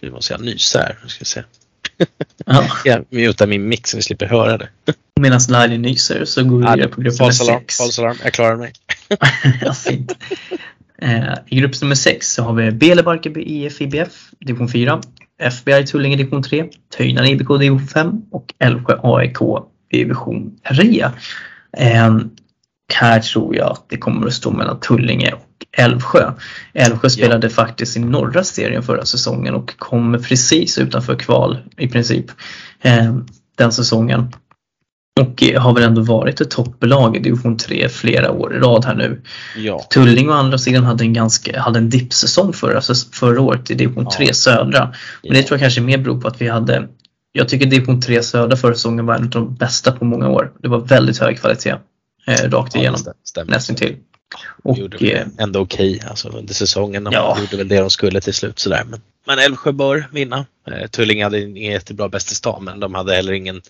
Nu 0.00 0.10
måste 0.10 0.32
jag 0.32 0.40
nysa 0.40 0.78
här. 0.78 0.98
Nu 1.02 1.08
ska 1.08 1.18
vi 1.18 1.26
se. 1.26 1.42
Ja. 2.46 2.68
Jag 2.84 3.04
mutar 3.10 3.46
min 3.46 3.68
mix 3.68 3.90
så 3.90 3.96
vi 3.96 4.02
slipper 4.02 4.26
höra 4.26 4.58
det. 4.58 4.68
Medan 5.20 5.40
Laili 5.48 5.78
nyser 5.78 6.24
så 6.24 6.44
går 6.44 6.58
vi 6.58 6.62
vidare 6.62 6.88
på 6.88 7.00
grupp 7.00 7.18
nummer 7.18 7.32
sex. 7.32 7.76
falsalarm. 7.78 8.16
Jag 8.24 8.32
klarar 8.32 8.56
mig. 8.56 8.72
ja, 9.60 9.74
fint. 9.74 10.12
Eh, 10.98 11.34
I 11.46 11.56
grupp 11.56 11.80
nummer 11.82 11.94
6 11.94 12.32
så 12.32 12.42
har 12.42 12.52
vi 12.52 12.70
Bele 12.70 13.02
Barkarby 13.02 13.42
IF 13.42 13.80
IBF 13.80 14.30
division 14.40 14.68
4, 14.68 15.00
FBI 15.38 15.86
Tullinge 15.86 16.16
division 16.16 16.42
3, 16.42 16.64
Töjnan 16.96 17.26
IBK 17.26 17.48
division 17.48 17.86
5 17.86 18.22
och 18.30 18.54
Älvsjö 18.58 18.98
AIK 19.02 19.38
division 19.90 20.50
3. 20.74 21.06
Eh, 21.76 22.18
här 22.94 23.20
tror 23.20 23.56
jag 23.56 23.72
att 23.72 23.84
det 23.88 23.96
kommer 23.96 24.26
att 24.26 24.32
stå 24.32 24.50
mellan 24.50 24.80
Tullinge 24.80 25.32
och 25.32 25.66
Älvsjö. 25.72 26.32
Älvsjö 26.74 27.10
spelade 27.10 27.50
faktiskt 27.50 27.96
i 27.96 28.00
norra 28.00 28.44
serien 28.44 28.82
förra 28.82 29.04
säsongen 29.04 29.54
och 29.54 29.78
kom 29.78 30.22
precis 30.28 30.78
utanför 30.78 31.16
kval 31.16 31.58
i 31.76 31.88
princip 31.88 32.26
eh, 32.82 33.16
den 33.56 33.72
säsongen. 33.72 34.32
Och 35.20 35.42
eh, 35.42 35.60
har 35.60 35.74
väl 35.74 35.82
ändå 35.82 36.02
varit 36.02 36.40
ett 36.40 36.50
topplag 36.50 37.16
i 37.16 37.20
division 37.20 37.56
3 37.56 37.88
flera 37.88 38.30
år 38.30 38.56
i 38.56 38.58
rad 38.58 38.84
här 38.84 38.94
nu. 38.94 39.22
Ja. 39.56 39.78
Tulling 39.90 40.30
å 40.30 40.32
andra 40.32 40.58
sidan 40.58 40.84
hade 40.84 41.04
en, 41.04 41.12
ganska, 41.12 41.60
hade 41.60 41.78
en 41.78 41.90
dippsäsong 41.90 42.52
förra, 42.52 42.80
förra 43.12 43.40
året 43.40 43.70
i 43.70 43.74
division 43.74 44.04
Ja. 44.04 44.16
3 44.16 44.34
södra. 44.34 44.94
Men 45.22 45.32
det 45.32 45.42
tror 45.42 45.56
jag 45.56 45.60
kanske 45.60 45.80
mer 45.80 45.98
beror 45.98 46.20
på 46.20 46.28
att 46.28 46.40
vi 46.40 46.48
hade 46.48 46.88
jag 47.36 47.48
tycker 47.48 47.66
division 47.66 48.00
3 48.00 48.22
södra 48.22 48.56
förra 48.56 48.74
säsongen 48.74 49.06
var 49.06 49.14
en 49.14 49.22
av 49.24 49.30
de 49.30 49.54
bästa 49.54 49.92
på 49.92 50.04
många 50.04 50.28
år. 50.28 50.52
Det 50.62 50.68
var 50.68 50.78
väldigt 50.78 51.18
hög 51.18 51.40
kvalitet 51.40 51.74
eh, 52.26 52.50
rakt 52.50 52.74
Ja, 52.74 52.80
igenom. 52.80 53.00
det 53.04 53.12
stämmer. 53.24 53.50
Nästan 53.52 53.76
till. 53.76 53.96
Och, 54.64 54.78
gjorde 54.78 54.96
eh, 55.10 55.26
ändå 55.38 55.60
okej 55.60 56.02
alltså, 56.10 56.28
under 56.28 56.54
säsongen. 56.54 57.04
De 57.04 57.12
Ja. 57.14 57.38
gjorde 57.40 57.56
väl 57.56 57.68
det 57.68 57.80
de 57.80 57.90
skulle 57.90 58.20
till 58.20 58.34
slut 58.34 58.58
sådär. 58.58 58.82
Men, 58.90 59.00
men 59.26 59.38
Älvsjö 59.38 59.72
bör 59.72 60.08
vinna. 60.12 60.46
Eh, 60.70 60.86
Tullinge 60.88 61.24
hade 61.24 61.40
ingen 61.40 61.72
jättebra 61.72 62.08
bäst 62.08 62.32
i 62.32 62.34
stan 62.34 62.64
men 62.64 62.80
de 62.80 62.94
hade 62.94 63.14
heller 63.14 63.32
ingen 63.32 63.62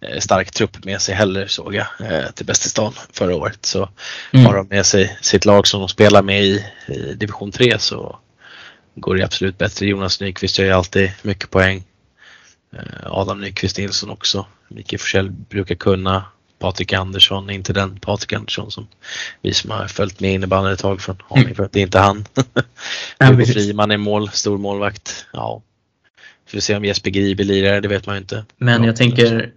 eh, 0.00 0.18
stark 0.18 0.50
trupp 0.50 0.84
med 0.84 1.00
sig 1.00 1.14
heller 1.14 1.46
såg 1.46 1.74
jag 1.74 1.86
eh, 2.00 2.30
till 2.34 2.46
bäst 2.46 2.66
i 2.66 2.68
stan 2.68 2.92
förra 3.12 3.36
året. 3.36 3.66
Så 3.66 3.88
Mm. 4.32 4.46
har 4.46 4.54
de 4.56 4.66
med 4.68 4.86
sig 4.86 5.18
sitt 5.20 5.44
lag 5.44 5.66
som 5.66 5.80
de 5.80 5.88
spelar 5.88 6.22
med 6.22 6.42
i, 6.44 6.64
i 6.88 7.14
division 7.14 7.52
3 7.52 7.78
så 7.78 8.18
går 8.94 9.14
det 9.14 9.22
absolut 9.24 9.58
bättre. 9.58 9.86
Jonas 9.86 10.20
Nyqvist 10.20 10.58
gör 10.58 10.66
ju 10.66 10.72
alltid 10.72 11.10
mycket 11.22 11.50
poäng. 11.50 11.84
Eh, 12.74 13.06
Adam 13.12 13.40
Nyqvist 13.40 13.78
Nilsson 13.78 14.10
också. 14.10 14.46
Mikael 14.68 15.00
Forsell 15.00 15.30
brukar 15.30 15.74
kunna. 15.74 16.24
Patrik 16.58 16.92
Andersson, 16.92 17.50
inte 17.50 17.72
den 17.72 18.00
Patrik 18.00 18.32
Andersson 18.32 18.70
som 18.70 18.86
vi 19.42 19.54
som 19.54 19.70
har 19.70 19.86
följt 19.86 20.20
med 20.20 20.32
innebandy 20.34 20.72
ett 20.72 20.78
tag 20.78 21.00
från 21.00 21.16
Haninge 21.28 21.54
för 21.54 21.64
att 21.64 21.72
det 21.72 21.80
är 21.80 21.82
inte 21.82 21.98
han. 21.98 22.24
Hugo. 23.20 23.46
Friman 23.46 23.90
är 23.90 23.96
mål, 23.96 24.28
stor 24.28 24.58
målvakt. 24.58 25.26
Ja. 25.32 25.62
Får 26.48 26.60
se 26.60 26.76
om 26.76 26.84
Jesper 26.84 27.10
Gribe 27.10 27.44
lirar, 27.44 27.80
det 27.80 27.88
vet 27.88 28.06
man 28.06 28.14
ju 28.14 28.20
inte. 28.20 28.44
Men 28.56 28.82
Ja, 28.82 28.86
jag 28.86 28.96
tänker 28.96 29.52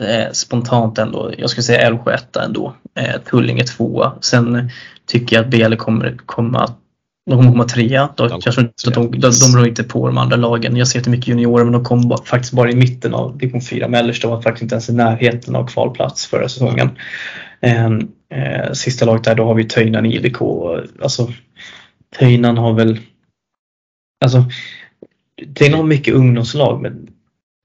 eh, 0.00 0.32
spontant 0.32 0.98
ändå, 0.98 1.34
jag 1.38 1.50
skulle 1.50 1.64
säga 1.64 1.80
Älvsjö 1.80 2.14
etta 2.14 2.44
ändå. 2.44 2.76
Eh, 2.94 3.20
Tullinge 3.30 3.64
tvåa. 3.64 4.12
Sen 4.20 4.70
tycker 5.06 5.36
jag 5.36 5.44
att 5.44 5.50
Bele 5.50 5.76
kommer 5.76 6.16
komma 6.26 6.74
de 7.26 7.36
kommer 7.38 7.50
komma 7.50 7.64
trea. 7.64 8.08
De, 8.16 8.28
De 8.28 8.40
tror 8.40 8.60
inte 8.60 8.90
de, 8.90 9.10
de, 9.10 9.30
de 9.30 9.58
rår 9.58 9.68
inte 9.68 9.84
på 9.84 10.06
de 10.06 10.18
andra 10.18 10.36
lagen. 10.36 10.76
Jag 10.76 10.88
ser 10.88 10.98
jättemycket 10.98 11.28
juniorer 11.28 11.64
men 11.64 11.72
de 11.72 11.84
kom 11.84 12.08
ba- 12.08 12.24
faktiskt 12.24 12.52
bara 12.52 12.70
i 12.70 12.74
mitten 12.76 13.14
av 13.14 13.38
division 13.38 13.60
4. 13.60 13.88
Mellersta 13.88 14.28
var 14.28 14.42
faktiskt 14.42 14.62
inte 14.62 14.74
ens 14.74 14.88
i 14.88 14.94
närheten 14.94 15.56
av 15.56 15.66
kvalplats 15.66 16.26
förra 16.26 16.48
säsongen. 16.48 16.90
Eh, 17.60 17.86
eh, 18.32 18.72
sista 18.72 19.04
laget 19.06 19.24
där 19.24 19.34
då 19.34 19.44
har 19.44 19.54
vi 19.54 19.64
Töjnan 19.64 20.06
IBK. 20.06 20.36
Alltså 21.02 21.32
Töjnan 22.18 22.56
har 22.58 22.72
väl 22.72 22.98
Alltså 24.24 24.44
det 25.46 25.66
är 25.66 25.70
nog 25.70 25.84
mycket 25.88 26.14
ungdomslag 26.14 26.82
men 26.82 27.09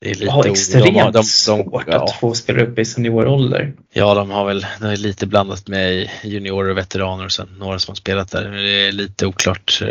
Det 0.05 0.11
är 0.11 0.15
lite 0.15 0.31
har 0.31 0.47
o- 0.47 0.51
extremt 0.51 0.85
de 0.85 0.95
har- 0.95 1.05
de- 1.05 1.11
de- 1.11 1.23
svårt 1.23 1.83
ja. 1.87 2.03
att 2.03 2.15
få 2.19 2.33
spela 2.33 2.63
upp 2.63 2.79
i 2.79 2.85
seniorålder. 2.85 3.73
Ja, 3.93 4.13
de 4.13 4.29
har 4.31 4.45
väl 4.45 4.65
de 4.81 4.85
är 4.87 4.97
lite 4.97 5.27
blandat 5.27 5.67
med 5.67 6.09
juniorer 6.23 6.69
och 6.69 6.77
veteraner 6.77 7.25
och 7.25 7.31
sen 7.31 7.47
några 7.59 7.79
som 7.79 7.91
har 7.91 7.95
spelat 7.95 8.31
där. 8.31 8.43
Men 8.43 8.53
Det 8.63 8.87
är 8.87 8.91
lite 8.91 9.25
oklart 9.25 9.81
eh, 9.81 9.87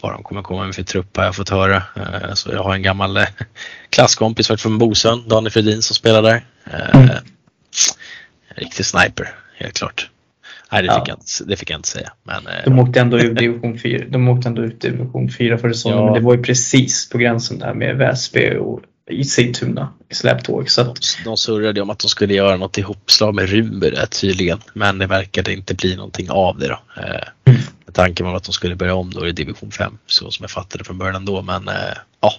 vad 0.00 0.12
de 0.12 0.22
kommer 0.22 0.42
komma 0.42 0.64
med 0.66 0.74
för 0.74 0.82
trupp 0.82 1.16
har 1.16 1.24
jag 1.24 1.36
fått 1.36 1.48
höra. 1.48 1.76
Eh, 1.96 2.34
så 2.34 2.50
jag 2.52 2.62
har 2.62 2.74
en 2.74 2.82
gammal 2.82 3.16
eh, 3.16 3.24
klasskompis 3.90 4.48
från 4.58 4.78
Bosön, 4.78 5.28
Daniel 5.28 5.50
Fredin 5.50 5.82
som 5.82 5.94
spelar 5.96 6.22
där. 6.22 6.44
Eh, 6.72 7.00
Mm. 7.00 7.08
Riktig 8.56 8.86
sniper, 8.86 9.34
helt 9.56 9.74
klart. 9.74 10.10
Nej, 10.72 10.82
det 10.82 10.86
Ja. 10.86 10.94
fick, 11.00 11.08
jag 11.08 11.14
inte, 11.18 11.44
det 11.50 11.56
fick 11.56 11.70
jag 11.70 11.78
inte 11.78 11.88
säga. 11.88 12.12
Men, 12.24 12.46
eh, 12.46 12.52
De 12.64 12.78
åkte 12.78 13.00
ändå 13.00 13.18
ur 13.18 13.34
division 13.34 13.78
4. 13.78 14.04
De 14.08 14.28
åkte 14.28 14.48
ändå 14.48 14.62
ut 14.62 14.84
i 14.84 14.90
division 14.90 15.30
4 15.30 15.58
för 15.58 15.72
säsongen. 15.72 15.98
Ja. 15.98 16.04
Men 16.04 16.14
det 16.14 16.20
var 16.20 16.34
ju 16.36 16.42
precis 16.42 17.08
på 17.08 17.18
gränsen 17.18 17.58
där 17.58 17.74
med 17.74 17.96
Väsby 17.96 18.56
och 18.56 18.80
i 19.10 19.24
Sigtuna 19.24 19.92
i 20.08 20.14
släptåg. 20.14 20.70
Så 20.70 20.80
att, 20.80 20.98
de 21.24 21.36
surrade 21.36 21.80
om 21.80 21.90
att 21.90 21.98
de 21.98 22.08
skulle 22.08 22.34
göra 22.34 22.56
något 22.56 22.78
ihopslag 22.78 23.34
med 23.34 23.48
Runby 23.50 23.90
där 23.90 24.06
tydligen. 24.06 24.58
Men 24.72 24.98
det 24.98 25.06
verkade 25.06 25.52
inte 25.52 25.74
bli 25.74 25.96
någonting 25.96 26.30
av 26.30 26.58
det 26.58 26.68
då. 26.68 26.78
Eh, 27.02 27.28
Mm. 27.46 27.60
Tanken 27.92 28.26
var 28.26 28.36
att 28.36 28.44
de 28.44 28.52
skulle 28.52 28.76
börja 28.76 28.94
om 28.94 29.10
då 29.10 29.28
i 29.28 29.32
division 29.32 29.70
5 29.70 29.98
så 30.06 30.30
som 30.30 30.42
jag 30.42 30.50
fattade 30.50 30.84
från 30.84 30.98
början 30.98 31.24
då. 31.24 31.42
Men 31.42 31.68
eh, 31.68 31.74
ja, 32.20 32.32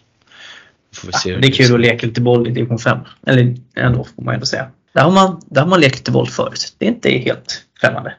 får 0.95 1.07
vi 1.07 1.13
se. 1.13 1.33
hur 1.33 1.41
det 1.41 1.47
är 1.47 1.51
kul 1.51 1.73
att 1.73 1.79
leka 1.81 2.07
lite 2.07 2.21
boll 2.21 2.47
i 2.47 2.51
division 2.51 2.79
5. 2.79 2.99
Eller 3.27 3.55
ändå 3.75 4.03
får 4.15 4.23
man 4.23 4.33
ändå 4.33 4.45
säga. 4.45 4.69
Där 4.93 5.01
har 5.01 5.11
man, 5.11 5.41
där 5.45 5.61
har 5.61 5.67
man 5.67 5.79
lekt 5.81 5.95
lite 5.95 6.11
boll 6.11 6.29
förut. 6.29 6.75
Det 6.77 6.85
är 6.85 6.89
inte 6.89 7.09
helt 7.09 7.63
främmande. 7.81 8.15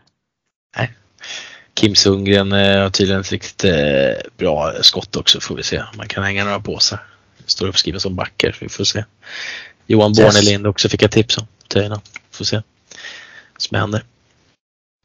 Kim 1.74 1.94
Sundgren 1.94 2.53
eh, 2.53 2.82
har 2.82 2.90
tydligen 2.90 3.20
ett 3.20 3.32
riktigt 3.32 3.64
bra 4.36 4.72
skott 4.80 5.16
också 5.16 5.40
får 5.40 5.57
vi 5.57 5.62
se. 5.62 5.82
Man 5.97 6.09
kan 6.09 6.24
hänga 6.24 6.44
några 6.44 6.61
påsar. 6.61 6.99
Står 7.47 7.68
uppskriven 7.68 8.01
som 8.01 8.14
backer, 8.14 8.53
så 8.53 8.59
vi 8.61 8.68
får 8.68 8.84
se. 8.84 9.05
Johan 9.86 10.11
Yes. 10.11 10.18
Bornelind 10.18 10.66
också 10.66 10.88
fick 10.88 11.03
jag 11.03 11.11
tips 11.11 11.38
om. 11.38 11.47
Töjna. 11.68 12.01
Får 12.30 12.44
se. 12.44 12.57
Vad 13.53 13.62
som 13.62 13.78
händer. 13.78 14.05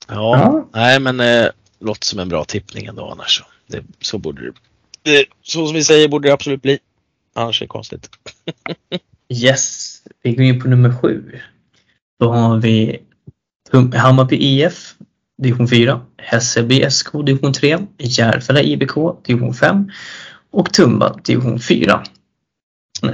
Ja, 0.07 0.37
Ja. 0.37 0.67
nej 0.73 0.99
men 0.99 1.19
eh, 1.19 1.47
låter 1.79 2.05
som 2.05 2.19
en 2.19 2.29
bra 2.29 2.45
tippning 2.45 2.85
ändå 2.85 3.09
annars. 3.09 3.37
Så, 3.37 3.43
det, 3.67 3.83
så 4.01 4.17
borde 4.17 4.41
det, 4.45 4.51
det 5.03 5.25
Så 5.41 5.65
som 5.67 5.75
vi 5.75 5.83
säger 5.83 6.07
borde 6.07 6.27
det 6.27 6.33
absolut 6.33 6.61
bli. 6.61 6.79
Annars 7.33 7.61
är 7.61 7.65
det 7.65 7.69
konstigt. 7.69 8.09
Yes, 9.33 9.97
vi 10.23 10.31
går 10.35 10.45
in 10.45 10.61
på 10.61 10.67
nummer 10.67 10.97
sju. 11.01 11.39
Då 12.19 12.31
har 12.31 12.57
vi 12.57 12.99
Hammarby 13.93 14.35
IF, 14.35 14.95
division 15.41 15.67
4, 15.67 16.01
Hässelby 16.17 16.89
SK, 16.91 17.07
division 17.25 17.53
3, 17.53 17.77
Järfälla 17.97 18.61
IBK, 18.61 18.93
division 19.25 19.53
5 19.53 19.91
och 20.51 20.73
Tumba, 20.73 21.19
division 21.23 21.59
4. 21.59 22.03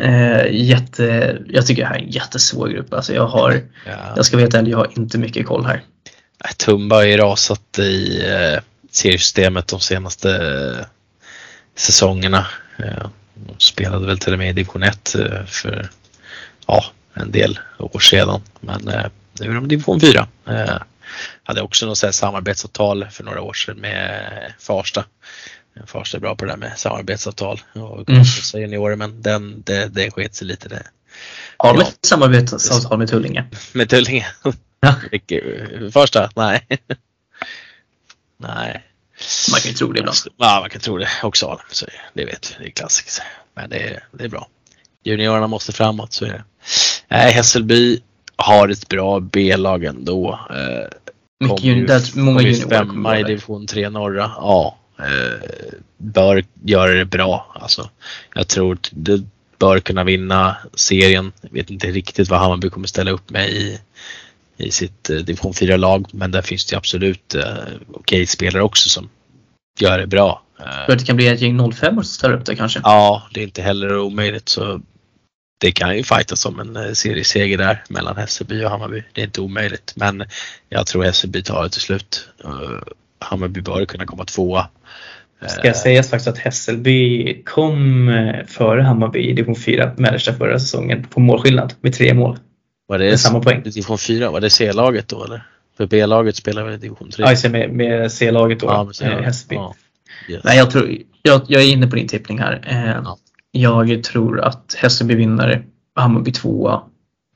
Eh, 0.02 0.46
jätte, 0.52 1.38
jag 1.48 1.66
tycker 1.68 1.82
det 1.82 1.88
här 1.88 1.96
är 1.96 2.00
en 2.00 2.10
jättesvår 2.12 2.68
grupp. 2.68 2.94
Alltså 2.94 3.14
jag, 3.14 3.28
har, 3.28 3.62
Ja. 3.86 3.92
jag 4.16 4.26
ska 4.26 4.38
veta 4.38 4.58
ärlig, 4.58 4.72
jag 4.72 4.78
har 4.78 4.92
inte 4.98 5.18
mycket 5.18 5.46
koll 5.48 5.66
här. 5.66 5.82
Tumba 6.58 6.96
har 6.96 7.04
ju 7.04 7.18
rasat 7.18 7.80
i 7.80 8.24
eh, 8.26 8.60
seriesystemet 8.92 9.68
de 9.68 9.80
senaste 9.80 10.32
eh, 10.80 10.86
säsongerna. 11.76 12.48
Eh, 12.78 13.08
de 13.36 13.56
spelade 13.60 14.06
väl 14.08 14.20
till 14.20 14.34
och 14.34 14.40
med 14.40 14.50
i 14.50 14.54
division 14.54 14.84
1 14.84 15.16
eh, 15.16 15.46
för 15.46 15.90
ja, 16.68 16.86
en 17.14 17.32
del 17.32 17.60
år 17.80 18.00
sedan. 18.00 18.42
Men 18.60 18.88
eh, 18.88 19.06
nu 19.40 19.50
är 19.50 19.54
de 19.56 19.66
i 19.66 19.68
division 19.68 20.00
4. 20.00 20.28
Eh, 20.50 20.78
hade 21.44 21.62
också 21.62 21.86
något 21.86 22.16
samarbetsavtal 22.16 23.08
för 23.12 23.24
några 23.24 23.42
år 23.42 23.54
sedan 23.54 23.78
med 23.78 24.54
Farsta. 24.60 25.06
Farsta 25.86 26.18
är 26.18 26.22
bra 26.22 26.36
på 26.36 26.46
det 26.46 26.52
där 26.52 26.58
med 26.58 26.74
samarbetsavtal 26.78 27.62
och 27.74 28.10
Mm. 28.10 28.24
juniorer 28.54 28.96
men 28.96 29.22
den, 29.22 29.62
det, 29.66 29.88
det 29.88 30.12
sket 30.12 30.36
sig 30.36 30.48
lite 30.48 30.70
det. 30.70 30.84
Har 31.58 31.74
de 31.74 31.82
ett 31.82 31.98
samarbetsavtal 32.06 32.98
med 33.00 33.08
Tullinge? 33.10 33.46
Med 33.74 33.90
Tullinge. 33.90 34.28
Ja. 34.80 34.96
Första? 35.94 36.30
Nej. 36.36 36.68
Nej. 38.38 38.84
Man 39.52 39.60
kan 39.62 39.72
ju 39.72 39.78
tro 39.78 39.92
det 39.92 40.00
ibland. 40.00 40.18
Ja, 40.38 40.58
man 40.62 40.70
kan 40.70 40.82
tro 40.82 40.98
det. 40.98 41.10
Och 41.24 41.38
Salem, 41.38 41.60
så 41.72 41.86
det, 42.14 42.26
vet 42.26 42.52
vi. 42.60 42.64
Det 42.64 42.70
är 42.70 42.72
klassiskt. 42.72 43.22
Men 43.56 43.70
det 43.70 43.78
är, 43.80 44.04
det 44.12 44.24
är 44.24 44.30
bra. 44.30 44.48
Juniorerna 45.04 45.48
måste 45.48 45.72
framåt, 45.74 46.14
så 46.14 46.26
är 46.26 46.30
det. 46.30 46.44
Nej, 47.08 47.32
Hässelby 47.34 48.00
har 48.36 48.70
ett 48.70 48.88
bra 48.90 49.20
B-lag 49.20 49.84
ändå. 49.84 50.40
Eh, 50.50 50.58
Mycket 51.40 51.58
Kommer 51.62 51.62
ju- 51.76 51.76
juni- 51.82 51.88
där 51.88 52.12
många 52.20 52.42
juniorer 52.42 52.70
femma 52.78 53.20
i 53.20 53.24
division 53.24 53.68
3 53.68 53.90
norra. 53.90 54.32
Ja, 54.36 54.78
bör 55.98 56.46
göra 56.64 56.94
det 56.94 57.06
bra. 57.06 57.56
Alltså, 57.62 57.90
jag 58.36 58.48
tror 58.48 58.74
att 58.74 58.90
det 58.92 59.24
bör 59.60 59.80
kunna 59.80 60.04
vinna 60.04 60.58
serien. 60.74 61.32
Jag 61.42 61.52
vet 61.52 61.70
inte 61.70 61.88
riktigt 61.88 62.30
vad 62.30 62.40
Hammarby 62.40 62.70
kommer 62.70 62.88
ställa 62.88 63.12
upp 63.12 63.30
med 63.30 63.50
i, 63.50 63.80
i 64.58 64.72
sitt 64.72 65.10
eh, 65.10 65.18
division 65.18 65.54
4-lag. 65.54 66.08
Men 66.12 66.32
där 66.32 66.42
finns 66.42 66.66
det 66.66 66.78
absolut 66.78 67.36
eh, 67.36 67.58
okej 67.94 68.26
spelare 68.26 68.64
också 68.64 68.90
som 68.90 69.10
gör 69.80 70.00
det 70.00 70.08
bra. 70.08 70.42
Eh, 70.60 70.86
Tror 70.86 70.94
att 70.94 71.00
det 71.00 71.06
kan 71.06 71.16
bli 71.16 71.28
ett 71.28 71.42
gäng 71.42 71.72
05 71.72 71.96
som 71.96 72.04
ställer 72.04 72.36
upp 72.36 72.46
där 72.46 72.56
kanske? 72.56 72.80
Ja, 72.84 73.28
det 73.34 73.40
är 73.40 73.44
inte 73.44 73.62
heller 73.62 73.98
omöjligt. 73.98 74.50
Så 74.50 74.82
det 75.60 75.72
kan 75.72 75.98
ju 75.98 76.04
fightas 76.04 76.46
om 76.46 76.60
en 76.60 76.76
eh, 76.76 76.94
serieseger 76.94 77.58
där 77.58 77.84
mellan 77.90 78.18
Hässelby 78.18 78.66
och 78.66 78.70
Hammarby. 78.70 79.04
Det 79.14 79.22
är 79.22 79.26
inte 79.26 79.42
omöjligt. 79.42 79.94
Men 79.96 80.26
jag 80.70 80.88
tror 80.88 81.04
Hässelby 81.04 81.44
tar 81.44 81.64
det 81.64 81.70
till 81.70 81.82
slut. 81.82 82.30
Eh, 82.44 82.94
Hammarby 83.20 83.62
bör 83.62 83.86
kunna 83.86 84.06
komma 84.06 84.26
tvåa. 84.26 84.68
Ska 85.46 85.74
sägas 85.74 86.10
faktiskt 86.10 86.28
att 86.28 86.38
Hässelby 86.38 87.44
kom 87.44 88.10
eh, 88.10 88.46
före 88.46 88.82
Hammarby 88.82 89.20
i 89.20 89.34
division 89.34 89.56
4 89.56 89.92
mellersta 89.98 90.34
förra 90.34 90.60
säsongen 90.60 91.04
på 91.04 91.20
målskillnad 91.20 91.74
med 91.82 91.94
tre 91.94 92.14
mål. 92.14 92.38
Var 92.88 92.98
med 93.00 93.08
det 93.08 93.18
samma 93.18 93.40
poäng. 93.40 93.64
division 93.64 93.98
4? 93.98 94.32
Var 94.32 94.42
det 94.42 94.50
C-laget 94.50 95.08
då 95.08 95.24
eller? 95.24 95.42
För 95.78 95.86
B-laget 95.88 96.36
spelar 96.36 96.64
väl 96.64 96.74
i 96.74 96.78
division 96.78 97.10
3? 97.12 97.26
Ja, 97.44 97.50
med, 97.50 97.70
med 97.70 98.12
C-laget 98.12 98.60
då, 98.60 98.68
Ja, 98.68 98.84
med 98.84 98.88
eh, 98.88 98.92
C-laget. 98.94 99.26
Hässelby. 99.26 99.56
Ja. 99.56 99.76
Yes. 100.30 100.42
Nej, 100.44 100.58
jag, 100.58 100.72
tror, 100.72 100.98
jag, 101.22 101.42
jag 101.48 101.62
är 101.64 101.72
inne 101.72 101.88
på 101.88 101.96
din 101.96 102.08
tippning 102.08 102.40
här. 102.40 102.62
Eh, 102.68 103.02
Ja. 103.04 103.18
Jag 103.52 104.04
tror 104.04 104.40
att 104.42 104.76
Hässelby 104.78 105.16
vinner, 105.16 105.66
Hammarby 105.96 106.32
tvåa, 106.32 106.82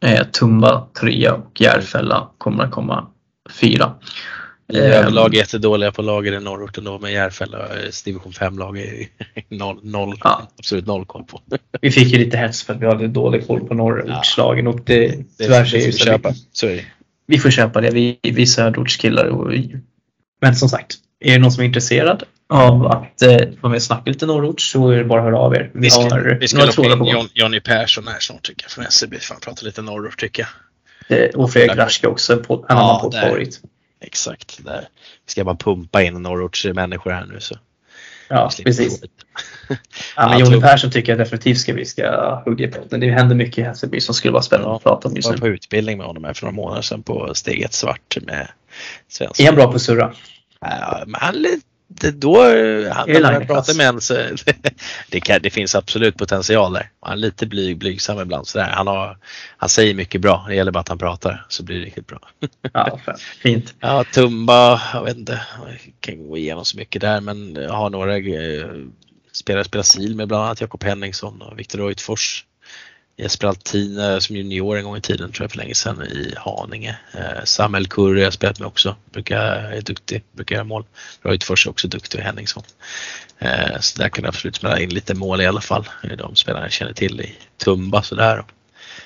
eh, 0.03 0.23
Tumba 0.23 0.87
trea 0.99 1.33
och 1.33 1.61
Järfälla 1.61 2.27
kommer 2.37 2.63
att 2.63 2.71
komma 2.71 3.07
fyra. 3.49 3.93
Vi 4.71 4.79
är 4.79 4.91
överlag 4.91 5.35
jättedåliga 5.35 5.91
på 5.91 6.01
lager 6.01 6.33
i 6.33 6.39
norrort 6.39 6.77
ändå 6.77 6.99
med 6.99 7.11
Järfälla 7.13 7.57
eh, 7.59 7.89
division 8.05 8.31
5-lag 8.31 8.77
är 8.79 9.07
noll, 9.49 9.79
noll, 9.83 10.17
Ja. 10.23 10.47
absolut 10.59 10.85
noll 10.87 11.05
koll 11.05 11.23
på. 11.23 11.41
Vi 11.81 11.91
fick 11.91 12.07
ju 12.13 12.17
lite 12.17 12.37
hets 12.37 12.63
för 12.63 12.73
att 12.73 12.81
vi 12.81 12.85
hade 12.85 13.07
dålig 13.07 13.47
koll 13.47 13.67
på 13.67 13.73
norrortslagen 13.73 14.67
och 14.67 14.79
det, 14.85 15.15
tyvärr 15.37 15.65
så 15.65 15.75
är 15.77 15.85
det 15.85 15.91
köpa. 15.91 16.29
att 16.29 16.35
Så 16.51 16.67
är 16.67 16.75
det. 16.75 16.85
vi 17.27 17.39
får 17.39 17.49
köpa 17.49 17.81
det. 17.81 17.91
Vi, 17.91 18.19
vi 18.21 18.47
söderortskillar. 18.47 19.25
Och, 19.25 19.53
men 20.41 20.55
som 20.55 20.69
sagt, 20.69 20.95
är 21.19 21.31
det 21.33 21.39
någon 21.39 21.51
som 21.51 21.61
är 21.61 21.67
intresserad 21.67 22.23
av 22.49 22.85
att 22.87 23.21
eh, 23.21 23.29
vara 23.61 23.69
med 23.69 23.75
och 23.75 23.81
snacka 23.81 24.11
lite 24.11 24.25
norrort 24.25 24.61
så 24.61 24.89
är 24.89 24.97
det 24.97 25.03
bara 25.03 25.19
att 25.19 25.25
höra 25.25 25.37
av 25.39 25.55
er. 25.55 25.71
Vi, 25.73 25.79
Vi 25.79 25.89
ska, 25.89 26.01
har 26.01 26.37
vi 26.39 26.47
ska 26.47 26.57
några 26.57 26.71
trådar 26.71 26.97
på. 26.97 27.07
Jon, 27.09 27.27
Jonny 27.33 27.59
Persson 27.59 28.07
här 28.07 28.19
snart 28.19 28.43
tycker 28.43 28.63
jag 28.63 28.71
från 28.71 28.85
SCB. 28.85 29.19
Fan, 29.19 29.37
prata 29.41 29.65
lite 29.65 29.81
norrort 29.81 30.19
tycker 30.19 30.47
jag. 31.07 31.19
Eh, 31.19 31.29
Och 31.29 31.51
Fredrik 31.53 31.77
Raschke 31.77 32.07
också, 32.07 32.33
en, 32.33 32.41
podd, 32.43 32.59
en 32.59 32.65
Ja, 32.69 32.75
annan 32.75 33.01
poddfavorit. 33.01 33.61
Exakt. 34.01 34.65
Där. 34.65 34.87
Ska 35.25 35.43
bara 35.43 35.55
pumpa 35.55 36.03
in 36.03 36.13
norrorts 36.13 36.65
människor 36.65 37.11
här 37.11 37.25
nu 37.25 37.39
så. 37.39 37.55
Ja, 38.27 38.51
precis. 38.65 39.01
Ja, 40.15 40.29
men 40.29 40.39
Jonny 40.39 40.61
Persson 40.61 40.91
tycker 40.91 41.11
jag 41.11 41.19
definitivt 41.19 41.57
ska 41.57 41.73
vi 41.73 41.85
ska 41.85 42.35
hugga 42.45 42.67
i 42.67 42.71
podden. 42.71 42.99
Det 42.99 43.11
händer 43.11 43.35
mycket 43.35 43.57
i 43.57 43.61
Hässelby 43.61 44.01
som 44.01 44.15
skulle 44.15 44.31
vara 44.31 44.43
spännande 44.43 44.75
att 44.75 44.83
prata 44.83 45.07
om 45.07 45.11
Jag 45.11 45.17
just 45.17 45.27
var 45.29 45.35
nu. 45.35 45.39
på 45.39 45.47
utbildning 45.47 45.97
med 45.97 46.07
honom 46.07 46.23
här 46.23 46.33
för 46.33 46.45
några 46.45 46.55
månader 46.55 46.81
sedan 46.81 47.03
på 47.03 47.31
Steg 47.33 47.61
1 47.61 47.73
Svart 47.73 48.17
med 48.21 48.47
svensk. 49.07 49.39
Är 49.39 49.45
han 49.45 49.55
bra 49.55 49.67
på 49.67 49.75
att 49.75 49.81
surra? 49.81 50.13
Ja, 50.61 51.03
men 51.07 51.21
han 51.21 51.35
är 51.35 51.59
då, 52.13 52.43
han, 52.93 53.07
det 53.07 53.13
när 53.13 53.21
man 53.21 53.33
Line-klass? 53.33 53.47
pratar 53.47 53.77
med 53.77 53.85
honom 53.85 54.01
så 54.01 54.13
det, 55.09 55.19
kan, 55.19 55.39
det 55.41 55.49
finns 55.49 55.75
absolut 55.75 56.17
potential 56.17 56.73
där. 56.73 56.89
Han 57.01 57.13
är 57.13 57.17
lite 57.17 57.45
blyg, 57.45 57.77
blygsam 57.77 58.19
ibland 58.19 58.47
sådär. 58.47 58.69
Han, 58.69 58.87
har, 58.87 59.17
han 59.57 59.69
säger 59.69 59.93
mycket 59.93 60.21
bra. 60.21 60.45
Det 60.47 60.55
gäller 60.55 60.71
bara 60.71 60.79
att 60.79 60.89
han 60.89 60.97
pratar 60.97 61.45
så 61.49 61.63
blir 61.63 61.79
det 61.79 61.85
riktigt 61.85 62.07
bra. 62.07 62.19
Ja, 62.73 62.99
fint. 63.41 63.73
Ja, 63.79 64.03
Tumba, 64.03 64.81
jag 64.93 65.03
vet 65.03 65.17
inte, 65.17 65.41
jag 65.67 65.93
kan 65.99 66.27
gå 66.27 66.37
igenom 66.37 66.65
så 66.65 66.77
mycket 66.77 67.01
där 67.01 67.21
men 67.21 67.55
jag 67.55 67.73
har 67.73 67.89
några 67.89 68.17
eh, 68.17 68.65
spelare 69.31 69.63
spelar 69.63 69.83
sil 69.91 70.13
med 70.15 70.27
bland 70.27 70.43
annat 70.43 70.61
Jakob 70.61 70.83
Henningsson 70.83 71.41
och 71.41 71.59
Viktor 71.59 71.81
Uitfors. 71.81 72.45
Jesper 73.17 73.47
Altin 73.47 73.99
eh, 73.99 74.19
som 74.19 74.35
junior 74.35 74.77
en 74.77 74.83
gång 74.83 74.97
i 74.97 75.01
tiden 75.01 75.31
tror 75.31 75.43
jag 75.43 75.51
för 75.51 75.57
länge 75.57 75.75
sedan 75.75 76.01
i 76.01 76.33
Haninge. 76.37 76.97
Eh, 77.13 77.43
Samuel 77.43 77.87
Kurre 77.87 78.19
har 78.19 78.23
jag 78.23 78.33
spelat 78.33 78.59
med 78.59 78.67
också, 78.67 78.95
brukar, 79.11 79.37
är 79.47 79.81
duktig, 79.81 80.23
brukar 80.31 80.55
göra 80.55 80.63
mål. 80.63 80.85
Uitfors 81.23 81.65
är 81.65 81.69
också 81.69 81.87
duktig 81.87 82.19
och 82.19 82.25
Henningsson. 82.25 82.63
Eh, 83.39 83.79
så 83.79 83.99
där 83.99 84.09
kan 84.09 84.23
jag 84.23 84.29
absolut 84.29 84.55
spela 84.55 84.79
in 84.79 84.89
lite 84.89 85.13
mål 85.13 85.41
i 85.41 85.45
alla 85.45 85.61
fall. 85.61 85.89
Det 86.01 86.13
är 86.13 86.17
de 86.17 86.35
spelarna 86.35 86.65
jag 86.65 86.71
känner 86.71 86.93
till 86.93 87.21
i 87.21 87.35
Tumba 87.57 88.01
sådär. 88.01 88.43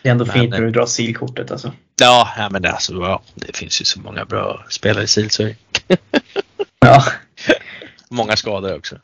Det 0.02 0.10
är 0.10 0.12
ändå 0.12 0.26
Men, 0.26 0.34
fint 0.34 0.50
när 0.50 0.62
du 0.62 0.72
drar 0.72 0.86
silkortet 0.86 1.52
alltså. 1.52 1.74
Ja, 2.02 2.30
ja 2.38 2.50
men 2.50 2.62
det, 2.62 2.72
alltså, 2.72 2.94
ja, 2.94 3.22
det 3.36 3.58
finns 3.58 3.82
ju 3.82 3.86
så 3.86 4.00
många 4.00 4.26
bra 4.26 4.66
spelare 4.70 5.04
i 5.04 5.08
sil 5.14 5.30
så 5.30 5.50
Ja. 6.80 7.04
Många 8.10 8.36
skador 8.36 8.76
också. 8.76 8.96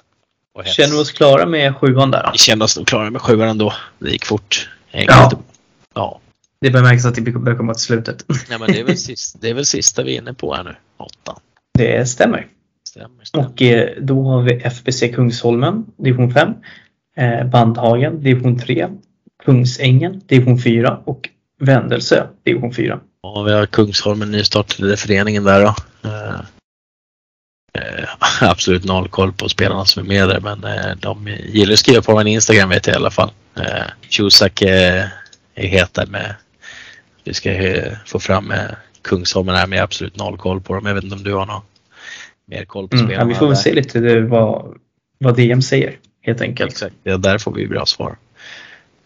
Känner 0.66 0.94
vi 0.94 1.02
oss 1.02 1.12
klara 1.12 1.46
med 1.46 1.76
sjuan 1.76 2.12
där? 2.12 2.24
då? 2.24 2.30
Vi 2.32 2.38
kände 2.38 2.66
oss 2.66 2.78
nog 2.78 2.88
klara 2.88 3.10
med 3.10 3.22
sjuan 3.22 3.50
ändå. 3.50 3.74
Det 4.00 4.12
gick 4.12 4.26
fort. 4.26 4.70
Enkelt. 4.94 5.40
Ja. 5.94 6.20
Det 6.62 6.72
börjar 6.72 6.84
märkas 6.84 7.06
att 7.06 7.16
det 7.16 7.22
börjar 7.22 7.58
komma 7.58 7.74
till 7.74 7.84
slutet. 7.84 8.26
ja, 8.50 8.58
men 8.58 8.72
det 8.72 8.80
är, 8.80 8.84
väl 8.84 8.98
sista, 8.98 9.40
det 9.42 9.50
är 9.50 9.54
väl 9.54 9.66
sista 9.66 10.04
vi 10.04 10.16
är 10.16 10.22
inne 10.22 10.34
på 10.34 10.56
här 10.56 10.64
nu. 10.64 10.76
Åttan. 10.98 11.40
Det 11.74 12.10
stämmer. 12.10 12.48
Stämmer, 12.90 13.24
stämmer. 13.24 13.48
Och 13.48 13.62
eh, 13.62 13.90
då 14.02 14.24
har 14.24 14.42
vi 14.42 14.54
FBC 14.54 15.16
Kungsholmen, 15.16 15.86
division 15.98 16.34
5. 16.34 16.54
Eh, 17.18 17.46
Bandhagen, 17.46 18.24
division 18.24 18.60
3. 18.60 18.88
Kungsängen, 19.46 20.22
division 20.26 20.60
4. 20.60 21.02
Och 21.06 21.30
Vändelsö, 21.60 22.28
division 22.44 22.74
4. 22.74 23.00
Ja, 23.24 23.44
vi 23.44 23.52
har 23.52 23.66
Kungsholmen 23.66 24.32
nystartade 24.32 24.98
föreningen 24.98 25.44
där 25.44 25.62
då. 25.62 25.76
Eh, 26.10 26.40
eh, 27.80 28.10
absolut 28.50 28.84
noll 28.86 29.08
koll 29.10 29.34
på 29.34 29.50
spelarna 29.50 29.86
som 29.86 30.04
är 30.04 30.08
med 30.08 30.30
där 30.30 30.40
men 30.40 30.64
eh, 30.64 30.96
de 31.00 31.28
gillar 31.28 31.74
att 31.74 31.80
skriva 31.80 32.02
på 32.02 32.18
min 32.18 32.28
Instagram 32.28 32.70
vet 32.70 32.88
jag 32.88 32.94
i 32.94 32.98
alla 32.98 33.12
fall. 33.12 33.32
Eh, 33.58 33.84
Cusack 34.10 34.62
eh, 34.62 35.06
är 35.56 35.68
het 35.68 35.94
där 35.94 36.06
med 36.06 36.36
vi 37.24 37.34
ska 37.34 37.52
eh, 37.52 37.94
få 38.06 38.20
fram 38.20 38.52
eh, 38.52 38.60
Kungsholmen 39.02 39.56
här 39.56 39.68
med 39.68 39.82
absolut 39.84 40.18
noll 40.18 40.38
koll 40.38 40.62
på 40.62 40.74
dem. 40.74 40.86
Jag 40.86 40.96
vet 40.96 41.04
inte 41.04 41.16
om 41.16 41.24
du 41.24 41.34
har 41.34 41.46
någon 41.46 41.62
mer 42.46 42.66
koll 42.66 42.88
på 42.88 42.96
Mm, 42.96 43.06
ja, 43.06 43.16
spelarna? 43.16 43.30
vi 43.30 43.36
får 43.36 43.48
väl 43.48 43.58
se 43.58 43.74
lite 43.74 44.00
det, 44.00 44.22
vad, 44.22 44.78
vad 45.18 45.36
DM 45.36 45.62
säger 45.62 45.96
helt 46.22 46.42
enkelt. 46.42 46.72
Exakt, 46.72 46.96
ja, 47.04 47.18
där 47.18 47.38
får 47.38 47.54
vi 47.54 47.68
bra 47.68 47.86
svar. 47.86 48.16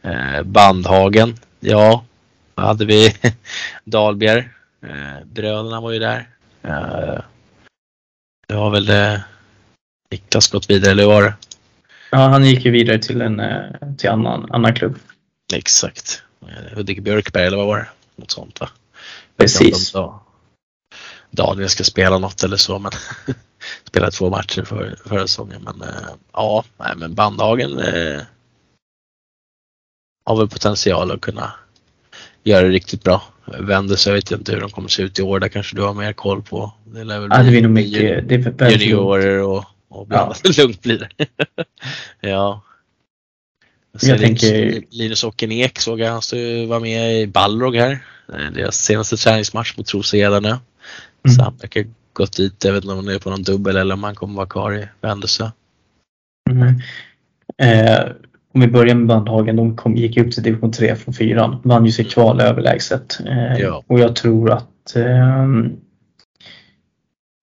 Eh, 0.02 0.44
Bandhagen, 0.44 1.36
ja, 1.60 2.06
hade 2.56 2.86
vi 2.86 3.16
Dahlbjer. 3.84 4.50
Eh, 4.84 5.26
bröderna 5.26 5.82
var 5.82 5.92
ju 5.92 6.00
där. 6.00 6.28
Det 8.48 8.56
var 8.56 8.70
väl 8.70 8.86
det. 8.86 9.24
Niklas 10.12 10.48
gått 10.48 10.70
vidare, 10.70 10.92
eller 10.92 11.06
var 11.06 11.24
det? 11.24 11.34
Ja, 12.12 12.18
han 12.18 12.46
gick 12.46 12.66
ju 12.66 12.72
vidare 12.72 13.00
till 13.00 13.22
en 13.22 13.40
eh, 13.40 13.64
till 13.98 14.10
annan, 14.10 14.52
annan 14.52 14.76
klubb. 14.76 14.96
Exakt. 15.54 16.24
Hudik 16.76 17.00
Björkberg, 17.00 17.46
eller 17.46 17.58
vad 17.58 17.68
var 17.68 17.78
det? 17.78 17.88
Något 18.16 18.32
sånt 18.32 18.60
va? 18.60 18.70
Precis. 19.38 19.94
Da- 19.94 20.20
Daniel 21.32 21.70
ska 21.70 21.84
spela 21.84 22.18
något 22.18 22.44
eller 22.44 22.58
så, 22.58 22.80
men 22.80 22.92
spelade 23.84 24.12
två 24.12 24.30
matcher 24.30 24.64
för, 24.64 24.96
förra 25.06 25.28
säsongen. 25.28 25.62
Men 25.62 25.82
eh, 25.82 26.10
ja, 26.34 26.64
nej, 26.78 26.94
men 26.98 27.14
Bandhagen 27.16 27.80
eh, 27.80 28.22
har 30.26 30.38
väl 30.38 30.50
potential 30.50 31.12
att 31.12 31.22
kunna 31.22 31.54
göra 32.46 32.62
det 32.64 32.70
riktigt 32.70 33.04
bra. 33.04 33.24
Vänder 33.60 33.96
så 33.96 34.10
jag 34.10 34.16
vet 34.16 34.32
inte 34.32 34.52
hur 34.52 34.62
de 34.62 34.70
kommer 34.70 34.88
se 34.90 35.02
ut 35.04 35.20
i 35.20 35.22
år. 35.22 35.40
Där 35.40 35.48
kanske 35.48 35.76
du 35.76 35.82
har 35.82 35.94
mer 35.94 36.14
koll 36.14 36.42
på. 36.44 36.74
Det 36.86 37.04
lär 37.04 37.20
väl 37.20 37.30
Ja, 37.32 37.44
det 37.44 37.50
blir 37.50 37.62
nog 37.62 37.72
mycket. 37.72 38.30
Det 38.30 38.62
är 38.62 38.70
juniorer 38.72 39.42
och, 39.42 39.64
och 39.90 40.08
blandat. 40.08 40.58
Lugnt 40.58 40.82
blir 40.82 41.00
det. 41.00 41.28
ja. 42.30 42.62
Jag 44.02 44.02
Linus- 44.20 44.22
tänker- 44.22 44.84
Linus 44.90 45.24
Ockenek 45.24 45.80
såg 45.80 46.00
jag, 46.00 46.12
han 46.12 46.22
var 46.68 46.80
med 46.80 47.22
i 47.22 47.28
Balrog 47.28 47.76
här. 47.76 48.00
Eh, 48.34 48.52
Deras 48.54 48.78
senaste 48.78 49.18
träningsmatch 49.18 49.78
mot 49.78 49.86
Trosa 49.88 50.40
nu. 50.40 50.56
Så 51.36 51.44
han 51.44 51.58
verkar 51.62 51.86
gått 52.14 52.38
dit, 52.38 52.64
jag 52.64 52.74
vet 52.74 52.84
inte 52.84 52.94
om 52.94 53.06
han 53.06 53.16
är 53.16 53.20
på 53.20 53.30
någon 53.30 53.44
dubbel 53.44 53.78
eller 53.78 53.94
om 53.94 54.04
han 54.04 54.16
kommer 54.16 54.36
vara 54.36 54.48
kvar 54.48 54.74
i 54.78 54.88
Vändelsö. 55.02 55.50
Mm. 56.50 56.82
Eh, 57.58 58.06
om 58.56 58.62
vi 58.62 58.68
börjar 58.68 58.96
med 58.96 59.08
Bandhagen, 59.08 59.56
de 59.56 59.76
kom, 59.76 59.96
gick 59.96 60.18
upp 60.18 60.32
till 60.32 60.44
division 60.44 60.72
3 60.72 60.96
från 60.96 61.14
4. 61.14 61.60
Vann 61.64 61.86
ju 61.86 61.92
sitt 61.92 62.12
kval 62.12 62.42
överlägset. 62.42 63.20
Eh, 63.26 63.62
Ja. 63.62 63.84
Och 63.88 64.00
jag 64.00 64.16
tror 64.16 64.52
att 64.52 64.96
ehm, 64.96 65.74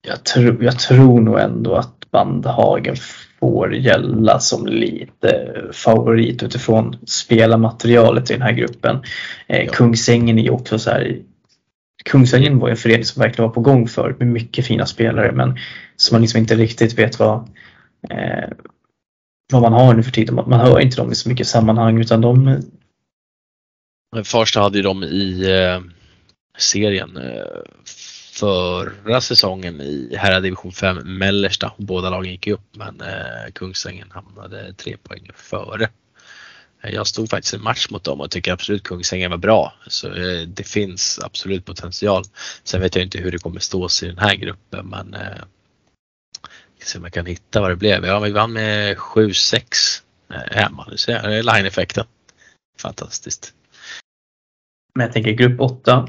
jag, 0.08 0.24
tro, 0.24 0.62
jag 0.62 0.78
tror 0.78 1.20
nog 1.20 1.38
ändå 1.40 1.74
att 1.74 2.10
Bandhagen 2.10 2.96
får 3.40 3.74
gälla 3.74 4.38
som 4.38 4.66
lite 4.66 5.52
favorit 5.72 6.42
utifrån 6.42 6.96
spelarmaterialet 7.06 8.30
i 8.30 8.32
den 8.32 8.42
här 8.42 8.52
gruppen. 8.52 9.02
Eh, 9.46 9.62
Ja. 9.62 9.72
Kungsängen 9.72 10.38
är 10.38 10.42
ju 10.42 10.50
också 10.50 10.78
så 10.78 10.90
här 10.90 11.16
Kungsängen 12.04 12.58
var 12.58 12.68
en 12.68 12.76
förening 12.76 13.04
som 13.04 13.22
verkligen 13.22 13.48
var 13.48 13.54
på 13.54 13.60
gång 13.60 13.88
för 13.88 14.16
med 14.18 14.28
mycket 14.28 14.66
fina 14.66 14.86
spelare 14.86 15.32
men 15.32 15.56
som 15.96 16.14
man 16.14 16.22
liksom 16.22 16.40
inte 16.40 16.54
riktigt 16.54 16.98
vet 16.98 17.18
vad 17.18 17.48
eh, 18.10 18.48
vad 19.52 19.62
man 19.62 19.72
har 19.72 19.94
nu 19.94 20.02
för 20.02 20.10
tiden. 20.10 20.34
Man 20.34 20.50
man 20.50 20.60
hör 20.60 20.80
inte 20.80 20.96
dem 20.96 21.12
i 21.12 21.14
så 21.14 21.28
mycket 21.28 21.46
sammanhang 21.46 22.00
utan 22.00 22.20
de 22.20 22.62
Men 24.12 24.24
Farsta 24.24 24.60
hade 24.60 24.76
ju 24.76 24.82
dem 24.82 25.02
i 25.02 25.50
eh, 25.50 25.80
serien 26.58 27.16
eh, 27.16 27.62
förra 28.32 29.20
säsongen 29.20 29.80
i 29.80 30.16
herradivision 30.16 30.72
5 30.72 31.18
mellersta. 31.18 31.72
Båda 31.76 32.10
lagen 32.10 32.32
gick 32.32 32.46
ju 32.46 32.52
upp 32.52 32.76
men 32.76 33.00
eh, 33.00 33.52
Kungsängen 33.52 34.10
hamnade 34.10 34.72
tre 34.72 34.96
poäng 34.96 35.30
före. 35.34 35.88
Eh, 36.82 36.90
jag 36.90 37.06
stod 37.06 37.30
faktiskt 37.30 37.54
en 37.54 37.62
match 37.62 37.86
mot 37.90 38.04
dem 38.04 38.20
och 38.20 38.30
tycker 38.30 38.52
absolut 38.52 38.82
Kungsängen 38.82 39.30
var 39.30 39.38
bra. 39.38 39.72
Så 39.86 40.08
eh, 40.08 40.40
det 40.46 40.64
finns 40.64 41.20
absolut 41.22 41.64
potential. 41.64 42.24
Sen 42.64 42.80
vet 42.80 42.94
jag 42.94 43.04
inte 43.04 43.18
hur 43.18 43.32
det 43.32 43.38
kommer 43.38 43.60
stå 43.60 43.88
sig 43.88 44.08
i 44.08 44.12
den 44.12 44.24
här 44.24 44.34
gruppen 44.34 44.86
men 44.86 45.14
eh, 45.14 45.42
se 46.86 46.98
om 46.98 47.04
jag 47.04 47.12
kan 47.12 47.26
hitta 47.26 47.60
vad 47.60 47.70
det 47.70 47.76
blev. 47.76 48.04
Ja, 48.04 48.20
vi 48.20 48.30
vann 48.30 48.52
med 48.52 48.96
7-6 48.96 49.60
eh, 50.30 50.36
hemma. 50.50 50.86
Du 50.90 50.96
ser, 50.96 51.22
det 51.22 51.36
är 51.36 51.42
line-effekten. 51.42 52.06
Fantastiskt. 52.78 53.52
Men 54.94 55.04
jag 55.06 55.12
tänker 55.12 55.30
grupp 55.30 55.60
8 55.60 56.08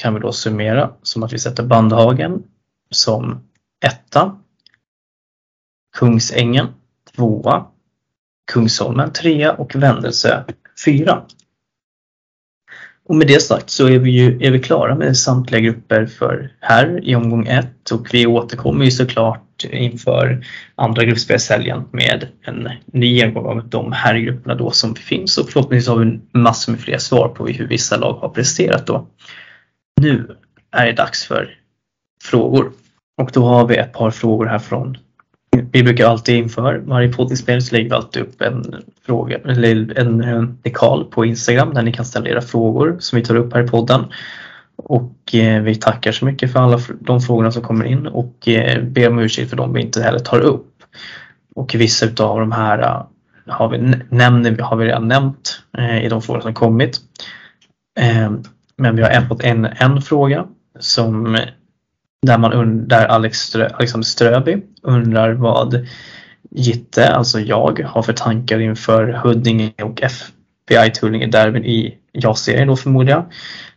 kan 0.00 0.14
vi 0.14 0.20
då 0.20 0.32
summera 0.32 0.92
som 1.02 1.22
att 1.22 1.32
vi 1.32 1.38
sätter 1.38 1.62
Bandhagen 1.62 2.42
som 2.90 3.48
etta. 3.84 4.38
Kungsängen 5.96 6.66
tvåa. 7.16 7.66
Kungsholmen 8.52 9.12
trea 9.12 9.52
och 9.52 9.74
Vändelse 9.74 10.44
fyra. 10.84 11.26
Och 13.04 13.16
med 13.16 13.26
det 13.26 13.42
sagt 13.42 13.70
så 13.70 13.88
är 13.88 13.98
vi 13.98 14.10
ju 14.10 14.46
är 14.46 14.50
vi 14.50 14.58
klara 14.58 14.94
med 14.94 15.16
samtliga 15.16 15.60
grupper 15.60 16.06
för 16.06 16.52
här 16.60 17.04
i 17.04 17.14
omgång 17.14 17.46
ett 17.46 17.90
och 17.90 18.14
vi 18.14 18.26
återkommer 18.26 18.84
ju 18.84 18.90
såklart 18.90 19.47
inför 19.64 20.44
andra 20.74 21.04
gruppspelshelgen 21.04 21.84
med 21.90 22.28
en 22.42 22.68
ny 22.86 23.06
genomgång 23.06 23.46
av 23.46 23.68
de 23.68 23.92
här 23.92 24.18
grupperna 24.18 24.54
då 24.54 24.70
som 24.70 24.94
finns 24.94 25.38
och 25.38 25.50
förhoppningsvis 25.50 25.88
har 25.88 25.98
vi 25.98 26.20
massor 26.32 26.72
med 26.72 26.80
fler 26.80 26.98
svar 26.98 27.28
på 27.28 27.46
hur 27.46 27.66
vissa 27.66 27.96
lag 27.96 28.12
har 28.12 28.28
presterat 28.28 28.86
då. 28.86 29.06
Nu 30.00 30.36
är 30.70 30.86
det 30.86 30.92
dags 30.92 31.26
för 31.26 31.54
frågor 32.24 32.72
och 33.22 33.30
då 33.32 33.44
har 33.44 33.66
vi 33.66 33.76
ett 33.76 33.92
par 33.92 34.10
frågor 34.10 34.46
här 34.46 34.58
från 34.58 34.96
vi 35.72 35.82
brukar 35.82 36.06
alltid 36.06 36.36
inför 36.36 36.78
varje 36.78 37.12
poddinspelning 37.12 37.62
så 37.62 37.74
lägger 37.74 37.88
vi 37.88 37.94
alltid 37.94 38.22
upp 38.22 38.42
en 38.42 38.82
fråga 39.06 39.38
eller 39.38 39.98
eh, 39.98 40.28
en 40.28 40.58
dekal 40.62 41.04
på 41.04 41.24
Instagram 41.24 41.74
där 41.74 41.82
ni 41.82 41.92
kan 41.92 42.04
ställa 42.04 42.28
era 42.28 42.40
frågor 42.40 42.96
som 43.00 43.18
vi 43.18 43.24
tar 43.24 43.36
upp 43.36 43.54
här 43.54 43.64
i 43.64 43.68
podden. 43.68 44.04
Och 44.82 45.34
eh, 45.34 45.62
vi 45.62 45.74
tackar 45.74 46.12
så 46.12 46.24
mycket 46.24 46.52
för 46.52 46.60
alla 46.60 46.80
de 47.00 47.20
frågorna 47.20 47.50
som 47.52 47.62
kommer 47.62 47.84
in 47.84 48.06
och 48.06 48.48
eh, 48.48 48.82
ber 48.82 49.08
om 49.08 49.18
ursäkt 49.18 49.50
för 49.50 49.56
de 49.56 49.72
vi 49.72 49.80
inte 49.80 50.02
heller 50.02 50.18
tar 50.18 50.40
upp. 50.40 50.82
Och 51.54 51.74
vissa 51.74 52.06
utav 52.06 52.40
de 52.40 52.52
här 52.52 52.78
eh, 52.78 53.02
har 53.46 53.68
vi, 53.68 53.78
nämner, 54.10 54.58
har 54.58 54.76
vi 54.76 54.86
redan 54.86 55.08
nämnt 55.08 55.60
eh, 55.78 56.04
i 56.04 56.08
de 56.08 56.22
frågor 56.22 56.40
som 56.40 56.54
kommit. 56.54 57.00
Eh, 58.00 58.32
men 58.76 58.96
vi 58.96 59.02
har 59.02 59.28
fått 59.28 59.42
en, 59.42 59.64
en 59.64 60.02
fråga 60.02 60.46
som 60.78 61.34
eh, 61.34 61.40
där, 62.26 62.38
man 62.38 62.52
und- 62.52 62.86
där 62.88 63.06
Alex 63.06 63.38
Strö, 63.38 63.68
Alexander 63.68 64.06
Ströby 64.06 64.62
undrar 64.82 65.32
vad 65.32 65.86
Gitte, 66.50 67.08
alltså 67.08 67.40
jag, 67.40 67.80
har 67.80 68.02
för 68.02 68.12
tankar 68.12 68.58
inför 68.58 69.12
Huddinge 69.12 69.72
och 69.82 70.02
FBI 70.02 70.37
Tullinge 70.94 71.26
derbyn 71.26 71.64
i 71.64 71.98
JAS-serien 72.12 72.68
då 72.68 72.76
förmodar 72.76 73.10
jag. 73.10 73.24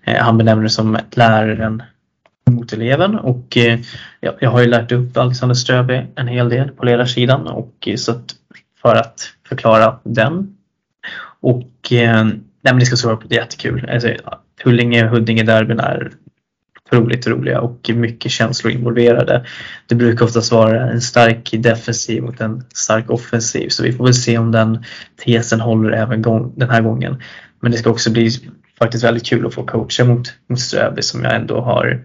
Eh, 0.03 0.23
han 0.23 0.38
benämner 0.38 0.63
det 0.63 0.69
som 0.69 0.97
läraren 1.11 1.84
mot 2.49 2.73
eleven 2.73 3.15
och 3.15 3.57
eh, 3.57 3.80
jag, 4.39 4.51
har 4.51 4.61
ju 4.61 4.68
lärt 4.68 4.91
upp 4.91 5.18
Alexander 5.18 5.55
Ströby 5.55 6.01
en 6.15 6.27
hel 6.27 6.49
del 6.49 6.72
på 6.72 6.85
ledarsidan 6.85 7.47
och 7.47 7.73
eh, 7.88 7.95
så 7.95 8.11
att 8.11 8.35
för 8.81 8.95
att 8.95 9.34
förklara 9.49 9.99
den. 10.03 10.57
Och 11.41 11.68
nej 11.91 12.39
men 12.63 12.80
det 12.80 12.85
ska 12.85 12.95
såklart 12.95 13.27
bli 13.27 13.38
jättekul. 13.38 13.89
Alltså, 13.89 14.09
Tullinge 14.63 15.07
Huddinge 15.07 15.43
derbyn 15.43 15.80
är 15.80 16.11
otroligt 16.91 17.27
roliga 17.27 17.61
och 17.61 17.89
mycket 17.95 18.31
känslor 18.31 18.73
involverade. 18.73 19.45
Det 19.88 19.95
brukar 19.95 20.26
oftast 20.26 20.51
vara 20.51 20.89
en 20.91 21.01
stark 21.01 21.49
defensiv 21.53 22.23
mot 22.23 22.41
en 22.41 22.63
stark 22.73 23.09
offensiv 23.09 23.69
så 23.69 23.84
vi 23.84 23.91
får 23.91 24.03
väl 24.03 24.13
se 24.13 24.38
om 24.38 24.51
den 24.51 24.84
tesen 25.26 25.59
håller 25.59 25.91
även 25.91 26.22
gång, 26.22 26.53
den 26.55 26.69
här 26.69 26.81
gången. 26.81 27.22
Men 27.59 27.72
det 27.72 27.77
ska 27.77 27.89
också 27.89 28.11
bli 28.11 28.30
faktiskt 28.80 29.03
väldigt 29.03 29.26
kul 29.26 29.45
att 29.45 29.53
få 29.53 29.63
coacha 29.63 30.05
mot, 30.05 30.34
mot 30.49 30.59
Ströby 30.59 31.01
som 31.01 31.23
jag 31.23 31.35
ändå 31.35 31.61
har, 31.61 32.03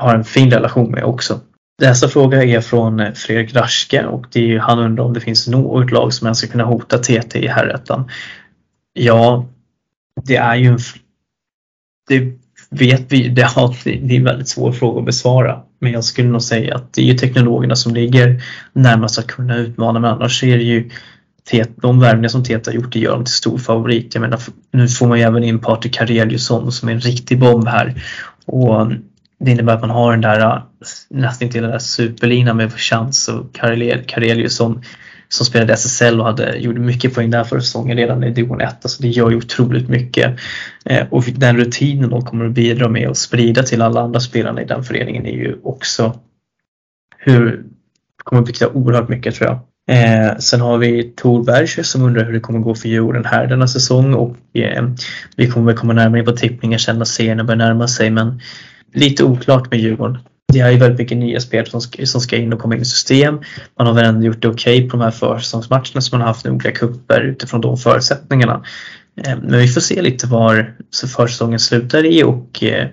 har 0.00 0.14
en 0.14 0.24
fin 0.24 0.50
relation 0.50 0.90
med 0.90 1.04
också. 1.04 1.40
Nästa 1.82 2.08
fråga 2.08 2.44
är 2.44 2.60
från 2.60 3.14
Fredrik 3.14 3.54
Raschke 3.54 4.06
och 4.06 4.26
det 4.32 4.40
är, 4.40 4.46
ju- 4.46 4.58
han 4.58 4.78
undrar 4.78 5.04
om 5.04 5.12
det 5.12 5.20
finns 5.20 5.48
något 5.48 5.90
lag 5.90 6.12
som 6.12 6.26
ens 6.26 6.38
ska 6.38 6.48
kunna 6.48 6.64
hota 6.64 6.98
TT 6.98 7.44
i 7.44 7.48
herrettan. 7.48 8.10
Ja, 8.92 9.46
det 10.24 10.36
är 10.36 10.54
ju 10.56 10.66
en 10.66 10.78
det 12.08 12.45
vet 12.70 13.12
vi, 13.12 13.28
det, 13.28 13.48
det 13.84 14.14
är 14.14 14.18
en 14.18 14.24
väldigt 14.24 14.48
svår 14.48 14.72
fråga 14.72 14.98
att 14.98 15.06
besvara. 15.06 15.60
Men 15.80 15.92
jag 15.92 16.04
skulle 16.04 16.28
nog 16.28 16.42
säga 16.42 16.74
att 16.74 16.92
det 16.92 17.02
är 17.02 17.06
ju 17.06 17.14
teknologerna 17.14 17.76
som 17.76 17.94
ligger 17.94 18.42
närmast 18.72 19.18
att 19.18 19.26
kunna 19.26 19.56
utmana 19.56 20.00
men 20.00 20.10
annars 20.10 20.44
är 20.44 20.56
det 20.56 20.64
ju 20.64 20.90
de 21.76 22.00
värvningar 22.00 22.28
som 22.28 22.44
Teta 22.44 22.72
gjort 22.72 22.92
det 22.92 22.98
gör 22.98 23.12
dem 23.12 23.24
till 23.24 23.34
stor 23.34 23.58
favorit. 23.58 24.14
Jag 24.14 24.20
menar, 24.20 24.40
nu 24.72 24.88
får 24.88 25.06
man 25.06 25.18
ju 25.18 25.24
även 25.24 25.44
in 25.44 25.58
Patrik 25.58 25.94
Kareliusson 25.94 26.72
som 26.72 26.88
är 26.88 26.92
en 26.92 27.00
riktig 27.00 27.38
bomb 27.38 27.68
här. 27.68 28.02
Och 28.46 28.92
det 29.40 29.50
innebär 29.50 29.74
att 29.74 29.80
man 29.80 29.90
har 29.90 30.12
den 30.12 30.20
där 30.20 30.40
eh, 30.40 30.62
nästan 31.10 31.48
till 31.48 31.62
den 31.62 31.70
där 31.70 31.78
superlinan 31.78 32.56
med 32.56 32.72
chans 32.72 33.28
och 33.28 33.54
Kareliusson 34.06 34.82
som 35.28 35.46
spelade 35.46 35.72
i 35.72 35.74
SSL 35.74 36.20
och 36.20 36.26
hade, 36.26 36.56
gjorde 36.56 36.80
mycket 36.80 37.14
poäng 37.14 37.30
där 37.30 37.44
förra 37.44 37.60
säsongen 37.60 37.96
redan 37.96 38.24
i 38.24 38.30
division 38.30 38.60
1. 38.60 38.74
Alltså 38.82 39.02
det 39.02 39.08
gör 39.08 39.30
ju 39.30 39.36
otroligt 39.36 39.88
mycket. 39.88 40.38
Eh, 40.84 41.06
och 41.10 41.24
den 41.24 41.56
rutinen 41.56 42.10
de 42.10 42.22
kommer 42.22 42.46
att 42.46 42.52
bidra 42.52 42.88
med 42.88 43.08
och 43.08 43.16
sprida 43.16 43.62
till 43.62 43.82
alla 43.82 44.00
andra 44.00 44.20
spelarna 44.20 44.62
i 44.62 44.64
den 44.64 44.84
föreningen 44.84 45.26
är 45.26 45.32
ju 45.32 45.56
också 45.62 46.20
hur 47.18 47.64
kommer 48.16 48.42
att 48.42 48.46
betyda 48.46 48.70
oerhört 48.70 49.08
mycket 49.08 49.34
tror 49.34 49.48
jag. 49.48 49.58
Eh, 49.88 50.36
sen 50.38 50.60
har 50.60 50.78
vi 50.78 51.02
Torberg 51.02 51.66
som 51.84 52.02
undrar 52.02 52.24
hur 52.24 52.32
det 52.32 52.40
kommer 52.40 52.58
gå 52.58 52.74
för 52.74 52.88
Djurgården 52.88 53.24
här 53.24 53.46
denna 53.46 53.68
säsong 53.68 54.14
och 54.14 54.36
eh, 54.56 54.88
vi 55.36 55.50
kommer 55.50 55.66
väl 55.66 55.76
komma 55.76 55.92
närmare 55.92 56.18
in 56.18 56.26
på 56.26 56.32
tippningen 56.32 56.78
sen 56.78 56.98
när 56.98 57.04
serierna 57.04 57.44
börjar 57.44 57.58
närma 57.58 57.88
sig 57.88 58.10
men 58.10 58.40
lite 58.92 59.24
oklart 59.24 59.70
med 59.70 59.80
Djurgården. 59.80 60.18
Det 60.52 60.60
är 60.60 60.70
ju 60.70 60.78
väldigt 60.78 60.98
mycket 60.98 61.18
nya 61.18 61.40
spel 61.40 61.66
som 61.66 61.80
ska, 61.80 62.06
som 62.06 62.20
ska 62.20 62.36
in 62.36 62.52
och 62.52 62.60
komma 62.60 62.74
in 62.74 62.82
i 62.82 62.84
system. 62.84 63.40
Man 63.78 63.86
har 63.86 63.94
väl 63.94 64.04
ändå 64.04 64.26
gjort 64.26 64.42
det 64.42 64.48
okej 64.48 64.76
okay 64.76 64.90
på 64.90 64.96
de 64.96 65.02
här 65.02 65.10
försäsongsmatcherna 65.10 66.00
som 66.00 66.18
man 66.18 66.20
har 66.20 66.28
haft 66.28 66.46
i 66.46 66.50
olika 66.50 66.72
kupper 66.72 67.20
utifrån 67.20 67.60
de 67.60 67.76
förutsättningarna. 67.76 68.62
Eh, 69.24 69.38
men 69.42 69.58
vi 69.58 69.68
får 69.68 69.80
se 69.80 70.02
lite 70.02 70.26
var 70.26 70.74
försäsongen 71.16 71.58
slutar 71.58 72.04
i 72.04 72.22
och 72.22 72.62
eh, 72.62 72.88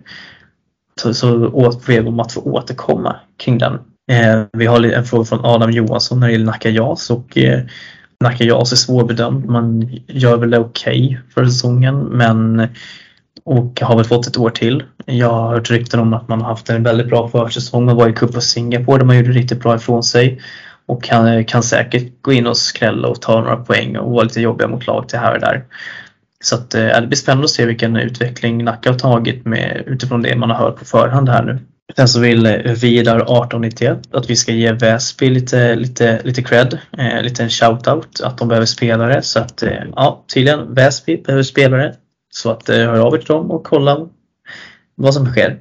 så, 1.02 1.14
så 1.14 1.50
ber 1.88 2.02
vi 2.02 2.08
om 2.08 2.20
att 2.20 2.32
få 2.32 2.42
återkomma 2.42 3.16
kring 3.38 3.58
den. 3.58 3.74
Eh, 4.12 4.44
vi 4.54 4.66
har 4.66 4.84
en 4.84 5.06
fråga 5.06 5.26
från 5.26 5.46
Adam 5.46 5.72
Johansson 5.72 6.20
när 6.20 6.28
det 6.28 6.34
gäller 6.34 6.46
Nacka 6.46 6.70
JAS 6.70 7.10
och 7.10 7.38
Nacka 8.24 8.44
JAS 8.44 8.72
är 8.72 8.76
svårbedömd. 8.76 9.46
Man 9.46 10.00
gör 10.08 10.38
väl 10.38 10.50
det 10.50 10.60
okej 10.60 11.06
okay 11.06 11.18
för 11.34 11.46
säsongen 11.46 12.00
men 12.00 12.68
och 13.45 13.82
har 13.82 13.95
väl 13.95 14.06
fått 14.06 14.28
ett 14.28 14.38
år 14.38 14.49
till. 14.49 14.84
Jag 15.06 15.30
har 15.30 15.53
hört 15.53 15.72
rykten 15.72 15.99
om 15.99 16.14
att 16.14 16.28
man 16.28 16.41
har 16.41 16.48
haft 16.48 16.70
en 16.70 16.84
väldigt 16.84 17.07
bra 17.07 17.30
försäsong 17.30 17.90
och 17.90 17.95
var 17.95 18.10
i 18.10 18.14
Cup 18.14 18.38
of 18.38 18.44
Singapore 18.44 18.98
där 18.98 19.06
man 19.06 19.18
gjorde 19.18 19.32
riktigt 19.32 19.60
bra 19.60 19.76
ifrån 19.76 20.03
sig 20.03 20.41
och 20.86 21.03
kan, 21.03 21.45
kan 21.45 21.64
säkert 21.64 22.22
gå 22.22 22.34
in 22.34 22.48
och 22.48 22.57
skrälla 22.57 23.07
och 23.07 23.22
ta 23.22 23.41
några 23.41 23.56
poäng 23.56 23.98
och 23.98 24.11
vara 24.11 24.24
lite 24.24 24.41
jobbiga 24.41 24.68
mot 24.68 24.88
lag 24.88 25.10
till 25.10 25.20
här 25.20 25.34
och 25.34 25.41
där. 25.41 25.64
Så 26.44 26.56
att, 26.56 26.76
eh, 26.76 27.02
det 27.02 27.07
blir 27.07 27.18
spännande 27.18 27.45
att 27.45 27.49
se 27.49 27.65
vilken 27.65 27.95
utveckling 27.95 28.64
Nacka 28.64 28.91
har 28.91 28.99
tagit 28.99 29.45
med, 29.45 29.84
utifrån 29.86 30.22
det 30.22 30.36
man 30.36 30.49
har 30.49 30.57
hört 30.57 30.80
på 30.80 30.86
förhand 30.86 31.30
här 31.30 31.44
nu. 31.44 31.60
Sen 31.95 32.07
så 32.07 32.20
vill 32.20 32.45
eh, 32.45 32.53
Vidar 32.53 33.15
1891 33.15 33.99
att 34.11 34.30
vi 34.30 34.36
ska 34.36 34.52
ge 34.52 34.72
Väsby 34.72 35.30
lite, 35.30 35.76
lite, 35.76 36.22
lite 36.24 36.44
cred, 36.44 36.80
eh, 36.98 37.22
lite 37.22 37.44
en 37.44 37.49
shoutout 37.49 38.22
att 38.24 38.38
de 38.38 38.48
behöver 38.48 38.65
spelare. 38.65 39.22
Så 39.22 39.40
att 39.40 39.64
eh, 39.64 39.84
ja, 39.95 40.24
tydligen 40.34 40.74
Väsby 40.74 41.18
behöver 41.18 41.44
spelare. 41.44 41.94
Så 42.35 42.51
att 42.51 42.69
eh, 42.69 42.77
hör 42.77 42.99
av 42.99 43.15
er 43.15 43.18
till 43.18 43.27
dem 43.27 43.51
och 43.51 43.64
kolla 43.64 44.07
vad 44.95 45.14
som 45.14 45.26
sker. 45.26 45.57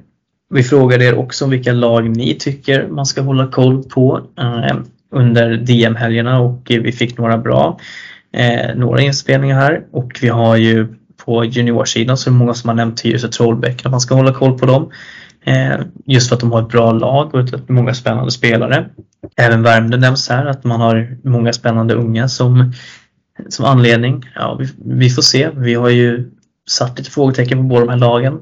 Vi 0.49 0.63
frågade 0.63 1.05
er 1.05 1.15
också 1.15 1.47
vilka 1.47 1.73
lag 1.73 2.17
ni 2.17 2.35
tycker 2.35 2.87
man 2.87 3.05
ska 3.05 3.21
hålla 3.21 3.47
koll 3.47 3.83
på 3.83 4.21
eh, 4.39 4.77
under 5.11 5.57
DM-helgerna 5.57 6.39
och 6.39 6.71
eh, 6.71 6.81
vi 6.81 6.91
fick 6.91 7.17
några 7.17 7.37
bra. 7.37 7.79
Några 8.75 9.01
inspelningar 9.01 9.55
här 9.55 9.83
och 9.91 10.19
vi 10.21 10.27
har 10.27 10.55
ju 10.55 10.87
på 11.25 11.45
juniorsidan 11.45 12.17
så 12.17 12.29
är 12.29 12.31
det 12.31 12.37
många 12.37 12.53
som 12.53 12.67
har 12.67 12.75
nämnt 12.75 12.97
Tyresö 12.97 13.27
Trollbäcken 13.27 13.87
att 13.87 13.91
man 13.91 14.01
ska 14.01 14.15
hålla 14.15 14.33
koll 14.33 14.59
på 14.59 14.65
dem. 14.65 14.91
Just 16.05 16.29
för 16.29 16.35
att 16.35 16.39
de 16.39 16.51
har 16.51 16.61
ett 16.61 16.69
bra 16.69 16.91
lag 16.91 17.35
och 17.35 17.69
många 17.69 17.93
spännande 17.93 18.31
spelare. 18.31 18.89
Även 19.37 19.63
Värmdö 19.63 19.97
nämns 19.97 20.29
här 20.29 20.45
att 20.45 20.63
man 20.63 20.81
har 20.81 21.17
många 21.23 21.53
spännande 21.53 21.93
unga 21.93 22.27
som, 22.27 22.73
som 23.49 23.65
anledning. 23.65 24.25
Ja, 24.35 24.55
vi, 24.59 24.69
vi 24.85 25.09
får 25.09 25.21
se. 25.21 25.49
Vi 25.55 25.73
har 25.73 25.89
ju 25.89 26.31
satt 26.69 26.97
lite 26.97 27.11
frågetecken 27.11 27.57
på 27.57 27.63
båda 27.63 27.85
de 27.85 27.89
här 27.91 27.97
lagen. 27.97 28.39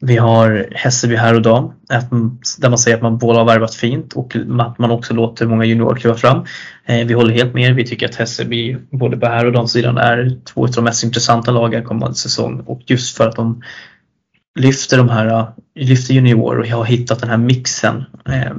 Vi 0.00 0.16
har 0.16 0.68
Hässelby 0.72 1.16
här 1.16 1.34
och 1.34 1.42
dam, 1.42 1.72
där 2.58 2.68
man 2.68 2.78
säger 2.78 2.96
att 2.96 3.02
man 3.02 3.18
båda 3.18 3.38
har 3.38 3.46
värvat 3.46 3.74
fint 3.74 4.12
och 4.12 4.36
att 4.60 4.78
man 4.78 4.90
också 4.90 5.14
låter 5.14 5.46
många 5.46 5.64
juniorer 5.64 5.96
kliva 5.96 6.14
fram. 6.14 6.44
Eh, 6.86 7.06
vi 7.06 7.14
håller 7.14 7.34
helt 7.34 7.54
med. 7.54 7.74
Vi 7.74 7.86
tycker 7.86 8.08
att 8.08 8.14
Hässelby 8.14 8.76
både 8.90 9.16
på 9.16 9.26
här 9.26 9.46
och 9.46 9.52
damsidan 9.52 9.98
är 9.98 10.38
två 10.44 10.64
av 10.64 10.70
de 10.70 10.84
mest 10.84 11.04
intressanta 11.04 11.50
lagen 11.50 11.84
kommande 11.84 12.16
säsong 12.16 12.60
och 12.60 12.82
just 12.86 13.16
för 13.16 13.28
att 13.28 13.36
de 13.36 13.62
lyfter 14.58 14.98
de 14.98 15.08
här, 15.08 15.46
lyfter 15.74 16.14
juniorer 16.14 16.58
och 16.58 16.66
har 16.66 16.84
hittat 16.84 17.20
den 17.20 17.30
här 17.30 17.36
mixen. 17.36 18.04
Eh, 18.28 18.52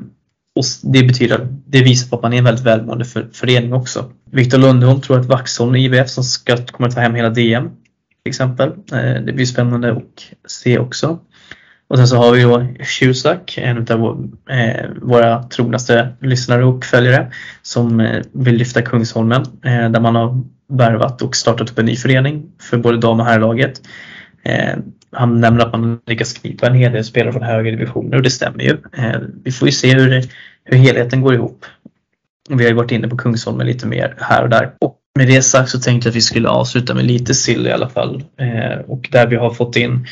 och 0.56 0.64
det 0.84 1.04
betyder, 1.04 1.48
det 1.68 1.82
visar 1.82 2.10
på 2.10 2.16
att 2.16 2.22
man 2.22 2.34
är 2.34 2.38
en 2.38 2.44
väldigt 2.44 2.66
välmående 2.66 3.06
förening 3.34 3.74
också. 3.74 4.12
Viktor 4.32 4.58
Lundholm 4.58 5.02
tror 5.02 5.20
att 5.20 5.26
Vaxholm 5.26 5.76
IVF 5.76 6.10
som 6.10 6.24
ska 6.24 6.58
komma 6.58 6.88
att 6.88 6.96
ta 6.96 7.02
hem 7.02 7.16
hela 7.16 7.30
DM 7.30 7.70
till 8.28 8.32
exempel. 8.32 8.70
Eh, 8.70 9.22
det 9.22 9.34
blir 9.34 9.46
spännande 9.46 9.92
att 9.92 10.52
se 10.52 10.78
också. 10.78 11.20
Och 11.88 11.98
sen 11.98 12.08
så 12.08 12.18
har 12.18 12.32
vi 12.32 12.42
då 12.42 12.68
Tjusak, 12.84 13.58
en 13.58 13.78
av 13.78 14.32
eh, 14.50 14.86
våra 15.02 15.44
trognaste 15.44 16.10
lyssnare 16.22 16.66
och 16.66 16.86
följare 16.86 17.32
som 17.62 18.00
eh, 18.00 18.22
vill 18.32 18.56
lyfta 18.56 18.82
Kungsholmen 18.82 19.44
där 19.62 20.00
man 20.00 20.16
har 20.16 20.44
värvat 20.70 21.22
och 21.22 21.36
startat 21.36 21.72
upp 21.72 21.80
en 21.80 21.86
ny 21.86 21.96
förening 21.96 22.52
för 22.62 22.78
både 22.78 22.98
dam 22.98 23.20
och 23.20 23.26
herrlaget. 23.26 23.82
Han 25.12 25.42
nämner 25.42 25.66
att 25.66 25.72
man 25.72 26.00
lyckas 26.06 26.34
knipa 26.34 26.68
en 26.68 26.74
hel 26.74 26.92
del 26.92 27.04
spelare 27.04 27.34
från 27.34 27.44
högre 27.44 27.72
divisioner 27.72 28.18
och 28.18 28.24
det 28.24 28.30
stämmer 28.30 28.64
ju. 28.64 28.78
Vi 29.44 29.52
får 29.52 29.68
ju 29.68 29.72
se 29.72 29.94
hur, 29.94 30.24
hur 30.64 30.78
helheten 30.78 31.22
går 31.22 31.34
ihop. 31.34 31.66
Vi 32.50 32.64
har 32.64 32.70
ju 32.70 32.76
varit 32.76 32.92
inne 32.92 33.08
på 33.08 33.18
Kungsholmen 33.18 33.68
lite 33.68 33.88
mer 33.88 34.16
här 34.18 34.44
och 34.44 34.50
där. 34.50 34.72
Och 34.80 35.00
med 35.18 35.28
det 35.28 35.42
sagt 35.42 35.70
så 35.70 35.80
tänkte 35.80 36.08
jag 36.08 36.12
att 36.12 36.16
vi 36.16 36.22
skulle 36.22 36.50
avsluta 36.50 36.94
med 36.94 37.06
lite 37.06 37.34
sill 37.34 37.68
i 37.68 37.72
alla 37.72 37.90
fall. 37.90 38.24
Eh, 38.40 38.80
och 38.88 39.10
där 39.12 39.28
vi 39.28 39.36
har 39.36 39.54
fått 39.54 39.76
in 39.76 40.08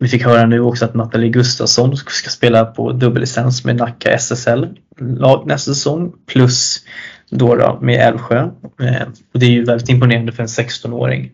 vi 0.00 0.08
fick 0.08 0.24
höra 0.24 0.46
nu 0.46 0.60
också 0.60 0.84
att 0.84 0.94
Nathalie 0.94 1.30
Gustafsson 1.30 1.96
ska 1.96 2.30
spela 2.30 2.64
på 2.64 2.92
dubbellicens 2.92 3.64
med 3.64 3.76
Nacka 3.76 4.10
SSL-lag 4.10 5.46
nästa 5.46 5.74
säsong 5.74 6.12
plus 6.26 6.84
då, 7.30 7.54
då 7.54 7.78
med 7.82 8.08
Älvsjö. 8.08 8.38
Eh, 8.80 9.08
och 9.34 9.40
det 9.40 9.46
är 9.46 9.50
ju 9.50 9.64
väldigt 9.64 9.88
imponerande 9.88 10.32
för 10.32 10.42
en 10.42 10.48
16-åring. 10.48 11.30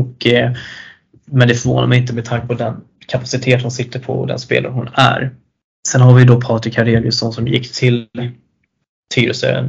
Och, 0.00 0.26
eh, 0.26 0.52
men 1.24 1.48
det 1.48 1.54
förvånar 1.54 1.86
mig 1.86 1.98
inte 1.98 2.14
med 2.14 2.24
tanke 2.24 2.46
på 2.46 2.54
den 2.54 2.76
kapacitet 3.06 3.62
hon 3.62 3.70
sitter 3.70 4.00
på 4.00 4.12
och 4.12 4.26
den 4.26 4.38
spelare 4.38 4.72
hon 4.72 4.88
är. 4.94 5.34
Sen 5.88 6.00
har 6.00 6.14
vi 6.14 6.24
då 6.24 6.40
Patrik 6.40 6.76
Hareliusson 6.76 7.32
som 7.32 7.48
gick 7.48 7.72
till 7.72 8.08
Tyresö, 9.14 9.68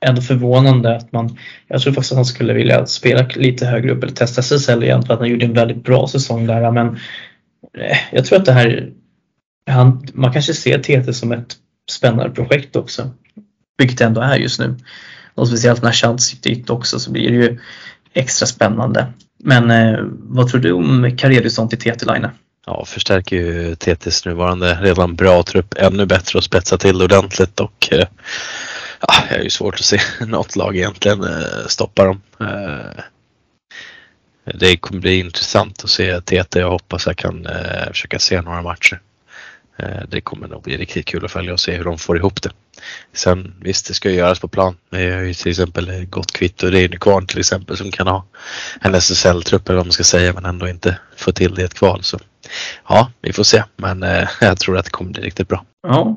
ändå 0.00 0.22
förvånande 0.22 0.96
att 0.96 1.12
man, 1.12 1.38
jag 1.68 1.80
tror 1.80 1.92
faktiskt 1.92 2.12
att 2.12 2.18
han 2.18 2.24
skulle 2.24 2.52
vilja 2.52 2.86
spela 2.86 3.26
lite 3.34 3.66
högre 3.66 3.92
upp 3.92 4.02
eller 4.02 4.14
testa 4.14 4.40
SSL 4.40 4.82
igen 4.82 5.02
för 5.02 5.14
att 5.14 5.20
han 5.20 5.28
gjorde 5.28 5.46
en 5.46 5.52
väldigt 5.52 5.84
bra 5.84 6.08
säsong 6.08 6.46
där. 6.46 6.70
Men 6.70 6.86
eh, 7.78 7.96
jag 8.12 8.24
tror 8.24 8.38
att 8.38 8.44
det 8.44 8.52
här, 8.52 8.92
han, 9.70 10.06
man 10.12 10.32
kanske 10.32 10.54
ser 10.54 10.78
TT 10.78 11.12
som 11.12 11.32
ett 11.32 11.56
spännande 11.90 12.30
projekt 12.30 12.76
också. 12.76 13.10
Vilket 13.78 13.98
det 13.98 14.04
ändå 14.04 14.20
är 14.20 14.36
just 14.36 14.60
nu. 14.60 14.76
Och 15.34 15.48
speciellt 15.48 15.82
när 15.82 15.92
Chad 15.92 16.20
sitter 16.20 16.50
dit 16.50 16.70
också 16.70 16.98
så 16.98 17.12
blir 17.12 17.30
det 17.30 17.36
ju 17.36 17.58
extra 18.12 18.46
spännande. 18.46 19.06
Men 19.44 19.70
eh, 19.70 19.98
vad 20.12 20.48
tror 20.48 20.60
du 20.60 20.72
om 20.72 21.16
Kareliusson 21.18 21.68
till 21.68 21.78
TT-line? 21.78 22.28
Ja, 22.66 22.84
förstärker 22.84 23.36
ju 23.36 23.74
TTs 23.74 24.24
nuvarande 24.24 24.74
redan 24.74 25.14
bra 25.14 25.42
trupp 25.42 25.74
ännu 25.76 26.06
bättre 26.06 26.38
och 26.38 26.44
spetsar 26.44 26.76
till 26.76 27.02
ordentligt 27.02 27.60
och 27.60 27.88
eh, 27.92 28.06
ja, 29.08 29.14
jag 29.30 29.38
är 29.38 29.44
ju 29.44 29.50
svårt 29.50 29.74
att 29.74 29.84
se 29.84 30.00
något 30.26 30.56
lag 30.56 30.76
egentligen 30.76 31.22
eh, 31.24 31.66
stoppa 31.66 32.04
dem. 32.04 32.22
Eh, 32.40 33.02
det 34.54 34.76
kommer 34.76 35.00
bli 35.00 35.18
intressant 35.18 35.84
att 35.84 35.90
se 35.90 36.20
TT. 36.20 36.60
Jag 36.60 36.70
hoppas 36.70 37.06
jag 37.06 37.16
kan 37.16 37.46
eh, 37.46 37.88
försöka 37.88 38.18
se 38.18 38.40
några 38.40 38.62
matcher. 38.62 39.00
Det 40.08 40.20
kommer 40.20 40.48
nog 40.48 40.62
bli 40.62 40.76
riktigt 40.76 41.06
kul 41.06 41.24
att 41.24 41.30
följa 41.30 41.52
och 41.52 41.60
se 41.60 41.76
hur 41.76 41.84
de 41.84 41.98
får 41.98 42.16
ihop 42.16 42.42
det. 42.42 42.50
Sen 43.12 43.54
visst, 43.60 43.88
det 43.88 43.94
ska 43.94 44.10
ju 44.10 44.16
göras 44.16 44.40
på 44.40 44.48
plan. 44.48 44.76
Vi 44.90 45.10
har 45.10 45.20
ju 45.20 45.34
till 45.34 45.50
exempel 45.50 46.06
Gott 46.06 46.32
Kvitto, 46.32 46.70
det 46.70 46.80
är 46.80 46.88
kvarn 46.88 47.26
till 47.26 47.38
exempel 47.38 47.76
som 47.76 47.90
kan 47.90 48.06
ha 48.06 48.24
en 48.80 48.94
SSL-trupp 48.94 49.68
eller 49.68 49.76
vad 49.76 49.86
man 49.86 49.92
ska 49.92 50.04
säga 50.04 50.32
men 50.32 50.44
ändå 50.44 50.68
inte 50.68 50.98
få 51.16 51.32
till 51.32 51.54
det 51.54 51.62
i 51.62 51.64
ett 51.64 51.74
kval. 51.74 52.02
Så 52.02 52.18
ja, 52.88 53.12
vi 53.20 53.32
får 53.32 53.44
se. 53.44 53.64
Men 53.76 54.02
jag 54.40 54.58
tror 54.58 54.78
att 54.78 54.84
det 54.84 54.90
kommer 54.90 55.10
bli 55.10 55.22
riktigt 55.22 55.48
bra. 55.48 55.64
Ja, 55.82 56.16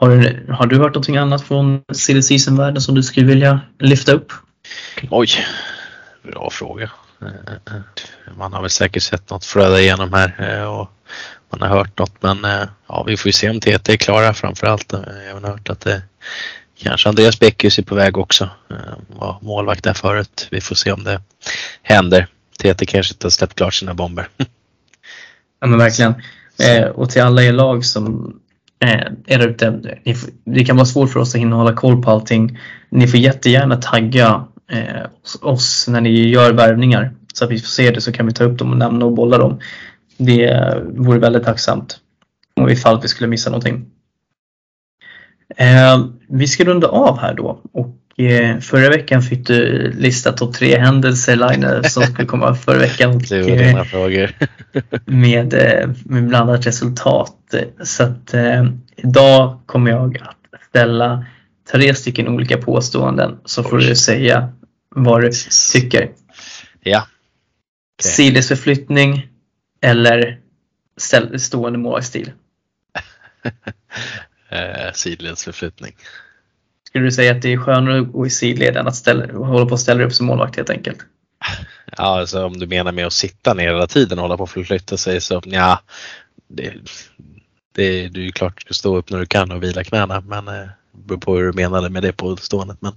har, 0.00 0.52
har 0.52 0.66
du 0.66 0.78
hört 0.78 0.94
någonting 0.94 1.16
annat 1.16 1.42
från 1.42 1.82
silly 1.92 2.22
season-världen 2.22 2.80
som 2.80 2.94
du 2.94 3.02
skulle 3.02 3.26
vilja 3.26 3.60
lyfta 3.78 4.12
upp? 4.12 4.32
Oj, 5.10 5.28
bra 6.22 6.50
fråga. 6.50 6.90
Man 8.36 8.52
har 8.52 8.60
väl 8.60 8.70
säkert 8.70 9.02
sett 9.02 9.30
något 9.30 9.44
flöda 9.44 9.80
igenom 9.80 10.12
här 10.12 10.34
eh, 10.38 10.64
och 10.64 10.90
man 11.50 11.60
har 11.60 11.78
hört 11.78 11.98
något 11.98 12.22
men 12.22 12.44
eh, 12.44 12.68
ja, 12.88 13.04
vi 13.06 13.16
får 13.16 13.28
ju 13.28 13.32
se 13.32 13.50
om 13.50 13.60
TT 13.60 13.92
är 13.92 13.96
klara 13.96 14.34
framförallt. 14.34 14.92
Jag 15.26 15.34
har 15.40 15.48
hört 15.48 15.70
att 15.70 15.80
det 15.80 16.02
kanske 16.78 17.08
Andreas 17.08 17.40
Bäckhus 17.40 17.78
är 17.78 17.82
på 17.82 17.94
väg 17.94 18.18
också. 18.18 18.50
Var 19.08 19.38
målvakt 19.42 19.84
där 19.84 19.94
förut. 19.94 20.48
Vi 20.50 20.60
får 20.60 20.74
se 20.74 20.92
om 20.92 21.04
det 21.04 21.20
händer. 21.82 22.26
TT 22.58 22.86
kanske 22.86 23.14
inte 23.14 23.26
har 23.26 23.30
släppt 23.30 23.54
klart 23.54 23.74
sina 23.74 23.94
bomber. 23.94 24.28
Ja 25.60 25.66
men 25.66 25.78
verkligen. 25.78 26.14
Eh, 26.62 26.84
och 26.84 27.10
till 27.10 27.22
alla 27.22 27.42
er 27.42 27.52
lag 27.52 27.84
som 27.84 28.34
eh, 28.80 29.12
är 29.26 29.48
ute. 29.48 29.80
Det 30.44 30.64
kan 30.64 30.76
vara 30.76 30.86
svårt 30.86 31.10
för 31.10 31.20
oss 31.20 31.34
att 31.34 31.40
hinna 31.40 31.56
hålla 31.56 31.72
koll 31.72 32.02
på 32.02 32.10
allting. 32.10 32.58
Ni 32.90 33.06
får 33.06 33.20
jättegärna 33.20 33.76
tagga 33.76 34.44
eh, 34.70 35.06
oss 35.42 35.88
när 35.88 36.00
ni 36.00 36.28
gör 36.28 36.52
värvningar 36.52 37.14
så 37.34 37.44
att 37.44 37.50
vi 37.50 37.58
får 37.58 37.68
se 37.68 37.90
det 37.90 38.00
så 38.00 38.12
kan 38.12 38.26
vi 38.26 38.32
ta 38.32 38.44
upp 38.44 38.58
dem 38.58 38.70
och 38.70 38.76
nämna 38.76 39.04
och 39.04 39.12
bolla 39.12 39.38
dem. 39.38 39.60
Det 40.16 40.74
vore 40.86 41.18
väldigt 41.18 41.44
tacksamt 41.44 41.98
om 42.56 42.68
ifall 42.68 43.00
vi 43.02 43.08
skulle 43.08 43.28
missa 43.28 43.50
någonting. 43.50 43.86
Eh, 45.56 46.04
vi 46.28 46.46
ska 46.46 46.64
runda 46.64 46.88
av 46.88 47.18
här 47.18 47.34
då 47.34 47.60
och 47.72 48.20
eh, 48.20 48.58
förra 48.58 48.88
veckan 48.88 49.22
fick 49.22 49.46
du 49.46 49.90
lista 49.92 50.32
topp 50.32 50.54
tre 50.54 50.78
händelser 50.78 51.36
Line 51.36 51.84
som 51.84 52.02
skulle 52.02 52.26
komma 52.26 52.54
förra 52.54 52.78
veckan. 52.78 53.16
Och, 53.16 53.22
Det 53.28 53.42
var 53.42 53.56
dina 53.56 53.84
frågor. 53.84 54.30
med, 55.04 55.54
eh, 55.54 55.90
med 56.04 56.28
blandat 56.28 56.66
resultat. 56.66 57.54
Så 57.84 58.02
att 58.02 58.34
eh, 58.34 58.64
idag 58.96 59.58
kommer 59.66 59.90
jag 59.90 60.18
att 60.22 60.60
ställa 60.68 61.24
tre 61.72 61.94
stycken 61.94 62.28
olika 62.28 62.58
påståenden 62.58 63.38
så 63.44 63.62
får 63.62 63.78
du 63.78 63.96
säga 63.96 64.52
vad 64.88 65.22
du 65.22 65.30
tycker. 65.72 66.10
Ja. 66.82 67.06
Okej. 67.98 68.12
Sidledsförflyttning 68.12 69.26
eller 69.80 70.38
stående 71.36 71.78
målvaktsstil. 71.78 72.32
Eh, 74.50 74.92
sidledsförflyttning. 74.94 75.96
Skulle 76.88 77.04
du 77.04 77.12
säga 77.12 77.32
att 77.32 77.42
det 77.42 77.52
är 77.52 77.56
skönare 77.56 78.00
att 78.00 78.12
gå 78.12 78.26
i 78.26 78.30
sidled 78.30 78.76
än 78.76 78.86
att 78.88 78.96
ställa, 78.96 79.32
hålla 79.32 79.66
på 79.66 79.72
och 79.72 79.80
ställa 79.80 80.04
upp 80.04 80.12
som 80.12 80.26
målvakt 80.26 80.56
helt 80.56 80.70
enkelt? 80.70 80.98
Ja, 81.96 82.18
alltså 82.20 82.44
om 82.44 82.58
du 82.58 82.66
menar 82.66 82.92
med 82.92 83.06
att 83.06 83.12
sitta 83.12 83.54
ner 83.54 83.64
hela 83.66 83.86
tiden 83.86 84.18
och 84.18 84.22
hålla 84.22 84.36
på 84.36 84.44
att 84.44 84.50
förflytta 84.50 84.96
sig 84.96 85.20
så 85.20 85.42
ja, 85.44 85.80
det, 86.48 86.74
det, 87.74 88.08
det 88.08 88.20
är 88.20 88.24
ju 88.24 88.32
klart 88.32 88.54
du 88.56 88.60
ska 88.60 88.74
stå 88.74 88.96
upp 88.96 89.10
när 89.10 89.18
du 89.18 89.26
kan 89.26 89.52
och 89.52 89.62
vila 89.62 89.84
knäna 89.84 90.20
men 90.20 90.48
eh, 90.48 90.68
beror 90.92 91.18
på 91.20 91.36
hur 91.36 91.44
du 91.46 91.52
menade 91.52 91.90
med 91.90 92.02
det 92.02 92.12
påståendet. 92.12 92.76
Men 92.80 92.92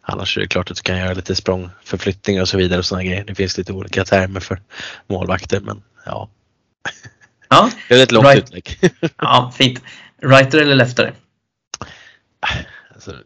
annars 0.00 0.36
är 0.36 0.40
det 0.40 0.46
klart 0.48 0.70
att 0.70 0.76
du 0.76 0.82
kan 0.82 0.98
göra 0.98 1.14
lite 1.14 1.34
språngförflyttningar 1.34 2.42
och 2.42 2.48
så 2.48 2.56
vidare 2.56 2.78
och 2.78 2.84
sådana 2.86 3.04
grejer. 3.04 3.24
Det 3.24 3.34
finns 3.34 3.58
lite 3.58 3.72
olika 3.72 4.04
termer 4.04 4.40
för 4.40 4.60
målvakter 5.06 5.60
men 5.60 5.82
ja, 6.06 6.28
Ja, 7.48 7.70
det 7.88 7.94
är 7.94 8.02
ett 8.02 8.12
långt 8.12 8.26
Right. 8.26 8.44
utlägg. 8.44 8.78
ja 9.18 9.52
fint. 9.58 9.82
Righter 10.22 10.58
eller 10.58 10.74
leftare? 10.74 11.12
Alltså, 12.94 13.16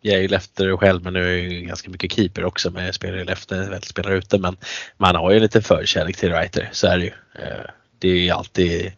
jag 0.00 0.14
är 0.16 0.20
ju 0.20 0.28
leftare 0.28 0.76
själv 0.76 1.02
men 1.02 1.12
nu 1.12 1.22
är 1.24 1.38
jag 1.38 1.52
ju 1.52 1.60
ganska 1.60 1.90
mycket 1.90 2.12
keeper 2.12 2.44
också 2.44 2.70
men 2.70 2.84
jag 2.84 2.94
spelar 2.94 3.18
ju 3.18 3.24
lefter, 3.24 3.70
väl 3.70 3.82
spelar 3.82 4.10
ute 4.10 4.38
men 4.38 4.56
man 4.96 5.14
har 5.16 5.30
ju 5.30 5.40
lite 5.40 5.62
förkärlek 5.62 6.16
till 6.16 6.32
writer, 6.32 6.68
så 6.72 6.86
är 6.86 6.98
det 6.98 7.04
ju. 7.04 7.12
Eh, 7.34 7.64
Det 7.98 8.08
är 8.08 8.16
ju 8.16 8.30
alltid, 8.30 8.92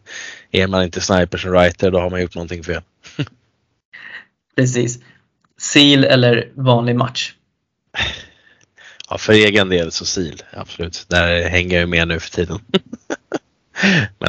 är 0.51 0.67
man 0.67 0.83
inte 0.83 1.01
sniper 1.01 1.37
som 1.37 1.51
writer 1.51 1.91
då 1.91 1.99
har 1.99 2.09
man 2.09 2.21
gjort 2.21 2.35
någonting 2.35 2.63
fel. 2.63 2.81
Precis. 4.55 4.99
Sil 5.71 6.01
eller 6.03 6.49
vanlig 6.53 6.95
match? 6.95 7.33
Ja, 9.09 9.17
för 9.17 9.33
egen 9.33 9.69
del 9.69 9.91
så 9.91 10.05
sil, 10.13 10.37
absolut. 10.51 11.05
Där 11.09 11.49
hänger 11.49 11.75
jag 11.75 11.81
ju 11.81 11.87
med 11.87 12.07
nu 12.07 12.19
för 12.19 12.31
tiden. 12.31 12.59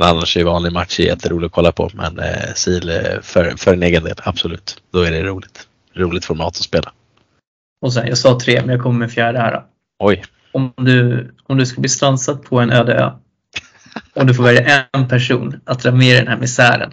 men 0.01 0.09
annars 0.09 0.37
är 0.37 0.45
vanlig 0.45 0.73
match 0.73 1.01
jätterolig 1.01 1.47
att 1.47 1.53
kolla 1.53 1.73
på 1.73 1.91
men 1.95 2.19
eh, 2.19 2.53
sil 2.63 2.87
eh, 2.89 3.21
för, 3.23 3.57
för 3.57 3.73
en 3.73 3.83
egen 3.83 4.05
del, 4.05 4.15
absolut. 4.25 4.83
Då 4.91 5.03
är 5.03 5.11
det 5.11 5.23
roligt. 5.23 5.69
Roligt 5.95 6.25
format 6.25 6.49
att 6.49 6.57
spela. 6.57 6.93
Och 7.81 7.93
sen, 7.93 8.07
jag 8.07 8.19
sa 8.19 8.41
tre 8.41 8.61
men 8.61 8.69
jag 8.69 8.83
kommer 8.83 8.99
med 8.99 9.13
fjärde 9.13 9.39
här. 9.39 9.53
Då. 9.53 9.65
Oj, 9.99 10.25
Om 10.53 10.73
du, 10.77 11.31
om 11.43 11.59
du 11.59 11.67
ska 11.67 11.81
bli 11.81 11.89
strandsatt 11.89 12.43
på 12.43 12.61
en 12.61 12.73
öde 12.73 12.95
ö 12.95 13.11
och 14.15 14.27
du 14.27 14.35
får 14.35 14.43
välja 14.43 14.87
en 14.93 15.09
person 15.09 15.61
att 15.65 15.83
dra 15.83 15.91
med 15.93 16.07
i 16.07 16.19
den 16.19 16.29
här 16.29 16.37
misären. 16.37 16.93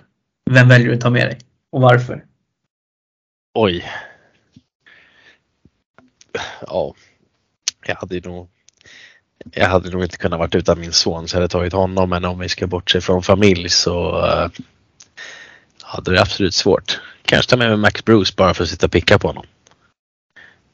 Vem 0.51 0.67
väljer 0.67 0.87
du 0.87 0.93
att 0.93 1.01
ta 1.01 1.09
med 1.09 1.27
dig? 1.27 1.39
Och 1.71 1.81
varför? 1.81 2.25
Oj. 3.53 3.85
Ja, 6.67 6.93
jag 7.85 7.95
hade 7.95 8.19
nog 8.19 8.49
jag 9.51 9.67
hade 9.67 9.89
nog 9.89 10.03
inte 10.03 10.17
kunnat 10.17 10.39
varit 10.39 10.55
utan 10.55 10.79
min 10.79 10.93
son 10.93 11.27
så 11.27 11.35
jag 11.35 11.41
hade 11.41 11.51
tagit 11.51 11.73
honom 11.73 12.09
men 12.09 12.25
om 12.25 12.39
vi 12.39 12.49
ska 12.49 12.67
bortse 12.67 13.01
från 13.01 13.23
familj 13.23 13.69
så 13.69 14.25
uh, 14.25 14.47
hade 15.81 16.11
det 16.11 16.21
absolut 16.21 16.53
svårt. 16.53 16.99
Kanske 17.25 17.49
ta 17.49 17.57
med 17.57 17.69
mig 17.69 17.77
Max 17.77 18.05
Bruce 18.05 18.33
bara 18.37 18.53
för 18.53 18.63
att 18.63 18.69
sitta 18.69 18.85
och 18.85 18.91
picka 18.91 19.19
på 19.19 19.27
honom. 19.27 19.45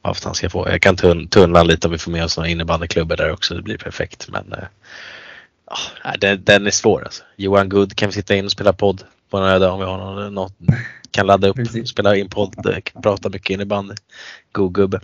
Bara 0.02 0.14
för 0.14 0.20
att 0.20 0.24
han 0.24 0.34
ska 0.34 0.50
få. 0.50 0.68
Jag 0.68 0.82
kan 0.82 0.96
tun, 0.96 1.28
tunnla 1.28 1.62
lite 1.62 1.86
om 1.86 1.92
vi 1.92 1.98
får 1.98 2.10
med 2.10 2.24
oss 2.24 2.36
några 2.36 2.48
innebandyklubbor 2.48 3.16
där 3.16 3.32
också. 3.32 3.54
Det 3.54 3.62
blir 3.62 3.78
perfekt. 3.78 4.28
Men 4.28 4.54
ja, 6.04 6.16
den, 6.18 6.44
den 6.44 6.66
är 6.66 6.70
svår 6.70 7.04
alltså. 7.04 7.22
Johan 7.36 7.68
Good 7.68 7.96
kan 7.96 8.08
vi 8.08 8.12
sitta 8.12 8.36
in 8.36 8.44
och 8.44 8.52
spela 8.52 8.72
podd 8.72 9.04
på 9.30 9.38
en 9.38 9.44
öde 9.44 9.68
om 9.68 9.78
vi 9.80 9.86
har 9.86 9.98
någon, 9.98 10.34
något, 10.34 10.52
kan 11.10 11.26
ladda 11.26 11.48
upp, 11.48 11.56
spela 11.88 12.16
in 12.16 12.28
podd, 12.28 12.66
eh, 12.66 13.00
prata 13.02 13.28
mycket 13.28 13.50
innebandy. 13.50 13.94
God 14.52 14.74
gubbe. 14.74 15.00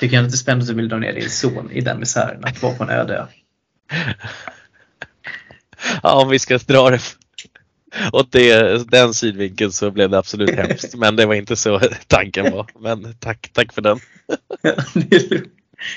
Tycker 0.00 0.16
jag 0.16 0.24
inte 0.24 0.36
spännande 0.36 0.62
att 0.62 0.68
du 0.68 0.74
vill 0.74 0.88
dra 0.88 0.98
ner 0.98 1.12
din 1.12 1.30
son 1.30 1.70
i 1.70 1.80
den 1.80 2.00
misären 2.00 2.44
att 2.44 2.62
vara 2.62 2.74
på 2.74 2.84
en 2.84 2.90
öde 2.90 3.16
ö. 3.16 3.26
Ja, 6.02 6.22
om 6.22 6.28
vi 6.28 6.38
ska 6.38 6.58
dra 6.58 6.90
det 6.90 7.00
åt 8.12 8.32
det, 8.32 8.90
den 8.90 9.14
synvinkeln 9.14 9.72
så 9.72 9.90
blev 9.90 10.10
det 10.10 10.18
absolut 10.18 10.50
hemskt. 10.56 10.94
Men 10.94 11.16
det 11.16 11.26
var 11.26 11.34
inte 11.34 11.56
så 11.56 11.80
tanken 12.06 12.52
var. 12.52 12.66
Men 12.80 13.14
tack, 13.14 13.50
tack 13.52 13.72
för 13.72 13.82
den. 13.82 13.98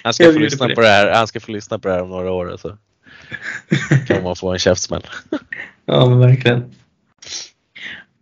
Han 0.03 0.13
ska 0.13 0.33
få 0.33 0.39
lyssna 0.39 0.65
på 0.65 0.69
det. 0.69 0.75
på 0.75 0.81
det 0.81 0.87
här. 0.87 1.11
Han 1.11 1.27
ska 1.27 1.39
få 1.39 1.51
lyssna 1.51 1.79
på 1.79 1.87
det 1.87 1.93
här 1.93 2.01
om 2.01 2.09
några 2.09 2.31
år. 2.31 2.57
Så 2.57 2.77
kan 4.07 4.23
man 4.23 4.35
få 4.35 4.53
en 4.53 4.59
käftsmäll. 4.59 5.03
ja 5.85 6.09
men 6.09 6.19
verkligen. 6.19 6.75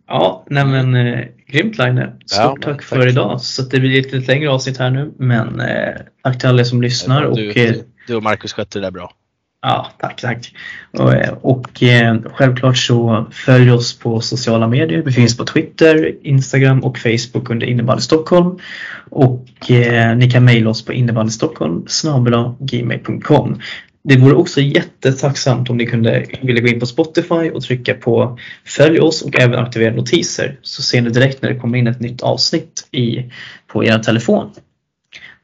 Ja, 0.08 0.44
nej 0.50 0.64
men 0.64 0.94
eh, 0.94 1.24
grymt 1.48 1.78
Line. 1.78 2.02
Stort 2.26 2.38
Ja, 2.38 2.56
tack 2.62 2.64
tack. 2.64 2.82
för 2.82 3.06
idag. 3.08 3.40
Så 3.40 3.62
det 3.62 3.80
blir 3.80 4.00
ett 4.00 4.12
lite 4.12 4.32
längre 4.32 4.50
avsnitt 4.50 4.78
här 4.78 4.90
nu. 4.90 5.12
Men 5.18 5.60
eh, 5.60 5.94
tack 6.22 6.38
till 6.38 6.48
alla 6.48 6.64
som 6.64 6.82
lyssnar. 6.82 7.22
Och, 7.22 7.36
Du, 7.36 7.48
eh, 7.50 7.54
du, 7.54 7.84
du 8.06 8.14
och 8.14 8.22
Marcus 8.22 8.52
skötte 8.52 8.78
det 8.78 8.86
där 8.86 8.90
bra. 8.90 9.12
Ja, 9.62 9.86
tack, 9.98 10.20
tack. 10.20 10.52
Och, 10.98 11.14
eh, 11.14 11.32
och 11.40 11.82
eh, 11.82 12.16
självklart 12.34 12.76
så 12.76 13.26
följ 13.32 13.70
oss 13.70 13.98
på 13.98 14.20
sociala 14.20 14.68
medier. 14.68 15.02
Vi 15.02 15.12
finns 15.12 15.36
på 15.36 15.44
Twitter, 15.44 16.14
Instagram 16.22 16.84
och 16.84 16.98
Facebook 16.98 17.50
under 17.50 17.66
innebandy 17.66 18.02
Stockholm. 18.02 18.58
Och 19.10 19.70
eh, 19.70 20.16
ni 20.16 20.30
kan 20.30 20.44
mejla 20.44 20.70
oss 20.70 20.84
på 20.84 20.92
innebandystockholm 20.92 21.86
gmail.com. 22.58 23.60
Det 24.08 24.16
vore 24.16 24.34
också 24.34 24.60
jättetacksamt 24.60 25.70
om 25.70 25.76
ni 25.76 25.86
kunde 25.86 26.26
vilja 26.42 26.62
gå 26.62 26.68
in 26.68 26.80
på 26.80 26.86
Spotify 26.86 27.50
och 27.50 27.62
trycka 27.62 27.94
på 27.94 28.38
följ 28.64 29.00
oss 29.00 29.22
och 29.22 29.40
även 29.40 29.58
aktivera 29.58 29.94
notiser 29.94 30.58
så 30.62 30.82
ser 30.82 31.00
ni 31.00 31.10
direkt 31.10 31.42
när 31.42 31.50
det 31.50 31.58
kommer 31.58 31.78
in 31.78 31.86
ett 31.86 32.00
nytt 32.00 32.22
avsnitt 32.22 32.88
i, 32.90 33.32
på 33.66 33.84
er 33.84 33.98
telefon. 33.98 34.50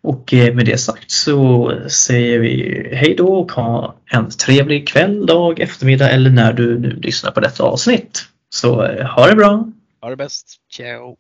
Och 0.03 0.35
eh, 0.35 0.55
med 0.55 0.67
det 0.67 0.79
sagt 0.79 1.11
så 1.11 1.73
säger 1.89 2.39
vi 2.39 2.89
hej 2.93 3.15
då 3.19 3.35
och 3.35 3.53
ha 3.53 3.95
en 4.11 4.31
trevlig 4.31 4.89
kväll, 4.89 5.27
dag, 5.27 5.61
eftermiddag 5.61 6.11
eller 6.11 6.31
när 6.31 6.53
du 6.53 6.79
nu 6.79 6.91
lyssnar 6.91 7.31
på 7.31 7.41
detta 7.41 7.65
avsnitt. 7.65 8.25
Så 8.51 8.85
eh, 8.85 9.07
ha 9.07 9.27
det 9.27 9.37
bra! 9.37 9.69
Ha 10.01 10.11
det 10.11 10.17
bäst. 10.17 10.57
Ciao. 10.73 11.17